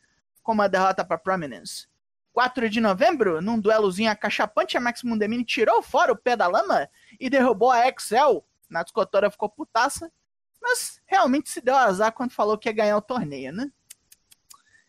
com 0.49 0.53
uma 0.53 0.67
derrota 0.67 1.05
para 1.05 1.19
Prominence. 1.19 1.87
4 2.33 2.71
de 2.71 2.81
novembro, 2.81 3.43
num 3.43 3.61
duelozinho 3.61 4.11
acachapante, 4.11 4.79
a 4.79 4.81
Maximum 4.81 5.19
Demini 5.19 5.45
tirou 5.45 5.83
fora 5.83 6.11
o 6.11 6.17
pé 6.17 6.37
da 6.37 6.47
lama 6.47 6.89
e 7.21 7.29
derrubou 7.29 7.71
a 7.71 7.87
Excel. 7.87 8.43
Na 8.67 8.83
discotora 8.83 9.31
ficou 9.31 9.51
putaça, 9.51 10.11
mas 10.59 11.03
realmente 11.05 11.51
se 11.51 11.61
deu 11.61 11.77
azar 11.77 12.13
quando 12.13 12.31
falou 12.31 12.57
que 12.57 12.67
ia 12.67 12.73
ganhar 12.73 12.97
o 12.97 13.03
torneio, 13.03 13.53
né? 13.53 13.71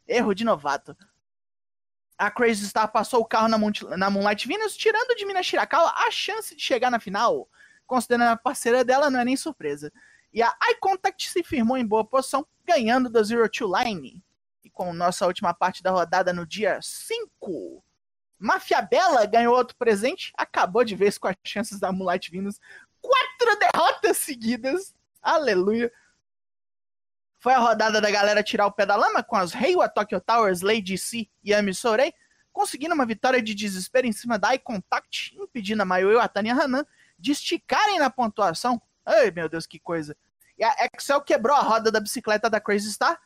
Erro 0.07 0.33
de 0.33 0.45
novato. 0.45 0.95
A 2.17 2.31
Crazy 2.31 2.65
Star 2.65 2.89
passou 2.89 3.19
o 3.19 3.25
carro 3.25 3.49
na, 3.49 3.57
na 3.97 4.09
Moonlight 4.09 4.47
Venus, 4.47 4.77
tirando 4.77 5.13
de 5.13 5.25
Minas 5.25 5.45
Shirakawa 5.45 5.93
a 5.93 6.09
chance 6.09 6.55
de 6.55 6.61
chegar 6.63 6.89
na 6.89 7.01
final. 7.01 7.49
Considerando 7.85 8.29
a 8.29 8.37
parceira 8.37 8.85
dela, 8.85 9.09
não 9.09 9.19
é 9.19 9.25
nem 9.25 9.35
surpresa. 9.35 9.91
E 10.31 10.41
a 10.41 10.55
Eye 10.69 10.79
Contact 10.79 11.29
se 11.29 11.43
firmou 11.43 11.77
em 11.77 11.85
boa 11.85 12.05
posição, 12.05 12.47
ganhando 12.65 13.09
da 13.09 13.21
Zero 13.21 13.49
Two 13.49 13.69
Line. 13.77 14.23
Com 14.79 14.93
nossa 14.93 15.27
última 15.27 15.53
parte 15.53 15.83
da 15.83 15.91
rodada 15.91 16.31
no 16.31 16.47
dia 16.47 16.79
5. 16.81 17.83
Mafia 18.39 18.81
Bella 18.81 19.25
ganhou 19.25 19.53
outro 19.53 19.75
presente, 19.75 20.31
acabou 20.37 20.85
de 20.85 20.95
vez 20.95 21.17
com 21.17 21.27
as 21.27 21.35
chances 21.43 21.81
da 21.81 21.91
Moonlight 21.91 22.31
Venus. 22.31 22.61
Quatro 23.01 23.59
derrotas 23.59 24.15
seguidas. 24.19 24.95
Aleluia. 25.21 25.91
Foi 27.39 27.51
a 27.51 27.57
rodada 27.57 27.99
da 27.99 28.09
galera 28.09 28.41
tirar 28.41 28.67
o 28.67 28.71
pé 28.71 28.85
da 28.85 28.95
lama 28.95 29.21
com 29.21 29.35
as 29.35 29.51
Reiwa 29.51 29.89
Tokyo 29.89 30.21
Towers, 30.21 30.61
Lady 30.61 30.97
C 30.97 31.27
e 31.43 31.53
Ami 31.53 31.73
Sorei, 31.73 32.13
conseguindo 32.53 32.95
uma 32.95 33.05
vitória 33.05 33.41
de 33.41 33.53
desespero 33.53 34.07
em 34.07 34.13
cima 34.13 34.39
da 34.39 34.51
Eye 34.51 34.59
Contact, 34.59 35.35
impedindo 35.37 35.81
a 35.81 35.85
Mayu 35.85 36.13
e 36.13 36.17
a 36.17 36.27
Tanya 36.29 36.53
Hanan 36.53 36.85
de 37.17 37.33
esticarem 37.33 37.99
na 37.99 38.09
pontuação. 38.09 38.81
Ai, 39.05 39.29
meu 39.29 39.49
Deus, 39.49 39.67
que 39.67 39.77
coisa. 39.77 40.15
E 40.57 40.63
a 40.63 40.73
Excel 40.93 41.19
quebrou 41.19 41.57
a 41.57 41.61
roda 41.61 41.91
da 41.91 41.99
bicicleta 41.99 42.49
da 42.49 42.61
Crazy 42.61 42.93
Star, 42.93 43.19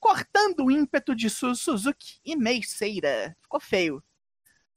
cortando 0.00 0.64
o 0.64 0.70
ímpeto 0.70 1.14
de 1.14 1.28
Su 1.28 1.54
Suzuki 1.54 2.18
e 2.24 2.34
Meiseira. 2.34 3.36
Ficou 3.42 3.60
feio. 3.60 4.02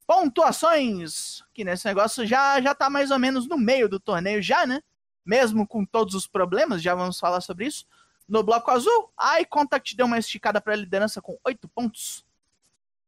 Pontuações, 0.06 1.42
que 1.54 1.64
nesse 1.64 1.86
negócio 1.86 2.26
já, 2.26 2.60
já 2.60 2.74
tá 2.74 2.90
mais 2.90 3.10
ou 3.10 3.18
menos 3.18 3.48
no 3.48 3.56
meio 3.56 3.88
do 3.88 3.98
torneio 3.98 4.42
já, 4.42 4.66
né? 4.66 4.82
Mesmo 5.24 5.66
com 5.66 5.84
todos 5.84 6.14
os 6.14 6.26
problemas, 6.26 6.82
já 6.82 6.94
vamos 6.94 7.18
falar 7.18 7.40
sobre 7.40 7.66
isso. 7.66 7.86
No 8.28 8.42
bloco 8.42 8.70
azul, 8.70 9.10
a 9.16 9.40
iContact 9.40 9.96
deu 9.96 10.06
uma 10.06 10.18
esticada 10.18 10.60
para 10.60 10.74
a 10.74 10.76
liderança 10.76 11.22
com 11.22 11.38
8 11.42 11.66
pontos. 11.68 12.24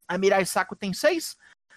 A 0.09 0.17
Mirai 0.17 0.47
Saco 0.47 0.75
tem 0.75 0.95
6. 0.95 1.37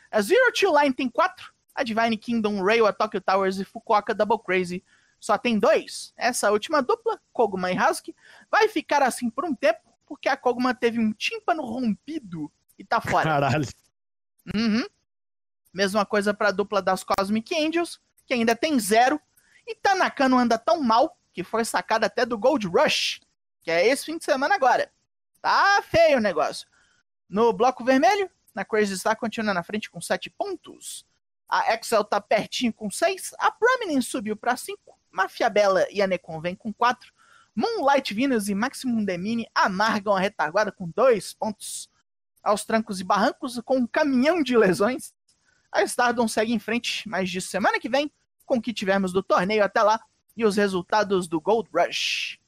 A 0.10 0.22
Zero 0.22 0.54
Two 0.54 0.80
Line 0.80 0.94
tem 0.94 1.10
4. 1.10 1.54
A 1.76 1.84
Divine 1.84 2.18
Kingdom, 2.18 2.64
Reiwa 2.64 2.94
Tokyo 2.94 3.22
Towers 3.22 3.60
e 3.60 3.66
Fukuoka 3.66 4.14
Double 4.14 4.40
Crazy 4.40 4.84
só 5.20 5.38
tem 5.38 5.60
2. 5.60 6.14
Essa 6.16 6.52
última 6.52 6.82
dupla, 6.82 7.20
Koguma 7.34 7.72
e 7.72 7.78
Hasuki, 7.78 8.16
vai 8.50 8.68
ficar 8.70 9.04
assim 9.04 9.30
por 9.30 9.46
um 9.46 9.54
tempo, 9.54 9.82
porque 10.10 10.28
a 10.28 10.36
Koguma 10.36 10.74
teve 10.74 10.97
um 10.97 11.14
tímpano 11.14 11.64
rompido 11.64 12.51
e 12.80 12.84
tá 12.84 12.99
fora. 12.99 13.30
Caralho. 13.30 13.68
Uhum. 14.55 14.84
Mesma 15.72 16.03
coisa 16.03 16.34
pra 16.34 16.49
dupla 16.49 16.82
das 16.82 17.03
Cosmic 17.03 17.55
Angels, 17.55 18.01
que 18.26 18.34
ainda 18.34 18.55
tem 18.55 18.80
zero. 18.80 19.22
E 19.68 19.76
Tanaka 19.76 20.28
não 20.28 20.39
anda 20.39 20.57
tão 20.57 20.82
mal, 20.82 21.16
que 21.32 21.43
foi 21.43 21.64
sacada 21.64 22.07
até 22.07 22.26
do 22.26 22.39
Gold 22.39 22.66
Rush, 22.68 23.22
que 23.62 23.70
é 23.70 23.86
esse 23.86 24.05
fim 24.05 24.18
de 24.18 24.26
semana 24.26 24.55
agora. 24.55 24.91
Tá 25.39 25.80
feio 25.84 26.18
o 26.18 26.22
negócio. 26.22 26.68
No 27.30 27.53
bloco 27.53 27.86
vermelho, 27.86 28.28
na 28.55 28.66
Crazy 28.66 28.97
Star 28.97 29.16
continua 29.16 29.53
na 29.53 29.62
frente 29.62 29.91
com 29.91 30.01
7 30.01 30.32
pontos. 30.32 31.05
A 31.47 31.76
Excel 31.76 32.03
tá 32.03 32.20
pertinho 32.20 32.74
com 32.74 32.89
6. 32.89 33.36
A 33.38 33.51
Prominence 33.51 34.10
subiu 34.10 34.36
para 34.36 34.57
5. 34.57 34.99
Mafia 35.12 35.51
Bella 35.51 35.86
e 35.91 36.01
a 36.01 36.07
Necon 36.07 36.41
vem 36.41 36.55
com 36.55 36.74
4. 36.74 37.14
Moonlight 37.56 38.14
Venus 38.14 38.47
e 38.47 38.56
Maximum 38.56 39.04
Demini 39.04 39.47
amargam 39.54 40.16
a 40.16 40.20
retaguarda 40.20 40.72
com 40.72 40.89
2 40.95 41.34
pontos. 41.34 41.89
Aos 42.43 42.64
trancos 42.64 43.00
e 43.00 43.04
barrancos, 43.04 43.60
com 43.66 43.78
um 43.78 43.88
caminhão 43.88 44.41
de 44.41 44.56
lesões, 44.56 45.12
a 45.72 45.84
Stardom 45.84 46.28
segue 46.28 46.54
em 46.54 46.60
frente, 46.60 47.08
mas 47.08 47.30
de 47.30 47.41
semana 47.41 47.80
que 47.80 47.89
vem, 47.89 48.12
com 48.45 48.58
o 48.58 48.62
que 48.62 48.74
tivermos 48.74 49.12
do 49.12 49.22
torneio 49.22 49.64
até 49.64 49.84
lá 49.84 50.00
e 50.36 50.45
os 50.45 50.56
resultados 50.56 51.28
do 51.28 51.39
Gold 51.41 51.70
Rush. 51.74 52.39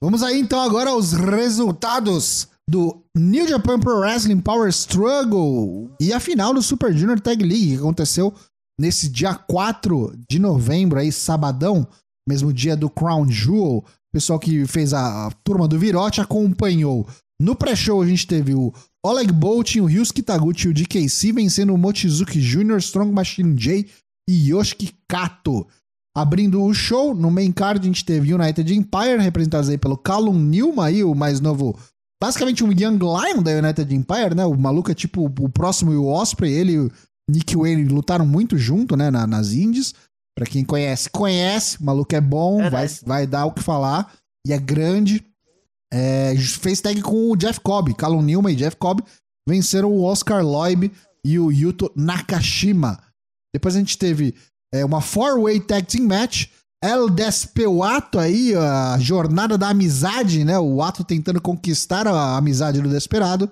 Vamos 0.00 0.22
aí 0.22 0.38
então 0.38 0.60
agora 0.60 0.90
aos 0.90 1.12
resultados 1.12 2.48
do 2.68 3.02
New 3.16 3.48
Japan 3.48 3.80
Pro 3.80 4.00
Wrestling 4.00 4.40
Power 4.40 4.68
Struggle 4.68 5.90
e 5.98 6.12
a 6.12 6.20
final 6.20 6.52
do 6.52 6.60
Super 6.60 6.92
Junior 6.92 7.18
Tag 7.18 7.42
League 7.42 7.72
que 7.72 7.78
aconteceu 7.78 8.34
nesse 8.78 9.08
dia 9.08 9.34
4 9.34 10.12
de 10.28 10.38
novembro 10.38 10.98
aí, 10.98 11.10
sabadão, 11.10 11.88
mesmo 12.28 12.52
dia 12.52 12.76
do 12.76 12.88
Crown 12.90 13.28
Jewel. 13.30 13.78
O 13.78 13.84
pessoal 14.12 14.38
que 14.38 14.66
fez 14.66 14.92
a, 14.94 15.26
a 15.26 15.30
turma 15.44 15.68
do 15.68 15.78
Virote 15.78 16.20
acompanhou. 16.20 17.06
No 17.40 17.54
pré-show 17.54 18.00
a 18.02 18.06
gente 18.06 18.26
teve 18.26 18.54
o 18.54 18.72
Oleg 19.04 19.30
Bolt, 19.32 19.76
o 19.76 19.84
Ryusuke 19.84 20.22
Taguchi 20.22 20.68
e 20.68 20.70
o 20.70 20.74
DKC 20.74 21.32
vencendo 21.32 21.74
o 21.74 21.78
Mochizuki 21.78 22.40
Jr., 22.40 22.78
Strong 22.78 23.12
Machine 23.12 23.54
J 23.54 23.86
e 24.28 24.50
Yoshiki 24.50 24.94
Kato. 25.08 25.66
Abrindo 26.16 26.62
o 26.62 26.72
show, 26.72 27.14
no 27.14 27.30
main 27.30 27.52
card 27.52 27.80
a 27.80 27.84
gente 27.84 28.02
teve 28.04 28.32
United 28.32 28.74
Empire, 28.74 29.18
representados 29.20 29.68
aí 29.68 29.76
pelo 29.76 29.98
Callum 29.98 30.32
Newman 30.38 30.82
aí, 30.82 31.04
o 31.04 31.14
mais 31.14 31.40
novo, 31.42 31.78
basicamente 32.22 32.64
um 32.64 32.72
Young 32.72 32.98
Lion 32.98 33.42
da 33.42 33.50
United 33.50 33.94
Empire, 33.94 34.34
né? 34.34 34.46
O 34.46 34.56
maluco 34.56 34.90
é 34.90 34.94
tipo 34.94 35.26
o 35.26 35.48
próximo 35.50 35.92
e 35.92 35.96
o 35.96 36.06
Osprey, 36.06 36.50
ele 36.54 36.72
e 36.72 36.78
o 36.78 36.90
Nick 37.30 37.54
Wayne 37.54 37.84
lutaram 37.84 38.24
muito 38.24 38.56
junto, 38.56 38.96
né, 38.96 39.10
na- 39.10 39.26
nas 39.26 39.52
indies. 39.52 39.94
Pra 40.36 40.46
quem 40.46 40.64
conhece, 40.64 41.08
conhece, 41.08 41.78
o 41.80 41.84
maluco 41.84 42.14
é 42.14 42.20
bom, 42.20 42.58
vai, 42.58 42.86
Verdade. 42.86 43.00
vai 43.06 43.26
dar 43.26 43.46
o 43.46 43.52
que 43.52 43.62
falar, 43.62 44.12
e 44.46 44.52
é 44.52 44.58
grande. 44.58 45.24
É, 45.92 46.36
fez 46.36 46.80
tag 46.80 47.00
com 47.00 47.30
o 47.30 47.36
Jeff 47.36 47.58
Cobb, 47.60 47.94
Callum 47.94 48.20
Newman 48.22 48.52
e 48.52 48.56
Jeff 48.56 48.76
Cobb 48.76 49.02
venceram 49.48 49.92
o 49.92 50.02
Oscar 50.02 50.44
Loib 50.44 50.90
e 51.24 51.38
o 51.38 51.50
Yuto 51.50 51.90
Nakashima. 51.94 52.98
Depois 53.54 53.76
a 53.76 53.78
gente 53.78 53.96
teve 53.96 54.34
é, 54.74 54.84
uma 54.84 55.00
four-way 55.00 55.60
tag 55.60 55.86
team 55.86 56.06
match. 56.06 56.46
El 56.82 57.08
Despewato 57.08 58.18
aí, 58.18 58.54
a 58.54 58.98
jornada 58.98 59.56
da 59.56 59.70
amizade, 59.70 60.44
né? 60.44 60.58
O 60.58 60.82
Ato 60.82 61.02
tentando 61.02 61.40
conquistar 61.40 62.06
a 62.06 62.36
amizade 62.36 62.82
do 62.82 62.88
Desperado. 62.88 63.50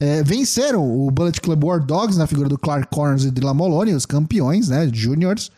É, 0.00 0.22
venceram 0.22 0.84
o 0.84 1.10
Bullet 1.10 1.40
Club 1.40 1.64
War 1.64 1.84
Dogs 1.84 2.18
na 2.18 2.26
figura 2.26 2.48
do 2.48 2.58
Clark 2.58 2.88
Corners 2.94 3.24
e 3.24 3.30
Dylan 3.30 3.54
Moloney, 3.54 3.94
os 3.94 4.04
campeões, 4.06 4.68
né? 4.68 4.88
Juniors. 4.92 5.50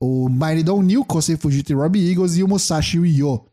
O 0.00 0.28
Mighty 0.28 0.64
New, 0.84 1.04
Kosei 1.04 1.36
Fujita 1.36 1.72
e 1.72 1.74
Robbie 1.74 2.08
Eagles 2.08 2.36
e 2.36 2.42
o 2.42 2.48
Musashi 2.48 2.98
Uyo. 2.98 3.44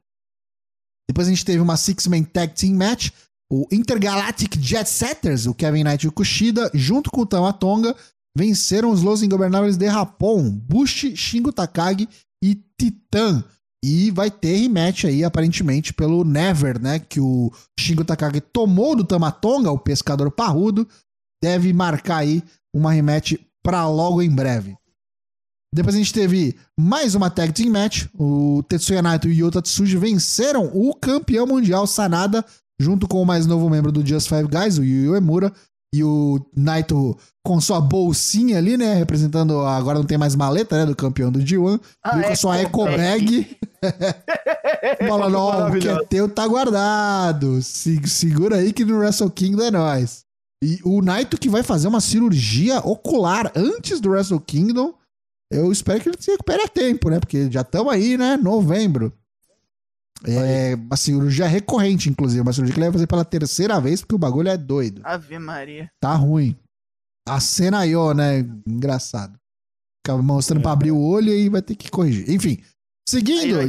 Depois 1.09 1.27
a 1.27 1.31
gente 1.31 1.45
teve 1.45 1.59
uma 1.59 1.77
Six-Man 1.77 2.23
Tag 2.23 2.53
Team 2.53 2.75
Match. 2.75 3.09
O 3.51 3.67
Intergalactic 3.71 4.57
Jet 4.59 4.89
Setters, 4.89 5.45
o 5.45 5.53
Kevin 5.53 5.83
Knight 5.83 6.03
e 6.03 6.07
o 6.07 6.11
Kushida, 6.11 6.71
junto 6.73 7.11
com 7.11 7.21
o 7.21 7.25
Tamatonga, 7.25 7.95
venceram 8.35 8.89
os 8.89 9.03
Los 9.03 9.21
Ingobernáveis 9.21 9.77
de 9.77 9.85
Rapon, 9.85 10.49
Bushi, 10.49 11.15
Shingo 11.15 11.53
Takagi 11.53 12.09
e 12.43 12.55
Titan. 12.77 13.43
E 13.83 14.09
vai 14.09 14.31
ter 14.31 14.57
rematch 14.57 15.05
aí, 15.05 15.23
aparentemente, 15.23 15.93
pelo 15.93 16.23
Never, 16.23 16.81
né? 16.81 16.97
Que 16.97 17.19
o 17.19 17.51
Shingo 17.79 18.03
Takagi 18.03 18.41
tomou 18.41 18.95
do 18.95 19.03
Tamatonga, 19.03 19.69
o 19.71 19.77
pescador 19.77 20.31
parrudo. 20.31 20.87
Deve 21.41 21.71
marcar 21.71 22.17
aí 22.17 22.41
uma 22.75 22.91
rematch 22.91 23.35
pra 23.63 23.87
logo 23.87 24.23
em 24.23 24.29
breve. 24.29 24.75
Depois 25.75 25.93
a 25.95 25.97
gente 25.97 26.13
teve 26.13 26.55
mais 26.79 27.15
uma 27.15 27.29
tag 27.29 27.51
team 27.51 27.69
match. 27.71 28.05
O 28.17 28.63
Tetsuya 28.67 29.01
Naito 29.01 29.27
e 29.27 29.41
o 29.41 29.47
Yota 29.47 29.61
Tsuji 29.61 29.97
venceram 29.97 30.71
o 30.73 30.93
campeão 30.95 31.45
mundial 31.45 31.85
Sanada, 31.85 32.43
junto 32.79 33.07
com 33.07 33.21
o 33.21 33.25
mais 33.25 33.45
novo 33.45 33.69
membro 33.69 33.91
do 33.91 34.05
Just 34.05 34.29
Five 34.29 34.47
Guys, 34.47 34.77
o 34.77 34.83
Yu 34.83 35.15
Emura, 35.15 35.51
e 35.93 36.01
o 36.03 36.39
Naito 36.55 37.17
com 37.45 37.59
sua 37.59 37.79
bolsinha 37.81 38.57
ali, 38.57 38.77
né? 38.77 38.93
Representando. 38.95 39.59
Agora 39.61 39.99
não 39.99 40.05
tem 40.05 40.17
mais 40.17 40.33
maleta, 40.35 40.77
né? 40.77 40.85
Do 40.85 40.95
campeão 40.95 41.31
do 41.31 41.39
G1. 41.39 41.79
Ah, 42.03 42.11
Veio 42.15 42.27
com 42.27 42.33
a 42.33 42.35
sua 42.37 42.57
Eco 42.57 42.87
Eco 42.87 42.97
Bag. 42.97 43.57
Falando, 45.07 45.35
ó, 45.37 45.69
o 45.69 45.79
que 45.79 45.87
é 45.87 46.03
teu 46.05 46.27
tá 46.29 46.47
guardado. 46.47 47.61
Se- 47.61 48.07
segura 48.07 48.57
aí 48.57 48.71
que 48.73 48.85
no 48.85 48.97
Wrestle 48.97 49.29
Kingdom 49.29 49.63
é 49.63 49.71
nóis. 49.71 50.23
E 50.63 50.79
o 50.83 51.01
Naito 51.01 51.37
que 51.37 51.49
vai 51.49 51.63
fazer 51.63 51.87
uma 51.87 52.01
cirurgia 52.01 52.79
ocular 52.79 53.51
antes 53.55 53.99
do 53.99 54.09
Wrestle 54.09 54.39
Kingdom. 54.39 54.93
Eu 55.51 55.71
espero 55.71 56.01
que 56.01 56.09
ele 56.09 56.17
se 56.19 56.31
recupere 56.31 56.63
a 56.63 56.67
tempo, 56.67 57.09
né? 57.09 57.19
Porque 57.19 57.51
já 57.51 57.61
estamos 57.61 57.93
aí, 57.93 58.17
né? 58.17 58.35
Novembro. 58.37 59.13
É 60.23 60.75
uma 60.75 60.97
cirurgia 60.97 61.47
recorrente, 61.47 62.09
inclusive. 62.09 62.41
Uma 62.41 62.53
cirurgia 62.53 62.73
que 62.73 62.79
ele 62.79 62.87
vai 62.87 62.93
fazer 62.93 63.07
pela 63.07 63.25
terceira 63.25 63.79
vez, 63.79 64.01
porque 64.01 64.15
o 64.15 64.19
bagulho 64.19 64.49
é 64.49 64.57
doido. 64.57 65.01
Ave 65.03 65.37
Maria. 65.37 65.91
Tá 65.99 66.15
ruim. 66.15 66.55
A 67.27 67.39
cena 67.39 67.79
aí, 67.79 67.95
ó, 67.95 68.13
né? 68.13 68.39
Engraçado. 68.67 69.37
Fica 70.05 70.17
mostrando 70.21 70.61
pra 70.61 70.71
abrir 70.71 70.91
o 70.91 70.99
olho 70.99 71.33
e 71.33 71.49
vai 71.49 71.61
ter 71.61 71.75
que 71.75 71.89
corrigir. 71.89 72.29
Enfim. 72.29 72.61
Seguindo, 73.07 73.59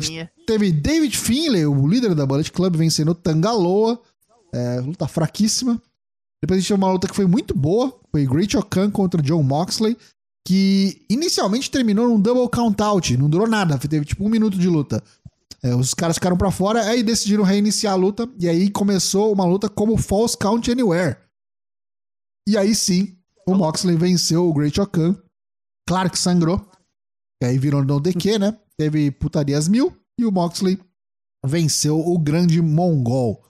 teve 0.46 0.72
David 0.72 1.16
Finlay, 1.16 1.66
o 1.66 1.86
líder 1.86 2.14
da 2.14 2.24
Bullet 2.24 2.50
Club, 2.50 2.76
vencendo 2.76 3.10
o 3.10 3.14
Tangaloa. 3.14 4.00
É, 4.52 4.80
luta 4.80 5.06
fraquíssima. 5.06 5.80
Depois 6.42 6.58
a 6.58 6.60
gente 6.60 6.68
teve 6.68 6.80
uma 6.80 6.92
luta 6.92 7.08
que 7.08 7.16
foi 7.16 7.26
muito 7.26 7.54
boa. 7.54 7.98
Foi 8.10 8.24
Great 8.26 8.56
Okan 8.56 8.90
contra 8.90 9.20
John 9.20 9.42
Moxley. 9.42 9.96
Que 10.46 11.04
inicialmente 11.10 11.70
terminou 11.70 12.08
num 12.08 12.20
double 12.20 12.48
count 12.48 12.80
out. 12.80 13.16
Não 13.16 13.28
durou 13.28 13.48
nada. 13.48 13.76
Teve 13.78 14.04
tipo 14.04 14.24
um 14.24 14.28
minuto 14.28 14.56
de 14.56 14.68
luta. 14.68 15.02
É, 15.62 15.74
os 15.74 15.92
caras 15.92 16.16
ficaram 16.16 16.36
pra 16.36 16.52
fora, 16.52 16.84
aí 16.84 17.02
decidiram 17.02 17.42
reiniciar 17.42 17.94
a 17.94 17.96
luta. 17.96 18.28
E 18.38 18.48
aí 18.48 18.70
começou 18.70 19.32
uma 19.32 19.44
luta 19.44 19.68
como 19.68 19.96
False 19.96 20.36
Count 20.38 20.70
Anywhere. 20.70 21.16
E 22.48 22.56
aí 22.56 22.74
sim, 22.74 23.18
o 23.44 23.54
Moxley 23.54 23.96
venceu 23.96 24.48
o 24.48 24.54
Great 24.54 24.80
Okan. 24.80 25.16
Claro 25.88 26.10
que 26.10 26.18
sangrou. 26.18 26.64
E 27.42 27.46
aí 27.46 27.58
virou 27.58 27.84
no 27.84 27.98
DQ, 27.98 28.38
né? 28.38 28.56
Teve 28.78 29.10
putarias 29.10 29.66
mil. 29.66 29.92
E 30.18 30.24
o 30.24 30.30
Moxley 30.30 30.78
venceu 31.44 31.98
o 31.98 32.18
grande 32.18 32.62
Mongol. 32.62 33.42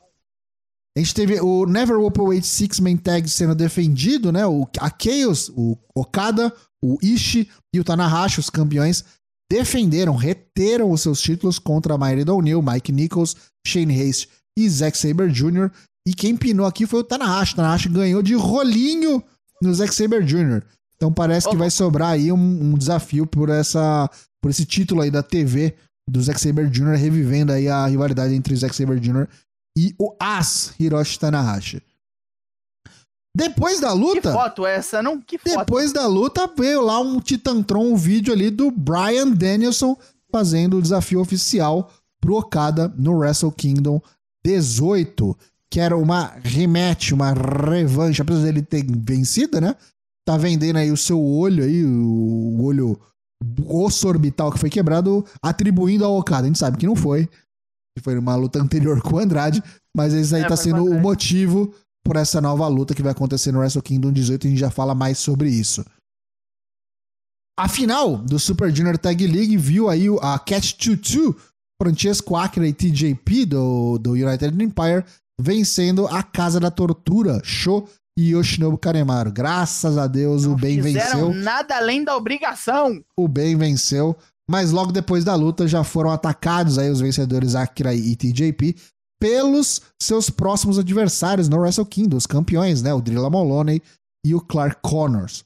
A 0.97 1.01
gente 1.01 1.15
teve 1.15 1.39
o 1.41 1.67
Never 1.67 1.99
Openweight 1.99 2.47
Six 2.47 2.81
Man 2.81 2.97
Tag 2.97 3.29
sendo 3.29 3.55
defendido, 3.55 4.33
né? 4.33 4.47
O, 4.47 4.67
a 4.81 4.91
Chaos, 4.91 5.51
o 5.55 5.77
Okada, 5.95 6.51
o 6.95 6.99
Ishii 7.03 7.49
e 7.75 7.81
o 7.81 7.85
Tanahashi, 7.85 8.41
os 8.41 8.51
campeões, 8.51 9.05
defenderam, 9.51 10.15
reteram 10.15 10.91
os 10.91 11.01
seus 11.01 11.21
títulos 11.21 11.59
contra 11.59 11.95
a 11.95 11.99
Mairi 11.99 12.29
O'Neill, 12.29 12.63
Mike 12.63 12.93
Nichols, 12.93 13.37
Shane 13.67 14.01
Haste 14.01 14.29
e 14.57 14.69
Zack 14.69 14.97
Saber 14.97 15.31
Jr. 15.31 15.71
E 16.07 16.15
quem 16.15 16.37
pinou 16.37 16.67
aqui 16.67 16.87
foi 16.87 17.01
o 17.01 17.05
Tanahashi. 17.05 17.55
O 17.55 17.57
Tanahashi 17.57 17.89
ganhou 17.89 18.23
de 18.23 18.35
rolinho 18.35 19.23
no 19.61 19.75
Zack 19.75 19.95
Saber 19.95 20.25
Jr. 20.25 20.63
Então 20.97 21.13
parece 21.13 21.49
que 21.49 21.57
vai 21.57 21.71
sobrar 21.71 22.11
aí 22.11 22.33
um, 22.33 22.37
um 22.37 22.75
desafio 22.75 23.27
por 23.27 23.49
essa 23.49 24.09
por 24.41 24.51
esse 24.51 24.65
título 24.65 25.03
aí 25.03 25.11
da 25.11 25.23
TV 25.23 25.75
do 26.09 26.23
Zack 26.23 26.41
Saber 26.41 26.71
Jr. 26.71 26.95
revivendo 26.95 27.53
aí 27.53 27.69
a 27.69 27.87
rivalidade 27.87 28.35
entre 28.35 28.55
o 28.55 28.57
Zack 28.57 28.75
Saber 28.75 29.01
Jr. 29.01 29.27
e 29.77 29.95
o 29.99 30.15
As 30.21 30.73
Hiroshi 30.79 31.19
Tanahashi. 31.19 31.83
Depois 33.37 33.81
da 33.81 33.93
Que 33.93 33.99
luta, 33.99 34.33
foto 34.33 34.65
essa, 34.65 35.03
não? 35.03 35.21
Que 35.21 35.37
foto. 35.37 35.59
depois 35.59 35.93
da 35.93 36.07
luta 36.07 36.51
veio 36.57 36.81
lá 36.81 36.99
um 37.01 37.21
Titantron, 37.21 37.93
um 37.93 37.97
vídeo 37.97 38.33
ali 38.33 38.51
do 38.51 38.71
Brian 38.71 39.29
Danielson 39.31 39.95
fazendo 40.33 40.79
o 40.79 40.83
desafio 40.83 41.21
oficial 41.21 41.93
pro 42.19 42.37
Okada 42.37 42.93
no 42.97 43.13
Wrestle 43.19 43.53
Kingdom 43.53 44.01
18, 44.43 45.37
que 45.71 45.81
era 45.81 45.97
uma 45.97 46.33
rematch, 46.43 47.13
uma 47.13 47.35
revanche, 47.35 48.23
apesar 48.23 48.45
dele 48.45 48.63
ter 48.63 48.87
vencido, 48.89 49.61
né? 49.61 49.77
Tá 50.25 50.39
vendendo 50.39 50.77
aí 50.79 50.91
o 50.91 50.97
seu 50.97 51.23
olho 51.23 51.63
aí, 51.63 51.85
o 51.85 52.63
olho 52.63 52.99
osso 53.67 54.09
orbital 54.09 54.51
que 54.51 54.59
foi 54.59 54.71
quebrado, 54.71 55.25
atribuindo 55.43 56.05
ao 56.05 56.19
Okada. 56.19 56.45
A 56.45 56.47
gente 56.47 56.59
sabe 56.59 56.79
que 56.79 56.87
não 56.87 56.97
foi, 56.97 57.29
que 57.95 58.03
foi 58.03 58.15
numa 58.15 58.35
luta 58.35 58.61
anterior 58.61 59.01
com 59.03 59.17
o 59.17 59.19
Andrade, 59.19 59.63
mas 59.95 60.15
esse 60.15 60.35
aí 60.35 60.43
É, 60.43 60.49
tá 60.49 60.57
sendo 60.57 60.85
o 60.85 60.99
motivo 60.99 61.73
por 62.07 62.17
essa 62.17 62.41
nova 62.41 62.67
luta 62.69 62.95
que 62.95 63.03
vai 63.03 63.13
acontecer 63.13 63.51
no 63.53 63.59
Wrestle 63.59 63.83
Kingdom 63.83 64.13
18 64.13 64.45
e 64.45 64.47
a 64.47 64.51
gente 64.51 64.61
já 64.61 64.71
fala 64.71 64.95
mais 64.95 65.19
sobre 65.19 65.49
isso. 65.51 65.85
A 67.59 67.69
final 67.69 68.19
do 68.19 68.39
Super 68.39 68.75
Junior 68.75 68.99
Tag 68.99 69.27
League 69.27 69.57
viu 69.57 69.89
aí 69.89 70.11
o- 70.11 70.19
a 70.19 70.39
Catch 70.39 70.75
22, 70.87 71.35
Francesco 71.83 72.37
Akira 72.37 72.67
e 72.69 72.73
TJP 72.73 73.47
do, 73.47 73.99
do 73.99 74.13
United 74.13 74.63
Empire 74.63 75.05
vencendo 75.41 76.07
a 76.07 76.23
Casa 76.23 76.61
da 76.61 76.71
Tortura, 76.71 77.41
Sho 77.43 77.87
e 78.19 78.31
Yoshinobu 78.31 78.79
Kanemaru. 78.79 79.33
Graças 79.33 79.97
a 79.99 80.07
Deus 80.07 80.45
o 80.45 80.55
bem 80.55 80.83
Fizeram 80.83 81.29
venceu 81.33 81.43
nada 81.43 81.77
além 81.77 82.05
da 82.05 82.17
obrigação. 82.17 83.03
o 83.17 83.27
bem 83.29 83.57
venceu, 83.57 84.17
mas 84.51 84.71
logo 84.71 84.93
depois 84.93 85.25
da 85.25 85.35
luta 85.35 85.67
já 85.67 85.83
foram 85.85 86.11
atacados 86.11 86.79
aí 86.79 86.91
os 86.91 87.01
vencedores 87.01 87.55
Akira 87.55 87.95
e 87.95 88.15
TJP 88.17 88.77
pelos 89.21 89.83
seus 90.01 90.31
próximos 90.31 90.79
adversários 90.79 91.49
no 91.49 91.59
Wrestle 91.59 91.87
Kingdom, 91.87 92.17
os 92.17 92.27
campeões, 92.27 92.83
né? 92.83 92.93
O 92.93 93.01
Drilla 93.01 93.31
Moloney 93.31 93.83
e 94.25 94.35
o 94.35 94.41
Clark 94.41 94.81
Connors. 94.83 95.45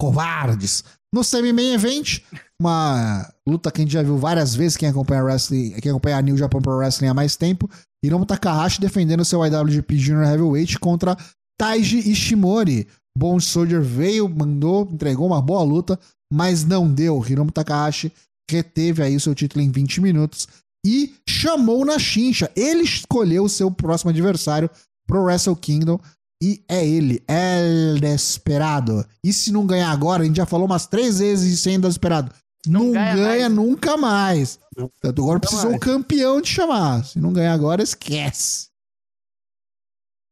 Covardes. 0.00 0.84
No 1.12 1.24
semi-main 1.24 1.74
event, 1.74 2.20
uma 2.60 3.28
luta 3.46 3.70
que 3.70 3.80
a 3.80 3.84
gente 3.84 3.92
já 3.92 4.02
viu 4.02 4.16
várias 4.16 4.54
vezes, 4.54 4.76
quem 4.76 4.88
acompanha 4.88 5.24
wrestling, 5.24 5.72
quem 5.72 5.90
acompanha 5.90 6.18
a 6.18 6.22
New 6.22 6.36
Japan 6.36 6.62
Pro 6.62 6.76
Wrestling 6.76 7.08
há 7.08 7.14
mais 7.14 7.36
tempo, 7.36 7.68
Hiromu 8.02 8.24
Takahashi 8.24 8.80
defendendo 8.80 9.24
seu 9.24 9.44
IWGP 9.44 9.98
Junior 9.98 10.24
Heavyweight 10.24 10.78
contra 10.78 11.16
Taiji 11.58 12.10
Ishimori. 12.10 12.86
Bone 13.18 13.40
Soldier 13.40 13.82
veio, 13.82 14.28
mandou, 14.28 14.88
entregou 14.90 15.26
uma 15.26 15.42
boa 15.42 15.62
luta, 15.62 15.98
mas 16.32 16.64
não 16.64 16.90
deu. 16.90 17.22
Hiromu 17.28 17.50
Takahashi 17.50 18.12
reteve 18.48 19.02
aí 19.02 19.16
o 19.16 19.20
seu 19.20 19.34
título 19.34 19.62
em 19.62 19.70
20 19.70 20.00
minutos 20.00 20.46
e 20.84 21.14
chamou 21.28 21.84
na 21.84 21.98
chincha. 21.98 22.50
Ele 22.56 22.82
escolheu 22.82 23.44
o 23.44 23.48
seu 23.48 23.70
próximo 23.70 24.10
adversário 24.10 24.70
pro 25.06 25.22
Wrestle 25.22 25.56
Kingdom 25.56 25.98
e 26.42 26.62
é 26.68 26.86
ele, 26.86 27.22
El 27.28 28.00
Desperado. 28.00 29.04
E 29.22 29.32
se 29.32 29.52
não 29.52 29.66
ganhar 29.66 29.90
agora, 29.90 30.22
a 30.22 30.26
gente 30.26 30.36
já 30.36 30.46
falou 30.46 30.66
umas 30.66 30.86
três 30.86 31.18
vezes 31.18 31.52
isso 31.52 31.68
ainda 31.68 31.88
Desperado. 31.88 32.32
Não, 32.66 32.84
Não 32.86 32.92
ganha, 32.92 33.14
ganha 33.14 33.48
mais. 33.48 33.52
nunca 33.52 33.96
mais. 33.96 34.58
Tanto 35.00 35.22
agora 35.22 35.40
precisou 35.40 35.74
o 35.74 35.80
campeão 35.80 36.40
de 36.40 36.48
chamar. 36.48 37.04
Se 37.04 37.18
não 37.18 37.32
ganhar 37.32 37.52
agora, 37.54 37.82
esquece. 37.82 38.68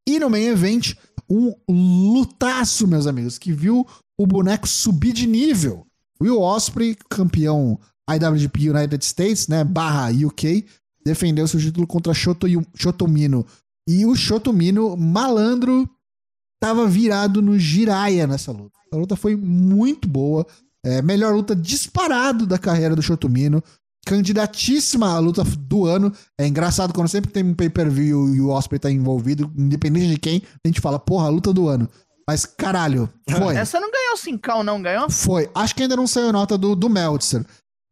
E 0.07 0.19
no 0.19 0.29
main 0.29 0.45
event, 0.45 0.95
um 1.29 1.53
lutaço, 1.69 2.87
meus 2.87 3.05
amigos, 3.05 3.37
que 3.37 3.51
viu 3.51 3.85
o 4.17 4.25
boneco 4.25 4.67
subir 4.67 5.13
de 5.13 5.27
nível. 5.27 5.85
Will 6.21 6.41
Osprey, 6.41 6.95
campeão 7.09 7.79
IWGP 8.15 8.69
United 8.69 9.05
States, 9.05 9.47
né, 9.47 9.63
barra 9.63 10.09
UK, 10.11 10.65
defendeu 11.05 11.47
seu 11.47 11.59
título 11.59 11.87
contra 11.87 12.13
Shoto, 12.13 12.47
Shotomino. 12.75 13.45
E 13.87 14.05
o 14.05 14.15
Shotomino, 14.15 14.95
malandro, 14.95 15.89
tava 16.61 16.85
virado 16.87 17.41
no 17.41 17.57
Jiraya 17.57 18.27
nessa 18.27 18.51
luta. 18.51 18.77
A 18.91 18.97
luta 18.97 19.15
foi 19.15 19.35
muito 19.35 20.07
boa. 20.07 20.45
É, 20.85 21.01
melhor 21.01 21.33
luta 21.33 21.55
disparado 21.55 22.45
da 22.45 22.57
carreira 22.57 22.95
do 22.95 23.01
Shotomino. 23.01 23.63
Candidatíssima 24.05 25.13
à 25.13 25.19
luta 25.19 25.43
do 25.43 25.85
ano. 25.85 26.13
É 26.39 26.47
engraçado 26.47 26.93
quando 26.93 27.07
sempre 27.07 27.31
tem 27.31 27.43
um 27.43 27.53
pay-per-view 27.53 28.35
e 28.35 28.41
o 28.41 28.49
Osprey 28.49 28.79
tá 28.79 28.91
envolvido, 28.91 29.51
independente 29.57 30.07
de 30.07 30.17
quem, 30.17 30.41
a 30.63 30.67
gente 30.67 30.81
fala, 30.81 30.99
porra, 30.99 31.29
luta 31.29 31.53
do 31.53 31.67
ano. 31.67 31.89
Mas 32.27 32.45
caralho, 32.45 33.09
foi. 33.27 33.55
Essa 33.55 33.79
não 33.79 33.91
ganhou 33.91 34.17
cincão, 34.17 34.63
não 34.63 34.81
ganhou? 34.81 35.09
Foi. 35.09 35.49
Acho 35.53 35.75
que 35.75 35.83
ainda 35.83 35.95
não 35.95 36.07
saiu 36.07 36.31
nota 36.31 36.57
do, 36.57 36.75
do 36.75 36.89
Meltzer. 36.89 37.45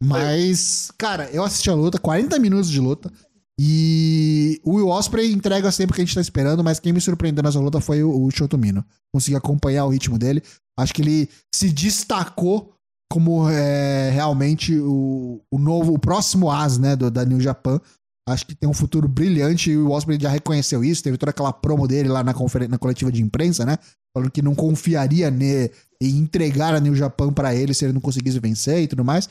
Mas, 0.03 0.91
cara, 0.97 1.29
eu 1.31 1.43
assisti 1.43 1.69
a 1.69 1.73
luta, 1.73 1.97
40 1.99 2.37
minutos 2.39 2.69
de 2.69 2.79
luta. 2.79 3.11
E 3.59 4.61
o 4.63 4.75
Will 4.75 4.89
Osprey 4.89 5.31
entrega 5.31 5.71
sempre 5.71 5.93
o 5.93 5.95
que 5.95 6.01
a 6.01 6.05
gente 6.05 6.13
tá 6.13 6.21
esperando, 6.21 6.63
mas 6.63 6.79
quem 6.79 6.93
me 6.93 7.01
surpreendeu 7.01 7.43
nessa 7.43 7.59
luta 7.59 7.81
foi 7.81 8.03
o, 8.03 8.25
o 8.25 8.29
Shotomino. 8.29 8.85
Consegui 9.13 9.35
acompanhar 9.35 9.85
o 9.85 9.89
ritmo 9.89 10.17
dele. 10.17 10.43
Acho 10.79 10.93
que 10.93 11.01
ele 11.01 11.29
se 11.53 11.69
destacou 11.69 12.73
como 13.11 13.49
é, 13.49 14.11
realmente 14.11 14.77
o, 14.77 15.41
o 15.51 15.57
novo, 15.57 15.93
o 15.93 15.99
próximo 15.99 16.51
as, 16.51 16.77
né, 16.77 16.95
do, 16.95 17.09
da 17.09 17.25
New 17.25 17.41
Japan. 17.41 17.81
Acho 18.29 18.45
que 18.45 18.53
tem 18.53 18.69
um 18.69 18.73
futuro 18.73 19.07
brilhante 19.07 19.71
e 19.71 19.77
o 19.77 19.89
Osprey 19.89 20.19
já 20.21 20.29
reconheceu 20.29 20.83
isso. 20.83 21.01
Teve 21.01 21.17
toda 21.17 21.31
aquela 21.31 21.53
promo 21.53 21.87
dele 21.87 22.09
lá 22.09 22.23
na, 22.23 22.33
na 22.69 22.77
coletiva 22.77 23.11
de 23.11 23.23
imprensa, 23.23 23.65
né? 23.65 23.77
Falando 24.13 24.29
que 24.29 24.41
não 24.41 24.53
confiaria 24.53 25.31
ne, 25.31 25.71
em 26.01 26.17
entregar 26.17 26.75
a 26.75 26.79
New 26.79 26.93
Japan 26.93 27.31
pra 27.31 27.55
ele 27.55 27.73
se 27.73 27.85
ele 27.85 27.93
não 27.93 28.01
conseguisse 28.01 28.39
vencer 28.39 28.83
e 28.83 28.87
tudo 28.87 29.03
mais. 29.03 29.29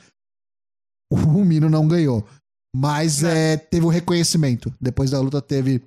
O 1.13 1.45
Mino 1.45 1.69
não 1.71 1.87
ganhou. 1.87 2.27
Mas 2.75 3.23
é, 3.23 3.57
teve 3.57 3.87
o 3.87 3.91
reconhecimento. 3.91 4.73
Depois 4.81 5.11
da 5.11 5.21
luta 5.21 5.41
teve 5.41 5.83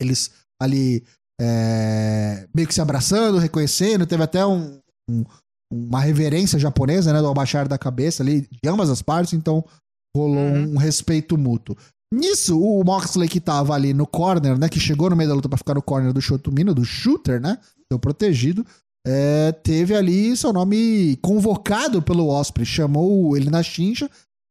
eles 0.00 0.30
ali 0.62 1.02
é, 1.40 2.46
meio 2.54 2.68
que 2.68 2.74
se 2.74 2.80
abraçando, 2.80 3.38
reconhecendo. 3.38 4.06
Teve 4.06 4.22
até 4.22 4.44
um- 4.44 4.78
um- 5.08 5.24
uma 5.72 6.00
reverência 6.00 6.58
japonesa, 6.58 7.12
né? 7.12 7.20
Do 7.20 7.28
abaixar 7.28 7.66
da 7.66 7.78
cabeça 7.78 8.22
ali, 8.22 8.42
de 8.62 8.68
ambas 8.68 8.90
as 8.90 9.00
partes. 9.02 9.32
Então 9.32 9.64
rolou 10.14 10.36
Uhum. 10.38 10.74
um 10.74 10.76
respeito 10.76 11.38
mútuo. 11.38 11.76
Nisso, 12.12 12.60
o 12.60 12.82
Moxley 12.84 13.28
que 13.28 13.40
tava 13.40 13.72
ali 13.74 13.94
no 13.94 14.06
corner, 14.06 14.58
né? 14.58 14.68
Que 14.68 14.80
chegou 14.80 15.08
no 15.08 15.16
meio 15.16 15.28
da 15.30 15.34
luta 15.34 15.48
pra 15.48 15.56
ficar 15.58 15.74
no 15.74 15.82
corner 15.82 16.12
do 16.12 16.20
Shotomino, 16.20 16.74
do 16.74 16.84
shooter, 16.84 17.40
né? 17.40 17.58
Deu 17.90 17.98
protegido. 17.98 18.64
é, 19.06 19.50
teve 19.52 19.96
ali 19.96 20.36
seu 20.36 20.52
nome 20.52 21.16
convocado 21.22 22.02
pelo 22.02 22.28
Osprey. 22.28 22.66
Chamou 22.66 23.34
ele 23.34 23.48
na 23.48 23.62
chincha, 23.62 24.10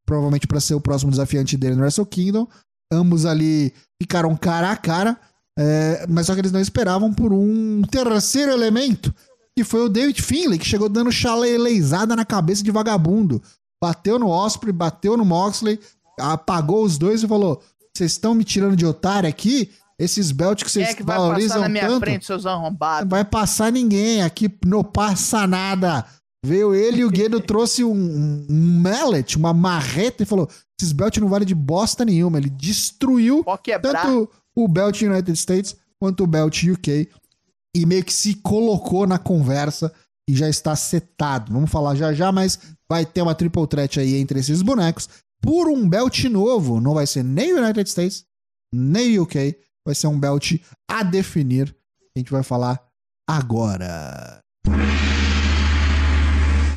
provavelmente 0.10 0.48
pra 0.48 0.60
ser 0.60 0.74
o 0.74 0.82
próximo 0.82 1.12
desafiante 1.12 1.56
dele 1.56 1.76
no 1.76 1.82
Wrestle 1.84 2.04
Kingdom. 2.06 2.48
Ambos 2.92 3.28
ali 3.28 3.72
ficaram 4.02 4.36
cara 4.36 4.72
a 4.72 4.76
cara. 4.76 5.16
é, 5.58 6.08
mas 6.10 6.26
só 6.26 6.34
que 6.34 6.42
eles 6.42 6.52
não 6.52 6.60
esperavam 6.60 7.14
por 7.14 7.32
um 7.32 7.84
terceiro 7.84 8.52
elemento, 8.52 9.14
que 9.56 9.64
foi 9.64 9.82
o 9.82 9.90
David 9.90 10.20
Finlay, 10.24 10.58
que 10.58 10.66
chegou 10.66 10.90
dando 10.90 11.12
chaleleizada 11.12 12.16
na 12.16 12.26
cabeça 12.26 12.64
de 12.64 12.72
vagabundo. 12.72 13.40
Bateu 13.84 14.18
no 14.18 14.30
Osprey, 14.30 14.74
bateu 14.74 15.16
no 15.16 15.24
Moxley, 15.24 15.80
apagou 16.20 16.84
os 16.84 16.98
dois 16.98 17.22
e 17.22 17.28
falou: 17.28 17.62
Vocês 17.96 18.14
estão 18.14 18.34
me 18.34 18.44
tirando 18.44 18.76
de 18.76 18.86
otário 18.86 19.30
aqui? 19.30 19.70
Esses 20.00 20.32
belts 20.32 20.64
que 20.64 20.72
Quem 20.72 20.84
vocês 20.86 20.96
é 20.96 20.98
que 20.98 21.04
vai 21.04 21.18
passar 21.18 21.28
valorizam 21.28 21.62
na 21.62 21.70
minha 21.70 21.88
tanto. 21.88 22.00
frente, 22.00 22.26
seus 22.26 22.46
Não 22.46 22.54
arrombados? 22.54 23.10
vai 23.10 23.24
passar 23.26 23.72
ninguém, 23.72 24.24
aqui 24.24 24.50
não 24.66 24.82
passa 24.84 25.46
nada. 25.46 26.04
Veio 26.46 26.74
ele 26.74 27.02
e 27.02 27.06
o 27.06 27.10
Guedo 27.10 27.42
trouxe 27.42 27.84
um, 27.84 28.46
um, 28.50 28.80
mallet, 28.82 29.36
uma 29.36 29.54
marreta 29.54 30.24
e 30.24 30.26
falou: 30.26 30.50
esses 30.80 30.94
belts 30.94 31.22
não 31.22 31.28
valem 31.28 31.46
de 31.46 31.56
bosta 31.56 32.06
nenhuma. 32.06 32.38
Ele 32.38 32.50
destruiu 32.50 33.44
tanto 33.82 34.30
o 34.56 34.68
belt 34.68 35.02
United 35.02 35.38
States 35.38 35.76
quanto 36.00 36.24
o 36.24 36.28
belt 36.28 36.64
UK 36.64 37.10
e 37.76 37.86
meio 37.86 38.04
que 38.04 38.14
se 38.14 38.36
colocou 38.36 39.06
na 39.06 39.20
conversa 39.20 39.94
e 40.30 40.36
já 40.36 40.48
está 40.48 40.76
setado. 40.76 41.52
Vamos 41.52 41.70
falar 41.70 41.96
já 41.96 42.14
já, 42.14 42.32
mas 42.32 42.60
vai 42.90 43.06
ter 43.06 43.22
uma 43.22 43.36
triple 43.36 43.68
threat 43.68 44.00
aí 44.00 44.16
entre 44.16 44.40
esses 44.40 44.62
bonecos 44.62 45.10
por 45.42 45.68
um 45.68 45.88
belt 45.88 46.24
novo. 46.26 46.80
Não 46.80 46.94
vai 46.94 47.06
ser 47.06 47.24
nem 47.24 47.54
o 47.54 47.58
United 47.58 47.90
States, 47.90 48.26
nem 48.74 49.18
o 49.18 49.24
UK. 49.24 49.58
Vai 49.86 49.96
ser 49.96 50.08
um 50.08 50.20
belt 50.20 50.54
a 50.90 51.04
definir. 51.04 51.76
A 52.16 52.20
gente 52.20 52.32
vai 52.32 52.44
falar 52.44 52.82
agora. 53.28 54.40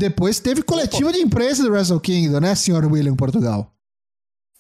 Depois 0.02 0.40
teve 0.40 0.64
coletiva 0.64 1.12
de 1.12 1.20
imprensa 1.20 1.62
do 1.62 1.70
Wrestle 1.70 2.00
Kingdom, 2.00 2.40
né, 2.40 2.56
senhor 2.56 2.84
William 2.86 3.14
Portugal? 3.14 3.72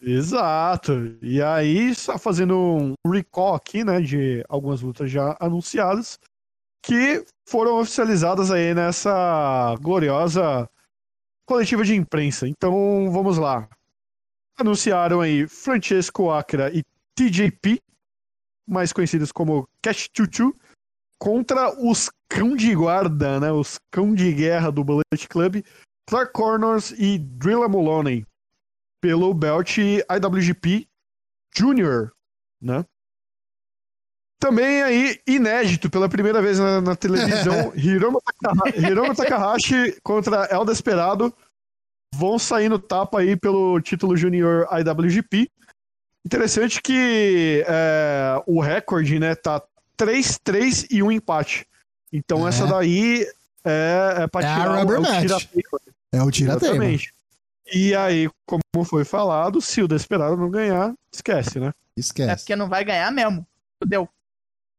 Exato. 0.00 1.18
E 1.20 1.42
aí, 1.42 1.92
só 1.96 2.16
fazendo 2.16 2.56
um 2.56 3.10
recall 3.10 3.56
aqui, 3.56 3.82
né, 3.82 4.00
de 4.00 4.44
algumas 4.48 4.82
lutas 4.82 5.10
já 5.10 5.36
anunciadas, 5.40 6.16
que 6.80 7.26
foram 7.44 7.80
oficializadas 7.80 8.52
aí 8.52 8.72
nessa 8.72 9.74
gloriosa 9.80 10.70
coletiva 11.44 11.82
de 11.82 11.96
imprensa. 11.96 12.46
Então, 12.46 13.10
vamos 13.10 13.36
lá. 13.36 13.68
Anunciaram 14.56 15.20
aí 15.20 15.48
Francesco 15.48 16.30
Acra 16.30 16.70
e 16.72 16.84
TJP, 17.16 17.82
mais 18.64 18.92
conhecidos 18.92 19.32
como 19.32 19.68
Cash 19.82 20.08
Chuchu, 20.16 20.54
contra 21.22 21.70
os 21.80 22.10
cão 22.28 22.56
de 22.56 22.74
guarda, 22.74 23.38
né, 23.38 23.52
os 23.52 23.78
cão 23.92 24.12
de 24.12 24.32
guerra 24.32 24.72
do 24.72 24.82
Bullet 24.82 25.28
Club, 25.28 25.62
Clark 26.08 26.32
Corners 26.32 26.90
e 26.98 27.16
Drilla 27.16 27.68
Moloney 27.68 28.26
pelo 29.00 29.32
belt 29.32 29.78
IWGP 29.78 30.88
Junior, 31.56 32.10
né? 32.60 32.84
Também 34.40 34.82
aí, 34.82 35.20
inédito, 35.24 35.88
pela 35.88 36.08
primeira 36.08 36.42
vez 36.42 36.58
na, 36.58 36.80
na 36.80 36.96
televisão, 36.96 37.72
Hiromu, 37.78 38.20
Taka- 38.42 38.76
Hiromu 38.76 39.14
Takahashi 39.14 40.00
contra 40.02 40.46
El 40.46 40.64
Desperado 40.64 41.32
vão 42.12 42.36
sair 42.36 42.68
no 42.68 42.80
tapa 42.80 43.20
aí 43.20 43.36
pelo 43.36 43.80
título 43.80 44.16
Junior 44.16 44.66
IWGP. 44.72 45.48
Interessante 46.26 46.82
que 46.82 47.64
é, 47.68 48.42
o 48.44 48.60
recorde, 48.60 49.20
né, 49.20 49.36
tá 49.36 49.62
3-3 49.96 50.86
e 50.90 51.02
um 51.02 51.10
empate. 51.10 51.66
Então 52.12 52.46
É. 52.46 52.48
essa 52.50 52.66
daí 52.66 53.26
é, 53.64 54.14
é 54.22 54.26
pra 54.26 54.42
É 54.42 54.46
a 54.46 54.54
tirar 54.54 54.70
o- 54.70 54.78
rubber 54.80 54.96
é 54.96 54.98
o 54.98 55.02
match. 55.02 55.20
tira-teima. 55.22 55.80
É 56.12 56.22
o 56.22 56.30
tira-teima. 56.30 56.74
Exatamente. 56.74 57.14
E 57.72 57.94
aí, 57.94 58.28
como 58.46 58.84
foi 58.84 59.04
falado, 59.04 59.60
se 59.62 59.80
o 59.82 59.88
Desperado 59.88 60.36
não 60.36 60.50
ganhar, 60.50 60.92
esquece, 61.14 61.58
né? 61.60 61.68
É 61.68 62.00
Esquece. 62.00 62.42
porque 62.42 62.56
não 62.56 62.68
vai 62.68 62.84
ganhar 62.84 63.10
mesmo. 63.12 63.46
Fudeu. 63.82 64.08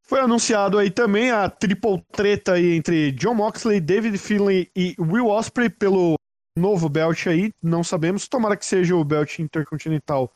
Foi 0.06 0.20
anunciado 0.20 0.78
aí 0.78 0.90
também 0.90 1.30
a 1.30 1.48
triple 1.48 2.04
treta 2.12 2.52
aí 2.52 2.74
entre 2.74 3.10
John 3.12 3.34
Moxley, 3.34 3.80
David 3.80 4.18
Finlay 4.18 4.70
e 4.76 4.94
Will 4.98 5.26
Ospreay 5.28 5.70
pelo 5.70 6.14
novo 6.56 6.88
belt 6.90 7.26
aí. 7.26 7.50
Não 7.62 7.82
sabemos. 7.82 8.28
Tomara 8.28 8.56
que 8.56 8.66
seja 8.66 8.94
o 8.94 9.02
belt 9.04 9.38
intercontinental 9.38 10.30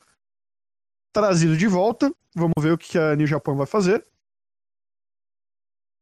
trazido 1.12 1.56
de 1.56 1.66
volta. 1.66 2.10
Vamos 2.34 2.54
ver 2.60 2.72
o 2.72 2.78
que 2.78 2.98
a 2.98 3.14
New 3.14 3.26
Japan 3.26 3.54
vai 3.56 3.66
fazer. 3.66 4.04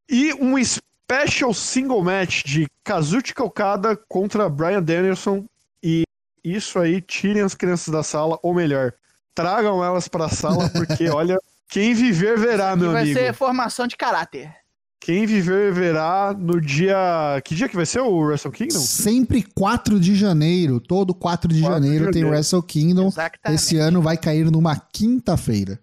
E 0.09 0.33
um 0.35 0.55
special 0.63 1.53
single 1.55 2.03
match 2.03 2.45
de 2.45 2.67
Kazuchika 2.85 3.43
Okada 3.45 3.97
contra 4.09 4.49
Brian 4.49 4.83
Danielson. 4.83 5.45
E 5.83 6.05
isso 6.45 6.79
aí, 6.79 7.01
tirem 7.01 7.43
as 7.43 7.55
crianças 7.55 7.93
da 7.93 8.03
sala, 8.03 8.39
ou 8.43 8.55
melhor, 8.55 8.93
tragam 9.35 9.85
elas 9.85 10.09
pra 10.09 10.29
sala, 10.29 10.69
porque 10.71 11.09
olha, 11.11 11.39
quem 11.69 11.95
viver 11.95 12.39
verá, 12.39 12.77
meu 12.77 12.93
vai 12.93 13.03
amigo. 13.03 13.19
ser 13.19 13.35
formação 13.35 13.87
de 13.87 13.97
caráter. 13.97 14.55
Quem 15.01 15.25
viver 15.25 15.73
verá 15.73 16.35
no 16.37 16.61
dia. 16.61 17.41
Que 17.45 17.55
dia 17.55 17.69
que 17.69 17.77
vai 17.77 17.87
ser 17.87 18.01
o 18.01 18.19
Wrestle 18.19 18.51
Kingdom? 18.51 18.81
Sempre 18.81 19.43
4 19.55 20.01
de 20.01 20.17
janeiro, 20.17 20.81
todo 20.81 21.15
4 21.15 21.53
de 21.53 21.61
4 21.61 21.81
de 21.81 21.87
janeiro 21.87 22.05
tem 22.07 22.23
janeiro. 22.23 22.31
Wrestle 22.31 22.63
Kingdom. 22.63 23.07
Exatamente. 23.07 23.55
Esse 23.55 23.77
ano 23.79 24.03
vai 24.03 24.17
cair 24.17 24.51
numa 24.51 24.77
quinta-feira. 24.77 25.79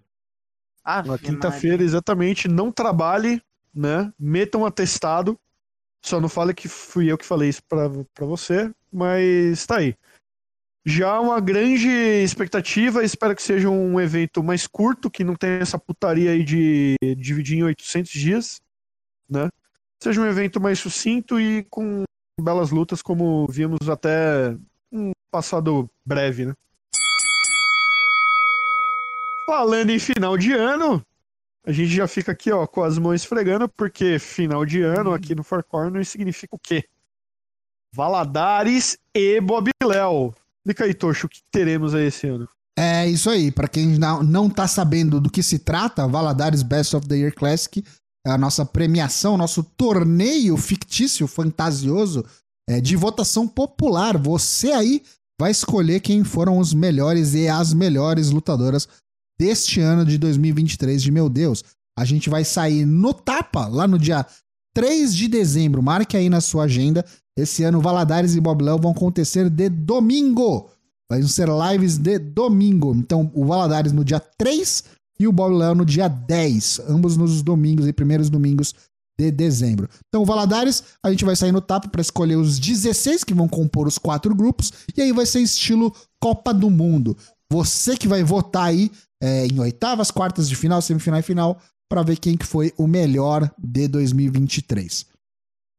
Ave 0.83 1.09
Na 1.09 1.17
quinta-feira, 1.17 1.81
exatamente. 1.81 2.49
Não 2.49 2.69
trabalhe, 2.69 3.41
né? 3.73 4.11
Meta 4.19 4.57
um 4.57 4.65
atestado. 4.65 5.39
Só 6.05 6.19
não 6.19 6.27
fale 6.27 6.53
que 6.53 6.67
fui 6.67 7.11
eu 7.11 7.17
que 7.17 7.25
falei 7.25 7.49
isso 7.49 7.61
pra 7.63 7.87
você, 8.25 8.69
mas 8.91 9.65
tá 9.65 9.77
aí. 9.77 9.95
Já 10.85 11.17
uma 11.17 11.39
grande 11.39 11.87
expectativa, 11.87 13.05
espero 13.05 13.33
que 13.33 13.41
seja 13.41 13.69
um 13.69 14.01
evento 14.01 14.43
mais 14.43 14.67
curto, 14.67 15.09
que 15.09 15.23
não 15.23 15.33
tenha 15.33 15.59
essa 15.59 15.79
putaria 15.79 16.31
aí 16.31 16.43
de 16.43 16.95
dividir 17.17 17.59
em 17.59 17.63
800 17.63 18.11
dias, 18.11 18.61
né? 19.29 19.49
Seja 20.01 20.19
um 20.19 20.25
evento 20.25 20.59
mais 20.59 20.77
sucinto 20.79 21.39
e 21.39 21.63
com 21.69 22.03
belas 22.37 22.69
lutas, 22.69 23.01
como 23.01 23.47
vimos 23.47 23.87
até 23.87 24.57
um 24.91 25.13
passado 25.31 25.89
breve, 26.05 26.47
né? 26.47 26.53
Falando 29.47 29.89
em 29.89 29.99
final 29.99 30.37
de 30.37 30.51
ano, 30.51 31.01
a 31.65 31.71
gente 31.71 31.89
já 31.89 32.07
fica 32.07 32.31
aqui, 32.31 32.51
ó, 32.51 32.67
com 32.67 32.83
as 32.83 32.97
mãos 32.97 33.15
esfregando, 33.15 33.69
porque 33.69 34.19
final 34.19 34.65
de 34.65 34.81
ano 34.81 35.13
aqui 35.13 35.33
no 35.33 35.43
Four 35.43 35.63
Corners 35.63 36.09
significa 36.09 36.55
o 36.55 36.59
quê? 36.59 36.83
Valadares 37.95 38.97
e 39.15 39.39
Bob 39.39 39.69
Léo. 39.83 40.33
Explica 40.59 40.85
aí, 40.85 40.93
Tocho, 40.93 41.27
o 41.27 41.29
que 41.29 41.41
teremos 41.51 41.93
aí 41.93 42.07
esse 42.07 42.27
ano? 42.27 42.47
É 42.77 43.07
isso 43.07 43.29
aí. 43.29 43.51
Pra 43.51 43.67
quem 43.67 43.97
não, 43.97 44.23
não 44.23 44.49
tá 44.49 44.67
sabendo 44.67 45.21
do 45.21 45.29
que 45.29 45.43
se 45.43 45.59
trata, 45.59 46.07
Valadares 46.07 46.63
Best 46.63 46.95
of 46.95 47.07
the 47.07 47.15
Year 47.15 47.33
Classic 47.33 47.83
é 48.25 48.31
a 48.31 48.37
nossa 48.37 48.65
premiação, 48.65 49.37
nosso 49.37 49.63
torneio 49.63 50.57
fictício, 50.57 51.27
fantasioso, 51.27 52.25
é, 52.67 52.81
de 52.81 52.95
votação 52.95 53.47
popular. 53.47 54.17
Você 54.17 54.71
aí 54.71 55.03
vai 55.39 55.51
escolher 55.51 55.99
quem 55.99 56.23
foram 56.23 56.57
os 56.57 56.73
melhores 56.73 57.33
e 57.33 57.47
as 57.47 57.73
melhores 57.73 58.31
lutadoras 58.31 58.87
deste 59.43 59.81
ano 59.81 60.05
de 60.05 60.17
2023. 60.17 61.03
De 61.03 61.11
meu 61.11 61.27
Deus, 61.27 61.65
a 61.99 62.05
gente 62.05 62.29
vai 62.29 62.45
sair 62.45 62.85
no 62.85 63.13
tapa 63.13 63.67
lá 63.67 63.85
no 63.85 63.99
dia 63.99 64.25
3 64.73 65.13
de 65.13 65.27
dezembro. 65.27 65.83
Marque 65.83 66.15
aí 66.15 66.29
na 66.29 66.39
sua 66.39 66.63
agenda. 66.63 67.03
Esse 67.37 67.63
ano, 67.63 67.81
Valadares 67.81 68.35
e 68.35 68.39
Bob 68.39 68.63
Léo 68.63 68.79
vão 68.79 68.91
acontecer 68.91 69.49
de 69.49 69.67
domingo. 69.67 70.69
Vai 71.09 71.21
ser 71.23 71.49
lives 71.49 71.97
de 71.97 72.17
domingo. 72.19 72.95
Então, 72.95 73.29
o 73.35 73.45
Valadares 73.45 73.91
no 73.91 74.05
dia 74.05 74.19
3 74.19 74.85
e 75.19 75.27
o 75.27 75.33
Bob 75.33 75.53
Léo 75.55 75.75
no 75.75 75.85
dia 75.85 76.07
10. 76.07 76.81
Ambos 76.87 77.17
nos 77.17 77.41
domingos 77.41 77.85
e 77.85 77.91
primeiros 77.91 78.29
domingos 78.29 78.73
de 79.19 79.29
dezembro. 79.29 79.89
Então, 80.07 80.21
o 80.21 80.25
Valadares, 80.25 80.83
a 81.03 81.11
gente 81.11 81.25
vai 81.25 81.35
sair 81.35 81.51
no 81.51 81.59
tapa 81.59 81.89
para 81.89 82.01
escolher 82.01 82.37
os 82.37 82.57
16 82.57 83.25
que 83.25 83.33
vão 83.33 83.49
compor 83.49 83.87
os 83.87 83.97
quatro 83.97 84.33
grupos. 84.33 84.71
E 84.95 85.01
aí 85.01 85.11
vai 85.11 85.25
ser 85.25 85.41
estilo 85.41 85.93
Copa 86.17 86.53
do 86.53 86.69
Mundo. 86.69 87.17
Você 87.51 87.97
que 87.97 88.07
vai 88.07 88.23
votar 88.23 88.67
aí 88.67 88.89
é, 89.23 89.47
em 89.47 89.57
oitavas, 89.59 90.11
quartas 90.11 90.49
de 90.49 90.55
final, 90.55 90.81
semifinal 90.81 91.19
e 91.19 91.23
final 91.23 91.61
para 91.89 92.03
ver 92.03 92.17
quem 92.17 92.35
que 92.35 92.45
foi 92.45 92.73
o 92.77 92.85
melhor 92.85 93.49
de 93.57 93.87
2023 93.87 95.05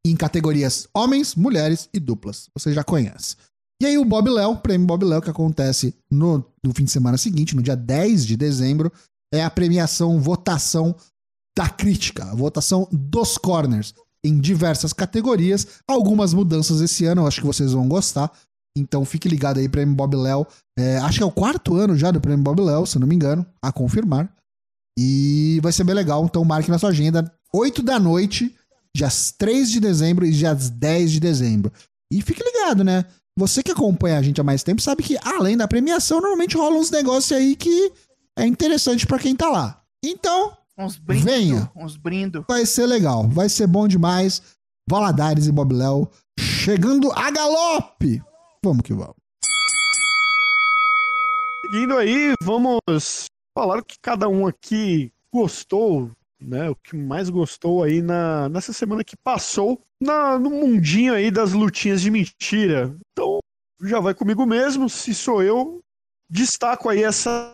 em 0.07 0.15
categorias 0.15 0.87
homens, 0.95 1.35
mulheres 1.35 1.89
e 1.93 1.99
duplas. 1.99 2.49
Você 2.55 2.73
já 2.73 2.85
conhece. 2.85 3.37
E 3.81 3.87
aí 3.87 3.99
o 3.99 4.05
Bob 4.05 4.29
Léo, 4.31 4.53
o 4.53 4.57
prêmio 4.57 4.87
Bob 4.87 5.05
Léo, 5.05 5.23
que 5.23 5.31
acontece 5.31 5.95
no, 6.11 6.45
no 6.63 6.75
fim 6.75 6.85
de 6.85 6.91
semana 6.91 7.17
seguinte, 7.17 7.57
no 7.57 7.63
dia 7.63 7.77
10 7.77 8.27
de 8.27 8.37
dezembro, 8.37 8.93
é 9.33 9.43
a 9.43 9.51
premiação 9.51 10.21
votação 10.21 10.95
da 11.57 11.69
crítica, 11.69 12.25
a 12.25 12.35
votação 12.35 12.87
dos 12.93 13.39
corners, 13.39 13.95
em 14.23 14.39
diversas 14.39 14.93
categorias. 14.93 15.67
Algumas 15.89 16.33
mudanças 16.33 16.81
esse 16.81 17.05
ano, 17.05 17.23
eu 17.23 17.27
acho 17.27 17.41
que 17.41 17.47
vocês 17.47 17.73
vão 17.73 17.89
gostar. 17.89 18.31
Então 18.77 19.05
fique 19.05 19.29
ligado 19.29 19.59
aí, 19.59 19.69
Prêmio 19.69 19.95
Bob 19.95 20.17
Léo. 20.17 20.47
É, 20.79 20.99
acho 20.99 21.19
que 21.19 21.23
é 21.23 21.27
o 21.27 21.31
quarto 21.31 21.77
ano 21.77 21.97
já 21.97 22.11
do 22.11 22.21
Prêmio 22.21 22.43
Bob 22.43 22.61
Léo, 22.61 22.87
se 22.87 22.97
eu 22.97 23.01
não 23.01 23.07
me 23.07 23.15
engano, 23.15 23.47
a 23.63 23.71
confirmar. 23.71 24.29
E 24.99 25.61
vai 25.63 25.73
ser 25.73 25.85
bem 25.85 25.95
legal, 25.95 26.25
então 26.25 26.45
marque 26.45 26.71
na 26.71 26.79
sua 26.79 26.91
agenda, 26.91 27.33
8 27.53 27.83
da 27.83 27.99
noite, 27.99 28.55
dias 28.95 29.33
3 29.37 29.71
de 29.71 29.81
dezembro 29.81 30.25
e 30.25 30.31
dias 30.31 30.71
10 30.71 31.13
de 31.13 31.21
dezembro. 31.21 31.73
E 32.13 32.23
fique 32.23 32.43
ligado, 32.43 32.85
né? 32.85 33.05
Você 33.37 33.63
que 33.63 33.73
acompanha 33.73 34.19
a 34.19 34.23
gente 34.23 34.41
há 34.41 34.45
mais 34.45 34.63
tempo 34.63 34.81
sabe 34.81 35.03
que, 35.03 35.19
além 35.25 35.57
da 35.57 35.67
premiação, 35.67 36.21
normalmente 36.21 36.57
rola 36.57 36.77
uns 36.77 36.91
negócios 36.91 37.33
aí 37.37 37.57
que 37.57 37.93
é 38.39 38.47
interessante 38.47 39.07
pra 39.07 39.19
quem 39.19 39.35
tá 39.35 39.51
lá. 39.51 39.83
Então, 40.05 40.57
Uns 40.77 40.97
brindos. 40.97 41.25
Venha. 41.25 41.71
Uns 41.77 41.97
brindos. 41.97 42.45
vai 42.49 42.67
ser 42.67 42.87
legal, 42.87 43.29
vai 43.29 43.49
ser 43.49 43.67
bom 43.67 43.87
demais. 43.87 44.43
Valadares 44.89 45.47
e 45.47 45.53
Bob 45.53 45.73
Léo 45.73 46.09
chegando 46.39 47.11
a 47.13 47.31
galope. 47.31 48.23
Vamos 48.65 48.83
que 48.83 48.95
vamos. 48.95 49.15
Seguindo 51.67 51.99
aí, 51.99 52.33
vamos 52.43 53.27
falar 53.55 53.81
o 53.81 53.85
que 53.85 53.99
cada 54.01 54.27
um 54.27 54.47
aqui 54.47 55.13
gostou, 55.31 56.11
né? 56.41 56.71
O 56.71 56.75
que 56.75 56.97
mais 56.97 57.29
gostou 57.29 57.83
aí 57.83 58.01
na, 58.01 58.49
nessa 58.49 58.73
semana 58.73 59.05
que 59.05 59.19
passou 59.19 59.83
na, 60.01 60.39
no 60.39 60.49
mundinho 60.49 61.13
aí 61.13 61.31
das 61.31 61.53
lutinhas 61.53 62.01
de 62.01 62.11
mentira. 62.11 62.97
Então, 63.13 63.39
já 63.83 64.01
vai 64.01 64.15
comigo 64.15 64.47
mesmo. 64.47 64.89
Se 64.89 65.15
sou 65.15 65.43
eu, 65.43 65.83
destaco 66.31 66.89
aí 66.89 67.05
essa 67.05 67.53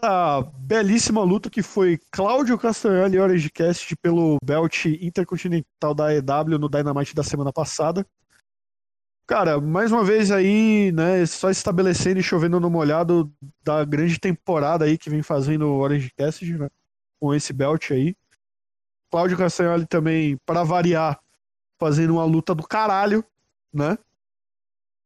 belíssima 0.60 1.24
luta 1.24 1.50
que 1.50 1.60
foi 1.60 1.98
Cláudio 2.12 2.56
Castanhari 2.56 3.16
e 3.16 3.18
Orange 3.18 3.50
Cast 3.50 3.96
pelo 3.96 4.36
belt 4.44 4.84
intercontinental 4.86 5.92
da 5.92 6.14
EW 6.14 6.56
no 6.56 6.68
Dynamite 6.68 7.16
da 7.16 7.24
semana 7.24 7.52
passada. 7.52 8.06
Cara, 9.30 9.60
mais 9.60 9.92
uma 9.92 10.02
vez 10.02 10.32
aí, 10.32 10.90
né, 10.90 11.24
só 11.24 11.50
estabelecendo 11.50 12.18
e 12.18 12.22
chovendo 12.22 12.58
no 12.58 12.68
molhado 12.68 13.32
da 13.62 13.84
grande 13.84 14.18
temporada 14.18 14.84
aí 14.84 14.98
que 14.98 15.08
vem 15.08 15.22
fazendo 15.22 15.68
o 15.68 15.78
Orange 15.78 16.10
Cassidy, 16.18 16.58
né, 16.58 16.68
com 17.20 17.32
esse 17.32 17.52
belt 17.52 17.92
aí. 17.92 18.16
Cláudio 19.08 19.38
Castagnoli 19.38 19.86
também, 19.86 20.36
para 20.44 20.64
variar, 20.64 21.20
fazendo 21.78 22.14
uma 22.14 22.24
luta 22.24 22.56
do 22.56 22.66
caralho, 22.66 23.24
né. 23.72 23.96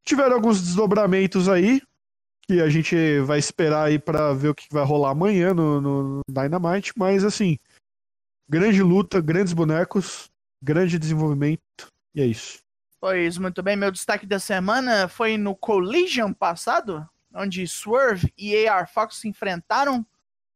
Tiveram 0.07 0.37
alguns 0.37 0.59
desdobramentos 0.59 1.47
aí, 1.47 1.83
que 2.49 2.63
a 2.63 2.71
gente 2.71 3.21
vai 3.27 3.39
esperar 3.39 3.89
aí 3.89 3.99
para 3.99 4.33
ver 4.33 4.49
o 4.49 4.55
que 4.55 4.73
vai 4.73 4.87
rolar 4.87 5.11
amanhã 5.11 5.53
no, 5.53 5.83
no 5.83 6.21
Dynamite, 6.27 6.95
mas 6.97 7.25
assim, 7.25 7.59
grande 8.49 8.83
luta, 8.83 9.21
grandes 9.21 9.53
bonecos, 9.53 10.31
grande 10.63 10.99
desenvolvimento, 10.99 11.61
e 12.15 12.23
é 12.23 12.27
isso. 12.27 12.64
Pois 13.07 13.37
muito 13.37 13.63
bem, 13.63 13.77
meu 13.77 13.91
destaque 13.91 14.25
da 14.25 14.39
semana 14.39 15.09
foi 15.09 15.37
no 15.37 15.55
Collision 15.55 16.33
passado, 16.33 17.07
onde 17.35 17.69
Swerve 17.69 18.33
e 18.35 18.67
AR 18.67 18.91
Fox 18.91 19.17
se 19.17 19.29
enfrentaram 19.29 20.07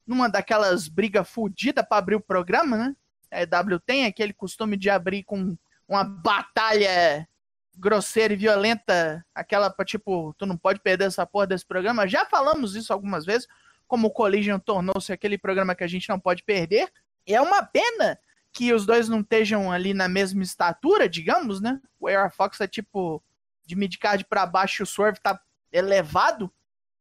numa 0.07 0.31
daquelas 0.31 0.89
brigas 0.89 1.29
fodidas 1.29 1.85
pra 1.87 1.99
abrir 1.99 2.15
o 2.15 2.21
programa, 2.23 2.75
né? 2.79 2.97
A 3.31 3.43
EW 3.43 3.79
tem 3.79 4.07
aquele 4.07 4.33
costume 4.33 4.79
de 4.79 4.89
abrir 4.89 5.25
com 5.25 5.59
uma 5.87 6.03
batalha 6.03 7.29
grosseira 7.77 8.33
e 8.33 8.37
violenta, 8.39 9.23
aquela 9.35 9.69
pra 9.69 9.85
tipo, 9.85 10.35
tu 10.39 10.47
não 10.47 10.57
pode 10.57 10.81
perder 10.81 11.05
essa 11.05 11.27
porra 11.27 11.49
desse 11.49 11.67
programa. 11.67 12.09
Já 12.09 12.25
falamos 12.25 12.75
isso 12.75 12.95
algumas 12.95 13.27
vezes, 13.27 13.47
como 13.87 14.09
o 14.09 14.11
Collision 14.11 14.59
tornou-se 14.59 15.13
aquele 15.13 15.37
programa 15.37 15.75
que 15.75 15.85
a 15.85 15.89
gente 15.89 16.09
não 16.09 16.19
pode 16.19 16.43
perder. 16.43 16.91
E 17.27 17.35
é 17.35 17.43
uma 17.43 17.63
pena 17.63 18.19
que 18.59 18.73
os 18.73 18.85
dois 18.85 19.09
não 19.09 19.21
estejam 19.21 19.71
ali 19.71 19.95
na 19.95 20.09
mesma 20.09 20.43
estatura, 20.43 21.09
digamos, 21.09 21.61
né? 21.61 21.81
O 22.01 22.09
AR 22.09 22.29
Fox 22.29 22.61
é 22.61 22.67
tipo 22.67 23.23
de 23.65 23.77
midcard 23.77 24.25
pra 24.25 24.45
baixo 24.45 24.83
e 24.83 24.85
o 24.85 24.87
Swerve 24.87 25.21
tá 25.21 25.41
elevado, 25.71 26.53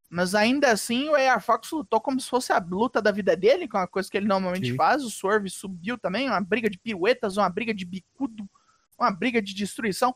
mas 0.08 0.36
ainda 0.36 0.72
assim 0.72 1.10
o 1.10 1.16
AR 1.16 1.42
Fox 1.42 1.72
lutou 1.72 2.00
como 2.00 2.22
se 2.22 2.30
fosse 2.30 2.54
a 2.54 2.60
luta 2.60 3.02
da 3.02 3.12
vida 3.12 3.36
dele, 3.36 3.68
que 3.68 3.76
é 3.76 3.80
uma 3.80 3.88
coisa 3.88 4.08
que 4.08 4.16
ele 4.16 4.28
normalmente 4.28 4.70
Sim. 4.70 4.76
faz. 4.76 5.04
O 5.04 5.10
Swerve 5.10 5.50
subiu 5.50 5.98
também, 5.98 6.30
uma 6.30 6.40
briga 6.40 6.70
de 6.70 6.78
piruetas, 6.78 7.38
uma 7.38 7.50
briga 7.50 7.74
de 7.74 7.86
bicudo, 7.86 8.48
uma 8.96 9.10
briga 9.10 9.42
de 9.42 9.56
destruição. 9.56 10.16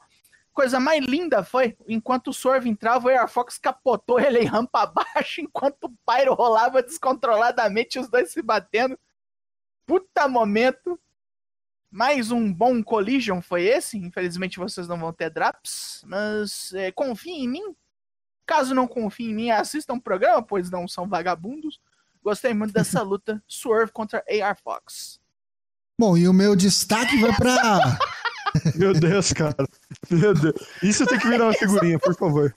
Coisa 0.53 0.79
mais 0.79 1.03
linda 1.03 1.43
foi, 1.43 1.75
enquanto 1.87 2.27
o 2.27 2.33
Swerve 2.33 2.69
entrava, 2.69 3.07
o 3.07 3.17
AR 3.17 3.27
Fox 3.27 3.57
capotou 3.57 4.19
ele 4.19 4.41
em 4.41 4.45
rampa 4.45 4.83
abaixo, 4.93 5.41
enquanto 5.41 5.85
o 5.85 5.97
Pyro 6.05 6.35
rolava 6.35 6.83
descontroladamente, 6.83 7.97
os 7.97 8.07
dois 8.07 8.31
se 8.31 8.43
batendo. 8.43 8.95
Puta 9.87 10.27
momento. 10.27 10.99
Mais 11.91 12.31
um 12.31 12.51
bom 12.53 12.81
Collision 12.81 13.41
foi 13.41 13.63
esse. 13.63 13.97
Infelizmente 13.97 14.57
vocês 14.57 14.87
não 14.87 14.97
vão 14.97 15.11
ter 15.11 15.29
drops, 15.29 16.01
mas 16.07 16.71
é, 16.73 16.89
confiem 16.89 17.43
em 17.43 17.47
mim. 17.49 17.75
Caso 18.45 18.73
não 18.73 18.87
confiem 18.87 19.31
em 19.31 19.35
mim, 19.35 19.51
assistam 19.51 19.95
o 19.95 20.01
programa, 20.01 20.41
pois 20.41 20.71
não 20.71 20.87
são 20.87 21.07
vagabundos. 21.07 21.81
Gostei 22.23 22.53
muito 22.53 22.73
dessa 22.73 23.01
luta. 23.03 23.43
Swerve 23.45 23.91
contra 23.91 24.23
AR 24.29 24.57
Fox. 24.63 25.19
Bom, 25.99 26.17
e 26.17 26.27
o 26.27 26.33
meu 26.33 26.55
destaque 26.55 27.19
vai 27.19 27.35
pra. 27.35 27.99
Meu 28.75 28.93
Deus, 28.93 29.31
cara. 29.31 29.65
Meu 30.09 30.33
Deus. 30.33 30.55
Isso 30.83 31.05
tem 31.05 31.17
que 31.17 31.27
virar 31.27 31.45
uma 31.45 31.53
figurinha, 31.53 31.97
por 31.97 32.13
favor. 32.15 32.53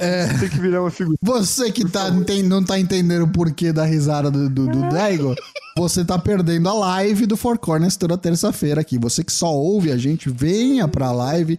É, 0.00 0.38
Tem 0.38 0.48
que 0.48 0.58
virar 0.60 0.80
uma 0.82 0.90
figurinha. 0.90 1.18
você 1.22 1.70
que 1.70 1.88
tá, 1.88 2.08
enten- 2.08 2.42
não 2.42 2.64
tá 2.64 2.78
entendendo 2.78 3.22
o 3.24 3.28
porquê 3.32 3.72
da 3.72 3.84
risada 3.84 4.30
do, 4.30 4.48
do, 4.48 4.66
do 4.66 4.80
Daigo, 4.88 5.34
você 5.76 6.04
tá 6.04 6.18
perdendo 6.18 6.68
a 6.68 6.72
live 6.74 7.26
do 7.26 7.36
Four 7.36 7.58
Corners 7.58 7.96
toda 7.96 8.16
terça-feira 8.18 8.80
aqui. 8.80 8.98
Você 8.98 9.22
que 9.22 9.32
só 9.32 9.52
ouve 9.54 9.92
a 9.92 9.96
gente, 9.96 10.28
venha 10.30 10.88
pra 10.88 11.12
live. 11.12 11.58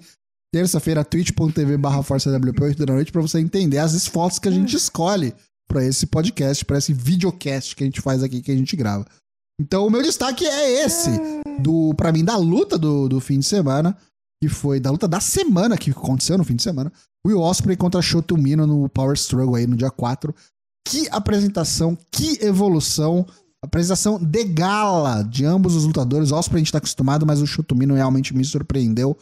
Terça-feira, 0.54 1.06
twitch.tv 1.06 1.78
barra 1.78 2.04
ForçaWP, 2.04 2.62
8 2.62 2.86
da 2.86 2.94
noite, 2.94 3.12
pra 3.12 3.22
você 3.22 3.40
entender 3.40 3.78
as 3.78 4.06
fotos 4.08 4.38
que 4.38 4.50
a 4.50 4.52
gente 4.52 4.76
escolhe 4.76 5.34
pra 5.70 5.86
esse 5.86 6.06
podcast, 6.06 6.66
pra 6.66 6.78
esse 6.78 6.92
videocast 6.92 7.74
que 7.76 7.84
a 7.84 7.88
gente 7.88 8.02
faz 8.02 8.22
aqui, 8.22 8.42
que 8.42 8.52
a 8.52 8.56
gente 8.56 8.76
grava. 8.76 9.06
Então, 9.62 9.88
o 9.88 9.90
meu 9.90 10.02
destaque 10.04 10.46
é 10.46 10.84
esse, 10.84 11.10
do 11.60 11.94
para 11.96 12.12
mim, 12.12 12.26
da 12.26 12.36
luta 12.36 12.78
do, 12.78 13.08
do 13.08 13.22
fim 13.22 13.40
de 13.40 13.46
semana, 13.46 13.96
que 14.42 14.50
foi 14.50 14.80
da 14.80 14.90
luta 14.90 15.08
da 15.08 15.20
semana 15.20 15.78
que 15.78 15.92
aconteceu 15.92 16.36
no 16.36 16.44
fim 16.44 16.56
de 16.56 16.64
semana. 16.64 16.92
Will 17.26 17.40
Ospreay 17.40 17.78
contra 17.78 18.02
Shoto 18.02 18.36
Mino 18.36 18.66
no 18.66 18.90
Power 18.90 19.14
Struggle 19.14 19.56
aí 19.56 19.68
no 19.68 19.78
dia 19.78 19.92
4. 19.92 20.34
Que 20.88 21.08
apresentação, 21.12 21.96
que 22.12 22.44
evolução. 22.44 23.26
Apresentação 23.64 24.18
de 24.20 24.44
gala 24.44 25.22
de 25.22 25.46
ambos 25.46 25.76
os 25.76 25.86
lutadores. 25.86 26.32
Osprey 26.32 26.58
a 26.58 26.60
gente 26.64 26.72
tá 26.72 26.80
acostumado, 26.80 27.28
mas 27.28 27.40
o 27.40 27.46
Shoto 27.46 27.76
Mino 27.76 27.94
realmente 27.94 28.36
me 28.36 28.44
surpreendeu. 28.44 29.16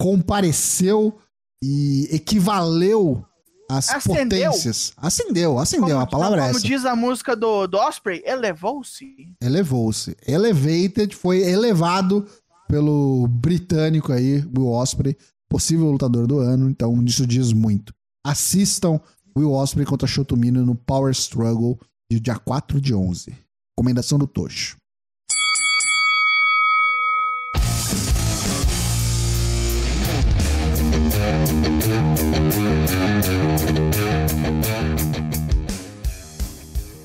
Compareceu 0.00 1.14
e 1.62 2.08
equivaleu 2.10 3.22
às 3.70 3.90
Acendeu. 3.90 4.50
potências. 4.50 4.94
Acendeu, 4.96 5.58
acendeu. 5.58 6.00
a 6.00 6.06
palavra 6.06 6.38
é 6.40 6.46
como 6.46 6.56
essa. 6.56 6.66
diz 6.66 6.86
a 6.86 6.96
música 6.96 7.36
do, 7.36 7.66
do 7.66 7.76
Osprey, 7.76 8.22
elevou-se. 8.24 9.06
Elevou-se. 9.42 10.16
Elevated 10.26 11.14
foi 11.14 11.42
elevado 11.42 12.26
pelo 12.68 13.26
britânico 13.28 14.12
aí, 14.12 14.44
Will 14.56 14.68
Osprey, 14.68 15.16
possível 15.48 15.90
lutador 15.90 16.26
do 16.26 16.38
ano, 16.38 16.68
então 16.68 17.02
isso 17.04 17.26
diz 17.26 17.52
muito. 17.52 17.92
Assistam 18.26 19.00
Will 19.36 19.52
Osprey 19.52 19.84
contra 19.84 20.08
Shoto 20.08 20.36
Mino 20.36 20.64
no 20.64 20.74
Power 20.74 21.12
Struggle 21.12 21.78
de 22.10 22.20
dia 22.20 22.36
4 22.36 22.80
de 22.80 22.94
11. 22.94 23.34
Recomendação 23.76 24.18
do 24.18 24.26
Tocho. 24.26 24.76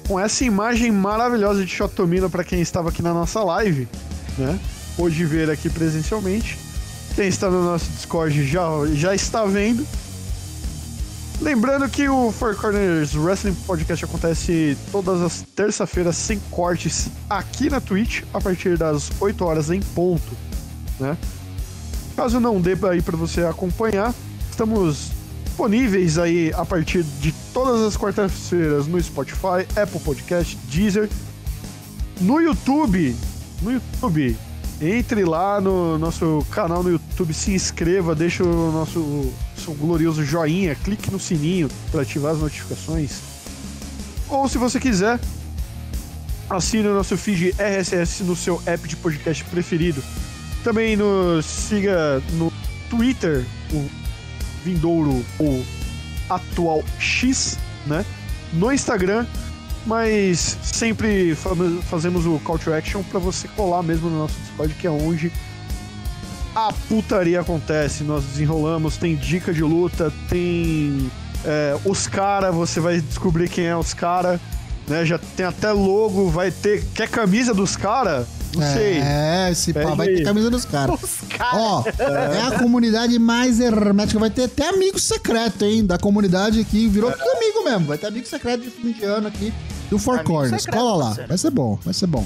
Com 0.07 0.19
essa 0.19 0.44
imagem 0.44 0.91
maravilhosa 0.91 1.64
de 1.64 1.72
Shotomino 1.72 2.30
para 2.30 2.44
quem 2.44 2.61
estava 2.61 2.90
aqui 2.90 3.02
na 3.02 3.14
nossa 3.14 3.44
live, 3.44 3.88
né? 4.38 4.60
Pôde 5.00 5.24
ver 5.24 5.50
aqui 5.50 5.70
presencialmente. 5.70 6.60
Quem 7.16 7.30
está 7.30 7.50
no 7.50 7.64
nosso 7.64 7.90
Discord 7.92 8.46
já, 8.46 8.68
já 8.94 9.16
está 9.16 9.46
vendo. 9.46 9.88
Lembrando 11.40 11.88
que 11.88 12.10
o 12.10 12.34
Four 12.34 12.58
Corners 12.58 13.16
Wrestling 13.16 13.54
Podcast 13.66 14.04
acontece 14.04 14.78
todas 14.92 15.22
as 15.22 15.42
terça-feiras 15.56 16.18
sem 16.18 16.38
cortes 16.52 17.08
aqui 17.30 17.70
na 17.70 17.80
Twitch, 17.80 18.24
a 18.34 18.42
partir 18.42 18.78
das 18.78 19.10
8 19.22 19.46
horas 19.46 19.72
em 19.72 19.80
ponto, 19.80 20.36
né? 21.00 21.18
Caso 22.14 22.42
não 22.42 22.60
dê 22.60 22.78
aí 22.90 23.02
para 23.02 23.16
você 23.16 23.46
acompanhar, 23.46 24.14
estamos 24.52 25.12
disponíveis 25.46 26.18
aí 26.18 26.52
a 26.54 26.66
partir 26.66 27.04
de 27.22 27.34
todas 27.54 27.80
as 27.84 27.96
quartas-feiras 27.96 28.86
no 28.86 29.02
Spotify, 29.02 29.66
Apple 29.82 30.02
Podcast, 30.02 30.58
Deezer, 30.70 31.10
no 32.20 32.42
YouTube, 32.42 33.16
no 33.62 33.72
YouTube. 33.72 34.49
Entre 34.81 35.26
lá 35.26 35.60
no 35.60 35.97
nosso 35.97 36.45
canal 36.51 36.81
no 36.81 36.91
YouTube, 36.91 37.34
se 37.34 37.51
inscreva, 37.51 38.15
deixa 38.15 38.43
o 38.45 38.72
nosso 38.72 39.34
seu 39.57 39.73
glorioso 39.73 40.23
joinha, 40.23 40.73
clique 40.73 41.11
no 41.11 41.19
sininho 41.19 41.69
para 41.91 42.03
ativar 42.03 42.31
as 42.31 42.39
notificações. 42.39 43.19
Ou 44.30 44.47
se 44.47 44.57
você 44.57 44.80
quiser, 44.80 45.19
assine 46.49 46.88
o 46.88 46.93
nosso 46.93 47.18
feed 47.18 47.53
RSS 47.60 48.23
no 48.23 48.38
seu 48.38 48.61
app 48.65 48.88
de 48.88 48.95
podcast 48.95 49.43
preferido. 49.45 50.01
Também 50.64 50.95
nos 50.95 51.45
siga 51.45 52.23
no 52.34 52.51
Twitter, 52.89 53.45
o 53.73 53.89
vindouro 54.64 55.26
ou 55.38 55.65
atual 56.30 56.84
X, 56.97 57.57
né? 57.85 58.06
No 58.53 58.72
Instagram, 58.72 59.26
mas 59.85 60.57
sempre 60.61 61.35
fa- 61.35 61.51
fazemos 61.89 62.26
o 62.26 62.39
call 62.39 62.60
to 62.60 62.73
action 62.73 63.01
pra 63.03 63.19
você 63.19 63.47
colar 63.49 63.81
mesmo 63.84 64.10
no 64.10 64.19
nosso 64.19 64.35
Discord, 64.39 64.73
que 64.76 64.88
é 64.88 64.91
onde 64.91 65.31
a 66.56 66.73
putaria 66.88 67.39
acontece. 67.41 68.03
Nós 68.03 68.23
desenrolamos, 68.23 68.97
tem 68.97 69.15
dica 69.15 69.53
de 69.53 69.64
luta, 69.64 70.11
tem 70.30 71.10
é, 71.45 71.77
os 71.85 72.07
cara, 72.07 72.51
você 72.51 72.80
vai 72.80 72.99
descobrir 72.99 73.49
quem 73.49 73.65
é 73.65 73.76
os 73.76 73.93
cara, 73.93 74.39
né? 74.88 75.06
Já 75.06 75.18
tem 75.18 75.45
até 75.45 75.72
logo, 75.72 76.30
vai 76.30 76.51
ter. 76.51 76.84
Quer 76.93 77.07
camisa 77.10 77.53
dos 77.53 77.76
cara? 77.76 78.27
Não 78.56 78.74
sei. 78.74 78.98
É, 79.00 79.50
esse 79.52 79.72
pá, 79.74 79.94
vai 79.94 80.08
ter 80.08 80.24
camisa 80.24 80.50
dos 80.50 80.66
caras. 80.66 81.00
Ó, 81.54 81.84
é 82.00 82.42
a 82.48 82.60
comunidade 82.60 83.18
mais 83.20 83.60
hermética. 83.60 84.20
Vai 84.20 84.30
ter 84.30 84.44
até 84.46 84.70
amigo 84.70 85.00
secreto, 85.00 85.64
hein? 85.66 85.86
Da 85.86 85.98
comunidade 85.98 86.60
aqui. 86.60 86.88
Virou 86.88 87.12
tudo 87.12 87.30
amigo 87.38 87.64
mesmo. 87.64 87.86
Vai 87.86 87.98
ter 87.98 88.08
amigo 88.08 88.28
secreto 88.28 88.64
de 88.64 88.70
fim 88.72 88.92
de 88.92 89.06
ano 89.06 89.28
aqui 89.28 89.54
do 89.90 90.00
Four 90.00 90.16
Amigo 90.16 90.30
Corners. 90.34 90.64
secreto, 90.64 90.82
Cola 90.82 91.06
lá. 91.10 91.18
Vai 91.28 91.38
ser 91.38 91.52
bom, 91.52 91.78
vai 91.84 91.94
ser 91.94 92.08
bom. 92.08 92.26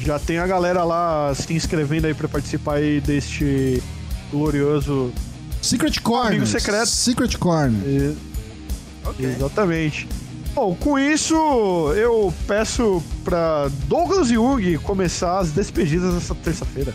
Já 0.00 0.18
tem 0.18 0.38
a 0.38 0.46
galera 0.46 0.84
lá 0.84 1.34
se 1.34 1.52
inscrevendo 1.52 2.06
aí 2.06 2.14
pra 2.14 2.28
participar 2.28 2.74
aí 2.74 3.00
deste 3.00 3.82
glorioso. 4.30 5.12
Secret 5.60 5.98
Corners. 6.00 6.50
secreto. 6.50 6.86
Secret 6.86 7.36
Corner. 7.36 7.80
e- 7.84 8.16
Exatamente. 9.18 10.06
Bom, 10.60 10.74
com 10.74 10.98
isso, 10.98 11.36
eu 11.94 12.34
peço 12.48 13.00
pra 13.22 13.68
Douglas 13.86 14.26
Jung 14.26 14.76
começar 14.78 15.38
as 15.38 15.52
despedidas 15.52 16.14
dessa 16.14 16.34
terça-feira. 16.34 16.92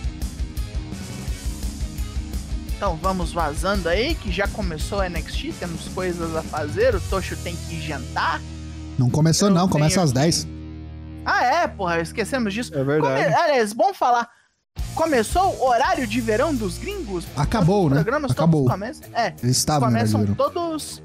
Então 2.76 2.98
vamos 3.02 3.32
vazando 3.32 3.88
aí, 3.88 4.16
que 4.16 4.30
já 4.34 4.50
começou 4.50 5.00
o 5.00 5.04
NXT, 5.10 5.54
temos 5.62 5.88
coisas 5.96 6.36
a 6.36 6.44
fazer, 6.44 6.94
o 6.94 7.00
Tocho 7.10 7.38
tem 7.38 7.56
que 7.56 7.80
jantar. 7.80 8.42
Não 9.00 9.10
começou, 9.10 9.48
Eu 9.48 9.54
não. 9.56 9.70
Começa 9.70 10.02
às 10.02 10.10
que- 10.12 10.20
10. 10.20 10.46
Ah, 11.26 11.46
é, 11.46 11.66
porra, 11.66 12.02
esquecemos 12.02 12.54
disso. 12.54 12.76
É 12.78 12.84
verdade. 12.84 13.24
Come... 13.24 13.34
Aliás, 13.34 13.72
bom 13.72 13.94
falar. 13.94 14.28
Começou 14.94 15.56
o 15.62 15.70
horário 15.70 16.06
de 16.06 16.20
verão 16.20 16.54
dos 16.54 16.78
gringos? 16.78 17.24
Acabou, 17.38 17.86
Os 17.86 17.92
né? 17.92 18.04
programas 18.04 18.32
Acabou. 18.32 18.64
todos 18.66 18.74
começam. 18.74 19.08
É, 19.14 19.34
Eles 19.42 19.56
estavam 19.56 19.88
começam 19.88 20.20
horário 20.20 20.36
de 20.36 20.38
todos 20.38 21.02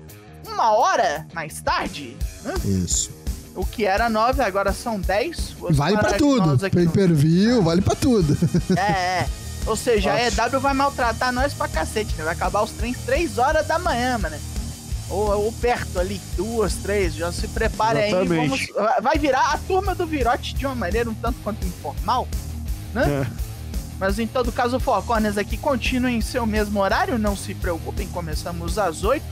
uma 0.59 0.73
hora 0.73 1.27
mais 1.33 1.61
tarde. 1.61 2.17
né? 2.43 2.55
Isso. 2.65 3.11
O 3.55 3.65
que 3.65 3.85
era 3.85 4.09
nove, 4.09 4.43
agora 4.43 4.73
são 4.73 5.01
dez. 5.01 5.55
Vale 5.59 5.97
pra 5.97 6.11
maravilhosos 6.11 6.61
tudo. 6.61 6.71
Pay 6.71 6.89
per 6.89 7.13
view, 7.13 7.63
vale 7.63 7.81
pra 7.81 7.95
tudo. 7.95 8.37
É, 8.77 8.81
é. 8.81 9.29
Ou 9.67 9.77
seja, 9.77 10.13
a 10.13 10.25
Nossa. 10.25 10.49
EW 10.49 10.61
vai 10.61 10.75
maltratar 10.75 11.33
nós 11.33 11.53
pra 11.53 11.69
cacete, 11.69 12.15
né? 12.17 12.25
Vai 12.25 12.33
acabar 12.35 12.63
os 12.63 12.71
trens 12.71 12.97
três 13.05 13.37
horas 13.39 13.67
da 13.67 13.79
manhã, 13.79 14.17
mano. 14.19 14.37
Ou, 15.11 15.45
ou 15.45 15.53
perto 15.53 15.99
ali, 15.99 16.21
duas, 16.37 16.75
três, 16.75 17.15
já 17.15 17.33
se 17.33 17.49
prepare 17.49 17.99
aí. 17.99 18.13
Vamos, 18.27 18.67
vai 19.03 19.19
virar 19.19 19.53
a 19.53 19.59
turma 19.59 19.95
do 19.95 20.07
Virote 20.07 20.55
de 20.55 20.65
uma 20.67 20.75
maneira 20.75 21.09
um 21.11 21.15
tanto 21.15 21.39
quanto 21.43 21.67
informal, 21.67 22.29
né? 22.95 23.25
É. 23.27 23.49
Mas 23.99 24.19
em 24.19 24.27
todo 24.27 24.53
caso, 24.53 24.77
o 24.77 24.81
Four 24.81 25.03
Corners 25.03 25.37
aqui 25.37 25.57
continua 25.57 26.11
em 26.11 26.21
seu 26.21 26.47
mesmo 26.47 26.79
horário, 26.81 27.19
não 27.19 27.37
se 27.37 27.55
preocupem, 27.55 28.07
começamos 28.09 28.79
às 28.79 29.03
8 29.03 29.25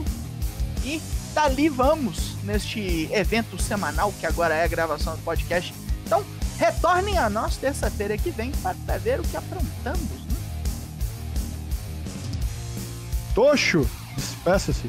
e 0.85 1.01
dali 1.37 1.69
vamos 1.69 2.35
neste 2.45 3.11
evento 3.13 3.63
semanal 3.63 4.11
que 4.19 4.25
agora 4.25 4.55
é 4.55 4.65
a 4.65 4.67
gravação 4.67 5.15
do 5.15 5.23
podcast. 5.23 5.75
Então, 6.07 6.25
retornem 6.57 7.19
a 7.19 7.29
nós 7.29 7.59
terça-feira 7.59 8.17
que 8.17 8.31
vem 8.31 8.51
para 8.63 8.97
ver 8.97 9.21
o 9.21 9.23
que 9.23 9.37
aprontamos. 9.37 10.01
Né? 10.01 10.37
Tocho, 13.35 13.87
despeça-se. 14.17 14.89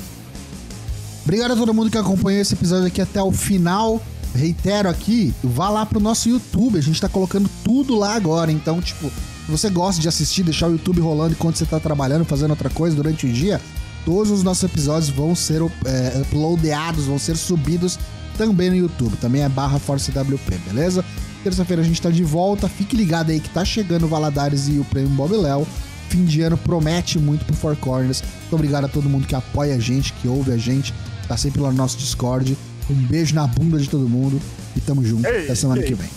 Obrigado 1.26 1.52
a 1.52 1.56
todo 1.57 1.74
mundo 1.74 1.91
que 1.91 1.98
acompanhou 1.98 2.41
esse 2.41 2.53
episódio 2.53 2.88
aqui 2.88 3.02
até 3.02 3.22
o 3.22 3.34
final. 3.34 4.02
Reitero 4.34 4.88
aqui, 4.88 5.34
vá 5.44 5.69
lá 5.69 5.86
pro 5.86 5.99
nosso 5.99 6.30
YouTube. 6.30 6.78
A 6.78 6.82
gente 6.82 7.02
tá 7.02 7.10
colocando 7.10 7.49
tudo 7.65 7.94
lá 7.94 8.14
agora. 8.14 8.53
Então, 8.53 8.82
tipo, 8.82 9.10
se 9.10 9.52
você 9.52 9.69
gosta 9.69 10.02
de 10.02 10.07
assistir, 10.07 10.44
deixar 10.44 10.68
o 10.68 10.72
YouTube 10.72 11.02
rolando 11.02 11.34
enquanto 11.34 11.57
você 11.57 11.65
tá 11.65 11.78
trabalhando, 11.78 12.24
fazendo 12.24 12.52
outra 12.52 12.69
coisa 12.69 12.95
durante 12.95 13.26
o 13.26 13.34
dia, 13.34 13.60
todos 14.08 14.32
os 14.32 14.42
nossos 14.42 14.64
episódios 14.64 15.10
vão 15.10 15.36
ser 15.36 15.62
é, 15.62 16.22
uploadados, 16.22 17.04
vão 17.04 17.20
ser 17.20 17.36
subidos 17.36 18.00
também 18.38 18.70
no 18.70 18.78
YouTube. 18.78 19.18
Também 19.18 19.42
é 19.42 19.50
barra 19.50 19.80
ForceWP, 19.80 20.56
beleza? 20.66 21.04
Terça-feira 21.44 21.82
a 21.82 21.86
gente 21.86 22.02
tá 22.02 22.10
de 22.10 22.24
volta. 22.24 22.70
Fique 22.70 22.96
ligado 22.96 23.32
aí 23.32 23.42
que 23.42 23.50
tá 23.50 23.66
chegando 23.66 24.06
o 24.06 24.08
Valadares 24.08 24.70
e 24.70 24.80
o 24.80 24.86
Prêmio 24.86 25.10
Bob 25.10 25.36
Léo. 25.36 25.68
Fim 26.08 26.24
de 26.24 26.42
ano 26.42 26.58
promete 26.58 27.20
muito 27.20 27.44
pro 27.44 27.54
Four 27.54 27.76
Corners. 27.76 28.22
Muito 28.22 28.56
obrigado 28.56 28.86
a 28.86 28.88
todo 28.88 29.10
mundo 29.10 29.28
que 29.28 29.36
apoia 29.36 29.76
a 29.76 29.80
gente, 29.80 30.14
que 30.14 30.28
ouve 30.30 30.54
a 30.54 30.58
gente, 30.58 30.94
tá 31.28 31.36
sempre 31.36 31.60
lá 31.60 31.70
no 31.70 31.76
nosso 31.76 31.98
Discord. 31.98 32.58
Um 32.90 32.96
beijo 33.08 33.36
na 33.36 33.46
bunda 33.46 33.78
de 33.78 33.90
todo 33.90 34.08
mundo 34.08 34.40
e 34.74 34.80
tamo 34.80 35.04
junto 35.04 35.28
Ei, 35.28 35.44
até 35.44 35.56
semana 35.56 35.82
ei. 35.82 35.88
que 35.88 35.96
vem. 35.96 36.10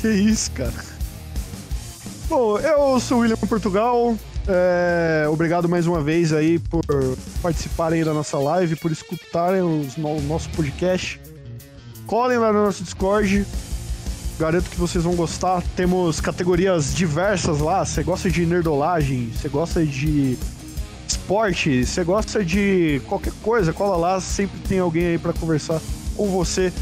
Que 0.00 0.08
isso, 0.08 0.52
cara. 0.52 0.84
Bom, 2.28 2.60
eu 2.60 3.00
sou 3.00 3.18
o 3.18 3.20
William 3.22 3.36
Portugal. 3.36 4.16
É, 4.52 5.28
obrigado 5.28 5.68
mais 5.68 5.86
uma 5.86 6.02
vez 6.02 6.32
aí 6.32 6.58
por 6.58 6.82
participarem 7.40 8.02
da 8.02 8.12
nossa 8.12 8.36
live, 8.36 8.74
por 8.74 8.90
escutarem 8.90 9.62
os 9.62 9.96
o 9.96 10.20
nosso 10.22 10.50
podcast. 10.50 11.20
Colhem 12.04 12.38
lá 12.38 12.52
no 12.52 12.64
nosso 12.64 12.82
Discord. 12.82 13.46
Garanto 14.40 14.68
que 14.68 14.76
vocês 14.76 15.04
vão 15.04 15.14
gostar. 15.14 15.62
Temos 15.76 16.20
categorias 16.20 16.92
diversas 16.92 17.60
lá. 17.60 17.84
Você 17.84 18.02
gosta 18.02 18.28
de 18.28 18.44
nerdolagem, 18.44 19.30
você 19.30 19.48
gosta 19.48 19.86
de 19.86 20.36
esporte, 21.06 21.86
você 21.86 22.02
gosta 22.02 22.44
de 22.44 23.00
qualquer 23.06 23.32
coisa, 23.42 23.72
cola 23.72 23.96
lá. 23.96 24.20
Sempre 24.20 24.58
tem 24.66 24.80
alguém 24.80 25.06
aí 25.06 25.18
pra 25.18 25.32
conversar 25.32 25.80
com 26.16 26.26
você 26.26 26.72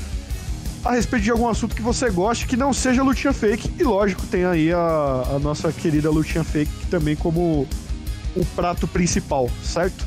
a 0.89 0.93
respeito 0.93 1.23
de 1.25 1.31
algum 1.31 1.47
assunto 1.47 1.77
que 1.77 1.83
você 1.83 2.09
goste, 2.09 2.47
que 2.47 2.57
não 2.57 2.73
seja 2.73 3.03
lutinha 3.03 3.31
fake. 3.31 3.75
E 3.79 3.85
lógico, 3.85 4.25
tem 4.27 4.47
aí 4.47 4.73
a, 4.73 4.79
a 5.35 5.39
nossa 5.39 5.71
querida 5.71 6.11
lutinha 6.11 6.43
fake 6.43 6.87
também 6.87 7.15
como 7.15 7.69
o 8.35 8.45
prato 8.57 8.89
principal, 8.89 9.51
certo? 9.63 10.07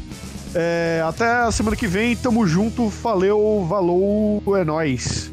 É, 0.55 1.03
até 1.07 1.25
a 1.25 1.51
semana 1.51 1.75
que 1.75 1.85
vem, 1.85 2.15
tamo 2.15 2.47
junto, 2.47 2.89
valeu, 2.89 3.63
valou, 3.69 4.41
é 4.57 4.65
nóis. 4.65 5.30